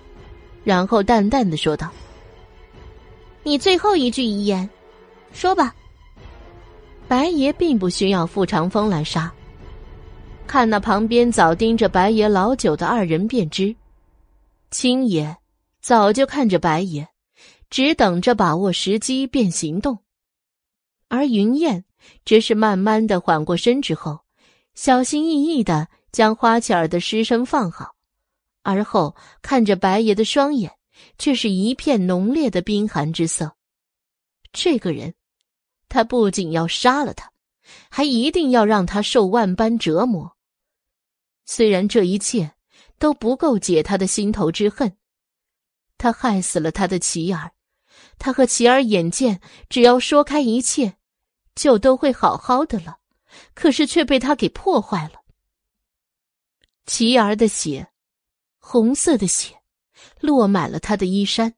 [0.64, 1.90] 然后淡淡的说道。
[3.42, 4.68] 你最后一句遗言，
[5.32, 5.74] 说吧。
[7.08, 9.32] 白爷并不需要傅长风来杀，
[10.46, 13.74] 看那旁边早盯着白爷老久的二人便知，
[14.70, 15.36] 青爷
[15.80, 17.08] 早就看着白爷，
[17.68, 19.98] 只等着把握时机便行动。
[21.08, 21.84] 而云燕
[22.24, 24.20] 只是慢慢的缓过身之后，
[24.74, 27.94] 小心翼翼的将花巧儿的尸身放好，
[28.62, 30.72] 而后看着白爷的双眼。
[31.16, 33.56] 却是一片浓烈的冰寒之色。
[34.52, 35.14] 这个人，
[35.88, 37.32] 他不仅要杀了他，
[37.88, 40.36] 还一定要让他受万般折磨。
[41.46, 42.52] 虽然这一切
[42.98, 44.94] 都不够解他的心头之恨，
[45.96, 47.52] 他害死了他的琪儿，
[48.18, 49.40] 他和琪儿眼见
[49.70, 50.96] 只要说开一切，
[51.54, 52.98] 就都会好好的了，
[53.54, 55.19] 可是却被他给破坏了。
[56.86, 57.88] 琪儿的血，
[58.58, 59.56] 红色的血。
[60.18, 61.54] 落满了他的衣衫。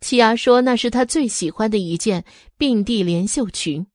[0.00, 2.24] 齐儿说那是他最喜欢的一件
[2.56, 3.86] 并蒂连袖裙。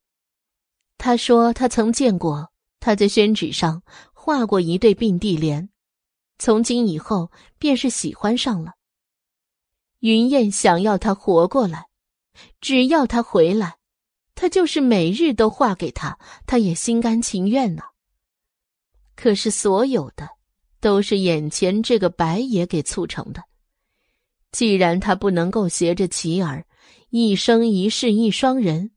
[0.97, 3.81] 他说他曾见过他在宣纸上
[4.13, 5.69] 画过一对并蒂莲，
[6.37, 8.73] 从今以后便是喜欢上了。
[9.99, 11.87] 云燕想要他活过来，
[12.59, 13.77] 只要他回来，
[14.35, 17.83] 他就是每日都画给他，他也心甘情愿呢。
[19.15, 20.29] 可是所有的。
[20.81, 23.43] 都是眼前这个白爷给促成的。
[24.51, 26.65] 既然他不能够携着琪儿
[27.11, 28.89] 一生一世一双人，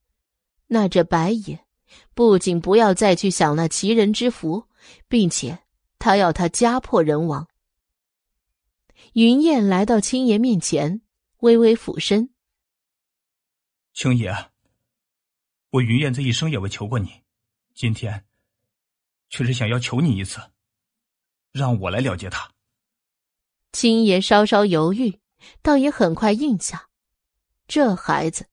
[0.66, 1.66] 那这白爷
[2.14, 4.66] 不仅不要再去享那奇人之福，
[5.08, 5.58] 并且
[5.98, 7.46] 他要他家破人亡。
[9.12, 11.02] 云燕来到青爷面前，
[11.40, 12.30] 微微俯身
[13.92, 14.34] ：“青爷，
[15.68, 17.20] 我云燕这一生也未求过你，
[17.74, 18.24] 今天
[19.34, 20.40] 却是想要求你一次。”
[21.50, 22.48] 让我来了结他。
[23.72, 25.18] 青爷稍稍犹豫，
[25.60, 26.88] 倒也很快应下。
[27.66, 28.46] 这孩子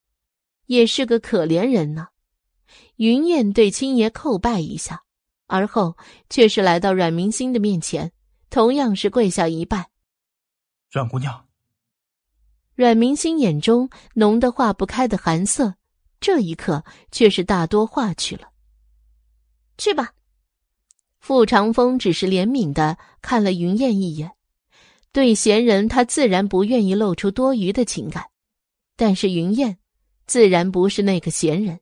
[0.66, 2.08] 也是个可怜人呢。
[2.96, 5.04] 云燕对青爷叩拜一下，
[5.46, 5.96] 而后
[6.32, 8.12] 却是来到阮明星的面前，
[8.50, 9.92] 同样是跪下一拜。
[10.90, 11.48] 阮姑娘。
[12.74, 15.76] 阮明星眼中浓得化不开的寒色，
[16.20, 18.50] 这一刻却是大多化去了。
[19.78, 20.14] 去吧。
[21.22, 24.32] 傅长风只是怜悯的看了云燕一眼，
[25.12, 28.26] 对闲人他自然不愿意露出多余的情感，
[28.98, 29.78] 但是云燕
[30.26, 31.80] 自然不是那个闲人。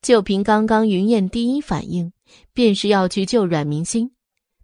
[0.00, 2.12] 就凭刚刚云燕第一反应，
[2.54, 4.10] 便是要去救阮明星，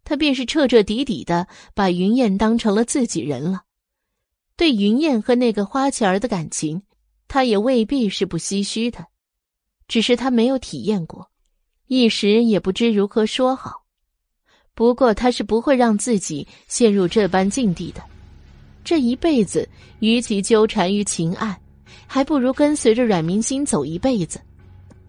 [0.03, 3.65] 他便是彻彻底底的把云燕当成了自己人了。
[4.57, 6.83] 对云燕和那个花钱儿的感情，
[7.29, 9.07] 他也未必是不唏嘘的，
[9.87, 11.31] 只是他没有体验过。
[11.89, 13.83] 一时也不知如何说好，
[14.75, 18.03] 不过他是不会让自己陷入这般境地的。
[18.85, 19.69] 这一辈子，
[20.01, 21.59] 与其纠缠于情爱，
[22.07, 24.39] 还不如跟随着阮明星走一辈子，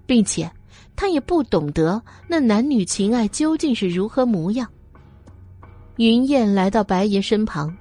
[0.05, 0.49] 并且
[0.95, 4.67] 他也不懂得那男女情爱究竟是如何模样。
[5.97, 7.75] 云燕来到白爷身旁，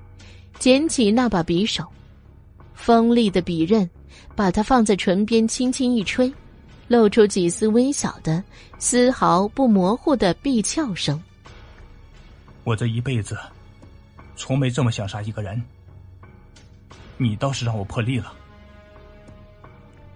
[0.58, 1.84] 捡起那把匕首，
[2.74, 3.88] 锋利的匕刃，
[4.34, 6.32] 把它放在唇边，轻轻一吹。
[6.88, 8.42] 露出几丝微小的、
[8.78, 11.22] 丝毫不模糊的闭窍声。
[12.64, 13.38] 我这一辈子，
[14.36, 15.62] 从没这么想杀一个人。
[17.16, 18.32] 你倒是让我破例了。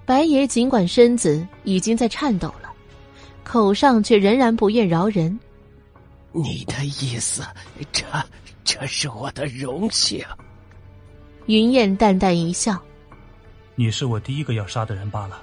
[0.05, 2.73] 白爷尽管身子已经在颤抖了，
[3.45, 5.39] 口上却仍然不愿饶人。
[6.33, 7.43] 你的意思，
[7.93, 8.05] 这
[8.65, 10.25] 这是我的荣幸。
[11.47, 12.81] 云燕淡淡一笑
[13.75, 15.43] ：“你是我第一个要杀的人罢了。”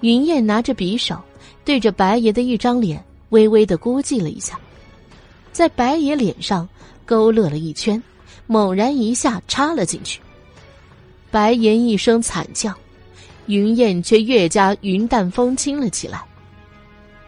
[0.00, 1.20] 云燕拿着匕首，
[1.64, 4.58] 对着白爷的一张脸微微的估计了一下，
[5.52, 6.68] 在白爷脸上
[7.04, 8.00] 勾勒了一圈，
[8.46, 10.20] 猛然一下插了进去。
[11.30, 12.72] 白爷一声惨叫，
[13.46, 16.22] 云燕却越加云淡风轻了起来。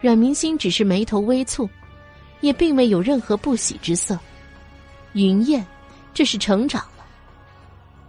[0.01, 1.67] 阮明星只是眉头微蹙，
[2.39, 4.17] 也并没有任何不喜之色。
[5.13, 5.65] 云燕，
[6.13, 7.03] 这是成长了。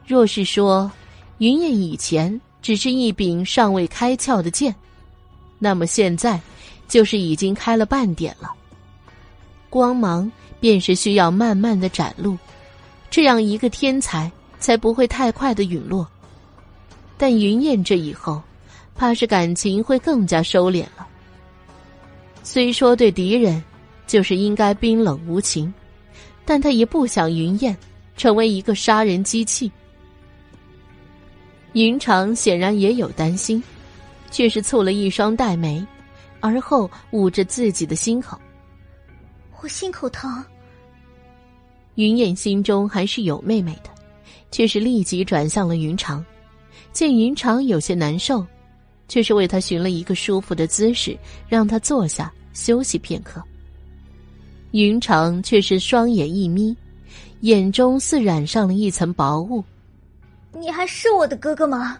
[0.06, 0.90] 若是说，
[1.38, 4.74] 云燕以前只是一柄尚未开窍的剑，
[5.58, 6.40] 那么现在
[6.88, 8.52] 就是已经开了半点了。
[9.68, 12.36] 光芒便是需要慢慢的展露，
[13.10, 16.06] 这样一个天才才不会太快的陨落。
[17.16, 18.42] 但云燕这以后，
[18.94, 21.06] 怕是感情会更加收敛了。
[22.42, 23.62] 虽说对敌人
[24.06, 25.72] 就是应该冰冷无情，
[26.44, 27.76] 但他也不想云燕
[28.16, 29.70] 成为一个杀人机器。
[31.72, 33.62] 云长显然也有担心，
[34.30, 35.84] 却是蹙了一双黛眉，
[36.40, 38.38] 而后捂着自己的心口。
[39.60, 40.42] 我心口疼。
[41.96, 43.90] 云燕心中还是有妹妹的，
[44.50, 46.24] 却是立即转向了云长。
[46.92, 48.44] 见云长有些难受，
[49.06, 51.16] 却是为他寻了一个舒服的姿势，
[51.48, 53.40] 让他坐下休息片刻。
[54.72, 56.76] 云长却是双眼一眯，
[57.40, 59.62] 眼中似染上了一层薄雾。
[60.52, 61.98] 你还是我的哥哥吗？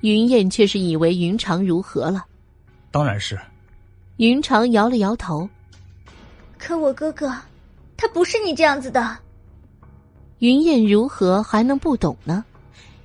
[0.00, 2.24] 云燕却是以为云长如何了？
[2.90, 3.38] 当然是。
[4.16, 5.48] 云长摇了摇头。
[6.58, 7.34] 可我哥哥，
[7.96, 9.16] 他不是你这样子的。
[10.38, 12.44] 云燕如何还能不懂呢？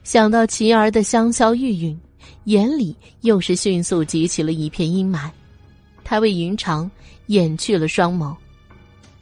[0.03, 1.97] 想到琪儿的香消玉殒，
[2.45, 5.29] 眼里又是迅速集起了一片阴霾。
[6.03, 6.89] 他为云长
[7.25, 8.35] 掩去了双眸。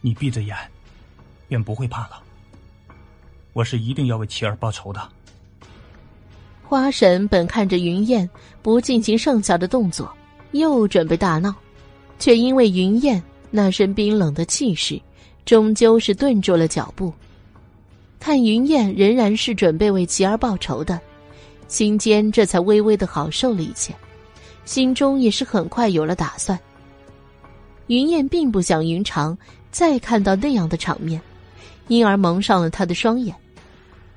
[0.02, 0.56] 你闭着眼，
[1.48, 2.22] 便不会怕了。
[3.54, 5.02] 我是一定要为琪儿报仇的。
[6.64, 8.28] 花神本看着云燕
[8.62, 10.12] 不进行剩下的动作，
[10.52, 11.54] 又准备大闹，
[12.18, 15.00] 却因为云燕那身冰冷的气势，
[15.46, 17.14] 终究是顿住了脚步。
[18.20, 21.00] 看云燕仍然是准备为琪儿报仇的，
[21.68, 23.94] 心间这才微微的好受了一些，
[24.66, 26.58] 心中也是很快有了打算。
[27.88, 29.38] 云燕并不想云长
[29.70, 31.22] 再看到那样的场面，
[31.90, 33.36] 因而蒙上了他的双眼。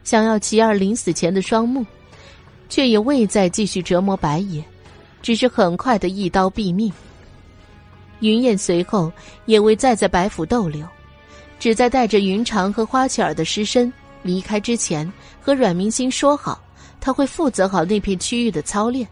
[0.07, 1.85] 想要齐儿临死前的双目，
[2.69, 4.65] 却也未再继续折磨白野，
[5.21, 6.93] 只是很快的一刀毙命。
[8.21, 9.11] 云燕随后
[9.47, 10.87] 也未再在白府逗留，
[11.59, 15.13] 只在带着云长和花琪儿的尸身离开之前，
[15.43, 16.63] 和阮明星说好，
[17.01, 19.09] 他会负责好那片区域的操练。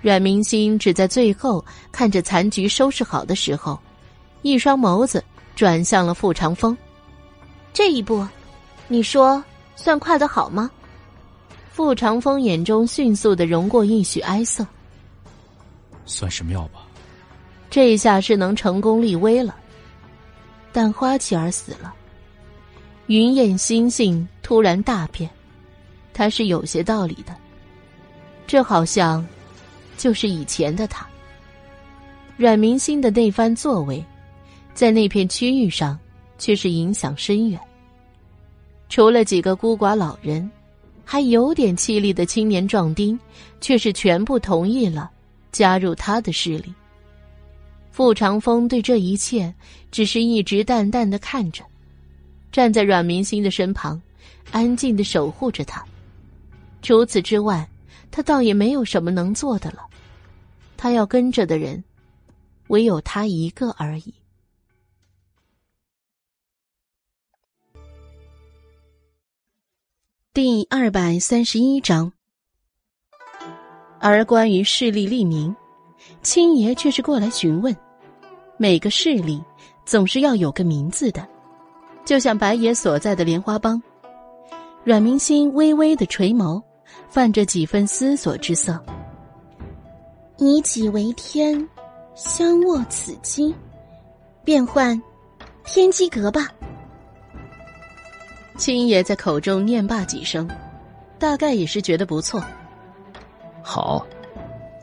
[0.00, 3.78] 阮明星只在最后看着残局收拾好的时候，
[4.40, 5.22] 一双眸子
[5.54, 6.74] 转向了傅长风，
[7.74, 8.26] 这一步。
[8.88, 9.42] 你说
[9.76, 10.70] 算快的好吗？
[11.70, 14.64] 傅长风眼中迅速的融过一许哀色。
[16.06, 16.80] 算是妙吧。
[17.68, 19.56] 这下是能成功立威了。
[20.72, 21.92] 但花琪儿死了，
[23.06, 25.28] 云燕心性突然大变，
[26.12, 27.34] 他是有些道理的。
[28.46, 29.26] 这好像
[29.96, 31.06] 就是以前的他。
[32.36, 34.04] 阮明星的那番作为，
[34.74, 35.98] 在那片区域上
[36.38, 37.60] 却是影响深远。
[38.94, 40.48] 除了几个孤寡老人，
[41.04, 43.18] 还有点气力的青年壮丁，
[43.60, 45.10] 却是全部同意了
[45.50, 46.72] 加入他的势力。
[47.90, 49.52] 傅长风对这一切
[49.90, 51.64] 只是一直淡淡的看着，
[52.52, 54.00] 站在阮明星的身旁，
[54.52, 55.84] 安静的守护着他。
[56.80, 57.68] 除此之外，
[58.12, 59.84] 他倒也没有什么能做的了。
[60.76, 61.82] 他要跟着的人，
[62.68, 64.14] 唯有他一个而已。
[70.34, 72.10] 第二百三十一章，
[74.00, 75.54] 而关于势力立名，
[76.22, 77.72] 青爷却是过来询问。
[78.56, 79.40] 每个势力
[79.86, 81.24] 总是要有个名字的，
[82.04, 83.80] 就像白爷所在的莲花帮。
[84.82, 86.60] 阮明心微微的垂眸，
[87.08, 88.84] 泛着几分思索之色。
[90.38, 91.64] 以己为天，
[92.16, 93.54] 相握此机，
[94.42, 95.00] 变换
[95.64, 96.48] 天机阁吧。
[98.56, 100.48] 青爷在口中念罢几声，
[101.18, 102.42] 大概也是觉得不错。
[103.62, 104.06] 好，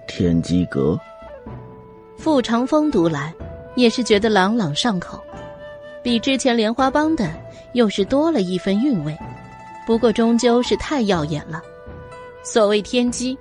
[0.08, 1.00] 天机阁。
[2.17, 3.33] 傅长风读来，
[3.75, 5.24] 也是觉得朗朗上口，
[6.03, 7.32] 比之前莲花帮的
[7.74, 9.17] 又是多了一分韵味。
[9.88, 11.61] 不过终究是太耀眼了。
[12.43, 13.38] 所谓天机，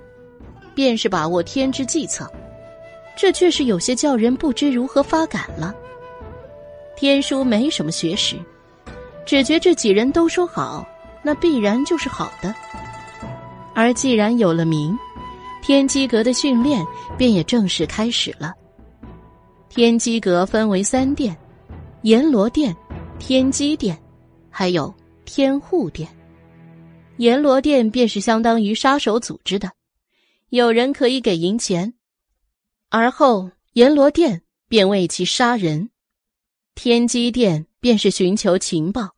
[0.73, 2.25] 便是把握天之计策，
[3.17, 5.75] 这却是有些叫人不知如何发感了。
[6.95, 8.37] 天书没什么学识。
[9.31, 10.85] 只觉这几人都说好，
[11.23, 12.53] 那必然就是好的。
[13.73, 14.93] 而既然有了名，
[15.61, 16.85] 天机阁的训练
[17.17, 18.53] 便也正式开始了。
[19.69, 21.33] 天机阁分为三殿：
[22.01, 22.75] 阎罗殿、
[23.19, 23.97] 天机殿，
[24.49, 24.93] 还有
[25.23, 26.09] 天护殿。
[27.15, 29.71] 阎罗殿便是相当于杀手组织的，
[30.49, 31.93] 有人可以给银钱，
[32.89, 35.89] 而后阎罗殿便为其杀人。
[36.75, 37.65] 天机殿。
[37.81, 39.09] 便是寻求情报，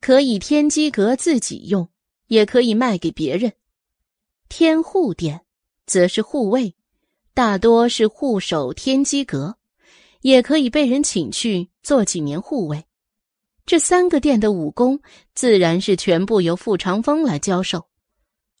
[0.00, 1.88] 可以天机阁自己用，
[2.28, 3.52] 也可以卖给别人。
[4.48, 5.40] 天护殿
[5.86, 6.74] 则是护卫，
[7.34, 9.56] 大多是护守天机阁，
[10.20, 12.84] 也可以被人请去做几年护卫。
[13.64, 15.00] 这三个殿的武功
[15.34, 17.88] 自然是全部由傅长风来教授，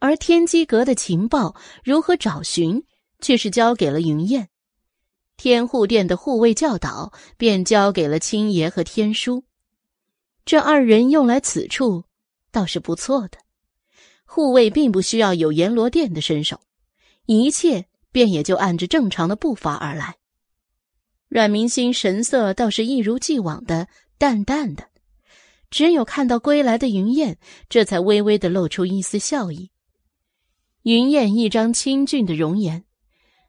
[0.00, 2.84] 而天机阁的情报如何找寻，
[3.20, 4.48] 却是交给了云燕。
[5.36, 9.44] 天护殿的护卫教导便交给了青爷和天书。
[10.46, 12.04] 这二人用来此处，
[12.52, 13.38] 倒是不错的。
[14.24, 16.60] 护卫并不需要有阎罗殿的身手，
[17.26, 20.14] 一切便也就按着正常的步伐而来。
[21.28, 24.88] 阮明星神色倒是一如既往的淡淡的。
[25.68, 29.72] 只有看到归来的云燕，这才微微的露出一丝笑意。
[30.82, 32.84] 云燕一张清俊的容颜，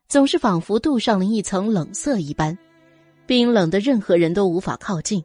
[0.10, 2.58] 总是仿佛镀上了一层冷色一般，
[3.28, 5.24] 冰冷的任何人都无法靠近。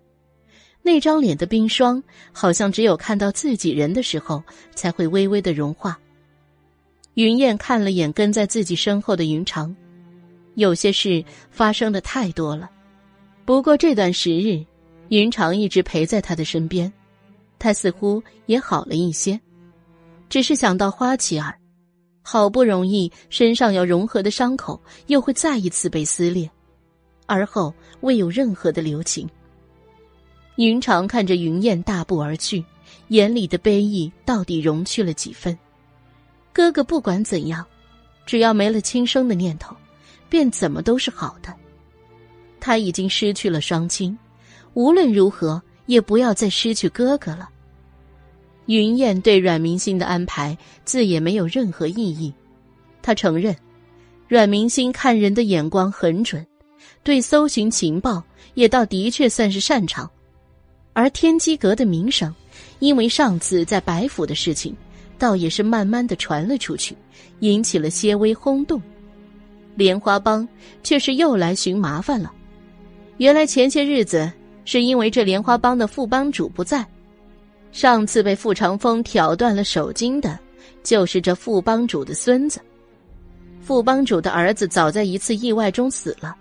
[0.83, 2.02] 那张脸的冰霜，
[2.33, 4.43] 好像只有看到自己人的时候，
[4.75, 5.99] 才会微微的融化。
[7.15, 9.75] 云燕看了眼跟在自己身后的云长，
[10.55, 12.69] 有些事发生的太多了，
[13.44, 14.65] 不过这段时日。
[15.09, 16.91] 云长一直陪在他的身边，
[17.59, 19.39] 他似乎也好了一些，
[20.31, 21.55] 只是想到花琪儿，
[22.23, 26.51] 好不容易身上要融合的伤口又会再一次被撕裂，
[27.27, 29.28] 而后未有任何的留情。
[30.57, 32.65] 云长看着云燕大步而去，
[33.09, 35.59] 眼里的悲意到底融去了几分？
[36.53, 37.65] 哥哥不管怎样，
[38.27, 39.75] 只要没了轻生的念头，
[40.29, 41.55] 便怎么都是好的。
[42.61, 44.17] 他已经失去了双亲。
[44.75, 47.49] 无论如何，也不要再失去哥哥了。
[48.67, 52.33] 云燕对阮明星的安排自也没有任何异议，
[53.03, 53.57] 他承认，
[54.29, 56.47] 阮明星看人的眼光很准，
[57.03, 58.23] 对搜寻情报
[58.55, 60.09] 也倒的确算是擅长。
[60.93, 62.35] 而天机阁的名声，
[62.79, 64.77] 因为上次在白府的事情，
[65.19, 66.97] 倒也是慢慢的传了出去，
[67.41, 68.81] 引起了些微轰动。
[69.75, 70.47] 莲花帮
[70.83, 72.33] 却是又来寻麻烦了。
[73.17, 74.33] 原来前些日子。
[74.65, 76.87] 是因为这莲花帮的副帮主不在，
[77.73, 80.39] 上次被傅长风挑断了手筋的，
[80.85, 82.61] 就是这副帮主的孙子。
[83.61, 86.37] 副帮主的儿子早在一次意外中死了，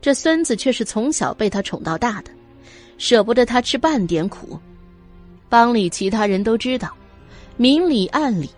[0.00, 2.30] 这孙子却是从小被他宠到大的，
[3.00, 4.60] 舍不得他吃半点苦。
[5.48, 6.94] 帮里其他人都知道，
[7.56, 8.48] 明里暗里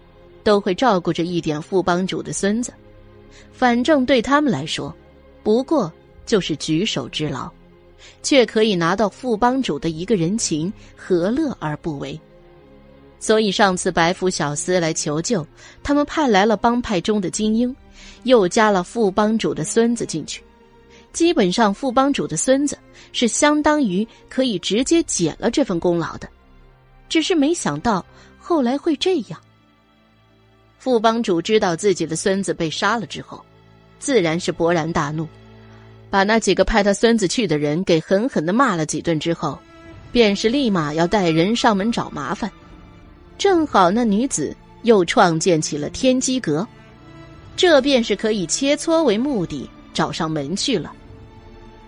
[0.43, 2.75] 都会照顾着一点副帮主的孙子，
[3.53, 4.95] 反正对他们来说，
[5.45, 5.91] 不过
[6.27, 7.49] 就是举手之劳。
[8.21, 12.19] 却可以拿到副帮主的一个人情，何乐而不为？
[13.21, 15.47] 所以上次白府小厮来求救，
[15.85, 17.75] 他们派来了帮派中的精英，
[18.25, 20.43] 又加了副帮主的孙子进去。
[21.13, 22.79] 基本上，副帮主的孙子
[23.13, 26.29] 是相当于可以直接减了这份功劳的。
[27.09, 28.05] 只是没想到
[28.39, 29.39] 后来会这样。
[30.79, 33.45] 副帮主知道自己的孙子被杀了之后，
[33.99, 35.29] 自然是勃然大怒。
[36.11, 39.59] 把那几个派他孙子去的人给狠狠的骂了几顿之后，
[40.11, 42.51] 便是立马要带人上门找麻烦。
[43.39, 46.67] 正好那女子又创建起了天机阁，
[47.57, 50.93] 这便是可以切磋为目的找上门去了。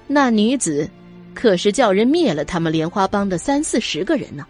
[0.07, 0.89] 那女子
[1.35, 4.47] 可是叫人灭了他们莲花帮的三四十个人呢。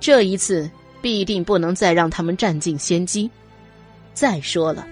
[0.00, 3.30] 这一次必定不能再让他们占尽先机。
[4.12, 4.86] 再说了。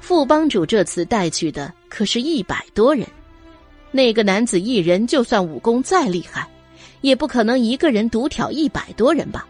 [0.00, 3.04] 副帮主这次带去的可是一百多人，
[3.90, 6.46] 那个男子一人就算武功再厉害，
[7.00, 9.44] 也不可能一个人独挑一百多人吧？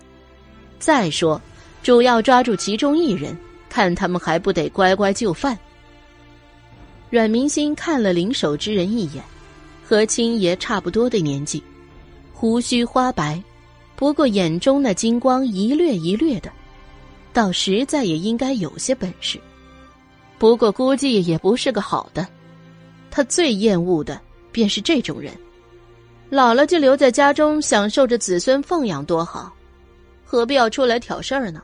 [0.78, 1.38] 再说，
[1.82, 3.36] 主要抓住其中一人，
[3.68, 5.58] 看他们还不得乖乖就范？
[7.10, 9.22] 阮明星看了灵手之人一眼，
[9.88, 11.62] 和青爷差不多的年纪，
[12.32, 13.40] 胡须花白，
[13.94, 16.50] 不过眼中那金光一掠一掠的，
[17.32, 19.40] 倒实在也应该有些本事。
[20.38, 22.26] 不过估计也不是个好的，
[23.12, 25.32] 他最厌恶的便是这种人。
[26.30, 29.54] 老了就留在家中享受着子孙奉养多好，
[30.24, 31.62] 何必要出来挑事儿呢？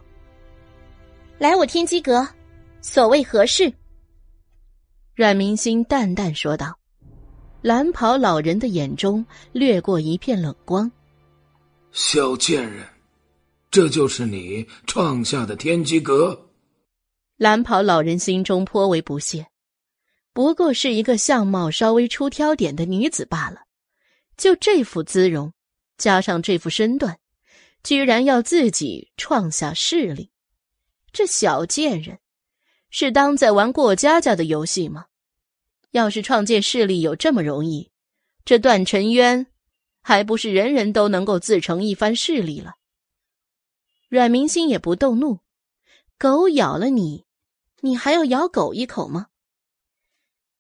[1.39, 2.25] 来我天机阁，
[2.83, 3.73] 所谓何事？
[5.17, 6.82] 阮明星淡淡说道。
[7.63, 10.91] 蓝袍老人的眼中掠过一片冷光。
[11.93, 12.85] 小贱人，
[13.71, 16.49] 这就是你创下的天机阁？
[17.37, 19.47] 蓝袍老人心中颇为不屑，
[20.33, 23.61] 不过是一个相貌稍微出挑点的女子罢了。
[24.37, 25.53] 就这副姿容，
[25.97, 27.17] 加上这副身段，
[27.85, 30.31] 居然要自己创下势力，
[31.13, 32.19] 这小贱人
[32.91, 35.07] 是当在玩过家家的游戏吗？
[35.93, 37.91] 要是创建势力有这么容易，
[38.45, 39.47] 这段尘渊
[40.03, 42.75] 还不是人人都能够自成一番势力了？
[44.09, 45.41] 阮明心也不动怒，
[46.19, 47.27] 狗咬了你，
[47.81, 49.29] 你还要咬狗一口吗？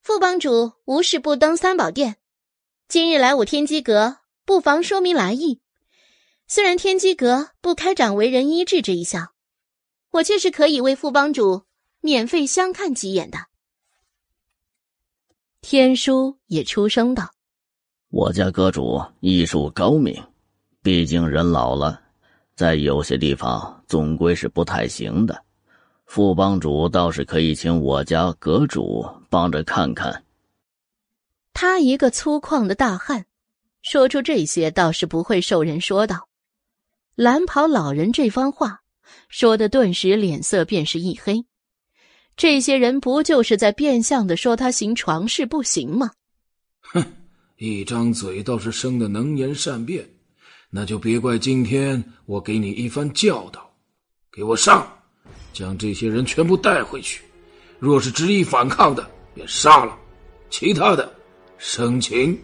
[0.02, 2.16] 副帮主无事不登三宝殿，
[2.86, 5.60] 今日来我天机阁，不妨说明来意。
[6.46, 9.32] 虽然天机阁不开展为人医治这一项，
[10.10, 11.62] 我却是可以为副帮主
[12.00, 13.51] 免费相看几眼的。
[15.62, 17.30] 天书也出声道
[18.10, 20.22] ：“我家阁主医术高明，
[20.82, 22.00] 毕竟人老了。”
[22.54, 25.42] 在有些地方总归是不太行的，
[26.04, 30.24] 副帮主倒是可以请我家阁主帮着看看。
[31.54, 33.24] 他一个粗犷的大汉，
[33.80, 36.28] 说出这些倒是不会受人说道。
[37.14, 38.82] 蓝袍老人这番话
[39.28, 41.46] 说的，顿时脸色便是一黑。
[42.42, 46.10] 这些人不就是在变相的说他行床事不行吗？
[46.80, 47.00] 哼，
[47.56, 50.04] 一张嘴倒是生的能言善辩。
[50.68, 53.70] 那就别怪今天我给你一番教导，
[54.32, 54.84] 给我上，
[55.52, 57.22] 将这些人全部带回去。
[57.78, 59.92] 若是执意反抗的，便杀了；
[60.50, 61.14] 其他的，
[61.58, 62.36] 生擒。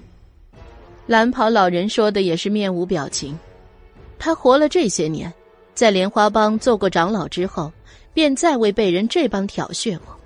[1.09, 3.37] 蓝袍老人说的也是面无表情。
[4.17, 5.35] 他活了这些年，
[5.75, 7.73] 在莲花帮做过长老之后，
[8.13, 10.17] 便再未被人这般挑衅过，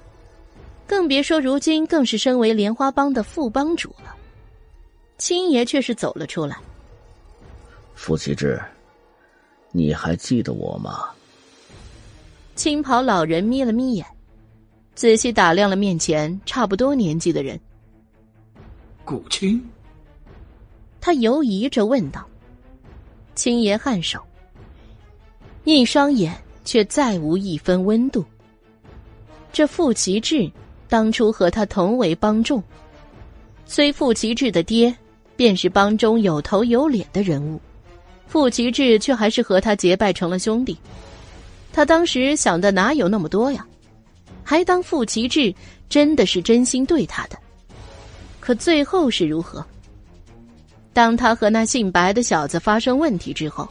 [0.87, 4.15] 更别说如今更是身为莲花帮的副帮主了。
[5.19, 6.57] 青爷却是走了出来。
[7.95, 8.61] 傅启志，
[9.71, 11.11] 你还记得我吗？
[12.55, 14.07] 青袍老人眯了眯眼，
[14.95, 17.59] 仔细打量了面前差不多年纪的人。
[19.05, 19.65] 顾青，
[21.01, 22.27] 他犹疑着问道。
[23.35, 24.21] 青爷颔首，
[25.65, 28.25] 一双眼却再无一分温度。
[29.53, 30.51] 这傅其志
[30.89, 32.63] 当初和他同为帮众，
[33.67, 34.95] 虽傅其志的爹
[35.37, 37.61] 便是帮中有头有脸的人物。
[38.27, 40.79] 傅其志却还是和他结拜成了兄弟，
[41.73, 43.67] 他当时想的哪有那么多呀？
[44.43, 45.55] 还当傅其志
[45.89, 47.37] 真的是真心对他的？
[48.41, 49.65] 可最后是如何？
[50.95, 53.69] 当他和那姓白的小子发生问题之后，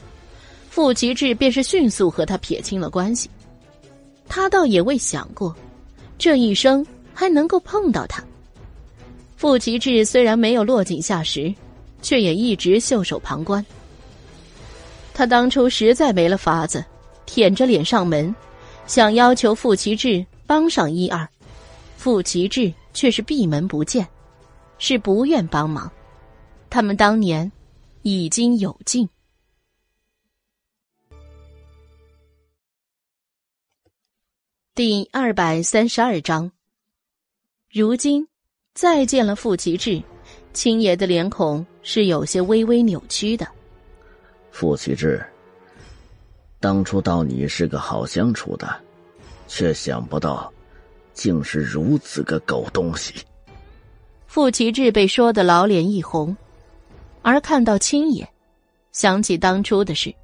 [0.71, 3.29] 傅其志便是迅速和他撇清了关系。
[4.29, 5.53] 他倒也未想过，
[6.17, 6.83] 这一生
[7.13, 8.23] 还能够碰到他。
[9.35, 11.53] 傅其志虽然没有落井下石，
[12.01, 13.63] 却也一直袖手旁观。
[15.13, 16.81] 他当初实在没了法子，
[17.25, 18.33] 舔着脸上门，
[18.87, 21.27] 想要求傅其志帮上一二，
[21.97, 24.07] 傅其志却是闭门不见，
[24.79, 25.91] 是不愿帮忙。
[26.69, 27.51] 他们当年
[28.03, 29.07] 已经有劲。
[34.73, 36.49] 第二百三十二章，
[37.69, 38.25] 如今
[38.73, 40.01] 再见了傅其志，
[40.53, 43.45] 青爷的脸孔是有些微微扭曲的。
[44.49, 45.21] 傅启志，
[46.61, 48.73] 当初道你是个好相处的，
[49.45, 50.49] 却想不到，
[51.13, 53.13] 竟是如此个狗东西。
[54.25, 56.33] 傅启志被说的老脸一红，
[57.21, 58.25] 而看到青爷，
[58.93, 60.15] 想起当初的事，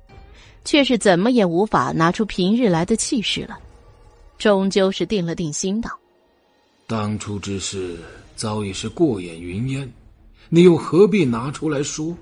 [0.64, 3.60] 却是怎么也无法拿出平日来的气势了。
[4.38, 5.90] 终究是定了定心，道
[6.86, 7.98] ：“当初之事
[8.36, 9.92] 早已是过眼云烟，
[10.50, 12.16] 你又何必拿出来说？”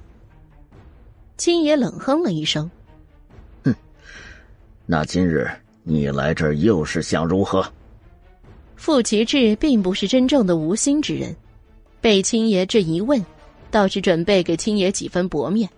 [1.38, 2.72] 青爷冷哼了一声
[3.66, 3.76] ：“哼，
[4.86, 5.50] 那今日
[5.84, 7.66] 你来这儿又是想如何？”
[8.78, 11.36] 傅其志并不是真正的无心之人，
[12.00, 13.24] 被青爷这一问，
[13.70, 15.70] 倒是准备给青爷几分薄面。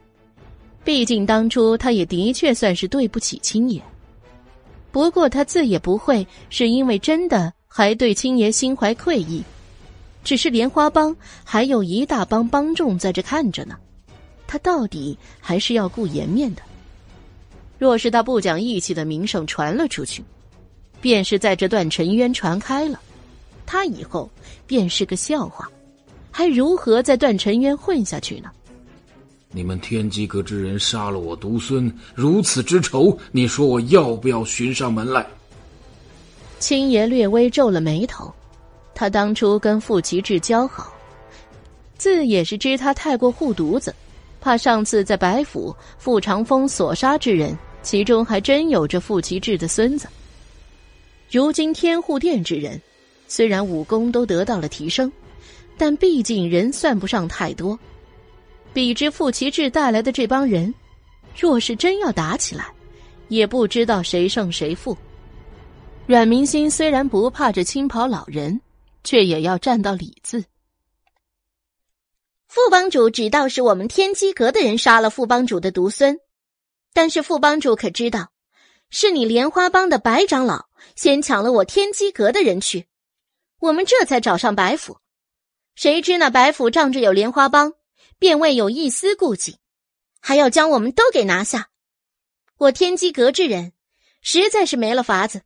[0.84, 3.82] 毕竟当初他也的确算是对不起青爷。
[4.92, 9.44] 不过他自也不会是因为真的还对青爷心怀愧意，
[10.24, 13.78] 只是莲花帮还有一大帮帮众在这看着呢。
[14.48, 16.62] 他到底还是要顾颜面的。
[17.78, 20.24] 若是他不讲义气的名声传了出去，
[21.00, 23.00] 便是在这段尘渊传开了，
[23.66, 24.28] 他以后
[24.66, 25.70] 便是个笑话，
[26.32, 28.50] 还如何在段尘渊混下去呢？
[29.52, 35.26] 你们天机阁之人杀了我独孙，如此之仇，你说我要不要寻上门来？
[36.60, 38.34] 青爷略微皱了眉头，
[38.94, 40.94] 他当初跟傅其志交好，
[41.98, 43.94] 自也是知他太过护犊子。
[44.40, 50.08] 怕上次在白府傅长风所杀之人，其中还真有着傅其志的孙子。
[51.32, 52.80] 如今天护殿之人，
[53.28, 55.12] 虽然武功都得到了提升，
[55.78, 57.78] 但毕竟人算不上太多。
[58.78, 60.72] 比之傅其志带来的这帮人，
[61.36, 62.72] 若是真要打起来，
[63.28, 64.96] 也不知道谁胜谁负。
[66.06, 68.62] 阮明心虽然不怕这青袍老人，
[69.04, 70.46] 却也要占到理字。
[72.48, 76.20] 副帮主只道是我们天机阁的人杀了副帮主的独孙，
[76.94, 78.30] 但是副帮主可知道，
[78.92, 82.86] 是你莲花帮的白长老先抢了我天机阁的人去，
[83.60, 85.00] 我们这才找上白府。
[85.74, 87.74] 谁知那白府仗着有莲花帮，
[88.20, 89.60] 便未有一丝顾忌，
[90.20, 91.70] 还要将我们都给拿下。
[92.58, 93.74] 我天机阁之人
[94.22, 95.44] 实在是没了法子，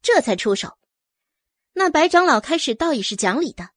[0.00, 0.78] 这才出手。
[1.72, 3.70] 那白长老开始倒也是讲理的，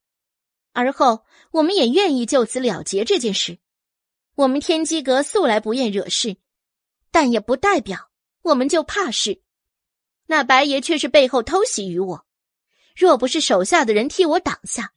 [0.72, 3.58] 而后我们也愿意就此了结这件事。
[4.34, 6.36] 我们天机阁素来不愿惹事，
[7.10, 8.10] 但也不代表
[8.42, 9.42] 我们就怕事。
[10.26, 12.26] 那白爷却是背后偷袭于我，
[12.94, 14.92] 若不是手下的人替我挡下，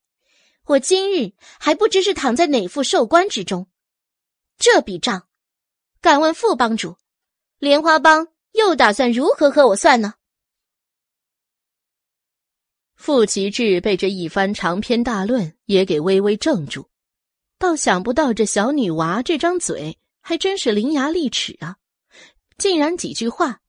[0.65, 3.67] 我今日还不知是躺在哪副寿棺之中。
[4.57, 5.27] 这笔账，
[6.01, 6.97] 敢问副帮主，
[7.57, 10.13] 莲花帮又打算如何和我算呢？
[12.95, 16.89] 傅奇志被这一番长篇大论也给微微怔住。
[17.57, 21.77] 倒想不到，这小女娃这张嘴还真是伶牙俐齿啊！
[22.57, 23.61] 竟然几句话，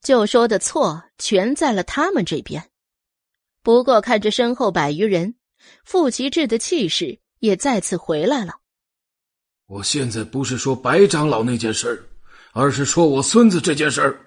[0.00, 2.70] 就说的错全在了他们这边。
[3.62, 5.36] 不过看着身后百余人，
[5.84, 8.54] 傅其志的气势也再次回来了。
[9.66, 12.08] 我现在不是说白长老那件事
[12.52, 14.18] 而是说我孙子这件事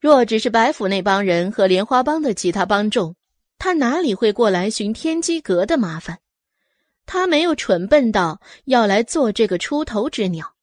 [0.00, 3.14] 若只是白府那帮人和莲花帮的其他帮众，
[3.56, 6.18] 他哪里会过来寻天机阁的麻烦？
[7.06, 10.54] 他没有蠢笨到要来做这个出头之鸟。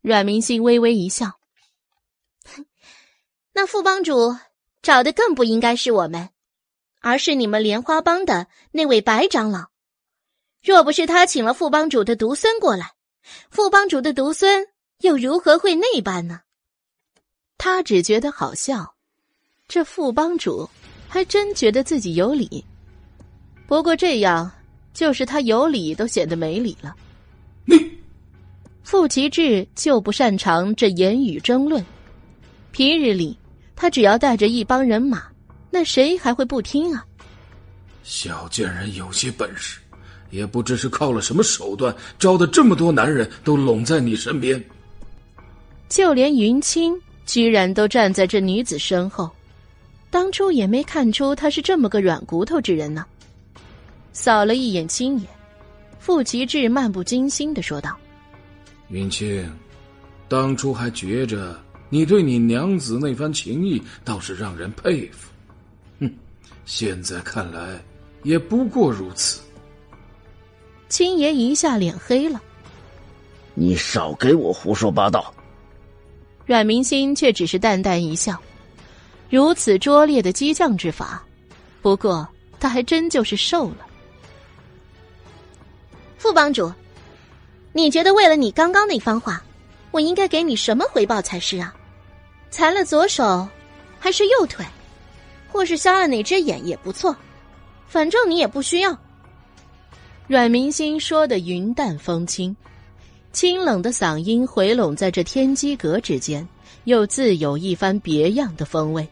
[0.00, 1.40] 阮明心微微一笑
[3.52, 4.36] ：“那副帮主
[4.82, 6.28] 找的更不应该是我们，
[7.00, 9.66] 而是你们莲花帮的那位白长老。
[10.62, 12.92] 若不是他请了副帮主的独孙过来，
[13.50, 14.66] 副帮主的独孙
[15.00, 16.40] 又如何会那般呢？”
[17.58, 18.94] 他只觉得好笑，
[19.66, 20.68] 这副帮主
[21.08, 22.64] 还真觉得自己有理。
[23.66, 24.50] 不过这样。
[24.94, 26.96] 就是他有理都显得没理了。
[27.64, 27.78] 你，
[28.82, 31.84] 傅其志就不擅长这言语争论。
[32.72, 33.38] 平日里，
[33.76, 35.30] 他只要带着一帮人马，
[35.70, 37.04] 那谁还会不听啊？
[38.02, 39.78] 小贱人有些本事，
[40.30, 44.62] 也不知是靠了什么手段，招的这么多男人都拢在你身边。
[45.88, 49.30] 就连云清居然都站在这女子身后，
[50.10, 53.04] 当初也没看出她是这么个软骨头之人呢。
[54.12, 55.26] 扫了一眼青野，
[55.98, 57.96] 傅其志漫不经心的说道
[58.88, 59.46] ：“云清，
[60.28, 61.58] 当初还觉着
[61.90, 65.27] 你对你娘子那番情谊倒是让人佩服，哼，
[66.68, 67.82] 现在看来
[68.24, 69.40] 也不过如此。”
[70.90, 72.40] 青爷一下脸黑了
[73.56, 75.32] ：“你少给我胡说八道！”
[76.44, 78.38] 阮明心却只是淡淡一笑，
[79.30, 81.22] 如此拙劣的激将之法，
[81.80, 82.28] 不过
[82.60, 83.86] 他还真就是受了。
[86.18, 86.70] 副帮主，
[87.72, 89.42] 你觉得为了你刚刚那番话，
[89.90, 91.74] 我应该给你什么回报才是啊？
[92.50, 93.46] 残了左手，
[93.98, 94.64] 还是右腿，
[95.48, 97.14] 或是瞎了哪只眼也不错，
[97.88, 98.96] 反正你也不需要。
[100.26, 102.54] 阮明星说的云淡风轻，
[103.32, 106.46] 清冷的嗓音回拢在这天机阁之间，
[106.84, 109.08] 又自有一番别样的风味。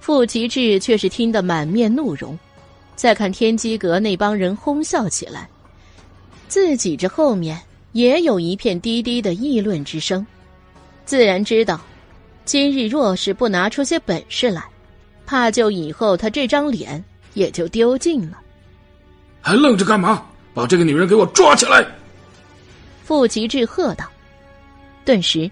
[0.00, 2.36] 傅其志却是听得满面怒容，
[2.96, 5.48] 再看天机阁那帮人哄笑起来。
[6.48, 7.60] 自己这后面
[7.92, 10.26] 也有一片低低的议论之声，
[11.04, 11.80] 自然知道，
[12.44, 14.64] 今日若是不拿出些本事来，
[15.26, 17.02] 怕就以后他这张脸
[17.34, 18.38] 也就丢尽了。
[19.40, 20.24] 还愣着干嘛？
[20.54, 21.86] 把这个女人给我抓起来！
[23.04, 24.04] 傅吉志喝道。
[25.04, 25.50] 顿时，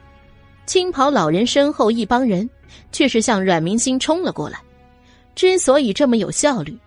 [0.66, 2.48] 青袍老人身后一帮人
[2.92, 4.60] 却是向阮明星冲了过来。
[5.34, 6.78] 之所以这么有效率，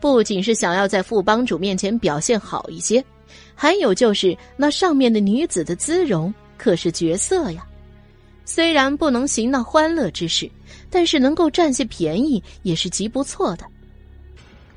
[0.00, 3.04] 不仅是想要在副帮主面前表现好一些。
[3.54, 7.66] 还有就是那上面的女子的姿容可是绝色呀，
[8.46, 10.48] 虽然不能行那欢乐之事，
[10.88, 13.66] 但是能够占些便宜也是极不错的。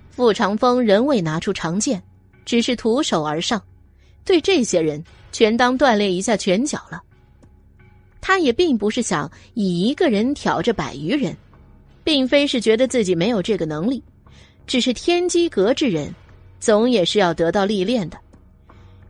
[0.09, 2.03] 傅长风仍未拿出长剑，
[2.43, 3.61] 只是徒手而上，
[4.25, 7.01] 对这些人全当锻炼一下拳脚了。
[8.19, 11.38] 他也并不是想以一个人挑着百余人，
[12.03, 14.03] 并非是觉得自己没有这个能力，
[14.65, 16.14] 只是天机阁之人，
[16.59, 18.17] 总也是要得到历练的。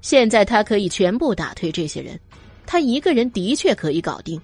[0.01, 2.19] 现在他可以全部打退这些人，
[2.65, 4.39] 他一个人的确可以搞定。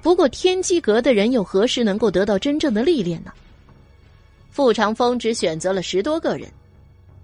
[0.00, 3.32] 不过天机阁的人又何时能够得到真正的历练呢？
[4.50, 6.50] 傅长风只选择了十多个人，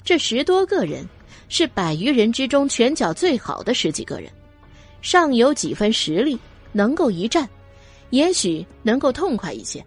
[0.04, 1.06] 这十多个人
[1.48, 4.30] 是百余人之中拳脚最好的十几个人，
[5.02, 6.38] 尚有几分实力，
[6.72, 7.48] 能够一战，
[8.10, 9.84] 也许能够痛快一些。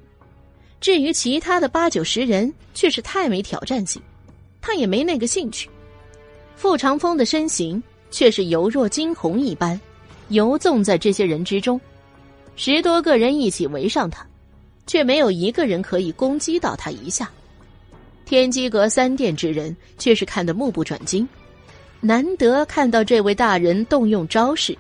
[0.80, 4.02] 至于其他的八九十人，却是太没挑战性，
[4.62, 5.70] 他也没那个兴趣。
[6.56, 9.80] 傅长风的身形却是犹若惊鸿一般，
[10.30, 11.80] 游纵在这些人之中。
[12.60, 14.26] 十多个人一起围上他，
[14.88, 17.30] 却没有一个人可以攻击到他一下。
[18.26, 21.30] 天机阁三殿之人却是看得目不转睛，
[22.02, 24.76] 难得看到这位大人动用招式，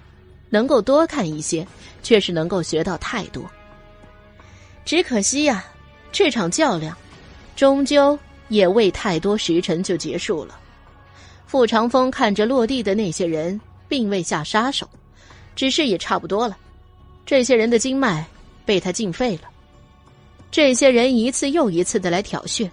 [0.50, 1.66] 能够多看一些，
[2.02, 3.46] 却是能够学到太多。
[4.84, 5.64] 只可惜呀，
[6.12, 6.98] 这场较量，
[7.56, 8.18] 终究
[8.50, 10.60] 也未太多时辰就结束了。
[11.46, 14.90] 傅长风看着落地的那些人，并未下杀手，
[15.56, 16.58] 只是也差不多了。
[17.28, 18.26] 这些人的经脉
[18.66, 19.50] 被他尽废了，
[20.50, 22.72] 这些人一次又一次的来挑衅，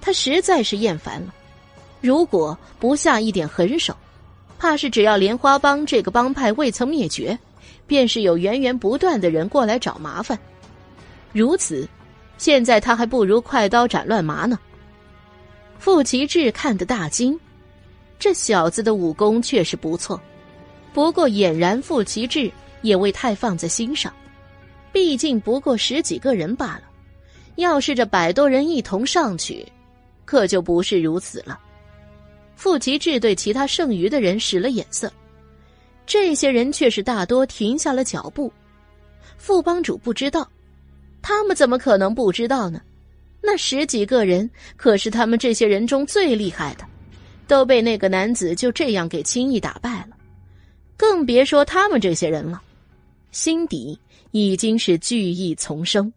[0.00, 1.32] 他实在是厌烦了。
[2.00, 3.96] 如果不下一点狠手，
[4.58, 7.38] 怕是只要莲花帮这个帮派未曾灭绝，
[7.86, 10.36] 便是有源源不断的人过来找麻烦。
[11.32, 11.88] 如此，
[12.38, 14.58] 现在他还不如快刀斩乱麻呢。
[15.78, 17.38] 傅奇志看得大惊，
[18.18, 20.20] 这小子的武功确实不错，
[20.92, 22.50] 不过俨然傅奇志
[22.86, 24.12] 也未太放在心上，
[24.92, 26.82] 毕竟不过十几个人罢了。
[27.56, 29.66] 要是这百多人一同上去，
[30.24, 31.58] 可就不是如此了。
[32.54, 35.12] 傅奇志对其他剩余的人使了眼色，
[36.06, 38.52] 这些人却是大多停下了脚步。
[39.36, 40.48] 副帮主不知道。
[41.22, 42.80] 他们怎么可能不知道呢？
[43.42, 46.84] 那十几个人可是他们这些人中最厉害的，
[47.48, 50.16] 都被那个男子就这样给轻易打败了，
[50.96, 52.62] 更别说他们这些人了，
[53.36, 54.00] 心底
[54.30, 56.10] 已经是惧意丛生。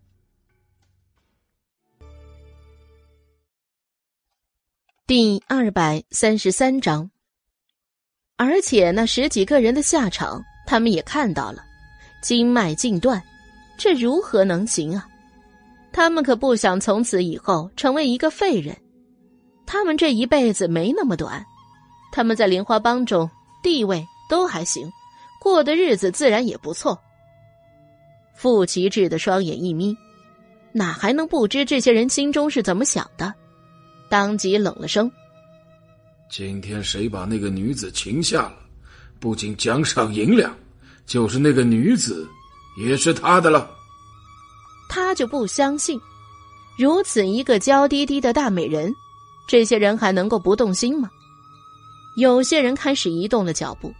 [5.05, 7.11] 第二百三十三章，
[8.37, 11.61] 而且那十几个人的下场，他们也看到了，
[12.23, 13.21] 经脉尽断。
[13.77, 15.05] 这如何能行啊？
[15.91, 18.73] 他们可不想从此以后成为一个废人。
[19.65, 21.45] 他们这一辈子没那么短，
[22.13, 23.29] 他们在莲花帮中
[23.61, 24.89] 地位都还行，
[25.41, 26.97] 过的日子自然也不错。
[28.41, 29.97] 傅奇志的双眼一眯，
[30.71, 33.33] 哪还能不知这些人心中是怎么想的？
[34.09, 35.11] 当即冷了声
[36.31, 38.53] ：“今天谁把那个女子擒下了，
[39.19, 40.55] 不仅奖赏银两，
[41.05, 42.25] 就是那个女子。”
[42.79, 43.69] 也是他的了，
[44.87, 45.99] 他就不相信，
[46.77, 48.93] 如此一个娇滴滴的大美人，
[49.49, 51.09] 这些人还能够不动心吗？
[52.15, 53.93] 有些人开始移动了脚步，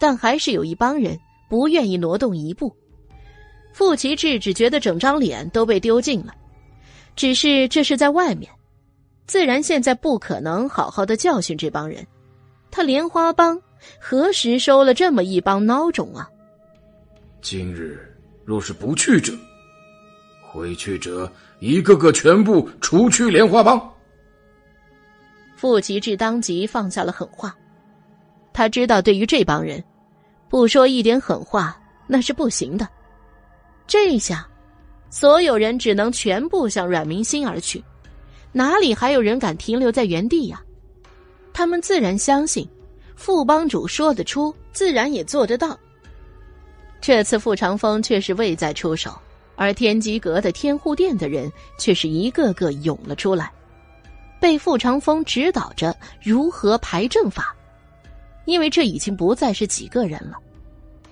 [0.00, 1.16] 但还是有一帮人
[1.48, 2.74] 不愿意挪动一步。
[3.78, 6.34] 傅奇志只觉得整张脸都被丢尽了，
[7.14, 8.50] 只是这是在外面，
[9.28, 12.04] 自然现在不可能好好的教训这帮人。
[12.72, 13.56] 他莲花帮
[14.00, 16.28] 何时收了这么一帮孬种啊？
[17.40, 17.96] 今日。
[18.44, 19.32] 若是不去者，
[20.42, 23.80] 回去者一个个全部除去莲花帮。
[25.54, 27.56] 傅奇志当即放下了狠话，
[28.52, 29.84] 他知道对于这帮人，
[30.48, 32.88] 不说一点狠话那是不行的。
[33.88, 34.46] 这下，
[35.08, 37.82] 所有人只能全部向阮明心而去，
[38.52, 40.62] 哪里还有人敢停留在原地呀？
[41.54, 42.68] 他们自然相信，
[43.16, 45.76] 副帮主说得出，自然也做得到。
[47.00, 49.18] 这次傅长风却是未再出手，
[49.56, 53.50] 而天机阁的天护殿的人却是一个个涌了出来，
[54.38, 57.56] 被傅长风指导着如何排阵法。
[58.44, 60.36] 因为这已经不再是几个人了，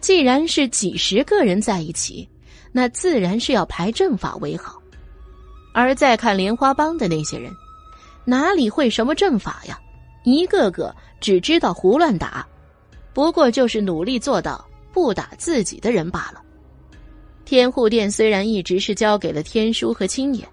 [0.00, 2.28] 既然是几十个人在一起，
[2.76, 4.82] 那自然是要排阵法为好。
[5.72, 7.50] 而再看莲花帮的那些人，
[8.26, 9.80] 哪里会什么阵法呀？
[10.24, 12.46] 一个个只知道胡乱打，
[13.14, 14.62] 不过就是努力做到。
[14.92, 16.42] 不打自己的人罢了。
[17.44, 20.48] 天护殿虽然一直是交给了天书和青眼，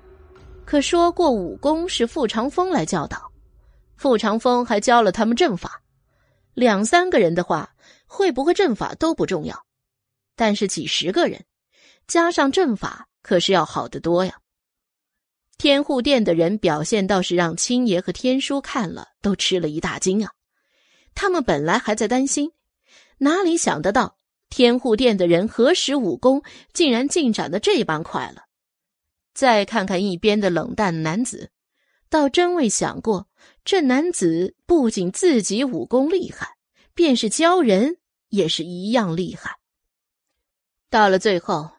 [0.65, 3.31] 可说过武功是傅长风来教导，
[3.95, 5.81] 傅长风还教了他们阵法。
[6.53, 7.69] 两三个人的话，
[8.05, 9.57] 会不会阵法都不重要，
[10.35, 11.41] 但是几十个人，
[12.07, 14.39] 加上阵法可是要好得多呀。
[15.57, 20.31] 天护殿的人表现倒是让青爷和天书看了都吃了一大惊啊！
[21.15, 22.51] 他们本来还在担心，
[23.19, 24.17] 哪里想得到。
[24.49, 28.43] 天护殿的人何时武功竟然进展的这般快了？
[29.33, 31.51] 再看看一边的冷淡男子，
[32.09, 33.27] 倒真未想过，
[33.63, 36.55] 这男子不仅自己武功厉害，
[36.93, 37.97] 便是教人
[38.29, 39.57] 也是一样厉害。
[40.89, 41.71] 到了最后，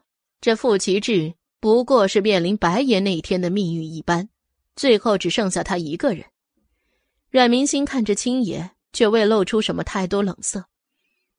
[0.45, 4.29] 这傅奇志不过是面临白爷那天的命运一般，
[4.77, 6.23] 最后只剩下他一个人。
[7.31, 10.63] 阮明星看着青爷，却未露出什么太多冷色。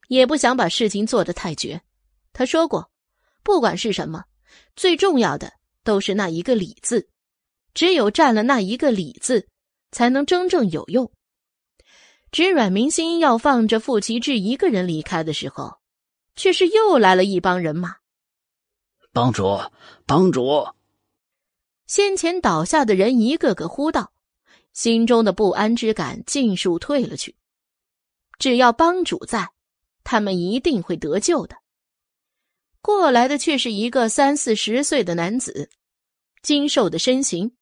[0.08, 1.80] 也不想把事情做得太绝，
[2.34, 2.90] 他说过，
[3.43, 4.24] 不管是什么，
[4.75, 5.53] 最重要的
[5.84, 7.08] 都是那一个“理”字，
[7.75, 9.48] 只有占了那一个“理”字，
[9.92, 11.11] 才能真正有用。
[12.32, 15.77] 只阮明心要放着傅奇志一个人离开的时候，
[16.35, 17.98] 却是又来了一帮人马。
[19.16, 19.58] 帮主，
[20.06, 20.68] 帮主！
[21.88, 24.11] 先前倒下的人一个个呼道，
[24.74, 27.34] 心中的不安之感尽数退了去。
[28.40, 29.52] 只要帮主在，
[30.03, 31.56] 他们一定会得救的。
[32.82, 35.69] 过来的却是一个三四十岁的男子，
[36.42, 37.56] 精瘦的身形，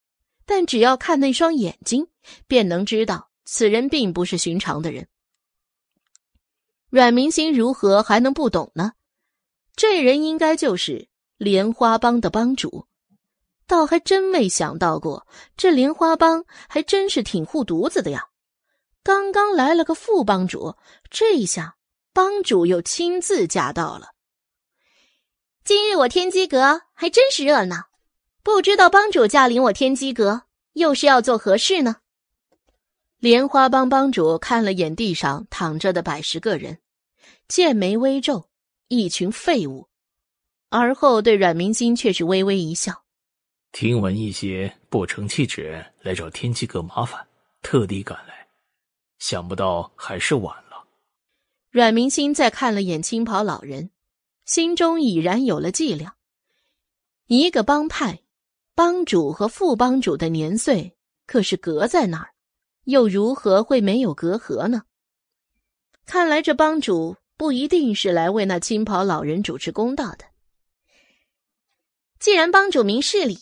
[0.47, 2.07] 但只要看那双眼睛，
[2.47, 5.07] 便能知道此人并不是寻常的人。
[6.89, 8.93] 阮明星如何还能不懂呢？
[9.75, 11.09] 这人应该就是
[11.43, 12.87] 莲花帮的帮主，
[13.67, 18.29] 倒还真没想到过，这莲花帮还真是挺护犊子的呀！
[19.03, 20.75] 刚刚来了个副帮主，
[21.11, 21.75] 这一下
[22.13, 24.11] 帮主又亲自驾到了。
[25.65, 27.87] 今日我天机阁还真是热闹，
[28.41, 31.97] 不知道帮主驾临我天机阁，又是要做何事呢？
[33.19, 36.79] 莲花帮帮主看了眼地上躺着的百十个人，
[37.47, 38.49] 剑眉微皱，
[38.87, 39.87] 一群废物。
[40.75, 43.03] 而后对阮明星却是微微一笑
[43.71, 47.27] ：“听闻一些不成器之人来找天机阁麻烦，
[47.61, 48.47] 特地赶来，
[49.19, 50.83] 想不到还是晚了。”
[51.69, 53.91] 阮明星再看了眼青袍老人。
[54.45, 56.15] 心中已然有了计量。
[57.27, 58.23] 一个帮派，
[58.75, 62.31] 帮主和副帮主的年岁可是隔在那儿，
[62.85, 64.83] 又如何会没有隔阂呢？
[66.05, 70.32] 看来这帮主不一定是来为那青袍老人主持公道的。
[72.23, 73.37] 既然帮主明事理，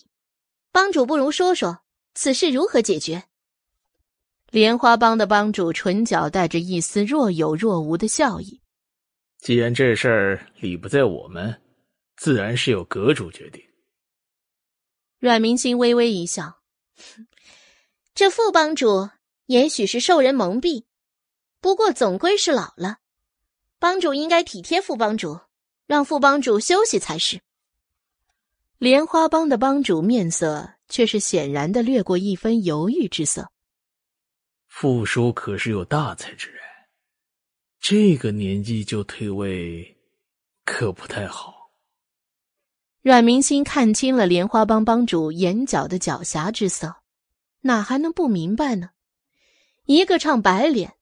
[0.72, 1.84] 帮主不如说说
[2.16, 3.26] 此事如何解决。
[4.50, 8.60] 莲花帮的帮主唇角带着一丝若有若无的笑意。
[9.38, 11.62] 既然这事儿理不在我们，
[12.18, 13.64] 自然是由阁主决定。
[15.20, 16.64] 阮明心微微一笑
[18.16, 19.12] ：“这副帮主
[19.46, 20.86] 也许是受人蒙蔽，
[21.60, 22.98] 不过总归是老了，
[23.78, 25.40] 帮主应该体贴副帮主，
[25.86, 27.42] 让副帮主休息才是。”
[28.82, 33.52] 莲花帮的帮主面色却是显然的掠过一分犹豫之色。
[34.70, 36.60] 傅叔可是有大才之人。
[37.80, 39.96] 这个年纪就退位，
[40.66, 41.70] 可不太好。
[43.04, 46.96] 阮明星看清了莲花帮帮主眼角的狡黠之色，
[47.60, 48.90] 哪还能不明白呢？
[49.86, 50.96] 一个唱白脸，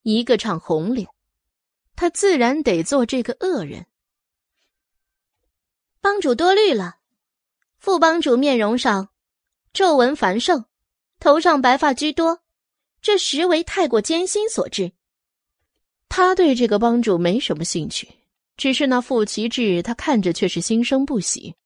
[0.00, 1.06] 一个唱红脸，
[1.94, 3.84] 他自然得做这个恶人。
[6.00, 7.00] 帮主多虑了，
[7.82, 9.08] 副帮主面容上
[9.72, 10.66] 皱纹繁盛，
[11.18, 12.38] 头上白发居多，
[13.00, 14.92] 这实为太过艰辛所致。
[16.08, 18.08] 他对这个帮主没什么兴趣，
[18.56, 21.56] 只是那傅奇志，他看着却是心生不喜。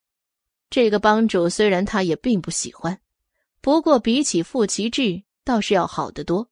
[0.70, 2.98] 这个帮主虽然他也并不喜欢，
[3.60, 6.48] 不过比起傅奇志，倒是要好得多。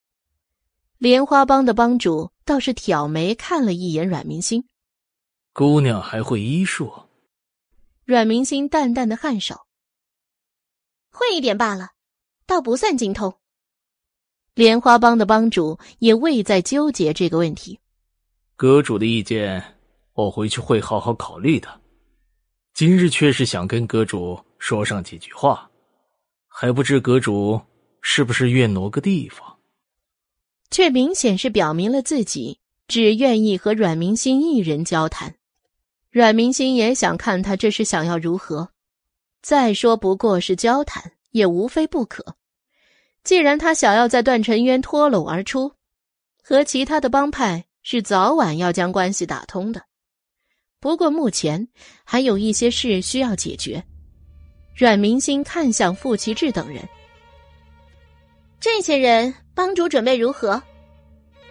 [0.99, 4.69] 莲花帮的帮主倒是挑眉看了一眼阮明星，
[5.55, 6.93] 姑娘还会医术。
[8.07, 9.63] 阮明星淡淡的颔首，
[11.11, 11.93] 会一点罢了，
[12.47, 13.39] 倒不算精通。
[14.53, 17.81] 莲花帮的帮主也未再纠结这个问题。
[18.57, 19.79] 阁主的意见，
[20.13, 21.81] 我回去会好好考虑的。
[22.75, 25.71] 今日却是想跟阁主说上几句话，
[26.47, 27.59] 还不知阁主
[28.03, 29.59] 是不是愿挪个地方？
[30.71, 35.37] 却明显是表明了自己只愿意和阮明星一人交谈。
[36.15, 38.69] 阮明星也想看他这是想要如何。
[39.43, 42.37] 再说不过是交谈，也无非不可。
[43.25, 45.73] 既然他想要在段晨渊脱笼而出，
[46.41, 47.65] 和其他的帮派。
[47.83, 49.83] 是早晚要将关系打通的，
[50.81, 51.69] 不过目前
[52.03, 53.85] 还有一些事需要解决。
[54.75, 56.83] 阮明星看向傅奇志等人，
[58.59, 60.63] 这些人帮主准备如何？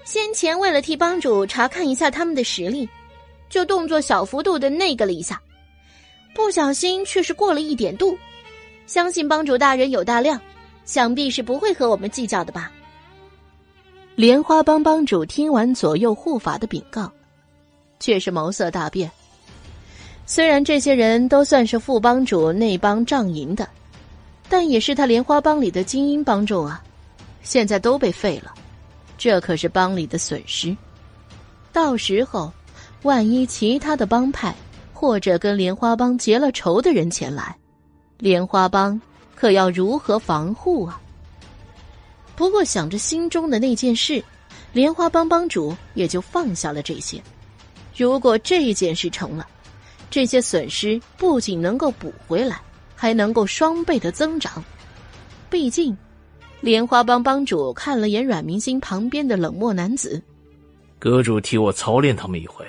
[0.05, 2.89] 先前为了替帮主查看一下他们的实力，
[3.53, 5.39] 就动作小幅度的那个了一下，
[6.33, 8.17] 不小心却是过了一点度。
[8.87, 10.41] 相信帮主大人有大量，
[10.85, 12.71] 想必是不会和我们计较的吧。
[14.15, 17.11] 莲花帮帮主听完左右护法的禀告，
[17.99, 19.11] 却是眸色大变。
[20.25, 23.69] 虽然这些人都算是副帮主那帮仗营的，
[24.49, 26.83] 但也是他莲花帮里的精英帮众啊！
[27.43, 28.51] 现在都被废了，
[29.15, 30.75] 这可是帮里的损失。
[31.71, 32.51] 到时候，
[33.03, 34.53] 万一其他的帮派
[34.93, 37.55] 或者跟莲花帮结了仇的人前来，
[38.17, 38.99] 莲花帮
[39.35, 40.99] 可要如何防护啊？
[42.35, 44.23] 不过想着心中的那件事，
[44.71, 47.21] 莲花帮帮主也就放下了这些。
[47.95, 49.45] 如果这件事成了，
[50.09, 52.59] 这些损失不仅能够补回来，
[52.95, 54.63] 还能够双倍的增长。
[55.49, 55.95] 毕竟，
[56.61, 60.19] 莲花帮帮主看了眼阮明星旁边的冷漠男子，
[60.97, 62.65] 阁主替我操练他们一回，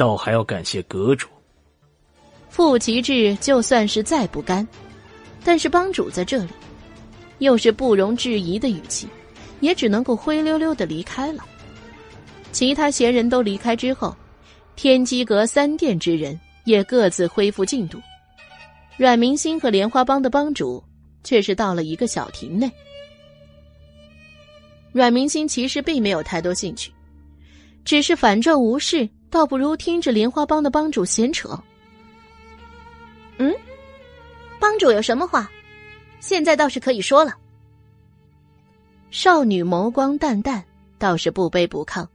[0.00, 1.28] 倒还要感谢阁主。
[2.48, 4.66] 傅其志就算是再不甘，
[5.44, 6.48] 但是帮主在这里，
[7.40, 9.06] 又是不容置疑的语气，
[9.60, 11.44] 也只能够灰溜溜的离开了。
[12.50, 14.16] 其他闲人都离开之后，
[14.74, 18.00] 天机阁三殿之人也各自恢复进度。
[18.96, 20.82] 阮明星和莲花帮的帮主
[21.22, 22.72] 却是到了一个小亭内。
[24.92, 26.90] 阮明星其实并没有太多兴趣，
[27.84, 31.58] 只是反正无事，倒不如听着莲花帮的帮主闲扯。
[33.38, 33.54] 嗯，
[34.58, 35.50] 帮主有什么话？
[36.20, 37.32] 现在倒是可以说了。
[39.10, 40.62] 少女眸光淡淡，
[40.98, 42.06] 倒是不卑不亢，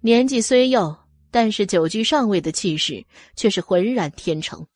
[0.00, 0.96] 年纪虽幼，
[1.30, 4.66] 但是久居上位的气势却是浑然天成。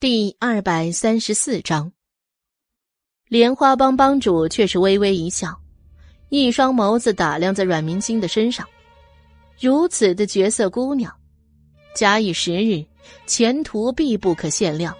[0.00, 1.92] 第二百三十四章，
[3.26, 5.60] 莲花帮帮主却是微微一笑，
[6.28, 8.66] 一双眸子打量在阮明星的身上。
[9.60, 11.12] 如此的绝色姑娘，
[11.94, 12.84] 假以时日，
[13.26, 14.96] 前途必不可限量。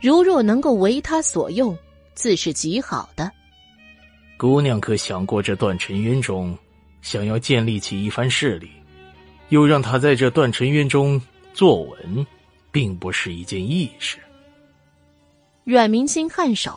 [0.00, 1.76] 如若能够为他所用，
[2.14, 3.30] 自是极好的。
[4.36, 6.56] 姑娘可想过，这段尘渊中
[7.00, 8.70] 想要建立起一番势力，
[9.50, 11.20] 又让他在这段尘渊中
[11.54, 12.26] 坐稳，
[12.70, 14.18] 并不是一件易事。
[15.64, 16.76] 阮明星颔首，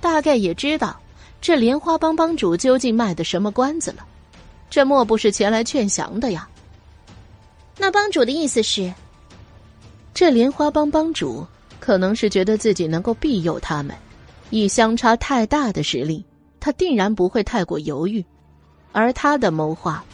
[0.00, 1.00] 大概也知道
[1.42, 4.06] 这莲花帮帮主究竟卖的什么关子了。
[4.70, 6.48] 这莫不是前来劝降的呀？
[7.76, 8.94] 那帮主的意思是，
[10.14, 11.44] 这莲花帮帮主
[11.80, 13.94] 可能是觉得自己能够庇佑他们，
[14.50, 16.24] 以相差太大的实力，
[16.60, 18.24] 他定然不会太过犹豫。
[18.92, 20.04] 而他的谋划，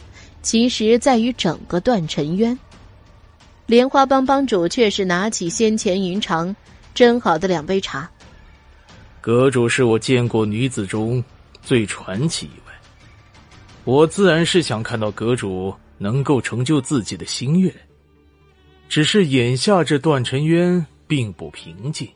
[0.41, 2.57] 其实在于整个段尘渊。
[3.67, 6.55] 莲花帮帮主却是拿起先前云长
[6.95, 8.09] 斟好的两杯茶。
[9.21, 11.23] 阁主是我见过女子中
[11.61, 12.73] 最传奇一位。
[13.83, 17.73] 我自然是想看到阁主能够成就自己的心愿，
[18.87, 22.07] 只是眼下这段尘渊并不平静。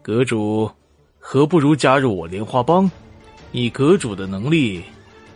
[0.00, 0.68] 阁主
[1.18, 2.90] 何不如加入我莲花帮？
[3.52, 4.82] 以阁主的能力，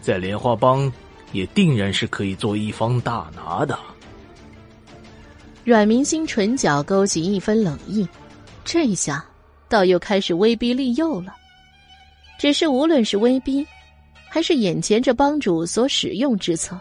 [0.00, 0.90] 在莲花帮
[1.32, 3.78] 也定然是可以做一方大拿的。
[5.64, 8.08] 阮明星唇角勾起一分冷意，
[8.64, 9.24] 这一下
[9.68, 11.34] 倒又开始威逼利诱了。
[12.38, 13.66] 只是无论是威逼。
[14.28, 16.78] 还是眼前这帮主所使用之策，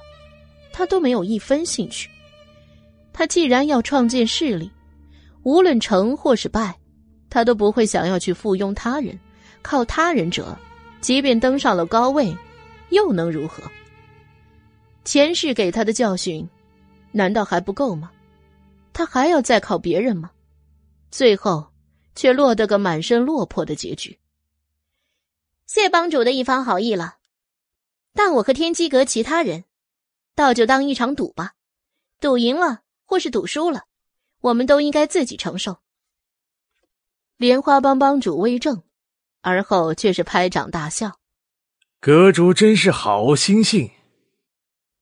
[0.74, 2.10] 他都没有一分兴趣。
[3.14, 4.70] 他既然要创建势力，
[5.44, 6.76] 无论成或是败，
[7.30, 9.18] 他都不会想要去附庸他人。
[9.62, 10.58] 靠他人者，
[11.00, 12.36] 即便登上了高位，
[12.90, 13.64] 又能如何？
[15.06, 16.46] 前世给他的教训，
[17.12, 18.12] 难道还不够吗？
[18.92, 20.30] 他还要再靠别人吗？
[21.10, 21.66] 最后，
[22.16, 24.20] 却落得个满身落魄的结局。
[25.66, 27.18] 谢帮主的一番好意了。
[28.14, 29.66] 但我和天机阁其他人，
[30.36, 31.56] 倒就当一场赌吧，
[32.22, 33.84] 赌赢了或是赌输了，
[34.40, 35.80] 我们都应该自己承受。
[37.36, 38.84] 莲花帮帮主微怔，
[39.42, 41.20] 而后却是拍掌大笑
[42.00, 43.92] ：“阁主真是好心性。”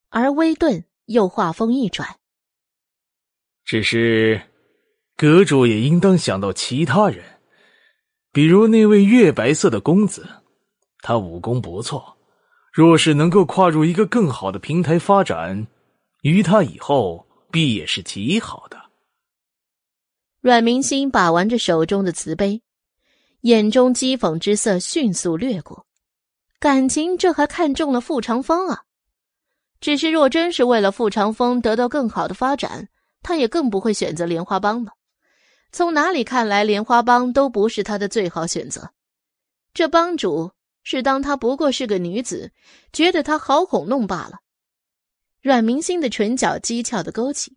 [0.09, 2.17] 而微顿又话锋一转
[3.63, 4.41] ：“只是，
[5.15, 7.23] 阁主也应当想到其他人，
[8.31, 10.27] 比如那位月白色的公子，
[10.99, 12.17] 他武功不错。”
[12.73, 15.67] 若是能够跨入一个更好的平台发展，
[16.23, 18.81] 于他以后必也是极好的。
[20.41, 22.63] 阮明心把玩着手中的瓷杯，
[23.41, 25.85] 眼中讥讽之色迅速掠过。
[26.59, 28.85] 感情这还看中了傅长风啊？
[29.79, 32.89] 只是若真是为了傅长风得到更好的发展，
[33.21, 34.93] 他也更不会选择莲花帮了。
[35.73, 38.93] 从哪里看来，莲花帮都不是他的最好选择。
[39.73, 40.53] 这帮主。
[40.85, 42.51] 是当他不过是个女子，
[42.91, 44.41] 觉得他好哄弄罢了。
[45.41, 47.55] 阮明星的唇角讥诮的勾起，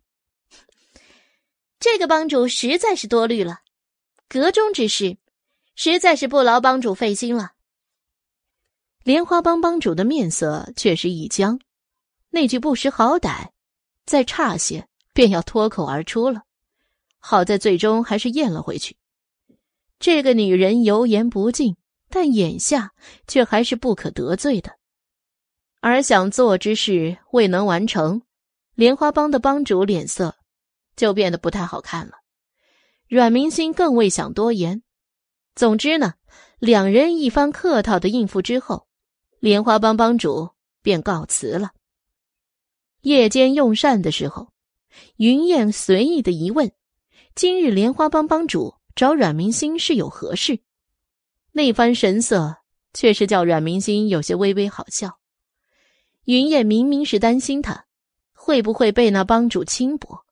[1.77, 3.59] 这个帮主实在是多虑了，
[4.29, 5.17] 阁中之事，
[5.75, 7.51] 实在是不劳帮主费心了。
[9.03, 11.59] 莲花帮帮主的面色却是一僵，
[12.29, 13.49] 那句不识好歹，
[14.05, 16.43] 再差些便要脱口而出了，
[17.27, 18.95] 好在最终还是咽了回去。
[19.99, 21.75] 这个女人油盐不进。
[22.09, 22.93] 但眼下
[23.27, 24.71] 却还是不可得罪的，
[25.81, 28.21] 而想做之事未能完成，
[28.75, 30.37] 莲花帮的帮主脸色
[30.95, 32.13] 就变得不太好看了。
[33.09, 34.83] 阮明星更未想多言，
[35.53, 36.13] 总之呢，
[36.59, 38.87] 两人一番客套的应付之后，
[39.41, 41.73] 莲花帮帮主便告辞了。
[43.01, 44.53] 夜间用膳的时候，
[45.17, 46.71] 云燕随意的一问
[47.37, 50.59] ：“今日莲花帮帮主找阮明星是有何事？”
[51.53, 52.63] 那番神色，
[52.95, 55.19] 却是叫阮明星有些微微好笑。
[56.23, 57.85] 云燕明明是担心他
[58.33, 60.25] 会不会被那帮主轻薄，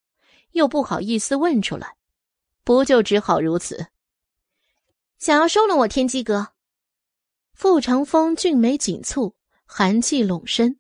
[0.54, 1.96] 又不好意思问出来，
[2.64, 3.86] 不就只好如此。
[5.20, 6.54] 想要收拢我天机阁？
[7.54, 9.36] 傅长风俊眉紧蹙，
[9.68, 10.80] 寒气拢身。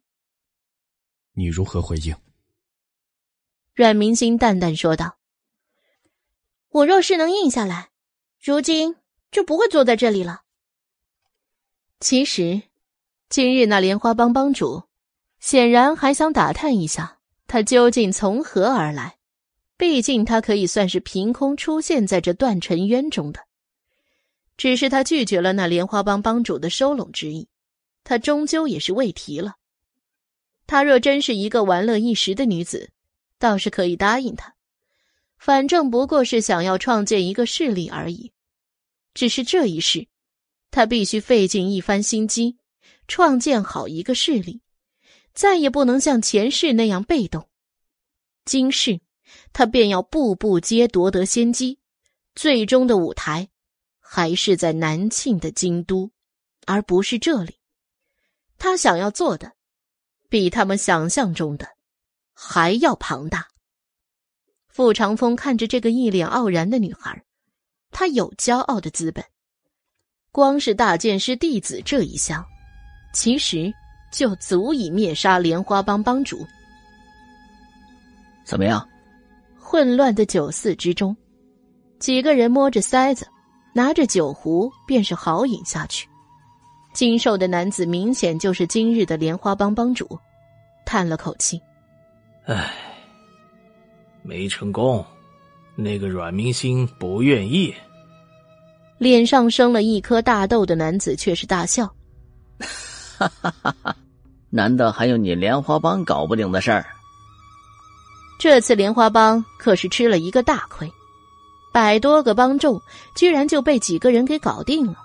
[1.34, 2.16] 你如何回应？
[3.76, 5.20] 阮明星淡淡说道
[6.76, 7.88] ：“我若是能应下来，
[8.44, 8.98] 如今
[9.32, 10.42] 就不会坐在这里了。”
[12.02, 12.64] 其实，
[13.30, 14.84] 今日那莲花帮帮主
[15.40, 19.16] 显然还想打探一下他究竟从何而来。
[19.78, 23.42] 毕竟他可以算是凭空出现在这断尘渊中的。
[24.58, 27.48] 只是他拒绝了那莲花帮帮主的收拢之意，
[28.04, 29.56] 他终究也是未提了。
[30.68, 32.90] 他若真是一个玩乐一时的女子，
[33.40, 34.55] 倒是可以答应他，
[35.38, 38.32] 反正不过是想要创建一个势力而已。
[39.14, 40.08] 只是这一世，
[40.72, 42.58] 他必须费尽一番心机，
[43.08, 44.62] 创建好一个势力，
[45.34, 47.50] 再也不能像前世那样被动。
[48.44, 49.00] 今世，
[49.54, 51.80] 他便要步步皆夺得先机，
[52.36, 53.50] 最终的舞台。
[54.08, 56.12] 还是在南庆的京都，
[56.68, 57.58] 而不是这里。
[58.58, 59.54] 他想要做的，
[60.30, 61.68] 比他们想象中的
[62.34, 63.48] 还要庞大。
[64.76, 67.24] 傅长风看着这个一脸傲然的女孩，
[67.92, 69.24] 他有骄傲的资本。
[70.34, 72.46] 光是大剑师弟子这一项，
[73.14, 73.74] 其实
[74.12, 76.46] 就足以灭杀莲花帮帮主。
[78.44, 78.86] 怎么样？
[79.58, 81.16] 混乱的酒肆之中，
[81.98, 83.26] 几个人摸着塞子。
[83.74, 86.06] 拿着酒壶便是豪饮下去。
[86.94, 90.20] 精瘦的男子明显就是今日的莲花帮帮主，
[90.86, 91.62] 叹了口气
[92.46, 92.74] ：“唉，
[94.26, 95.06] 没成功。
[95.76, 97.74] 那个阮明星不愿意。”
[98.98, 101.86] 脸上生了一颗大痘的男子却是大笑
[103.18, 103.96] ：“哈哈哈哈！
[104.50, 106.86] 难道还有你莲花帮搞不定的事儿？
[108.40, 110.92] 这次莲花帮可是吃了一个大亏。”
[111.74, 112.82] 百多个帮众
[113.18, 114.96] 居然就被几个人给搞定了，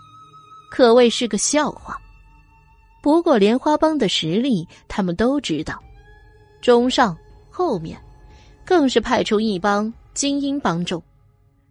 [0.71, 2.01] 可谓是个笑话。
[3.03, 5.83] 不过莲花帮的实力他们都知道，
[6.63, 7.17] 中上
[7.51, 8.01] 后面
[8.71, 11.03] 更是派出一帮精英帮众，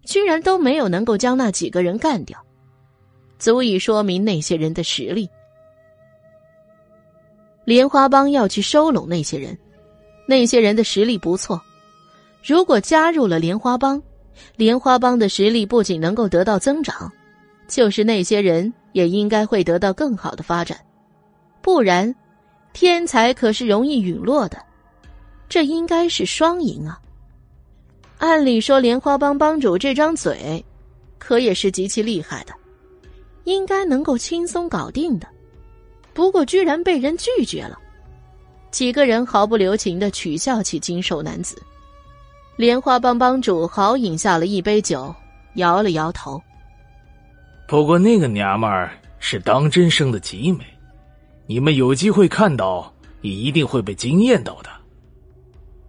[0.03, 2.38] 居然都没有能够将那几个人干掉，
[3.38, 5.30] 足以说明那些人的实力。
[7.64, 9.58] 莲花帮要去收拢那些人，
[10.26, 11.61] 那些人的实力不错，
[12.44, 14.03] 如果加入了莲花帮。
[14.58, 17.10] 莲花帮的实力不仅能够得到增长，
[17.69, 20.78] 就是那些人也应该会得到更好的发展。
[21.61, 22.14] 不然，
[22.74, 24.61] 天才可是容易陨落的，
[25.50, 27.02] 这应该是双赢啊！
[28.19, 30.64] 按理说，莲花帮帮主这张嘴，
[31.18, 32.53] 可也是极其厉害的，
[33.45, 35.28] 应该能够轻松搞定的。
[36.14, 37.78] 不过，居然被人拒绝了。
[38.69, 41.60] 几个人毫不留情的取笑起金手男子。
[42.56, 45.16] 莲花帮帮主豪饮下了一杯酒，
[45.56, 46.40] 摇了摇头。
[47.68, 50.66] 不过那个娘们儿是当真生的极美，
[51.48, 54.69] 你们有机会看到，也一定会被惊艳到的。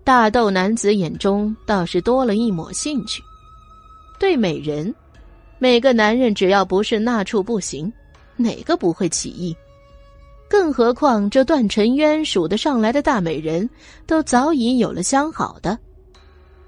[0.03, 3.23] 大豆男子眼中倒是多了一抹兴趣。
[4.19, 4.95] 对美人，
[5.59, 7.93] 每个男人只要不是那处不行，
[8.37, 9.57] 哪个不会起意？
[10.49, 13.69] 更何况这段尘渊数得上来的大美人，
[14.07, 15.79] 都早已有了相好的。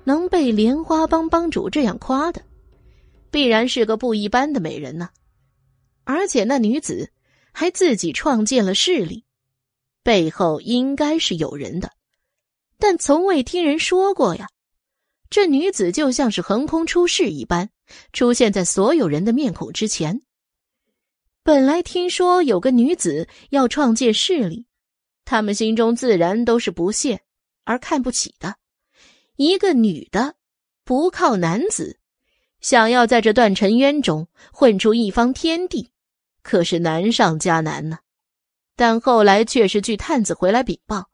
[0.04, 2.40] 能被莲花帮帮主这样夸的，
[3.30, 5.08] 必然是个不一般的美人呢。
[6.04, 7.10] 而且那女子
[7.52, 9.24] 还自己创建了势力，
[10.02, 11.90] 背后应该是有人的，
[12.82, 14.48] 但从未听人说过呀。
[15.30, 17.70] 这女子就像是横空出世一般，
[18.12, 20.20] 出现在所有人的面孔之前。
[21.44, 24.66] 本来听说有个女子要创建势力，
[25.24, 27.20] 他们心中自然都是不屑
[27.62, 28.56] 而看不起的。
[29.36, 30.34] 一个女的，
[30.82, 32.00] 不靠男子，
[32.60, 35.92] 想要在这断尘渊中混出一方天地，
[36.42, 38.00] 可是难上加难呢。
[38.74, 41.08] 但后来却是据探子回来禀报，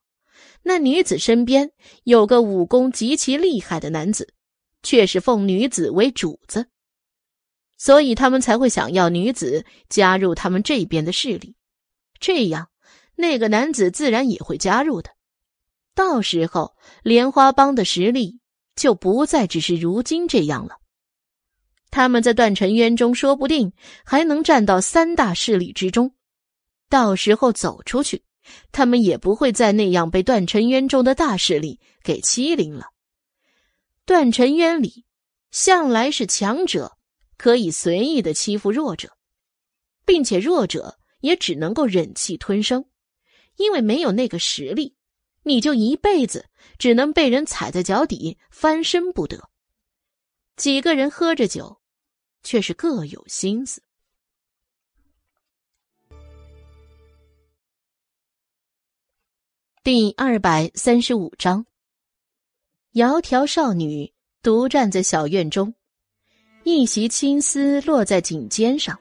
[0.68, 1.72] 那女子身边
[2.04, 4.34] 有个武功极其厉害的男子，
[4.82, 6.66] 却是奉女子为主子，
[7.78, 11.56] 所以他们才会想要女子加入他们这边的势力，
[12.20, 12.68] 这样
[13.16, 15.08] 那个男子自然也会加入的。
[15.94, 18.38] 到时候，莲花帮的实力
[18.76, 20.76] 就不再只是如今这样了。
[21.90, 23.72] 他们在断尘渊中，说不定
[24.04, 26.14] 还能站到三大势力之中。
[26.90, 28.22] 到时候走出去，
[28.72, 32.86] 他们也不会再那样被断尘渊中的大势力给欺凌了。
[34.04, 35.04] 断尘渊里，
[35.50, 36.96] 向来是强者
[37.36, 39.16] 可以随意的欺负弱者，
[40.04, 42.86] 并且弱者也只能够忍气吞声。
[43.56, 44.94] 因为没有那个实力，
[45.42, 49.50] 你就一辈子只能被人踩在脚底，翻身不得。
[50.56, 51.80] 几个人喝着酒，
[52.42, 53.82] 却是各有心思。
[59.90, 61.64] 第二百三十五章，
[62.92, 65.72] 窈窕少女独站在小院中，
[66.62, 68.98] 一袭青丝落在颈肩上，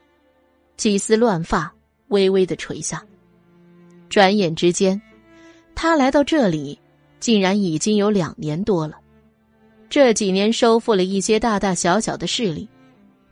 [0.78, 1.70] 几丝乱发
[2.08, 3.04] 微微的垂下。
[4.08, 4.98] 转眼之间，
[5.74, 6.80] 他来到这里，
[7.20, 8.98] 竟然已经有两年多了。
[9.90, 12.66] 这几年收复了一些大大小小的势力，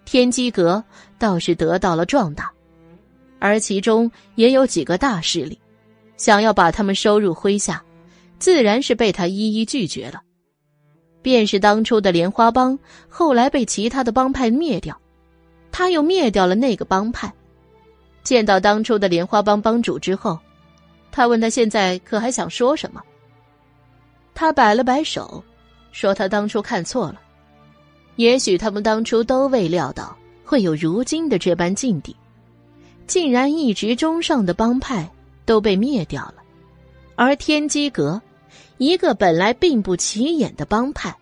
[0.04, 0.84] 天机阁
[1.18, 2.52] 倒是得到了壮大，
[3.38, 5.58] 而其中也有几个大势力。
[6.16, 7.82] 想要把他们收入麾下，
[8.38, 10.22] 自然是被他一一拒绝了。
[11.22, 12.78] 便是当初的莲花帮，
[13.08, 14.96] 后来被其他的帮派灭掉，
[15.72, 17.32] 他又灭掉了那个帮派。
[18.22, 20.38] 见到当初的莲花帮帮主之后，
[21.10, 23.02] 他问他现在可还想说什么？
[24.34, 25.42] 他摆了摆手，
[25.92, 27.20] 说他当初看错了，
[28.16, 32.14] 也许他们当初都未料到会有如今的这般境地，
[33.06, 35.10] 竟然一直中上的帮派。
[35.46, 36.34] 都被灭掉了，
[37.14, 38.20] 而天机阁，
[38.76, 41.16] 一个本来并不起眼的帮派，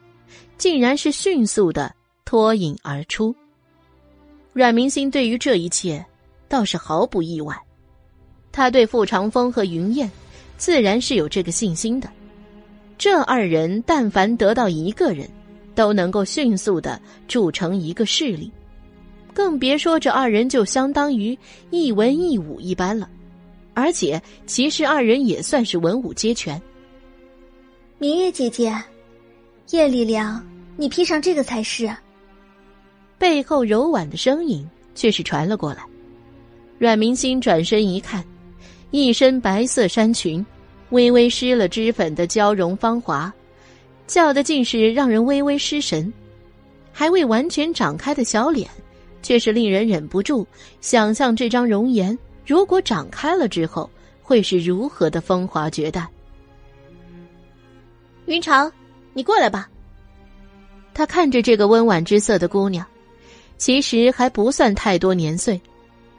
[0.59, 1.95] 竟然是迅速的
[2.25, 3.33] 脱颖而出。
[4.53, 6.05] 阮明星对于这一切
[6.49, 7.57] 倒是毫不意外，
[8.51, 10.11] 他对傅长风和云燕
[10.57, 12.09] 自然是有这个信心的。
[12.97, 15.29] 这二人但凡得到一个人，
[15.75, 18.51] 都能够迅速的铸成一个势力，
[19.35, 21.37] 更别说这二人就相当于
[21.71, 23.11] 一文一武一般了。
[23.75, 26.61] 而且，其实二人也算是文武皆全。
[27.99, 28.73] 明月姐姐，
[29.71, 30.45] 夜里凉，
[30.77, 31.91] 你披上这个才是。
[33.19, 35.85] 背后柔婉的声音却是传了过来。
[36.79, 38.25] 阮明心转身一看，
[38.91, 40.45] 一身白色衫裙，
[40.91, 43.33] 微微施了脂粉的娇容芳华，
[44.07, 46.13] 叫的竟是让人微微失神。
[46.93, 48.69] 还未完全长开的小脸，
[49.23, 50.47] 却是令人忍不住
[50.81, 52.17] 想象这张容颜。
[52.47, 53.89] 如果长开了之后，
[54.23, 56.09] 会是如何的风华绝代？
[58.27, 58.71] 云长，
[59.13, 59.69] 你过来吧。
[60.93, 62.87] 他看着这个温婉之色的姑娘，
[63.57, 65.61] 其实还不算太多年岁，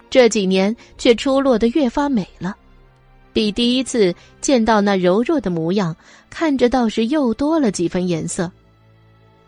[0.10, 2.56] 这几年却出落的越发美了，
[3.32, 5.96] 比第一次见到那柔弱的模样，
[6.30, 8.52] 看着倒是又多了几分颜色。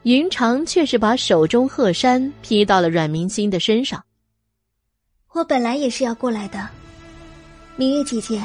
[0.03, 4.01] 云长却是把手中鹤衫披到了阮明心的身上。
[5.33, 6.67] 我本来也是要过来的，
[7.75, 8.41] 明月姐姐，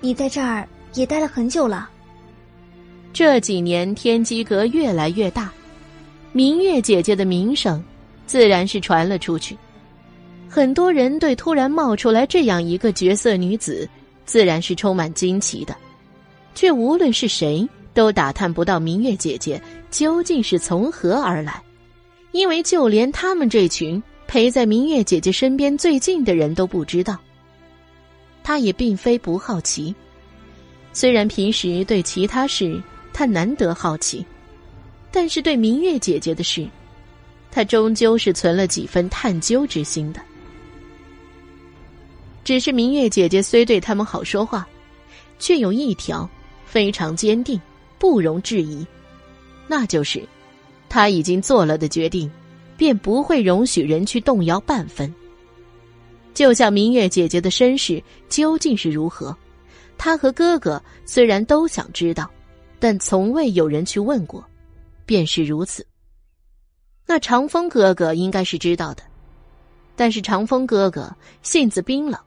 [0.00, 1.90] 你在这儿也待了很久了。
[3.12, 5.52] 这几年天机阁越来越大，
[6.32, 7.82] 明月姐姐的名声
[8.26, 9.56] 自然是传了出去。
[10.48, 13.86] 很多人对突然冒出来这样一个绝色女子，
[14.24, 15.76] 自然是充满惊奇的，
[16.54, 19.60] 却无论是谁都打探不到明月姐姐
[19.90, 21.60] 究竟是从何而来，
[22.32, 24.02] 因为就连他们这群。
[24.28, 27.18] 陪在明月姐姐身边最近的人都不知道。
[28.44, 29.94] 他也并非不好奇，
[30.92, 34.24] 虽然平时对其他事他难得好奇，
[35.10, 36.68] 但是对明月姐姐的事，
[37.50, 40.20] 他终究是存了几分探究之心的。
[42.44, 44.68] 只是明月姐姐虽对他们好说话，
[45.38, 46.28] 却有一条
[46.66, 47.58] 非常坚定，
[47.98, 48.86] 不容置疑，
[49.66, 50.22] 那就是
[50.86, 52.30] 他已经做了的决定。
[52.78, 55.12] 便不会容许人去动摇半分。
[56.32, 59.36] 就像明月姐姐的身世究竟是如何，
[59.98, 62.30] 她和哥哥虽然都想知道，
[62.78, 64.42] 但从未有人去问过，
[65.04, 65.84] 便是如此。
[67.04, 69.02] 那长风哥哥应该是知道的，
[69.96, 72.20] 但是长风哥哥性子冰冷，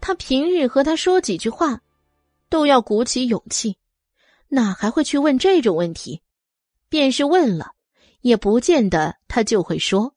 [0.00, 1.80] 他平日和他说几句话，
[2.48, 3.76] 都要鼓起勇气，
[4.48, 6.20] 哪还会去问这种问题？
[6.88, 7.72] 便是问了。
[8.24, 10.14] 也不见得他就会说。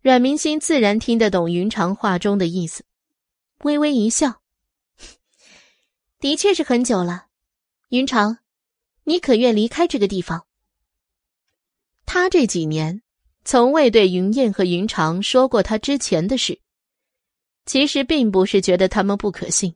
[0.00, 2.82] 阮明心自然听得懂云长话中的意思，
[3.58, 4.40] 微微一笑
[6.18, 7.26] ：“的确是很久了，
[7.90, 8.38] 云长，
[9.04, 10.46] 你可愿离开这个地方？”
[12.06, 13.02] 他这几年
[13.44, 16.58] 从未对云燕和云长说过他之前的事，
[17.66, 19.74] 其实并不是觉得他们不可信，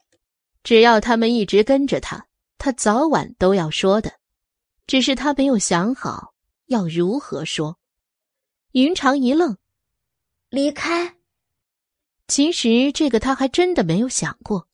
[0.65, 2.27] 只要他们一直跟着他，
[2.57, 4.11] 他早晚都要说的，
[4.87, 6.33] 只是他没有想好。
[6.67, 7.79] 要如何说？
[8.73, 9.57] 云长一愣，
[10.51, 11.17] 离开。
[12.29, 14.69] 其实这个他还真的没有想过，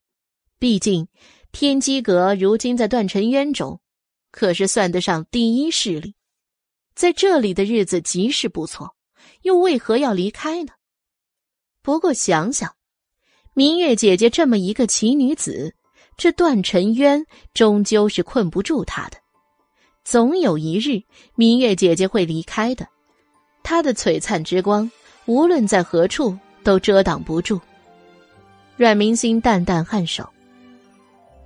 [0.59, 1.07] 毕竟
[1.53, 3.81] 天机阁如今在断尘渊中，
[4.31, 6.15] 可是算得上第一势力，
[6.95, 8.97] 在这里的日子极是不错，
[9.43, 10.73] 又为何要离开呢？
[11.83, 12.75] 不过想想，
[13.55, 15.77] 明月姐姐这么一个奇女子，
[16.17, 19.22] 这段尘渊终究是困不住她的。
[20.05, 21.03] 总有一日，
[21.37, 22.87] 明月姐姐会离开的。
[23.63, 24.91] 她的璀璨之光，
[25.27, 27.61] 无论在何处都遮挡不住。
[28.77, 30.29] 阮明心淡淡颔首，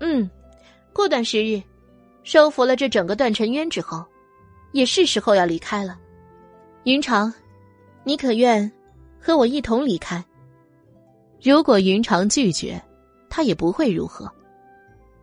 [0.01, 0.28] 嗯，
[0.93, 1.62] 过段时日，
[2.25, 4.02] 收服了这整个段尘渊之后，
[4.73, 5.99] 也是时候要离开了。
[6.85, 7.33] 云长，
[8.05, 8.70] 你可愿
[9.20, 10.25] 和我一同离开？
[11.43, 12.81] 如果云长拒绝，
[13.28, 14.33] 他也不会如何。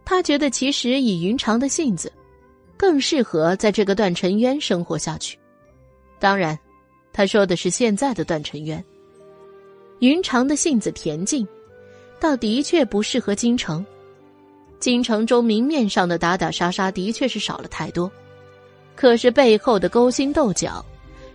[0.06, 2.12] 他觉得其实以云长的性子，
[2.78, 5.38] 更适合在这个段尘渊生活下去。
[6.20, 6.58] 当然，
[7.12, 8.84] 他说的是现在的段尘渊。
[10.00, 11.48] 云长的性子恬静，
[12.20, 13.86] 倒的确不适合京城。
[14.80, 18.12] 京城中明面上的打打杀杀的确是少了太多，
[18.96, 20.86] 可是背后的勾心斗角，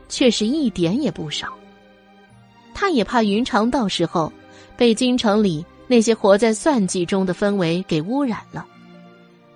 [0.09, 1.49] 却是一点也不少。
[2.75, 4.33] 他也怕云长到时候。
[4.77, 8.65] 被京城里那些活在算计中的氛围给污染了，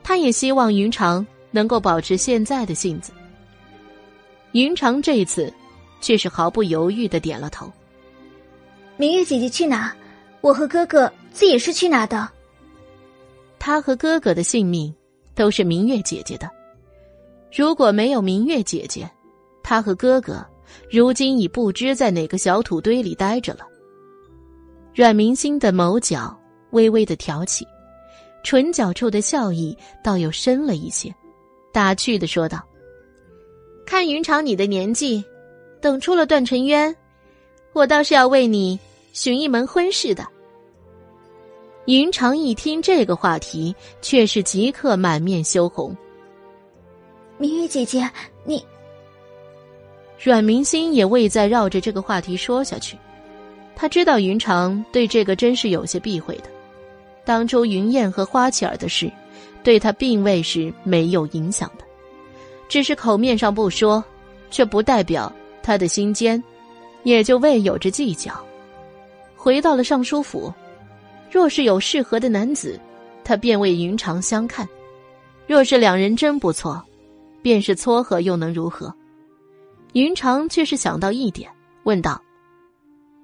[0.02, 3.12] 他也希望云长能够保持现在的性子。
[4.50, 5.52] 云长这次
[6.00, 7.70] 却是毫不犹豫的点了头。
[8.96, 9.94] 明月姐姐去哪，
[10.40, 12.28] 我和哥哥自也是去哪的。
[13.58, 14.92] 他和哥哥的性命
[15.34, 16.50] 都是明月姐姐的，
[17.56, 19.08] 如果没有明月姐姐，
[19.62, 20.44] 他和哥哥
[20.90, 23.60] 如今已不知在哪个小土堆里待着了。
[24.94, 26.38] 阮明星的眸角
[26.72, 27.66] 微微的挑起，
[28.44, 31.14] 唇角处的笑意倒又深了一些，
[31.72, 32.62] 打趣的说道
[33.86, 35.24] ：“看云长你的年纪，
[35.80, 36.94] 等出了段尘渊，
[37.72, 38.78] 我倒是要为你
[39.12, 40.26] 寻一门婚事的。”
[41.86, 45.96] 云长一听这个话题，却是即刻满面羞红。
[47.38, 48.08] 明月姐姐，
[48.44, 48.64] 你……
[50.22, 52.96] 阮明星也未再绕着这个话题说下去。
[53.74, 56.44] 他知道云长对这个真是有些避讳的，
[57.24, 59.10] 当初云燕和花琪儿的事，
[59.62, 61.84] 对他并未是没有影响的，
[62.68, 64.02] 只是口面上不说，
[64.50, 65.32] 却不代表
[65.62, 66.42] 他的心间，
[67.04, 68.32] 也就未有着计较。
[69.36, 70.52] 回到了尚书府，
[71.30, 72.78] 若是有适合的男子，
[73.24, 74.66] 他便为云长相看；
[75.46, 76.82] 若是两人真不错，
[77.40, 78.92] 便是撮合又能如何？
[79.94, 81.50] 云长却是想到一点，
[81.84, 82.20] 问道。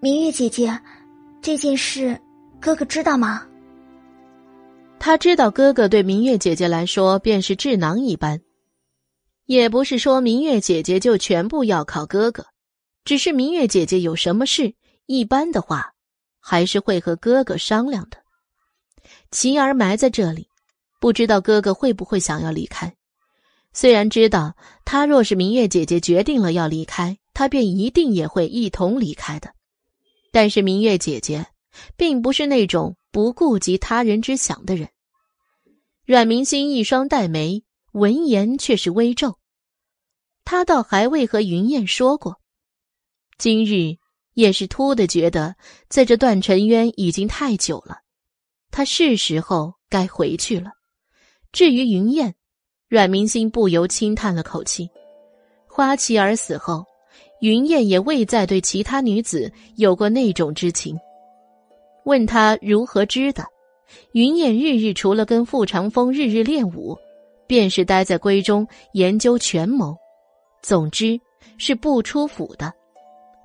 [0.00, 0.78] 明月姐姐，
[1.40, 2.20] 这件事
[2.60, 3.42] 哥哥知道吗？
[5.00, 8.40] 他知道哥哥对明月姐姐来说便是智囊一般，
[9.46, 12.44] 也不是说明月姐姐就全部要靠哥哥，
[13.04, 14.74] 只是明月姐姐有什么事，
[15.06, 15.92] 一般的话
[16.40, 18.18] 还是会和哥哥商量的。
[19.30, 20.48] 琪儿埋在这里，
[21.00, 22.94] 不知道哥哥会不会想要离开。
[23.72, 29.54] 虽然知道他若是明月姐姐决定了要离开，他便一定也会一同离开的。
[30.32, 31.46] 但是明月姐姐，
[31.96, 34.88] 并不是那种不顾及他人之想的人。
[36.04, 39.38] 阮明心一双黛眉，闻言却是微皱。
[40.44, 42.40] 他倒还未和云燕说过，
[43.36, 43.98] 今日
[44.34, 45.56] 也是突的觉得，
[45.88, 47.98] 在这段尘渊已经太久了，
[48.70, 50.72] 他是时候该回去了。
[51.52, 52.34] 至于云燕，
[52.88, 54.88] 阮明心不由轻叹了口气。
[55.66, 56.84] 花琪儿死后。
[57.40, 60.98] 云燕也未再对其他女子有过那种之情。
[62.08, 63.44] 问他如何知的，
[64.12, 66.96] 云燕日日除了跟傅长风日日练武，
[67.46, 69.94] 便是待在闺中研究权谋。
[70.62, 71.20] 总之
[71.58, 72.72] 是不出府的，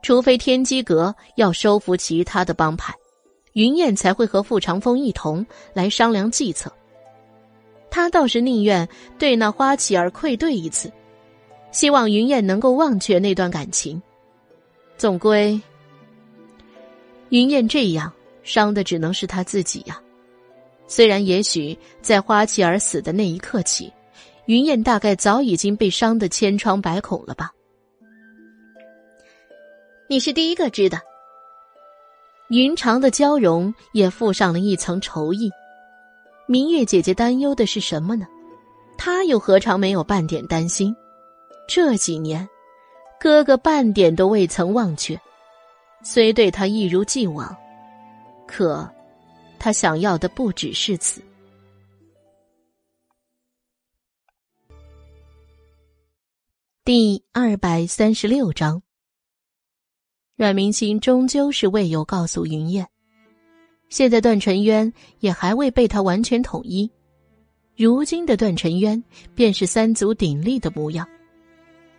[0.01, 2.93] 除非天机阁要收服其他的帮派，
[3.51, 6.72] 云燕才会和傅长风一同来商量计策。
[7.92, 8.88] 他倒是宁愿
[9.19, 10.90] 对那花琪儿愧对一次。
[11.74, 14.01] 希望云燕能够忘却那段感情。
[14.98, 15.59] 总归，
[17.27, 19.99] 云燕这样伤的只能是他自己呀。
[20.88, 23.91] 虽然也许在花琪儿死的那一刻起，
[24.45, 27.51] 云燕大概早已经被伤得千疮百孔了吧。
[30.07, 30.99] 你是第一个知的。
[32.49, 35.49] 云长的娇容也附上了一层愁意。
[36.45, 38.27] 明月姐姐担忧的是什么呢？
[38.97, 40.93] 她又何尝没有半点担心？
[41.67, 42.47] 这几年，
[43.19, 45.19] 哥哥半点都未曾忘却，
[46.03, 47.55] 虽对他一如既往，
[48.56, 48.88] 可
[49.57, 51.23] 他想要的不只是此。
[56.85, 58.83] 第二百三十六章，
[60.35, 62.88] 阮明星终究是未有告诉云燕，
[63.90, 66.88] 现在段晨渊也还未被他完全统一，
[67.75, 71.09] 如今的段晨渊便是三足鼎立的模样。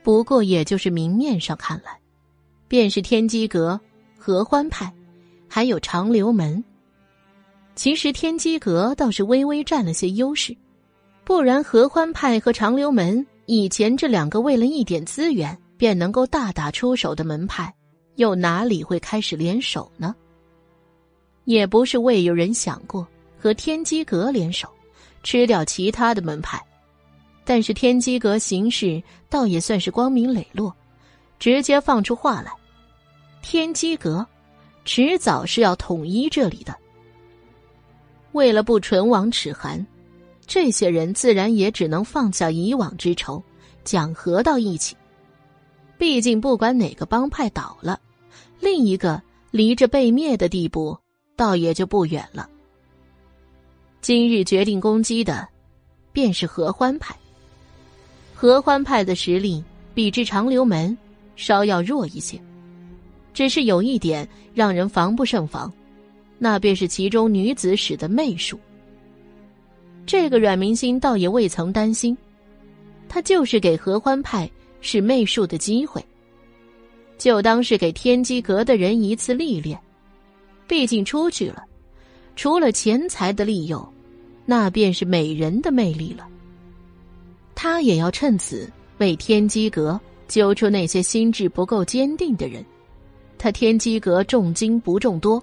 [0.05, 1.99] 不过，也就是明面上看来，
[2.69, 3.81] 便是天机阁、
[4.17, 4.95] 合欢派，
[5.55, 6.65] 还有长留门，
[7.77, 10.53] 其实天机阁倒是微微占了些优势，
[11.23, 17.73] 不然合欢派和长留门以前这两个为了一点资源便能够大打出手的门派，
[18.17, 20.13] 又哪里会开始联手呢？
[21.45, 23.07] 也不是未有人想过
[23.39, 24.69] 和天机阁联手，
[25.23, 26.61] 吃掉其他的门派，
[27.45, 29.01] 但是天机阁行事
[29.31, 30.75] 倒也算是光明磊落，
[31.39, 32.51] 直接放出话来：
[33.41, 34.27] 天机阁
[34.85, 36.75] 迟早是要统一这里的。
[38.33, 39.85] 为了不唇亡齿寒，
[40.47, 43.43] 这些人自然也只能放下以往之仇，
[43.85, 44.97] 讲和到一起。
[45.97, 48.01] 毕竟，不管哪个帮派倒了，
[48.61, 50.99] 另一个离着被灭的地步，
[51.37, 52.49] 倒也就不远了。
[54.01, 55.49] 今日决定攻击的，
[56.13, 57.17] 便是合欢派。
[58.35, 59.65] 合欢派的实力
[59.95, 60.95] 比之长留门
[61.37, 62.39] 稍要弱一些，
[63.35, 65.71] 只是有一点让人防不胜防。
[66.39, 68.59] 那便是其中女子使的媚术。
[70.05, 72.17] 这个阮明心倒也未曾担心，
[73.09, 76.05] 他就是给合欢派使媚术的机会，
[77.17, 79.79] 就当是给天机阁的人一次历练。
[80.67, 81.63] 毕竟出去了，
[82.37, 83.87] 除了钱财的利诱，
[84.45, 86.27] 那便是美人的魅力了。
[87.55, 92.63] 他也要趁此为天机阁揪出那些心智不够坚定的人。
[93.45, 95.43] 他天机阁重金不重多。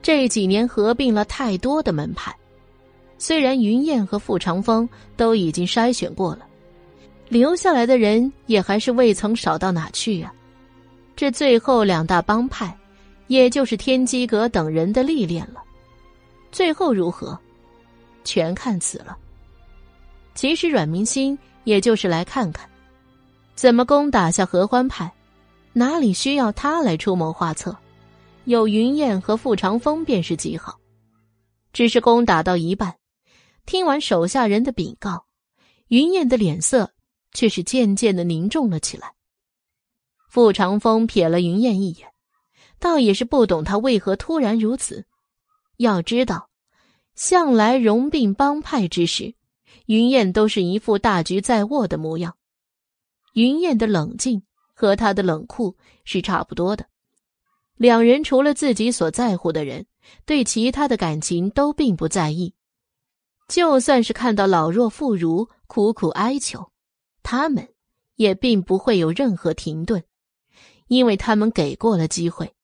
[0.00, 2.34] 这几年合并了太多的门派，
[3.18, 6.46] 虽然云燕和傅长风都已经筛选过了，
[7.28, 10.32] 留下来的人也还是未曾少到哪去啊。
[11.14, 12.74] 这最后两大帮派，
[13.26, 15.62] 也就是天机阁等人的历练了。
[16.50, 17.38] 最后如何，
[18.24, 19.14] 全看此了。
[20.34, 22.66] 其实阮明心也就是来看看，
[23.54, 25.12] 怎么攻打下合欢派，
[25.72, 27.76] 哪里需要他来出谋划策。
[28.44, 30.80] 有云燕和傅长风便是极好，
[31.72, 32.96] 只是攻打到一半，
[33.66, 35.26] 听完手下人的禀告，
[35.88, 36.92] 云燕的脸色
[37.32, 39.12] 却是渐渐的凝重了起来。
[40.28, 42.08] 傅长风瞥了云燕一眼，
[42.78, 45.06] 倒也是不懂他为何突然如此。
[45.76, 46.48] 要知道，
[47.14, 49.34] 向来融并帮派之时，
[49.86, 52.36] 云燕都是一副大局在握的模样。
[53.34, 54.42] 云燕的冷静
[54.80, 56.86] 和他的冷酷是差不多的。
[57.76, 59.84] 两人除了自己所在乎的人，
[60.24, 62.54] 对其他的感情都并不在意。
[63.46, 66.72] 就算是看到老弱妇孺苦苦哀求，
[67.22, 67.68] 他们
[68.16, 70.02] 也并不会有任何停顿，
[70.88, 72.54] 因为他们给过了机会。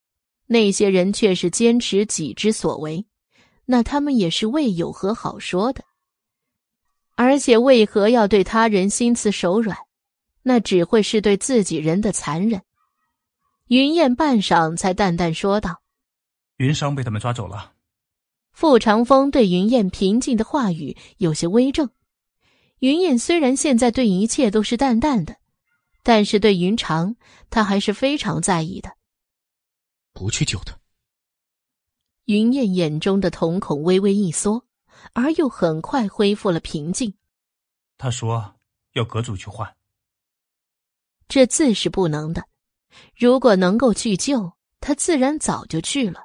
[0.46, 3.04] 那些人却是坚持己之所为，
[3.66, 5.84] 那他们也是未有何好说的。
[7.14, 9.76] 而且，为何要对他人心慈手软？
[10.48, 12.62] 那只会是对自己人的残忍。
[13.66, 15.82] 云燕半晌才淡淡说道
[16.58, 17.72] ：“云商被他们抓走了。”
[18.54, 21.90] 傅长风对云燕平静的话语有些微怔。
[22.78, 25.34] 云燕虽然现在对一切都是淡淡的，
[26.04, 27.16] 但是对云长，
[27.50, 28.96] 他还是非常在意的。
[30.12, 30.78] 不去救他。
[32.26, 34.64] 云燕眼中的瞳孔微微一缩，
[35.12, 37.14] 而又很快恢复了平静。
[37.98, 38.54] 他说
[38.94, 39.70] ：“要阁主去换。”
[41.28, 42.44] 这自是不能的。
[43.16, 46.24] 如果能够去救他，自然早就去了。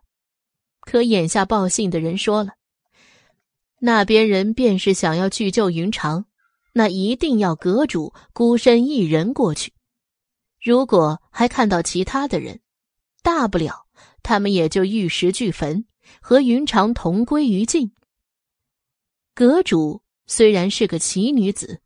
[0.82, 2.54] 可眼下报信的人说了，
[3.80, 6.26] 那边人便是想要去救云长，
[6.74, 9.74] 那一定要阁主孤身一人过去。
[10.62, 12.62] 如果还看到其他的人，
[13.24, 13.88] 大不了
[14.24, 15.86] 他们也就玉石俱焚，
[16.22, 17.92] 和云长同归于尽。
[19.34, 21.82] 阁主虽然是个奇女子，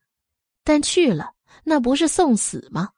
[0.64, 2.90] 但去了那不是送死吗？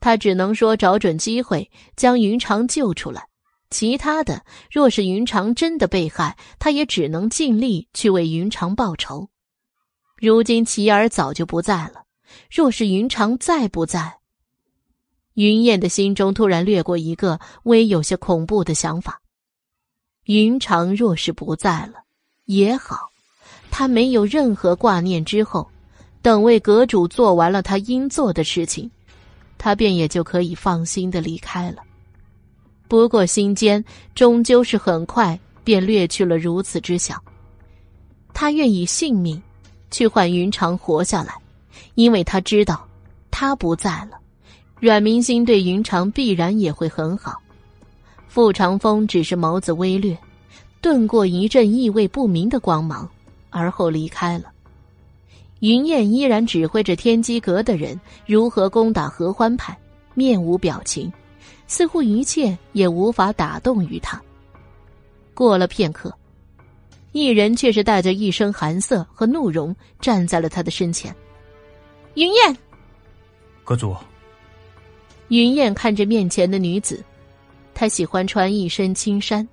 [0.00, 3.28] 他只能说找准机会将云长救出来，
[3.70, 9.28] 其他的若是云长真的被害，他也只能尽力去为云长报仇。
[10.16, 12.04] 如今齐儿早就不在了，
[12.50, 14.18] 若是云长再不在，
[15.34, 19.20] 云燕的心中突然掠过一个微有些恐怖的想法：
[20.24, 22.04] 云长若是不在了
[22.44, 23.10] 也好，
[23.70, 25.68] 他没有任何挂念之后，
[26.22, 28.90] 等为阁主做完了他应做的事情。
[29.56, 31.78] 他便也就可以放心的离开了。
[32.86, 33.82] 不过心间
[34.14, 37.20] 终究是很快便掠去了如此之想。
[38.32, 39.40] 他愿以性命
[39.90, 41.34] 去换云长活下来，
[41.94, 42.86] 因为他知道
[43.30, 44.18] 他不在了，
[44.80, 47.40] 阮明心对云长必然也会很好。
[48.28, 50.16] 傅长风只是眸子微略，
[50.80, 53.08] 顿过一阵意味不明的光芒，
[53.50, 54.52] 而后离开了。
[55.64, 59.74] 云燕依然指挥着天机阁的人如何攻打合欢派，
[60.12, 61.10] 面无表情，
[61.66, 64.20] 似乎一切也无法打动于他。
[65.32, 66.14] 过了片刻，
[67.12, 71.16] 一人却是带着一身寒色和怒容站在了他的身前。
[72.12, 72.54] 云燕，
[73.64, 73.96] 阁主。
[75.28, 77.02] 云燕看着面前的女子，
[77.72, 79.48] 她喜欢穿一身青衫，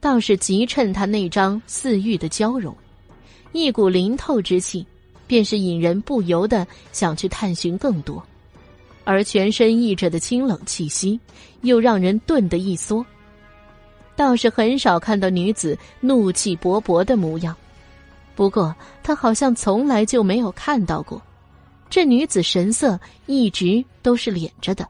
[0.00, 2.76] 倒是极衬她那张似玉的娇容，
[3.52, 4.84] 一股灵透之气，
[5.26, 8.22] 便是引人不由得想去探寻更多。
[9.04, 11.18] 而全身溢着的清冷气息，
[11.60, 13.04] 又让人顿的一缩。
[14.16, 17.54] 倒是很少看到女子怒气勃勃的模样，
[18.34, 21.22] 不过他好像从来就没有看到过，
[21.90, 24.88] 这女子神色一直都是敛着的，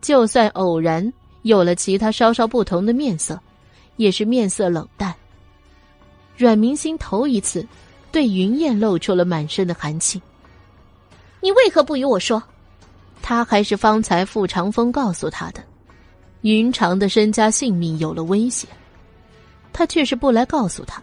[0.00, 3.40] 就算偶然有了其他稍稍不同的面色，
[3.96, 5.14] 也是面色冷淡。
[6.36, 7.64] 阮明心头一次
[8.12, 10.22] 对云燕露出了满身的寒气。
[11.40, 12.40] 你为何不与我说？
[13.22, 15.62] 他还是方才傅长风告诉他的。
[16.42, 18.68] 云长的身家性命有了危险，
[19.72, 21.00] 他却是不来告诉他，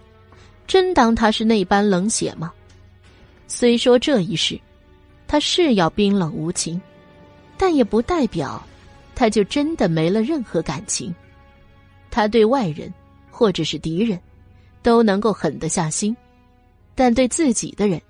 [0.67, 2.51] 真当他是那般冷血吗？
[3.47, 4.59] 虽说这一世，
[5.27, 6.79] 他是要冰冷无情，
[7.57, 8.61] 但也不代表
[9.15, 11.15] 他就真的没了任何感情。
[12.11, 12.93] 他对外人
[13.31, 14.19] 或者是敌人，
[14.83, 16.15] 都能够狠得下心，
[16.99, 18.01] 但对自己的人，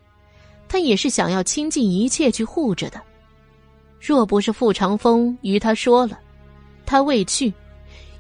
[0.68, 3.00] 他也是想要倾尽一切去护着的。
[4.02, 6.20] 若不是傅长风与他说了。
[6.88, 7.54] 他未去，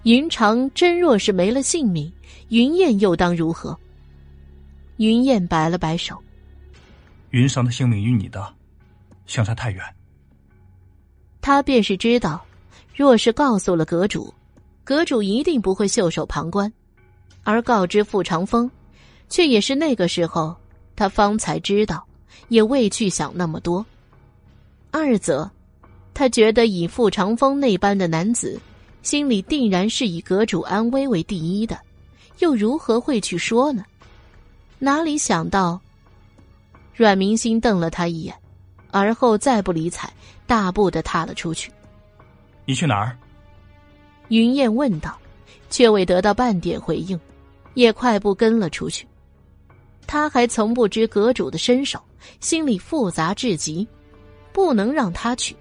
[0.03, 2.13] 云长真若是没了性命，
[2.49, 3.75] 云燕又当如何？
[4.97, 6.15] 云燕摆了摆手，
[7.31, 8.53] 云裳的性命与你的
[9.25, 9.83] 相差太远。
[11.41, 12.45] 他便是知道，
[12.95, 14.31] 若是告诉了阁主，
[14.83, 16.71] 阁主一定不会袖手旁观；
[17.43, 18.69] 而告知傅长风，
[19.29, 20.55] 却也是那个时候，
[20.95, 22.05] 他方才知道，
[22.49, 23.85] 也未去想那么多。
[24.91, 25.49] 二则。
[26.11, 28.59] 他觉得以傅长风那般的男子，
[29.03, 31.79] 心里定然是以阁主安危为第一的，
[32.39, 33.85] 又如何会去说呢？
[34.79, 35.79] 哪里想到，
[36.93, 38.35] 阮明星瞪了他一眼，
[38.91, 40.11] 而后再不理睬，
[40.45, 41.71] 大步的踏了出去。
[42.65, 43.17] 你去哪儿？
[44.27, 45.17] 云燕问道，
[45.69, 47.17] 却未得到半点回应，
[47.75, 49.07] 也快步跟了出去。
[50.11, 52.01] 他还从不知阁主的身手，
[52.39, 53.87] 心里复杂至极，
[54.51, 55.55] 不能让他去。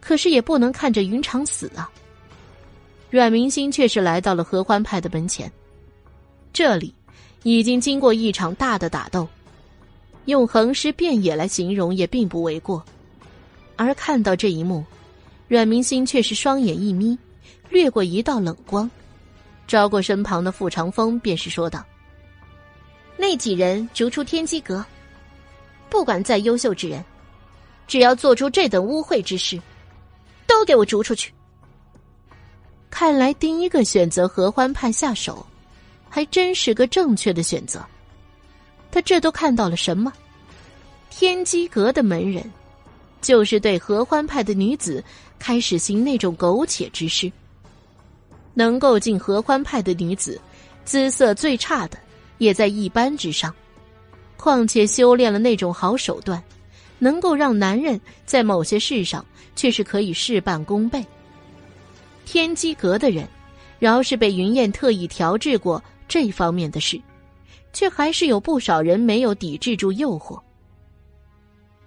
[0.00, 1.90] 可是也不能看着云长死啊！
[3.10, 5.52] 阮明星却是来到了合欢派的门前，
[6.50, 6.94] 这里
[7.42, 9.28] 已经经过一场大的打斗，
[10.24, 12.82] 用横尸遍野来形容也并不为过。
[13.76, 14.82] 而看到这一幕，
[15.46, 17.18] 阮明星却是双眼一眯，
[17.68, 18.90] 掠过一道冷光，
[19.66, 21.84] 招过身旁的傅长风，便是说道
[23.16, 24.84] ：“那几人逐出天机阁，
[25.88, 27.04] 不管再优秀之人，
[27.86, 29.60] 只要做出这等污秽之事。”
[30.46, 31.32] 都给我逐出去！
[32.90, 35.44] 看来第一个选择合欢派下手，
[36.08, 37.84] 还真是个正确的选择。
[38.92, 40.12] 他这都看到了什么？
[41.08, 42.44] 天机阁的门人，
[43.22, 45.02] 就是对合欢派的女子
[45.38, 47.32] 开始行那种苟且之事。
[48.52, 50.40] 能够进合欢派的女子，
[50.84, 51.98] 姿色最差的
[52.38, 53.54] 也在一般之上。
[54.36, 56.42] 况且修炼了那种好手段，
[56.98, 59.24] 能够让男人在某些事上。
[59.56, 61.06] 却是可以事半功倍。
[62.26, 63.28] 天机阁的人，
[63.78, 67.00] 饶是被云燕特意调制过这方面的事，
[67.72, 70.40] 却还是有不少人没有抵制住诱惑。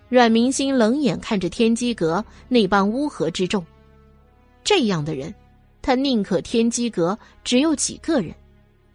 [0.07, 3.65] 阮明星冷眼看着天机阁那帮乌合之众，
[4.63, 5.35] 这样的人，
[5.81, 8.33] 他宁可天机阁只有几个人，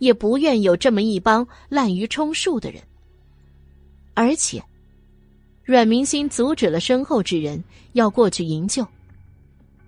[0.02, 2.82] 也不愿有这么一帮滥竽充数的人。
[4.14, 4.60] 而且。
[5.64, 8.84] 阮明心阻止了身后之人要过去营救，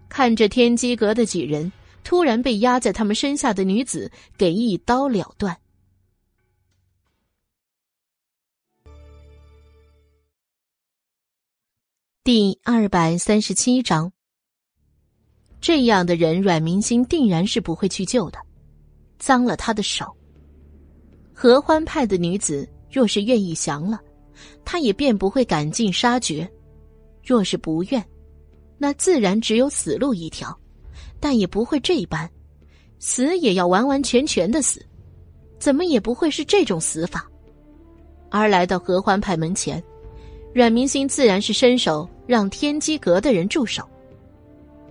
[0.09, 1.71] 看着天机阁的几人
[2.05, 5.59] 突然被压在他们身下的女子给一刀了断。
[12.23, 14.13] 第二百三十七章，
[15.61, 18.39] 这样的人阮明心定然是不会去救的，
[19.19, 20.07] 脏了他的手。
[21.33, 24.01] 合欢派的女子若是愿意降了。
[24.65, 26.51] 他也便不会赶尽杀绝，
[27.23, 28.05] 若是不愿，
[28.79, 30.55] 那自然只有死路一条，
[31.21, 32.29] 但也不会这般，
[32.99, 34.85] 死也要完完全全的死，
[35.61, 37.31] 怎么也不会是这种死法。
[38.29, 39.83] 而来到合欢派门前，
[40.53, 43.89] 阮明星自然是伸手让天机阁的人住手，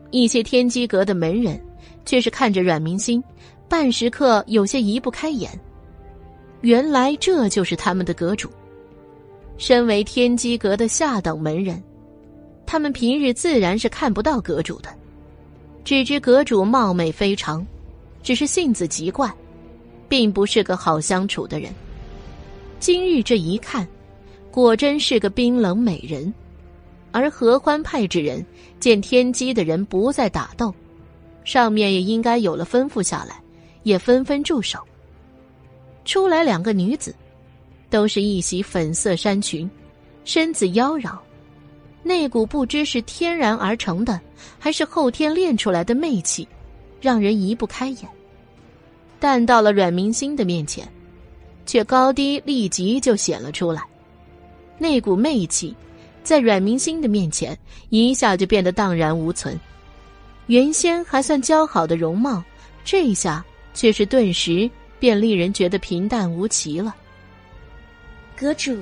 [0.09, 1.61] 一些天机阁的门人
[2.05, 3.21] 却是看着阮明星，
[3.73, 5.49] 半时刻有些移不开眼，
[6.61, 8.47] 原来这就是他们的阁主。
[9.57, 11.81] 身为天机阁的下等门人，
[12.67, 14.89] 他们平日自然是看不到阁主的，
[15.83, 17.65] 只知阁主貌美非常，
[18.21, 19.27] 只是性子极怪，
[20.07, 21.73] 并不是个好相处的人，
[22.79, 23.87] 今日这一看，
[24.51, 26.31] 果真是个冰冷美人。
[27.11, 28.45] 而合欢派之人
[28.79, 30.71] 见天机的人不再打斗，
[31.43, 33.41] 上面也应该有了吩咐下来，
[33.83, 34.79] 也纷纷住手。
[36.05, 37.15] 出来两个女子，
[37.89, 39.69] 都是一袭粉色衫裙，
[40.25, 41.17] 身子妖娆，
[42.01, 44.19] 那股不知是天然而成的，
[44.59, 46.47] 还是后天练出来的媚气，
[46.99, 48.09] 让人移不开眼。
[49.19, 50.85] 但到了阮明星的面前，
[51.65, 53.81] 却高低立即就显了出来，
[54.77, 55.73] 那股媚气。
[56.23, 57.57] 在阮明星的面前，
[57.89, 59.59] 一下就变得荡然无存。
[60.47, 62.41] 原先还算姣好的容貌，
[62.85, 64.69] 这一下却是顿时
[64.99, 66.95] 便令人觉得平淡无奇了。
[68.35, 68.77] 阁主，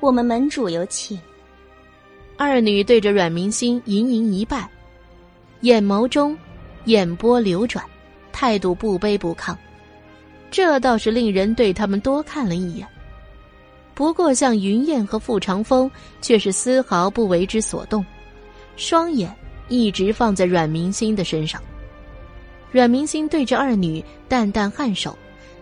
[0.00, 1.18] 我们门主有请。
[2.36, 4.68] 二女对着阮明星盈盈一拜，
[5.60, 6.36] 眼眸中
[6.86, 7.84] 眼波流转，
[8.32, 9.54] 态度不卑不亢，
[10.50, 12.88] 这倒是令人对他们多看了一眼。
[13.92, 15.90] 不过，像云燕和傅长风
[16.22, 18.02] 却是丝毫不为之所动，
[18.76, 19.30] 双眼
[19.68, 21.62] 一直放在阮明星的身上。
[22.72, 25.16] 阮明星对着二女淡淡颔首，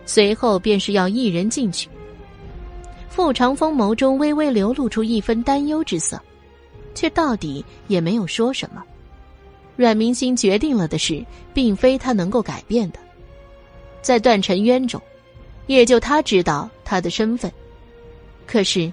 [0.05, 1.89] 随后便是要一人进去。
[3.09, 6.21] 傅长风眸中微微流露出一分担忧之色，
[6.93, 8.83] 却到底也没有说什么。
[9.75, 12.99] 阮明星决定了的事，并非他能够改变的，
[14.01, 15.01] 在段尘渊中，
[15.67, 17.51] 也就他知道他的身份。
[18.45, 18.91] 可是，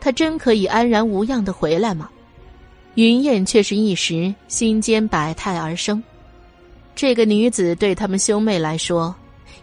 [0.00, 2.08] 他真可以安然无恙的回来吗？
[2.94, 6.02] 云燕却是一时心间百态而生。
[6.96, 9.14] 这个女子对他们兄妹来说，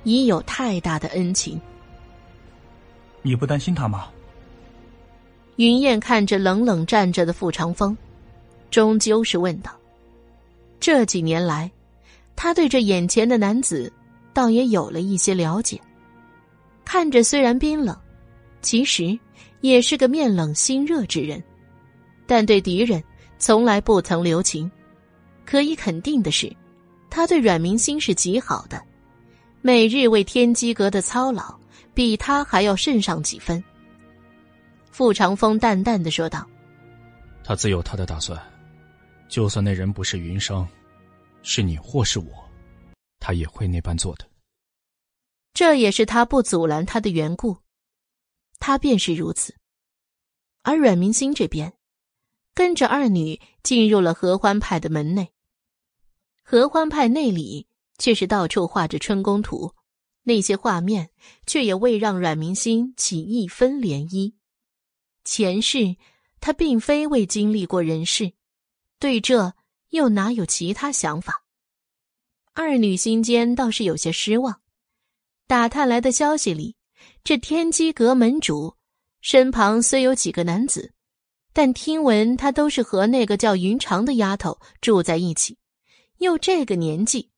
[0.04, 1.60] 已有太大的恩情。
[3.22, 4.08] 你不担心她吗？
[5.56, 7.98] 云燕看着冷冷站着的傅长风，
[8.72, 9.72] 终究是问道
[10.80, 11.70] ：“这几年来，
[12.36, 13.92] 他对这眼前的男子，
[14.34, 15.82] 倒也有了一些了解。
[16.86, 17.98] 看着虽然冰冷，
[18.62, 19.20] 其实……”
[19.62, 21.42] 也是个面冷心热之人，
[22.28, 23.02] 但对敌人
[23.38, 24.70] 从来不曾留情。
[25.46, 26.54] 可以肯定的是，
[27.16, 28.84] 他对阮明星是极好的，
[29.62, 31.56] 每日为天机阁的操劳，
[31.94, 33.64] 比他还要甚上几分。
[34.90, 36.44] 傅长风淡淡的说道
[37.46, 38.42] ：“他自有他的打算，
[39.30, 40.68] 就算那人不是云商，
[41.44, 42.50] 是你或是我，
[43.20, 44.28] 他也会那般做的。
[45.54, 47.56] 这也是他不阻拦他的缘故。”
[48.58, 49.54] 他便是如此，
[50.64, 51.74] 而阮明星这边，
[52.56, 55.33] 跟着二女进入了合欢派的门内。
[56.44, 59.74] 合欢派内里却是到处画着春宫图，
[60.24, 61.10] 那些画面
[61.48, 64.34] 却也未让阮明星起一分涟漪。
[65.24, 65.96] 前世
[66.40, 68.34] 他并非未经历过人世，
[69.00, 69.54] 对这
[69.90, 71.46] 又哪有其他想法？
[72.54, 74.62] 二女心间倒是有些失望，
[75.48, 76.76] 打探来的消息里。
[77.24, 78.76] 这天机阁门主
[79.22, 80.94] 身旁虽有几个男子，
[81.54, 85.58] 但听闻他都是和那个叫云长的丫头住在一起，
[86.24, 87.30] 又这个年纪，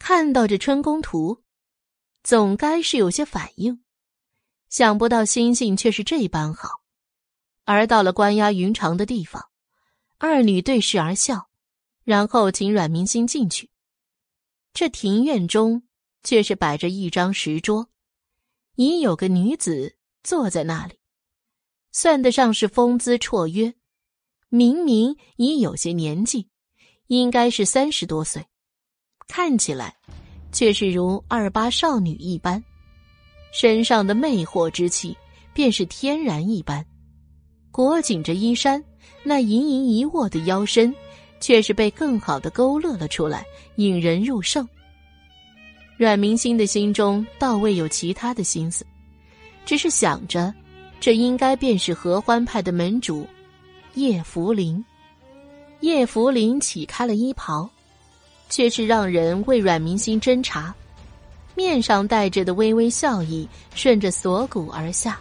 [0.00, 1.44] 看到这春宫图，
[2.24, 3.84] 总该是有些反应。
[4.68, 6.82] 想不到心性却是这般好，
[7.64, 9.50] 而到了关押云长的地方，
[10.18, 11.48] 二女对视而笑，
[12.02, 13.70] 然后请阮明心进去。
[14.72, 15.84] 这庭院中
[16.24, 17.88] 却是摆着一张石桌。
[18.74, 20.98] 已有个女子坐在那里，
[21.92, 23.74] 算得上是风姿绰约，
[24.48, 26.50] 明明已有些年纪，
[27.08, 28.44] 应该是三十多岁，
[29.28, 29.94] 看起来
[30.52, 32.62] 却是如二八少女一般，
[33.52, 35.16] 身上的魅惑之气
[35.52, 36.84] 便是天然一般，
[37.70, 38.82] 裹紧着衣衫，
[39.22, 40.94] 那盈盈一握的腰身，
[41.40, 43.44] 却是被更好的勾勒了出来，
[43.76, 44.66] 引人入胜。
[45.96, 48.84] 阮明星的心中倒未有其他的心思，
[49.64, 50.52] 只是想着，
[50.98, 53.26] 这应该便是合欢派的门主
[53.94, 54.84] 叶福林。
[55.84, 57.68] 叶福林起开了衣袍，
[58.48, 60.74] 却是让人为阮明星侦查，
[61.54, 65.20] 面上带着的微微笑意顺着锁骨而下，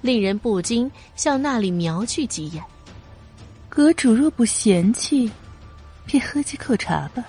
[0.00, 2.60] 令人不禁向那里瞄去几眼。
[3.68, 5.30] 阁主若不嫌弃，
[6.04, 7.24] 便喝几口茶吧。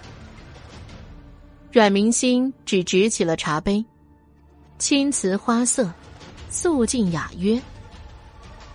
[1.71, 3.85] 阮明星只执起了茶杯，
[4.79, 5.93] 青瓷花色，
[6.49, 7.61] 素净雅约。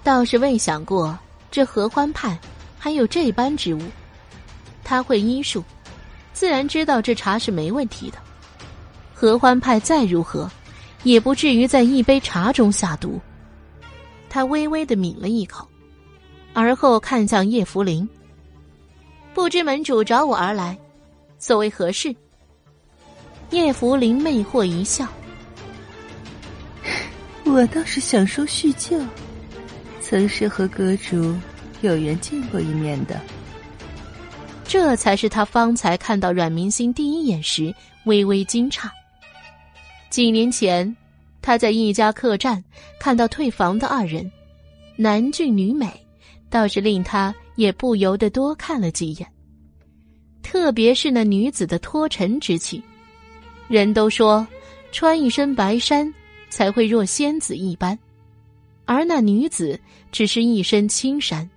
[0.05, 1.19] 倒是未想过
[1.51, 2.39] 这合欢派
[2.79, 3.81] 还有这般之物。
[4.85, 5.63] 他会医术，
[6.33, 8.19] 自然知道这茶是没问题的。
[9.13, 10.51] 合欢派再如何，
[11.03, 13.21] 也不至于在一杯茶中下毒。
[14.31, 15.69] 他微微的抿了一口，
[16.55, 18.09] 而后看向叶福林。
[19.35, 20.79] 不知门主找我而来，
[21.39, 22.15] 所谓何事？
[23.51, 25.07] 叶福林魅惑一笑
[27.45, 29.01] ：“我倒是想说叙旧，
[30.01, 31.35] 曾是和阁主
[31.83, 33.21] 有缘见过一面的。
[34.65, 37.75] 这才是他方才看到阮明星第一眼时
[38.05, 38.89] 微微惊诧。
[40.11, 40.95] 几年前，
[41.41, 42.63] 他在一家客栈
[43.01, 44.31] 看到退房的二人，
[44.97, 45.89] 男俊女美，
[46.51, 49.27] 倒是令他也不由得多看了几眼。
[50.43, 52.83] 特别是那女子的脱尘之气，
[53.69, 54.47] 人都说
[54.93, 56.13] 穿一身白衫
[56.51, 57.99] 才会若仙子一般，
[58.87, 59.79] 而那女子
[60.11, 61.49] 只是一身青衫，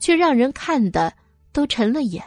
[0.00, 1.14] 却让人看的
[1.52, 2.24] 都沉了眼。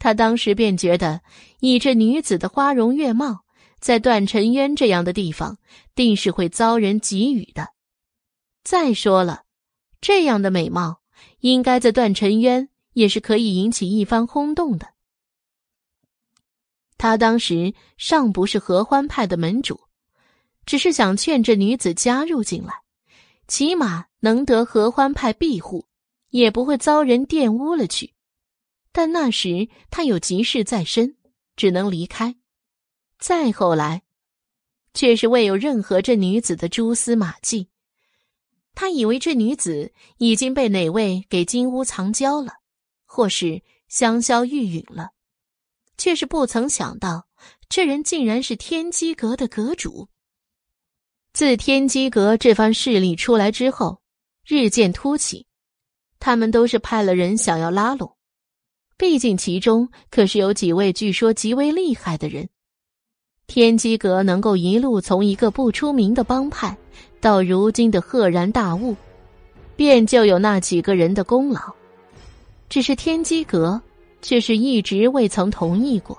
[0.00, 1.20] 他当时便觉得，
[1.60, 3.44] 以这女子的花容月貌，
[3.78, 5.58] 在段尘渊这样的地方，
[5.94, 7.68] 定是会遭人觊觎的。
[8.64, 9.42] 再说了，
[10.00, 11.00] 这样的美貌，
[11.40, 14.88] 应该在段尘渊也是可以引起一番轰动的。
[16.96, 19.80] 他当时尚不是合欢派的门主，
[20.66, 22.72] 只是想劝这女子加入进来，
[23.48, 25.86] 起码能得合欢派庇护，
[26.30, 28.14] 也不会遭人玷污了去。
[28.92, 31.16] 但那时他有急事在身，
[31.54, 32.36] 只能离开。
[33.18, 34.02] 再后来，
[34.94, 37.68] 却是未有任何这女子的蛛丝马迹。
[38.74, 42.54] 他以为这女子已经被哪位给金屋藏娇了，
[43.04, 45.10] 或是香消玉殒了，
[45.98, 47.28] 却是不曾想到，
[47.68, 50.08] 这人竟然是天机阁的阁主。
[51.32, 54.00] 自天机阁这番势力出来之后，
[54.46, 55.46] 日渐突起，
[56.20, 58.12] 他们都是派了人想要拉拢。
[58.96, 62.48] 毕竟其中可是有几位据说极为厉害的人，
[63.46, 66.76] 天机阁能够一路从一个不出名的帮派
[67.18, 68.94] 到如今的赫然大物，
[69.74, 71.60] 便就有那几个人的功劳。
[72.68, 73.80] 只是天机阁
[74.22, 76.16] 却是一直未曾同意过，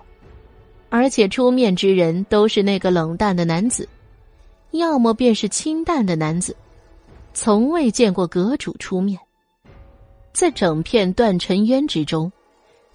[0.89, 3.88] 而且出面之人都是那个冷淡的男子，
[4.71, 6.55] 要么便是清淡的男子，
[7.33, 9.19] 从未见过阁主出面。
[10.34, 12.32] 在整片断尘渊之中。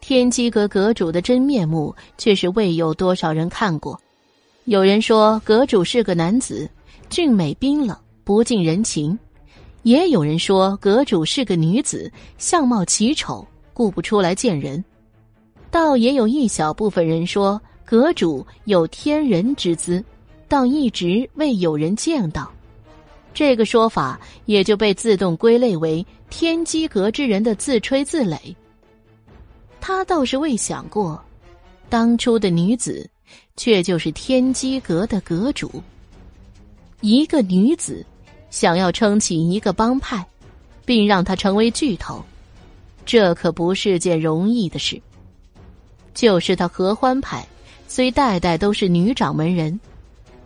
[0.01, 3.99] 天机阁阁主的真面目却是未有多少人看过。
[4.65, 6.69] 有人说阁主是个男子，
[7.09, 9.17] 俊美冰冷，不近人情；
[9.83, 14.85] 也有人说阁主是个女子，相貌奇丑，顾不出来见人。
[15.71, 20.05] 倒也有一小部分人说阁主有天人之姿，
[20.49, 22.51] 倒一直未有人见到。
[23.37, 28.39] 这个说法也就被自动归类为天机阁之人的自吹自擂。
[29.79, 31.23] 他倒是未想过，
[31.91, 33.07] 当初的女子，
[33.55, 35.71] 却就是天机阁的阁主。
[37.03, 38.03] 一个女子，
[38.49, 40.27] 想要撑起一个帮派，
[40.87, 42.25] 并让他成为巨头，
[43.05, 44.99] 这可不是件容易的事。
[46.15, 47.47] 就是他合欢派，
[47.87, 49.79] 虽代代都是女掌门人，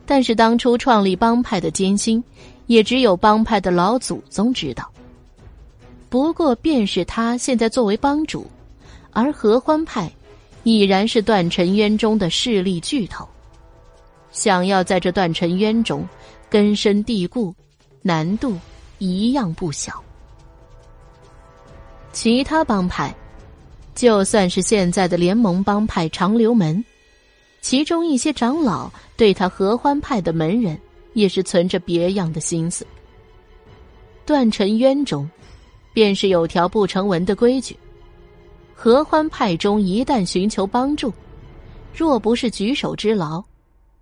[0.04, 2.22] 但是当初创立帮派的艰辛，
[2.70, 4.88] 也只有帮派的老祖宗知道。
[6.08, 8.46] 不过，便是他现在作为帮主。
[9.10, 10.08] 而合欢派，
[10.62, 13.28] 已然是断尘渊中的势力巨头，
[14.30, 16.08] 想要在这断尘渊中
[16.48, 17.52] 根深蒂固，
[18.02, 18.56] 难度
[18.98, 20.00] 一样不小。
[22.12, 23.12] 其他帮派，
[23.96, 26.84] 就算是现在的联盟帮派长留门，
[27.60, 30.80] 其中一些长老对他合欢派的门人，
[31.12, 32.86] 也是存着别样的心思。
[34.24, 35.28] 断尘渊中，
[35.92, 37.76] 便是有条不成文的规矩。
[38.74, 41.12] 合欢派中一旦寻求帮助，
[41.94, 43.44] 若不是举手之劳，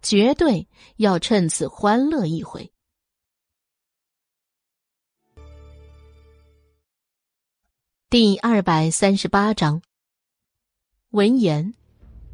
[0.03, 0.67] 绝对
[0.99, 2.71] 要趁此欢乐一回。
[8.11, 9.83] 第二百三十八章。
[11.11, 11.75] 闻言，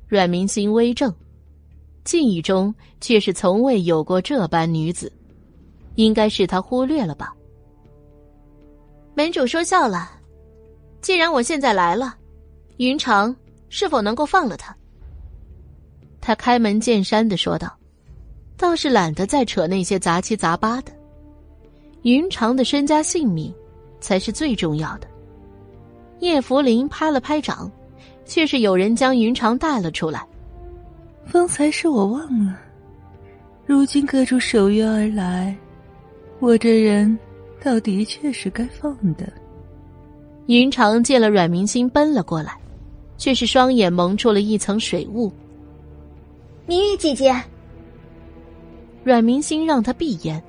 [0.07, 1.15] 阮明心微怔，
[2.05, 5.11] 记忆中却是从未有过这般女子，
[5.95, 7.35] 应该是他忽略了吧？
[9.15, 10.11] 门主说笑了，
[11.01, 12.17] 既然我现在来了。
[12.79, 13.35] 云长
[13.69, 14.77] 是否能够放了他？
[16.21, 17.73] 他开门见山的说道
[18.59, 20.91] ：“倒是懒得再扯那些杂七杂八的。
[22.03, 23.55] 云长的身家性命
[24.01, 25.07] 才是最重要的。”
[26.19, 27.71] 叶福林拍了拍掌，
[28.25, 30.27] 却是有人将云长带了出来。
[31.27, 32.59] 方才是我忘了，
[33.67, 35.57] 如今各处守约而来，
[36.41, 37.19] 我这人
[37.63, 39.33] 倒的确是该放的。
[40.47, 42.57] 云长见了阮明星奔了过来。
[43.17, 45.33] 却是双眼蒙住了一层水雾。
[46.67, 47.33] 明玉姐姐，
[49.05, 50.43] 阮明星让他闭眼，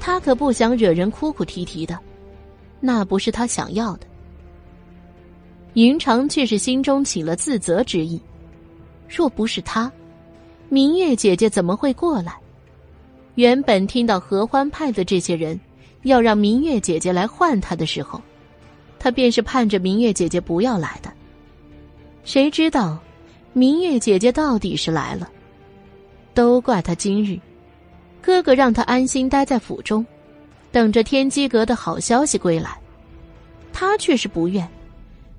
[0.00, 1.96] 他可不想惹人哭哭啼啼的，
[2.80, 4.06] 那不是他想要的。
[5.74, 8.20] 云长却是心中起了自责之意，
[9.08, 9.90] 若不是他，
[10.68, 12.34] 明月姐姐怎么会过来？
[13.36, 15.60] 原本听到合欢派的这些人
[16.02, 18.20] 要让明月姐姐来换他的时候，
[18.98, 21.12] 他便是盼着明月姐姐不要来的。
[22.24, 22.98] 谁知道，
[23.52, 25.30] 明月姐姐到底是来了。
[26.34, 27.38] 都怪他今日，
[28.20, 30.04] 哥哥让他安心待在府中，
[30.72, 32.76] 等着天机阁的好消息归来，
[33.72, 34.66] 他却是不愿，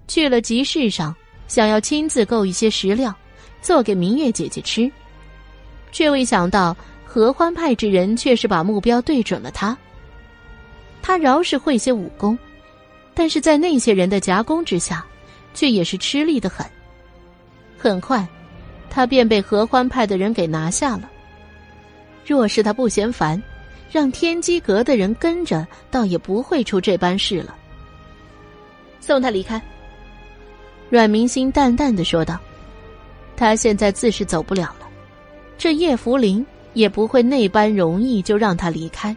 [0.08, 1.16] 去了集市上，
[1.48, 3.16] 想要亲自购一些食料，
[3.68, 4.90] 做给明月姐姐吃，
[5.92, 6.74] 却未想到
[7.06, 9.78] 合欢派之人却是把目标对准了他。
[11.02, 12.40] 他饶是会些武功，
[13.14, 15.06] 但是在那些人的夹攻之下，
[15.54, 16.66] 却也是吃力的很。
[17.78, 18.26] 很快。
[18.90, 21.12] 他便被合欢派的人给拿下了。
[22.26, 23.44] 若是他不嫌烦，
[23.92, 27.54] 让天机阁的人跟着，倒也不会出这般事了。
[29.02, 29.62] 送他离开。
[30.90, 32.40] 阮明心淡淡的说道
[33.38, 34.88] ：“他现在自是走不了了，
[35.58, 39.16] 这叶福林也不会那般容易就让他离开。”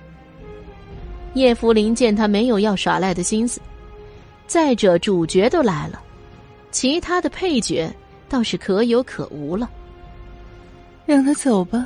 [1.35, 3.61] 叶福林见他没有要耍赖的心思，
[4.47, 6.01] 再者主角都来了，
[6.71, 7.93] 其他的配角。
[8.29, 9.69] 倒是可有可无了，
[11.05, 11.85] 让他走吧。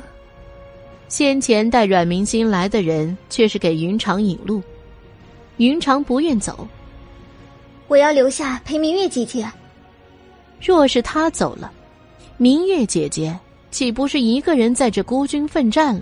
[1.07, 4.61] 先前带阮明星来的人却是给云长引路，
[5.57, 6.67] 云长不愿走。
[7.87, 9.51] 我要留下陪明月姐姐。
[10.61, 11.71] 若是他走了，
[12.37, 13.37] 明月姐姐
[13.71, 16.01] 岂不是一个人在这孤军奋战了？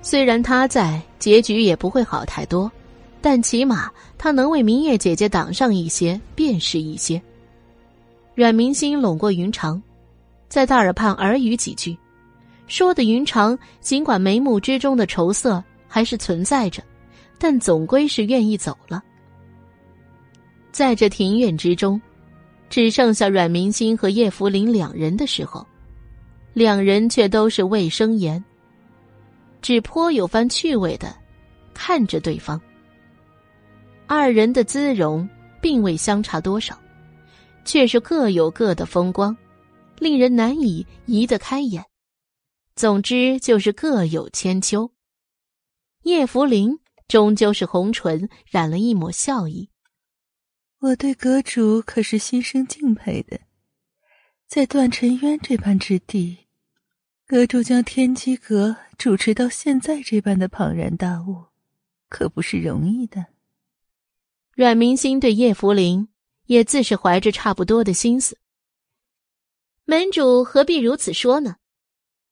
[0.00, 2.72] 虽然他在，结局也不会好太多，
[3.20, 7.20] 但起码他能为明月姐姐挡上一些，便是一些。
[8.34, 9.82] 阮明星拢过云长，
[10.48, 11.96] 在他耳畔耳语几句，
[12.66, 16.82] 说的云长尽管眉目之中的愁色还是存在着，
[17.38, 19.04] 但总归是愿意走了。
[20.72, 22.00] 在这庭院之中，
[22.74, 25.64] 只剩下阮明星和叶福林两人的时候，
[26.52, 28.44] 两人却都是未生言，
[29.62, 31.14] 只颇有番趣味的
[31.72, 32.60] 看着对方。
[34.08, 35.28] 二人的姿容
[35.62, 36.76] 并未相差多少。
[37.64, 39.36] 却是各有各的风光，
[40.00, 41.84] 令人难以移得开眼。
[42.74, 44.90] 总之就是各有千秋。
[46.02, 49.70] 叶福林终究是红唇染了一抹笑意。
[50.84, 53.40] 我对阁主可是心生敬佩的，
[54.46, 56.40] 在断尘渊这般之地，
[57.26, 61.46] 阁主将天机阁主持到现在这般的庞然大物，
[62.10, 63.24] 可不是容易的。
[64.52, 66.08] 阮明星对叶福林。
[66.46, 68.36] 也自是怀着差不多的心思。
[69.86, 71.56] 门主何必如此说呢？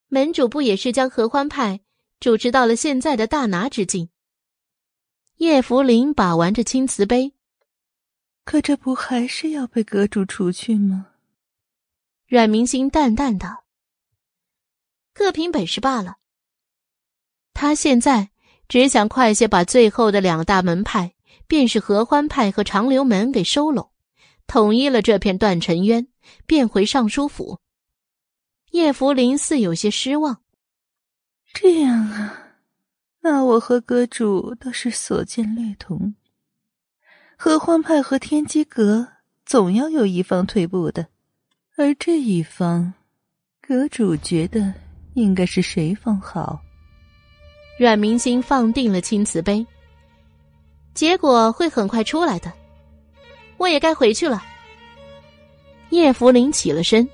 [0.09, 1.81] 门主不也是将合欢派
[2.21, 4.11] 主持到了现在的大拿之境？
[5.39, 7.33] 叶福林把玩着青瓷杯，
[8.45, 11.09] 可这不还是要被阁主除去吗？
[12.27, 13.65] 阮明星淡淡道
[15.13, 16.17] ：“各凭本事罢了。”
[17.53, 18.31] 他现在
[18.69, 21.15] 只想快些把最后的两大门派，
[21.47, 23.91] 便是合欢派和长留门给收拢。
[24.47, 26.09] 统一了这片断尘渊，
[26.47, 27.61] 便回尚书府。
[28.71, 30.43] 叶福林似有些失望。
[31.53, 32.57] 这样啊，
[33.21, 36.15] 那我和阁主倒是所见略同。
[37.45, 39.05] 合欢派和天机阁
[39.45, 41.05] 总要有一方退步的，
[41.77, 42.95] 而这一方，
[43.61, 44.73] 阁主觉得
[45.15, 46.63] 应该是谁方好？
[47.81, 49.67] 阮明星放定了青瓷杯，
[50.95, 52.53] 结果会很快出来的。
[53.57, 54.41] 我也该回去了。
[55.91, 57.09] 叶福林起了身，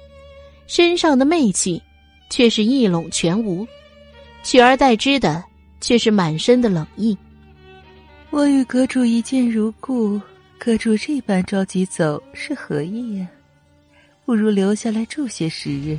[0.66, 1.82] 身上的媚气
[2.28, 3.66] 却是一拢全无，
[4.42, 5.42] 取而代之的
[5.80, 7.16] 却是满身的冷意。
[8.30, 10.20] 我与阁主一见如故，
[10.58, 13.26] 阁主这般着急走是何意呀？
[14.26, 15.98] 不如留下来住些时日。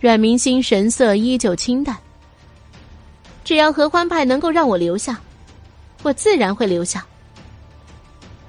[0.00, 1.96] 阮明星神色依旧清淡。
[3.44, 5.18] 只要合欢派能够让我留下，
[6.02, 7.06] 我自然会留下。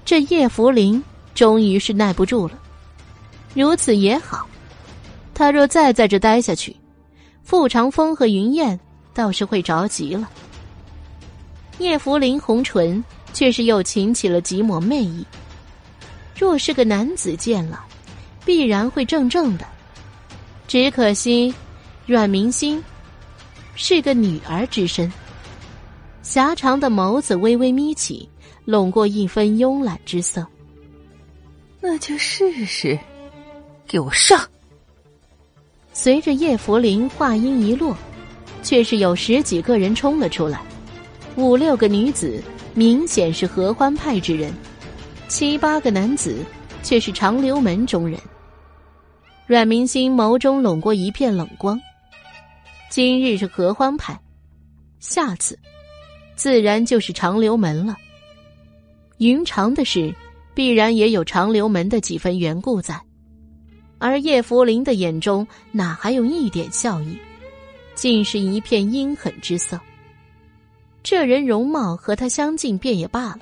[0.04, 1.02] 这叶福林
[1.36, 2.60] 终于是耐不住了，
[3.54, 4.48] 如此也好。
[5.36, 6.76] 他若再在这待下去，
[7.44, 8.80] 傅长风和云燕
[9.14, 10.28] 倒是会着急了。
[11.82, 13.04] 叶福林红唇
[13.34, 15.26] 却是又噙起了几抹媚意。
[16.38, 17.84] 若是个男子见了，
[18.46, 19.66] 必然会怔怔的。
[20.68, 21.54] 只可惜，
[22.06, 22.82] 阮明心
[23.76, 25.12] 是个女儿之身，
[26.22, 28.30] 狭长的眸子微微眯起。
[28.64, 30.46] 拢过一分慵懒之色，
[31.82, 32.98] 那就试试，
[33.88, 34.40] 给我上！
[35.94, 37.98] 随着叶福林话音一落，
[38.62, 40.62] 却是有十几个人冲了出来，
[41.38, 42.44] 五六个女子
[42.74, 44.52] 明显是合欢派之人，
[45.30, 46.44] 七八个男子
[46.84, 48.20] 却是长留门中人。
[49.48, 51.80] 阮明星眸中拢过一片冷光，
[52.90, 54.20] 今日是合欢派，
[55.00, 55.58] 下次
[56.36, 57.96] 自然就是长留门了。
[59.18, 60.14] 云长的事，
[60.54, 63.00] 必然也有长留门的几分缘故在，
[64.00, 67.18] 而叶福林的眼中哪还有一点笑意，
[67.96, 69.80] 尽是一片阴狠之色。
[71.04, 73.42] 这人容貌和他相近便也罢了，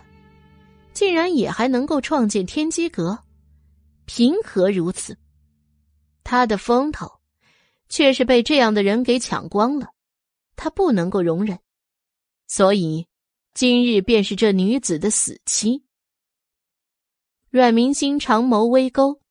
[0.94, 3.20] 竟然也还能够创建天机阁，
[4.06, 5.18] 凭何如此？
[6.24, 7.20] 他的风头。
[7.92, 9.88] 却是被这样的人给抢光了，
[10.56, 11.58] 他不能够容忍，
[12.46, 13.08] 所以
[13.56, 15.84] 今日便是这女子的死期。
[17.50, 19.24] 阮明心长眸微勾，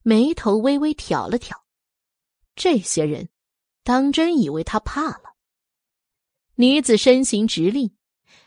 [0.00, 1.62] 眉头微微挑了挑，
[2.56, 3.28] 这些人
[3.84, 5.27] 当真以为他怕了？
[6.60, 7.92] 女子身形直立，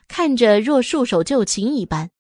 [0.10, 2.12] 看着若束手就擒一般，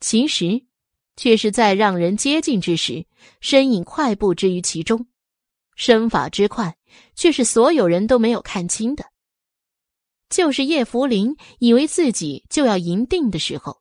[0.00, 0.66] 其实
[1.14, 3.06] 却是在让人接近之时，
[3.40, 5.06] 身影快步之于其中。
[5.76, 6.76] 身法之快，
[7.14, 9.04] 却是所有人都没有看清的。
[10.28, 13.80] 就是叶福林以为自己就要赢定的时候，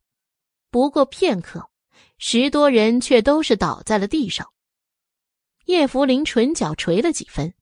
[0.70, 1.72] 不过片刻，
[2.20, 4.48] 十多人却都是倒在了地上。
[5.66, 7.56] 叶福林唇角垂了几分，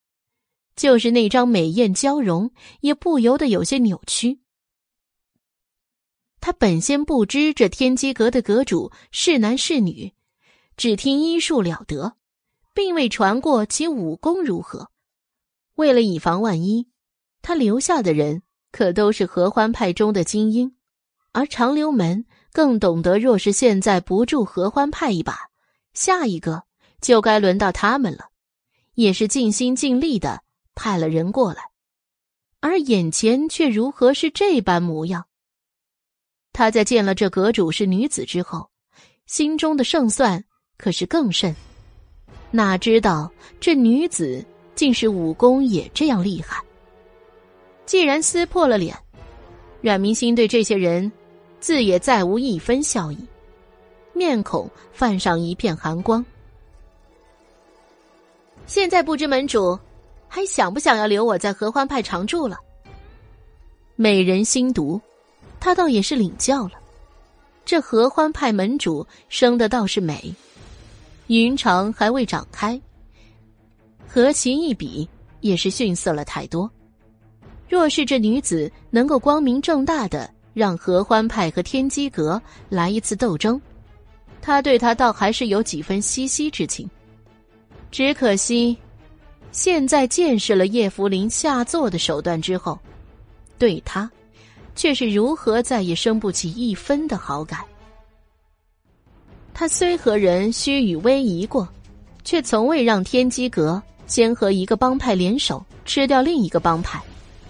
[0.75, 4.39] 就是那张美艳娇容也不由得有些扭曲。
[6.39, 10.13] 他本先不知这天机阁的阁主是男是女，
[10.77, 12.17] 只听医术了得。
[12.75, 14.91] 并未传过其武功如何。
[15.75, 16.89] 为了以防万一，
[17.41, 20.75] 他留下的人可都是合欢派中的精英，
[21.31, 25.49] 而长留门更懂得，若是现在不助合欢派一把，
[25.93, 26.63] 下一个
[26.99, 28.25] 就该轮到他们了，
[28.95, 30.43] 也是尽心尽力的
[30.75, 31.63] 派了人过来。
[32.59, 35.25] 而眼前却如何是这般模样？
[36.51, 38.69] 他在见了这阁主是女子之后，
[39.25, 40.43] 心中的胜算
[40.77, 41.55] 可是更甚。
[42.51, 46.63] 哪知道这女子竟是武功也这样厉害。
[47.85, 48.97] 既然撕破了脸，
[49.81, 51.11] 阮明心对这些人
[51.59, 53.19] 自也再无一分笑意，
[54.13, 56.25] 面孔泛上一片寒光。
[58.65, 59.77] 现在不知门主
[60.27, 62.57] 还想不想要留我在合欢派常住了？
[63.95, 64.99] 美人心毒，
[65.59, 66.71] 他倒也是领教了。
[67.63, 70.33] 这合欢派门主生的倒是美。
[71.27, 72.79] 云长还未长开，
[74.07, 75.07] 和其一比，
[75.39, 76.69] 也是逊色了太多。
[77.67, 82.39] 若是这女子能够光明正大的让合欢派和天机阁
[82.69, 83.59] 来一次斗争，
[84.39, 86.87] 他对她倒还是有几分惜惜之情。
[87.89, 88.77] 只可惜，
[89.55, 92.77] 现在见识了叶福林下作的手段之后，
[93.57, 94.11] 对他
[94.75, 97.61] 却是如何再也生不起一分的好感。
[99.53, 101.69] 他虽和人虚与委蛇过，
[102.25, 107.01] 却从未让天机阁先和一个帮派联手吃掉另一个帮派，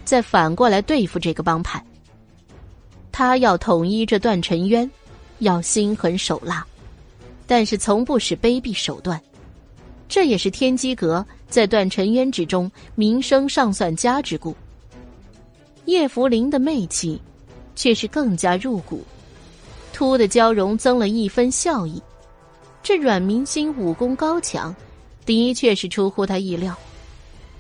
[0.06, 1.84] 再反过来对付这个帮派。
[3.12, 4.88] 他要统一这段尘渊，
[5.40, 6.64] 要心狠手辣，
[7.48, 9.20] 但是从不使卑鄙手段。
[10.08, 14.56] 这也是天机阁在段尘渊之中名声尚算佳之故。
[15.86, 17.22] 叶福林的媚气，
[17.76, 19.04] 却是更加入骨。
[19.94, 22.02] 突的娇容增了一分笑意，
[22.84, 24.76] 这阮明星武功高强，
[25.26, 26.76] 的确是出乎他意料。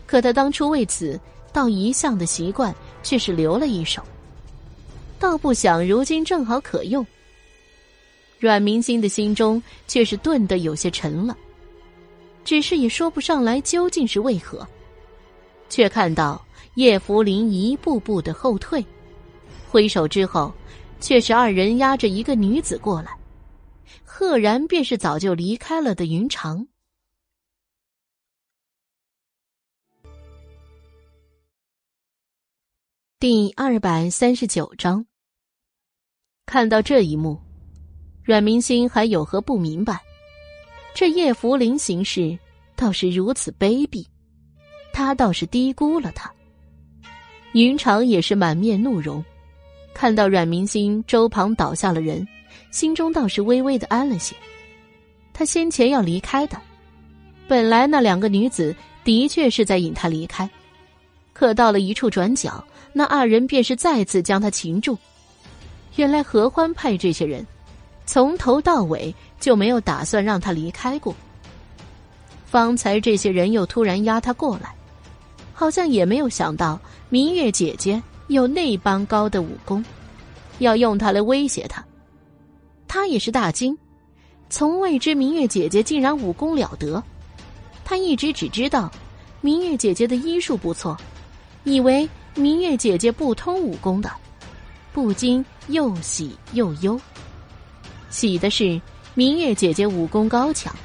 [0.06, 1.20] 可他当初为此
[1.54, 4.04] 倒一向的习惯，却是留了一手。
[5.18, 7.06] 倒不想如今正好可用。
[8.38, 11.36] 阮明星的心中却是顿的有些沉了，
[12.46, 14.66] 只是也说不上来究竟是为何。
[15.68, 16.42] 却看到
[16.76, 18.86] 叶福林一步步的后退，
[19.70, 20.54] 挥手之后。
[21.02, 23.16] 却是二人押着一个女子过来，
[24.04, 26.66] 赫然便是早就离开了的云长。
[33.20, 35.06] 第二百三十九章。
[36.46, 37.40] 看到这一幕，
[38.24, 40.02] 阮明心还有何不明白？
[40.96, 42.40] 这叶福林行事
[42.74, 44.08] 倒是如此卑鄙，
[44.94, 46.32] 他倒是低估了他。
[47.52, 49.22] 云长也是满面怒容。
[49.94, 52.26] 看到阮明星周旁倒下了人，
[52.72, 54.34] 心中倒是微微的安了些。
[55.34, 56.58] 他先前要离开的，
[57.46, 60.50] 本来那两个女子的确是在引他离开，
[61.34, 64.98] 可到了一处转角，那二人便是再次将他擒住。
[65.98, 67.46] 原来合欢派这些人，
[68.06, 69.14] 从头到尾
[69.46, 71.16] 就没有打算让他离开过。
[72.48, 74.74] 方才这些人又突然压他过来，
[75.54, 78.02] 好像也没有想到明月姐姐。
[78.26, 79.86] 有那般高的武功，
[80.58, 81.86] 要用他来威胁他，
[82.88, 83.78] 他也是大惊，
[84.50, 87.04] 从未知明月姐姐竟然武功了得。
[87.84, 88.92] 他一直只知道
[89.42, 90.98] 明月姐姐的医术不错，
[91.66, 94.12] 以为明月姐姐不通武功的，
[94.92, 97.00] 不禁又喜又忧。
[98.10, 98.82] 喜的是
[99.16, 100.76] 明月姐姐武功高强，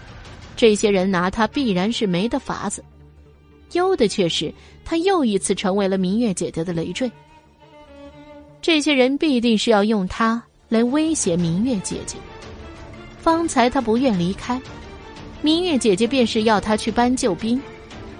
[0.56, 2.80] 这些人拿她必然是没得法子；
[3.72, 7.10] 忧的却是她又一次成为了明月姐姐的累赘。
[8.62, 12.16] 这些人必定是要用她来威胁明月姐姐。
[13.18, 14.62] 方才她不愿离开，
[15.42, 17.60] 明月姐姐便是要她去搬救兵，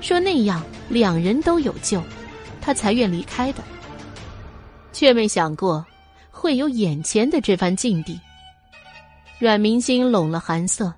[0.00, 2.02] 说那样两人都有救。
[2.62, 3.64] 他才愿离开的，
[4.92, 5.82] 却没想过
[6.30, 8.20] 会有眼前的这番境地。
[9.40, 10.92] 阮明星拢了寒色，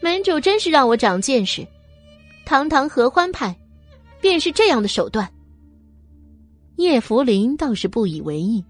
[0.00, 1.64] 门主真是让我长见识，
[2.44, 3.56] 堂堂合欢派，
[4.20, 5.32] 便是这样的手段。
[6.74, 8.64] 叶福林倒是不以为意，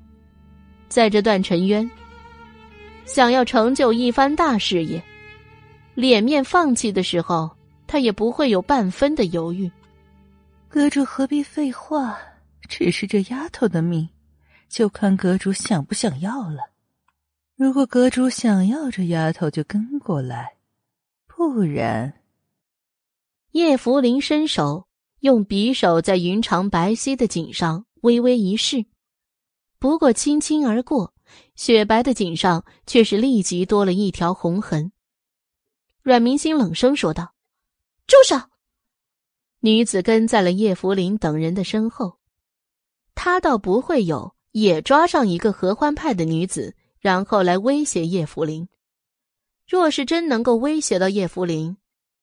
[0.91, 1.91] 在这段尘渊，
[3.07, 5.03] 想要成就一番大事业，
[5.95, 7.51] 脸面放弃的时候，
[7.87, 9.73] 他也不会有半分的犹豫。
[10.69, 12.19] 阁主何必废话？
[12.69, 14.07] 只是这丫头的命，
[14.69, 16.74] 就看阁主想不想要了。
[17.57, 20.57] 如果阁主想要这丫头，就跟过来；
[21.29, 22.21] 不然，
[23.53, 24.89] 叶福林伸手
[25.21, 28.87] 用匕首在云长白皙的颈上微微一试，
[29.79, 31.15] 不过轻轻而过，
[31.55, 34.91] 雪白的颈上却是立即多了一条红痕。
[36.03, 37.35] 阮明星冷声说道
[38.09, 38.49] ：“住手！”
[39.63, 42.19] 女子跟在了叶福林等人的身后，
[43.15, 46.75] 他倒不会有也抓上一个合欢派的女子，
[47.05, 48.67] 然后来威胁叶福林。
[49.69, 51.77] 若是真能够威胁到叶福林，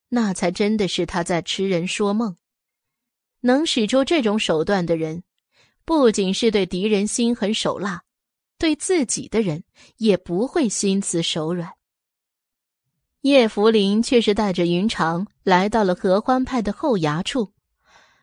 [0.10, 2.36] 那才真的是他在痴人说梦。
[3.42, 5.22] 能使出这种手段的人，
[5.86, 8.02] 不仅是对敌人心狠手辣，
[8.58, 9.64] 对自己的人
[9.98, 11.74] 也不会心慈手软。
[13.22, 17.54] 叶福林却是带着云长来到了合欢派的后衙处，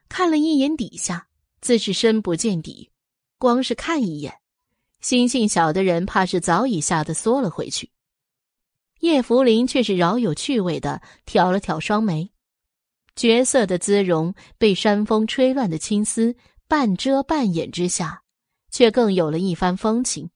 [0.08, 1.28] 看了一眼底下，
[1.60, 2.90] 自是深不见底。
[3.38, 4.40] 光是看一眼，
[5.00, 7.90] 心性小的人怕是早已吓得缩了回去。
[9.00, 12.30] 叶福林却是饶有趣味的挑了挑双眉，
[13.14, 16.34] 绝色的姿容被山风吹乱的青丝
[16.66, 18.22] 半遮半掩之下，
[18.70, 20.30] 却更有了一番风情。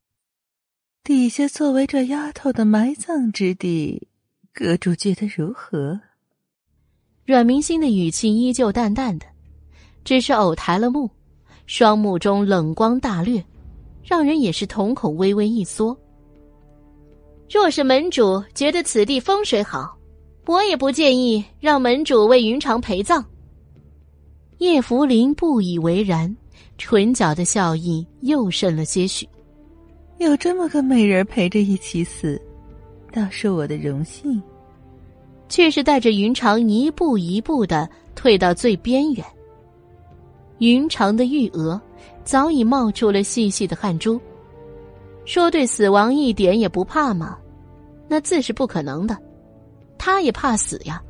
[1.03, 4.09] 底下作为这丫头的埋葬之地。
[4.53, 5.99] 阁主觉得如何？
[7.25, 9.27] 阮明星的语气依旧淡淡的，
[10.05, 11.11] 只是偶抬了目，
[11.67, 13.45] 双目中冷光大掠，
[14.03, 15.97] 让人也是瞳孔微微一缩。
[17.51, 19.97] 若是门主觉得此地风水好，
[20.47, 23.25] 我也不介意让门主为云长陪葬。
[24.59, 26.35] 叶福林不以为然，
[26.79, 29.29] 唇角的笑意又甚了些许。
[30.19, 32.41] 有这么个美人陪着一起死。
[33.13, 34.43] 倒是我的荣幸，
[35.49, 39.27] 却是带着云长一步一步的退到最边缘。
[40.59, 41.79] 云长的玉额
[42.25, 44.21] 早已冒出了细细的汗珠。
[45.25, 47.39] 说对死亡一点也不怕吗？
[48.09, 49.17] 那自是不可能的。
[49.99, 51.03] 他也怕死呀，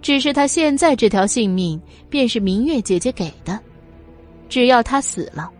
[0.00, 3.58] 只是他现在这条性命便是明月姐姐给的，
[4.48, 5.50] 只要他死了，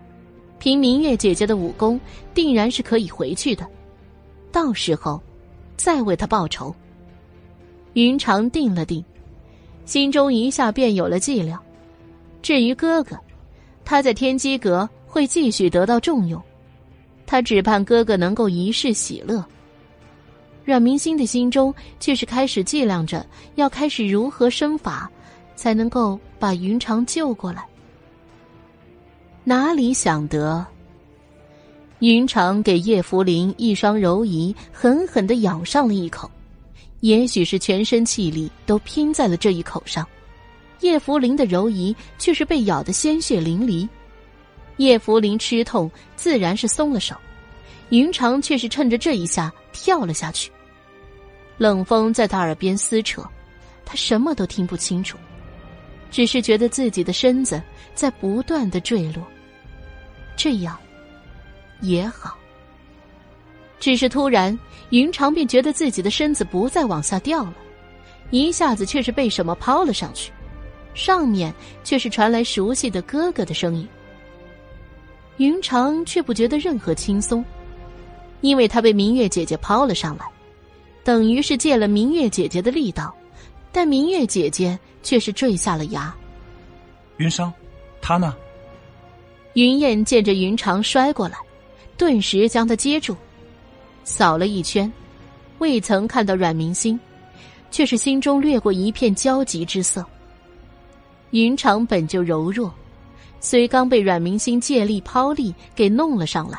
[0.59, 2.01] 凭明月姐姐的武功，
[2.35, 3.67] 定然是可以回去的。
[4.51, 5.21] 到时候。
[5.83, 6.75] 再为他报仇。
[7.95, 9.03] 云长定了定，
[9.87, 11.59] 心中一下便有了计量。
[12.43, 13.19] 至于哥哥，
[13.91, 16.41] 他在天机阁会继续得到重用，
[17.27, 19.45] 他只盼哥哥能够一世喜乐。
[20.65, 25.11] 阮明星的心中却是开始计量着，要开始如何生法，
[25.57, 27.67] 才能够把云长救过来。
[29.43, 30.65] 哪里想得？
[31.99, 36.31] 云长给叶福林一双柔夷狠狠的咬上了一口，
[37.01, 40.07] 也许是全身气力都拼在了这一口上，
[40.81, 43.89] 叶福林的柔夷却是被咬得鲜血淋漓。
[44.77, 47.15] 叶福林吃痛，自然是松了手，
[47.91, 50.51] 云长却是趁着这一下跳了下去。
[51.59, 53.23] 冷风在他耳边撕扯，
[53.85, 55.19] 他什么都听不清楚，
[56.11, 57.63] 只是觉得自己的身子
[57.95, 59.23] 在不断的坠落，
[60.37, 60.79] 这样。
[61.83, 62.37] 也好，
[63.79, 64.59] 只是突然，
[64.91, 67.55] 云长便觉得自己的身子不再往下掉了，
[68.31, 70.31] 一下子却是被什么抛了上去，
[71.01, 73.89] 上面却是传来熟悉的哥哥的声音。
[75.39, 77.43] 云长却不觉得任何轻松，
[78.43, 80.27] 因为他被明月姐姐抛了上来，
[81.03, 83.15] 等于是借了明月姐姐的力道，
[83.73, 86.15] 但明月姐姐却是坠下了崖。
[87.17, 87.51] 云裳，
[88.03, 88.37] 他呢？
[89.55, 91.39] 云燕见着云长摔过来。
[91.97, 93.17] 顿时将他接住，
[94.05, 94.91] 扫了一圈，
[95.59, 96.99] 未曾看到阮明星，
[97.71, 100.05] 却是心中掠过一片焦急之色。
[101.31, 102.73] 云长本就柔弱，
[103.41, 106.59] 虽刚被阮明星借力抛力给弄了上来，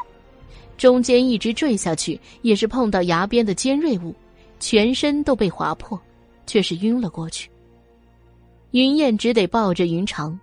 [0.78, 4.16] 中间一直坠下去，也是碰到崖边的尖锐物，
[4.60, 6.00] 全身都被划破，
[6.48, 7.50] 却是晕了过去。
[8.72, 10.40] 云燕只得抱着云长，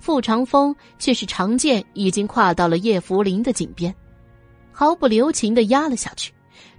[0.00, 3.94] 傅长风却是长剑已经跨到了叶福林的颈边，
[4.72, 6.32] 毫不留情的压了下去，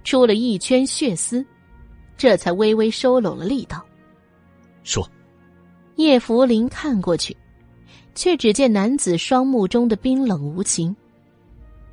[0.04, 1.44] 出了一圈血丝，
[2.18, 3.82] 这才微微收拢了力道。
[4.84, 5.08] 说，
[5.96, 7.36] 叶福林看过去。
[8.12, 10.94] 却只见男子双目中的冰冷无情，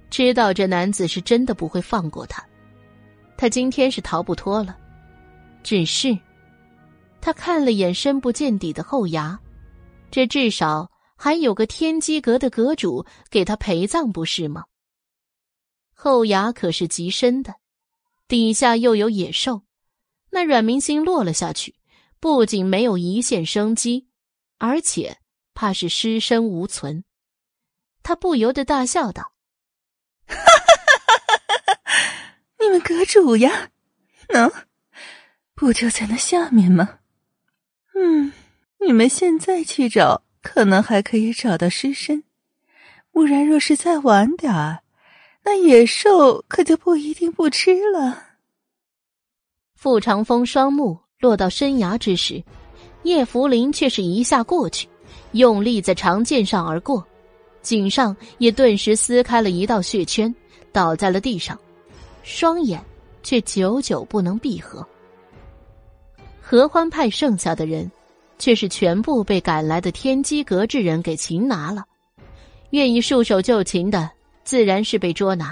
[0.10, 2.44] 知道这男子是真的不会放过他，
[3.38, 4.76] 他今天是逃不脱了。
[5.64, 6.18] 只是，
[7.22, 9.40] 他看了眼深不见底的后崖，
[10.10, 14.66] 这至少还有个天机阁的阁主给他陪葬，不是吗？
[15.94, 17.54] 后崖可是极深的，
[18.28, 19.62] 底下又有野兽，
[20.32, 21.76] 那阮明星落了下去，
[22.20, 24.08] 不仅没有一线生机，
[24.58, 25.20] 而且。
[25.60, 27.04] 怕是尸身无存，
[28.04, 29.34] 他不由得大笑道
[30.30, 33.72] ：“哈哈哈哈你们阁主呀，
[34.30, 34.54] 能
[35.56, 37.00] 不就在那下面吗？
[37.96, 38.32] 嗯，
[38.82, 42.22] 你们现在去找，可能还可以找到尸身；
[43.10, 44.84] 不然，若是再晚点儿，
[45.44, 48.38] 那野兽可就不一定不吃了。”
[49.74, 52.44] 傅长风双目落到深崖之时，
[53.02, 54.88] 叶福林却是一下过去。
[55.32, 57.04] 用力在长剑上而过，
[57.62, 60.34] 颈上也顿时撕开了一道血圈，
[60.72, 61.60] 倒在了地上，
[62.22, 62.84] 双眼
[63.24, 64.88] 却久久不能闭合。
[66.40, 67.92] 合欢派剩下的人，
[68.38, 71.84] 却是全部被赶来的天机阁之人给擒拿了。
[72.70, 74.10] 愿意束手就擒的，
[74.44, 75.48] 自然是被捉拿；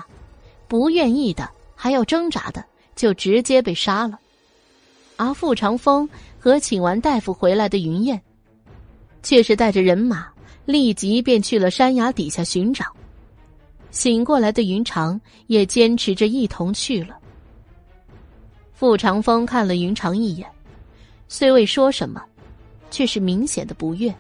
[0.67, 2.63] 不愿意的，还要挣扎的，
[2.95, 4.19] 就直接被杀了。
[5.17, 6.07] 而傅长风
[6.39, 8.21] 和请完大夫回来的云燕。
[9.23, 10.27] 却是带着人马，
[10.65, 12.85] 立即便去了山崖底下寻找。
[13.89, 17.17] 醒过来的云长也坚持着一同去了。
[18.71, 20.47] 傅长风看了云长一眼，
[21.27, 22.21] 虽未说什么，
[22.91, 24.13] 却是明显的不悦。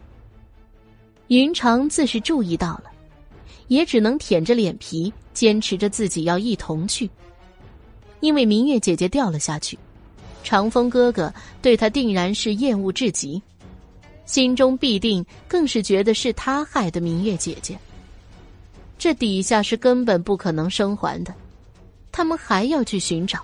[1.27, 2.85] 云长自是注意到了，
[3.67, 7.07] 也只能舔着脸皮，坚持着自己要一同去。
[8.21, 9.77] 因为明月姐姐掉了下去，
[10.45, 13.41] 长风哥哥对他定然是厌恶至极。
[14.25, 17.77] 心中必定更是觉得是他害的明月姐姐。
[18.97, 21.33] 这底下是根本不可能生还的，
[22.11, 23.39] 他们还要去寻找。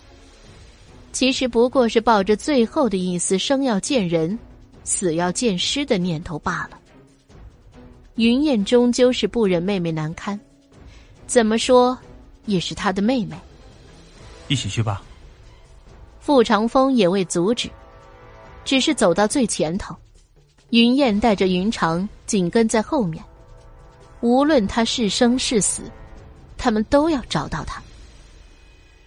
[1.11, 4.39] 其实不过是抱着最后的一丝生要见人，
[4.83, 6.80] 死要见尸的念头罢了。
[8.15, 10.39] 云燕终究是不忍妹妹难堪，
[11.27, 11.97] 怎么说
[12.45, 13.35] 也是她的妹妹。
[14.47, 15.03] 一起去吧。
[16.22, 17.67] 傅长风也未阻止，
[18.64, 19.95] 只是走到最前头。
[20.69, 23.22] 云燕带着云长紧跟在后面，
[24.22, 25.82] 无论他是生是死，
[26.58, 27.82] 他们都要找到他。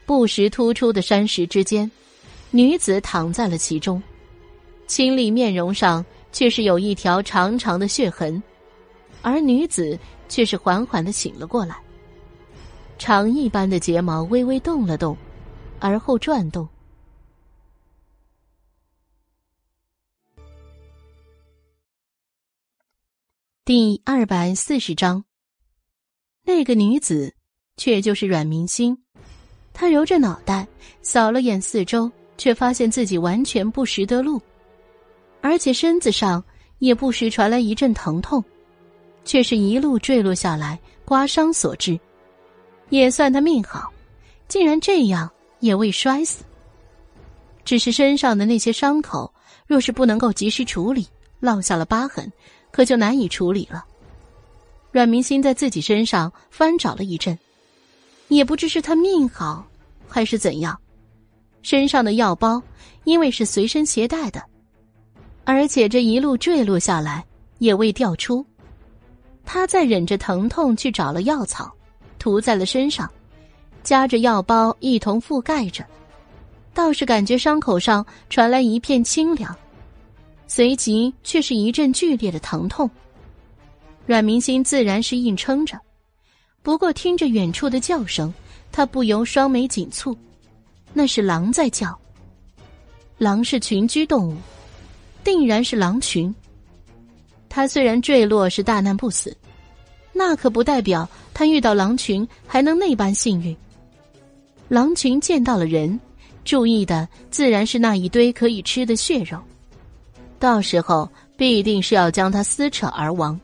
[0.05, 1.91] 不时突出的山石之间，
[2.51, 4.02] 女子躺在了其中，
[4.89, 8.43] 清丽面容上却是有一条长长的血痕，
[9.23, 9.97] 而女子
[10.28, 11.76] 却是缓缓的醒了过来，
[12.99, 15.17] 长一般的睫毛微微动了动，
[15.78, 16.68] 而后转动。
[23.67, 25.25] 第二百四十章，
[26.44, 27.33] 那个女子
[27.79, 28.95] 却就是阮明星。
[29.73, 30.68] 她揉着脑袋，
[31.00, 34.39] 扫了眼四周，却发现自己完全不识得路，
[35.41, 36.45] 而且身子上
[36.79, 38.45] 也不时传来一阵疼痛，
[39.25, 41.98] 却是一路坠落下来，刮伤所致。
[42.91, 43.91] 也算他命好，
[44.47, 45.30] 竟然这样
[45.61, 46.45] 也未摔死。
[47.64, 49.32] 只是身上的那些伤口，
[49.66, 51.07] 若是不能够及时处理，
[51.41, 52.30] 落下了疤痕。
[52.74, 53.84] 可就难以处理了。
[54.90, 57.39] 阮明心在自己身上翻找了一阵，
[58.26, 59.64] 也不知是他命好，
[60.08, 60.76] 还是怎样，
[61.62, 62.60] 身上的药包
[63.05, 64.42] 因为是随身携带的，
[65.44, 67.24] 而且这一路坠落下来
[67.58, 68.44] 也未掉出。
[69.44, 71.73] 他在忍着疼痛去找了药草，
[72.18, 73.08] 涂在了身上，
[73.84, 75.84] 夹着药包一同覆盖着，
[76.73, 79.57] 倒是感觉伤口上传来一片清凉。
[80.46, 82.89] 随即却是一阵剧烈的疼痛，
[84.07, 85.80] 阮明心自然是硬撑着，
[86.62, 88.32] 不过听着远处的叫声，
[88.70, 90.16] 他不由双眉紧蹙，
[90.93, 91.98] 那是狼在叫。
[93.16, 94.36] 狼是群居动物，
[95.23, 96.34] 定然是狼群。
[97.48, 99.36] 他虽然坠落是大难不死，
[100.12, 103.57] 那可不代表他遇到狼群还能那般幸运。
[104.68, 105.98] 狼群见到了人，
[106.44, 109.39] 注意的自然是那一堆可以吃的血肉。
[110.44, 113.41] 到时候必定是要将他撕扯而亡，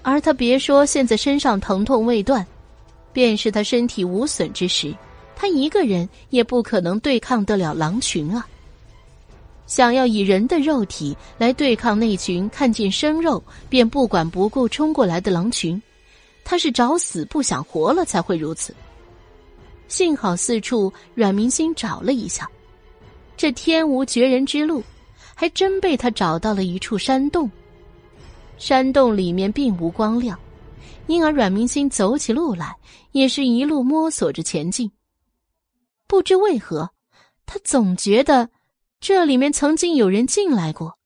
[0.00, 2.46] 而他别说现在身上疼痛未断，
[3.12, 4.94] 便是他身体无损之时，
[5.34, 8.46] 他一个人也不可能对抗得了狼群啊！
[9.66, 15.82] 想要以人的肉体来对抗那群看见生肉便不管不顾冲过来的狼群，
[16.44, 18.72] 他是找死不想活了才会如此。
[19.88, 22.48] 幸好四处阮明心找了一下，
[23.36, 24.80] 这天无绝人之路，
[25.40, 27.50] 还真被他找到了一处山洞。
[28.58, 30.38] 山洞里面并无光亮，
[31.06, 32.76] 因而阮明星走起路来
[33.12, 34.92] 也是一路摸索着前进。
[36.06, 36.90] 不知为何，
[37.46, 38.50] 他总觉得
[39.00, 40.98] 这里面曾经有人进来过，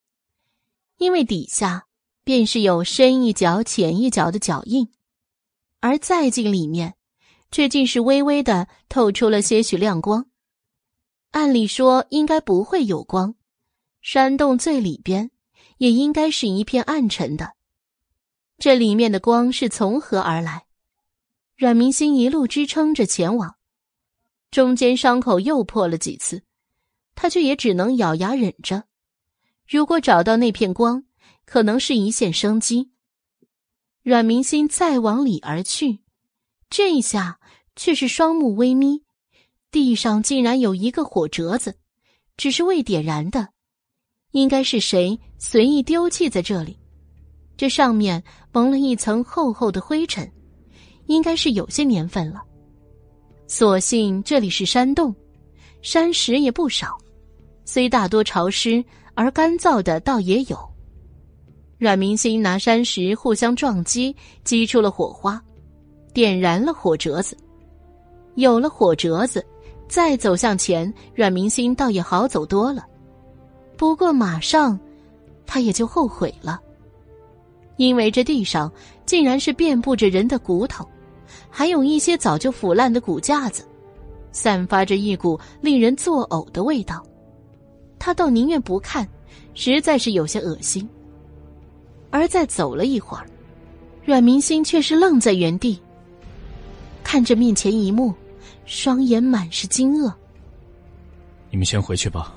[0.98, 1.86] 因为底下
[2.24, 4.88] 便是有深一脚浅一脚的脚印，
[5.78, 6.96] 而再进里面。
[7.52, 10.26] 却竟是微微的透出了些许亮光。
[11.30, 13.36] 按理说应该不会有光，
[14.04, 15.30] 山洞最里边
[15.78, 17.54] 也应该是一片暗沉的。
[18.58, 20.66] 这里面的光是从何而来？
[21.56, 23.56] 阮明星一路支撑着前往，
[24.50, 26.42] 中间伤口又破了几次，
[27.14, 28.84] 他却也只能咬牙忍着。
[29.66, 31.04] 如果找到那片光，
[31.46, 32.90] 可能是一线生机。
[34.02, 36.00] 阮明星再往里而去，
[36.68, 37.40] 这一下。
[37.76, 39.02] 却是双目微眯，
[39.72, 41.76] 地上竟然有一个火折子，
[42.36, 43.53] 只是未点燃的，
[44.34, 46.76] 应该是谁随意丢弃在这里。
[47.56, 50.28] 这上面蒙了一层厚厚的灰尘，
[51.06, 52.42] 应该是有些年份了。
[53.46, 55.14] 所幸这里是山洞，
[55.82, 56.98] 山石也不少，
[57.64, 58.84] 虽大多潮湿，
[59.14, 60.58] 而干燥的倒也有。
[61.78, 65.40] 阮明星拿山石互相撞击，激出了火花，
[66.12, 67.36] 点燃了火折子。
[68.34, 69.46] 有了火折子，
[69.88, 72.84] 再走向前，阮明星倒也好走多了。
[73.76, 74.78] 不过马上，
[75.46, 76.60] 他也就后悔了，
[77.76, 78.70] 因为这地上
[79.04, 80.88] 竟然是遍布着人的骨头，
[81.50, 83.66] 还有一些早就腐烂的骨架子，
[84.32, 87.04] 散发着一股令人作呕的味道。
[87.98, 89.08] 他倒宁愿不看，
[89.54, 90.88] 实在是有些恶心。
[92.10, 93.26] 而再走了一会儿，
[94.04, 95.80] 阮明心却是愣在原地，
[97.02, 98.14] 看着面前一幕。
[98.66, 100.10] 双眼满是惊愕。
[101.50, 102.34] 你们先回去吧。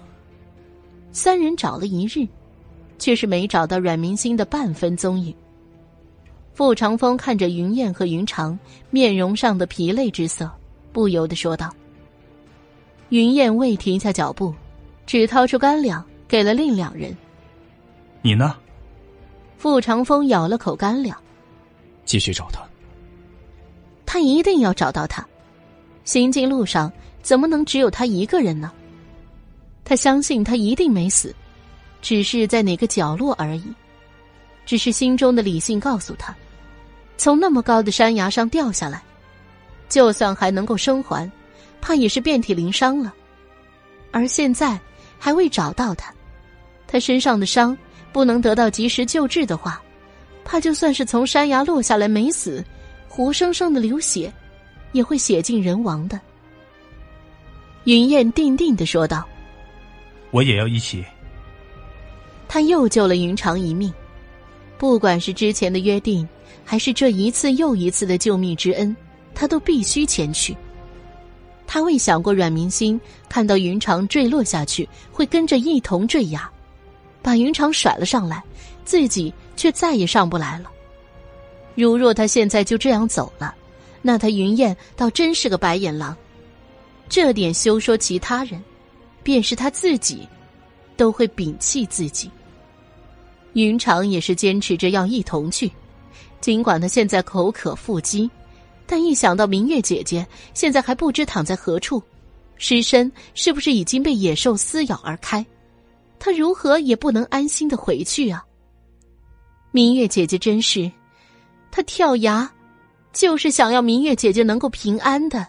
[1.17, 2.27] 三人找了一日，
[2.99, 5.33] 却是没找到阮明星的半分踪影。
[6.53, 8.57] 傅长风看着云燕和云长
[8.91, 10.47] 面容上的疲累之色，
[10.93, 11.73] 不由得说道
[13.09, 14.53] ：“云燕未停下脚步，
[15.07, 17.17] 只掏出干粮给了另两人。
[18.21, 18.55] 你呢？”
[19.57, 21.19] 傅长风咬了口干粮，
[22.05, 22.61] 继续找他。
[24.05, 25.27] 他一定要找到他。
[26.05, 28.71] 行进路上怎么能只有他一个人呢？
[29.87, 31.33] 他相信他一定没死，
[32.01, 33.63] 只是在哪个角落而已。
[34.65, 36.35] 只是心中的理性告诉他，
[37.17, 39.01] 从那么高的山崖上掉下来，
[39.87, 41.31] 就算还能够生还，
[41.79, 43.13] 怕也是遍体鳞伤了。
[44.11, 44.77] 而现在
[45.17, 46.13] 还未找到他，
[46.85, 47.77] 他身上的伤
[48.11, 49.81] 不能得到及时救治的话，
[50.43, 52.61] 怕就算是从山崖落下来没死，
[53.07, 54.29] 活生生的流血。
[54.93, 56.19] 也会血尽人亡的。
[57.83, 59.27] 云燕定定的说道
[60.31, 61.03] ：“我也要一起。”
[62.47, 63.93] 他又救了云长一命，
[64.77, 66.27] 不管是之前的约定，
[66.63, 68.95] 还是这一次又一次的救命之恩，
[69.35, 70.55] 他都必须前去。
[71.65, 76.49] 他未想过阮明心看到云长坠落下去，会跟着一同坠崖，
[77.21, 78.41] 把云长甩了上来，
[78.85, 80.71] 自己却再也上不来了。
[81.75, 83.53] 如若他现在就这样走了。
[84.01, 86.15] 那他云燕倒真是个白眼狼，
[87.09, 88.63] 这点休说其他人，
[89.27, 90.25] 便是他自己，
[90.95, 92.31] 都会摒弃自己。
[93.51, 95.69] 云长也是坚持着要一同去，
[96.39, 98.31] 尽管他现在口渴腹饥，
[98.85, 102.01] 但一想到明月姐姐现在还不知躺在何处，
[102.55, 105.45] 尸身是不是已经被野兽撕咬而开，
[106.19, 108.41] 他如何也不能安心的回去啊！
[109.71, 110.89] 明月姐姐真是，
[111.69, 112.49] 他跳崖。
[113.11, 115.45] 就是想要明月姐姐能够平安的，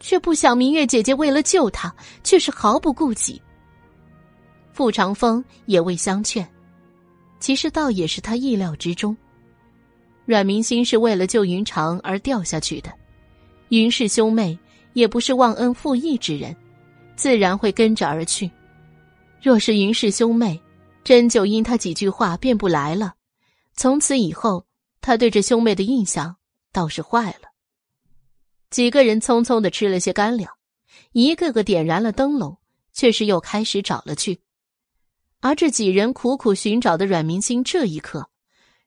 [0.00, 3.40] 却不想明月姐姐为了救他，却是毫不顾忌。
[4.72, 6.48] 傅长风也未相劝，
[7.40, 9.16] 其实倒也是他意料之中。
[10.24, 12.92] 阮明心是为了救云长而掉下去的，
[13.68, 14.58] 云氏兄妹
[14.92, 16.54] 也不是忘恩负义之人，
[17.16, 18.50] 自然会跟着而去。
[19.40, 20.60] 若是云氏兄妹
[21.02, 23.14] 真就因他几句话便不来了，
[23.74, 24.64] 从此以后
[25.00, 26.34] 他对这兄妹的印象。
[26.70, 27.48] 倒是坏了。
[28.70, 30.52] 几个人匆匆的吃了些干粮，
[31.12, 32.58] 一个个点燃了灯笼，
[32.92, 34.40] 却是又开始找了去。
[35.40, 38.28] 而这几人苦苦寻找的阮明星，这一刻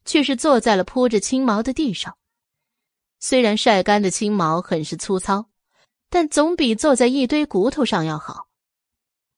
[0.06, 2.17] 却是坐在了铺着青毛的地上。
[3.19, 5.46] 虽然晒干的青毛很是粗糙，
[6.10, 8.47] 但总比坐在一堆骨头上要好。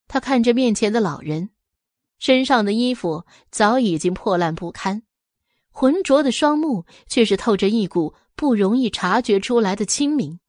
[0.08, 1.52] 他看着面前的老人，
[2.20, 5.04] 身上的衣服早已经破烂不堪，
[5.72, 10.40] 浑浊的双目却是透着一股不容易察觉出来的清明。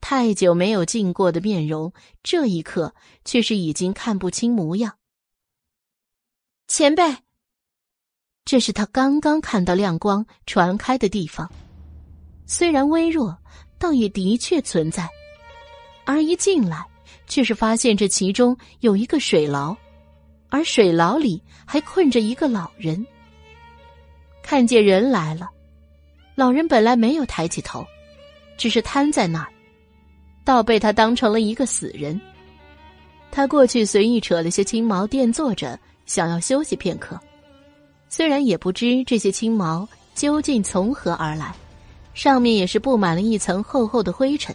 [0.00, 2.94] 太久没有见过的面容，这一刻
[3.24, 4.96] 却是已经看不清模样。
[6.68, 7.02] 前辈，
[8.44, 11.50] 这是他刚刚看到亮光传开的地方，
[12.46, 13.36] 虽然微弱，
[13.78, 15.08] 倒也的确存在。
[16.04, 16.86] 而一进来，
[17.26, 19.76] 却是发现这其中有一个水牢，
[20.48, 23.04] 而水牢里还困着一个老人。
[24.42, 25.50] 看见人来了，
[26.38, 27.84] 老人本来没有抬起头，
[28.56, 29.48] 只是瘫在那儿。
[30.44, 32.18] 倒被他当成了一个死人。
[33.28, 37.18] 他过去随意扯了些青毛垫坐着，想要休息片刻。
[38.08, 41.52] 虽然也不知这些青毛究竟从何而来，
[42.14, 44.54] 上面也是布满了一层厚厚的灰尘。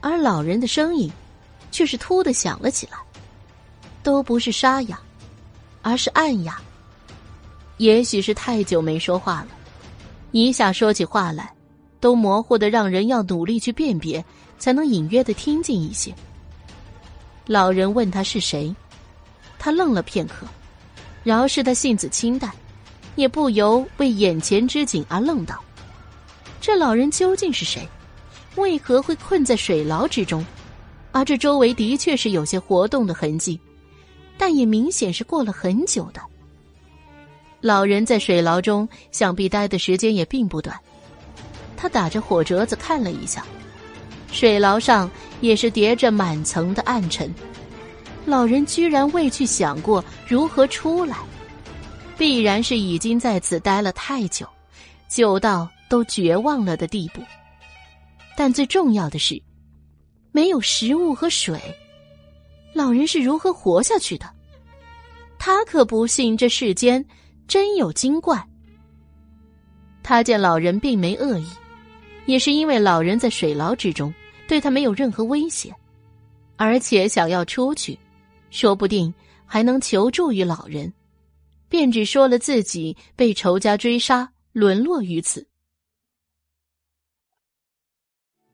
[0.00, 1.12] 而老人的声音，
[1.70, 2.96] 却是突的响了起来，
[4.02, 4.98] 都不是沙哑，
[5.82, 6.58] 而是暗哑。
[7.76, 9.48] 也许是太久没说话了，
[10.44, 11.52] 一下说起话来，
[12.00, 14.24] 都模糊的让人要努力去辨别。
[14.58, 16.14] 才能隐约的听进一些。
[17.46, 18.74] 老人问他是谁，
[19.58, 20.46] 他愣了片刻，
[21.22, 22.50] 饶是他性子清淡，
[23.16, 25.62] 也不由为眼前之景而愣道
[26.58, 27.86] ：“这老人究竟是谁？
[28.56, 30.42] 为何会困在水牢之中？
[31.12, 33.60] 而这周围的确是有些活动的痕迹，
[34.38, 36.20] 但也明显是过了很久的。
[37.66, 40.78] 老人在水牢中想必待的时间也并不短。
[41.76, 43.44] 他打着火折子看了一下。”
[44.30, 47.32] 水牢上也是叠着满层的暗沉，
[48.24, 51.16] 老人居然未去想过如何出来，
[52.16, 54.46] 必然是已经在此待了太久，
[55.08, 57.22] 久到都绝望了的地步。
[58.36, 59.40] 但最重要的是，
[60.32, 61.58] 没有食物和水，
[62.74, 64.26] 老人是如何活下去的？
[65.38, 67.02] 他可不信这世间
[67.46, 68.42] 真有精怪。
[70.02, 71.46] 他见老人并没恶意。
[72.26, 74.12] 也是因为老人在水牢之中，
[74.48, 75.72] 对他没有任何威胁，
[76.56, 77.96] 而且想要出去，
[78.50, 79.14] 说不定
[79.44, 80.92] 还能求助于老人，
[81.68, 85.46] 便只说了自己被仇家追杀，沦落于此。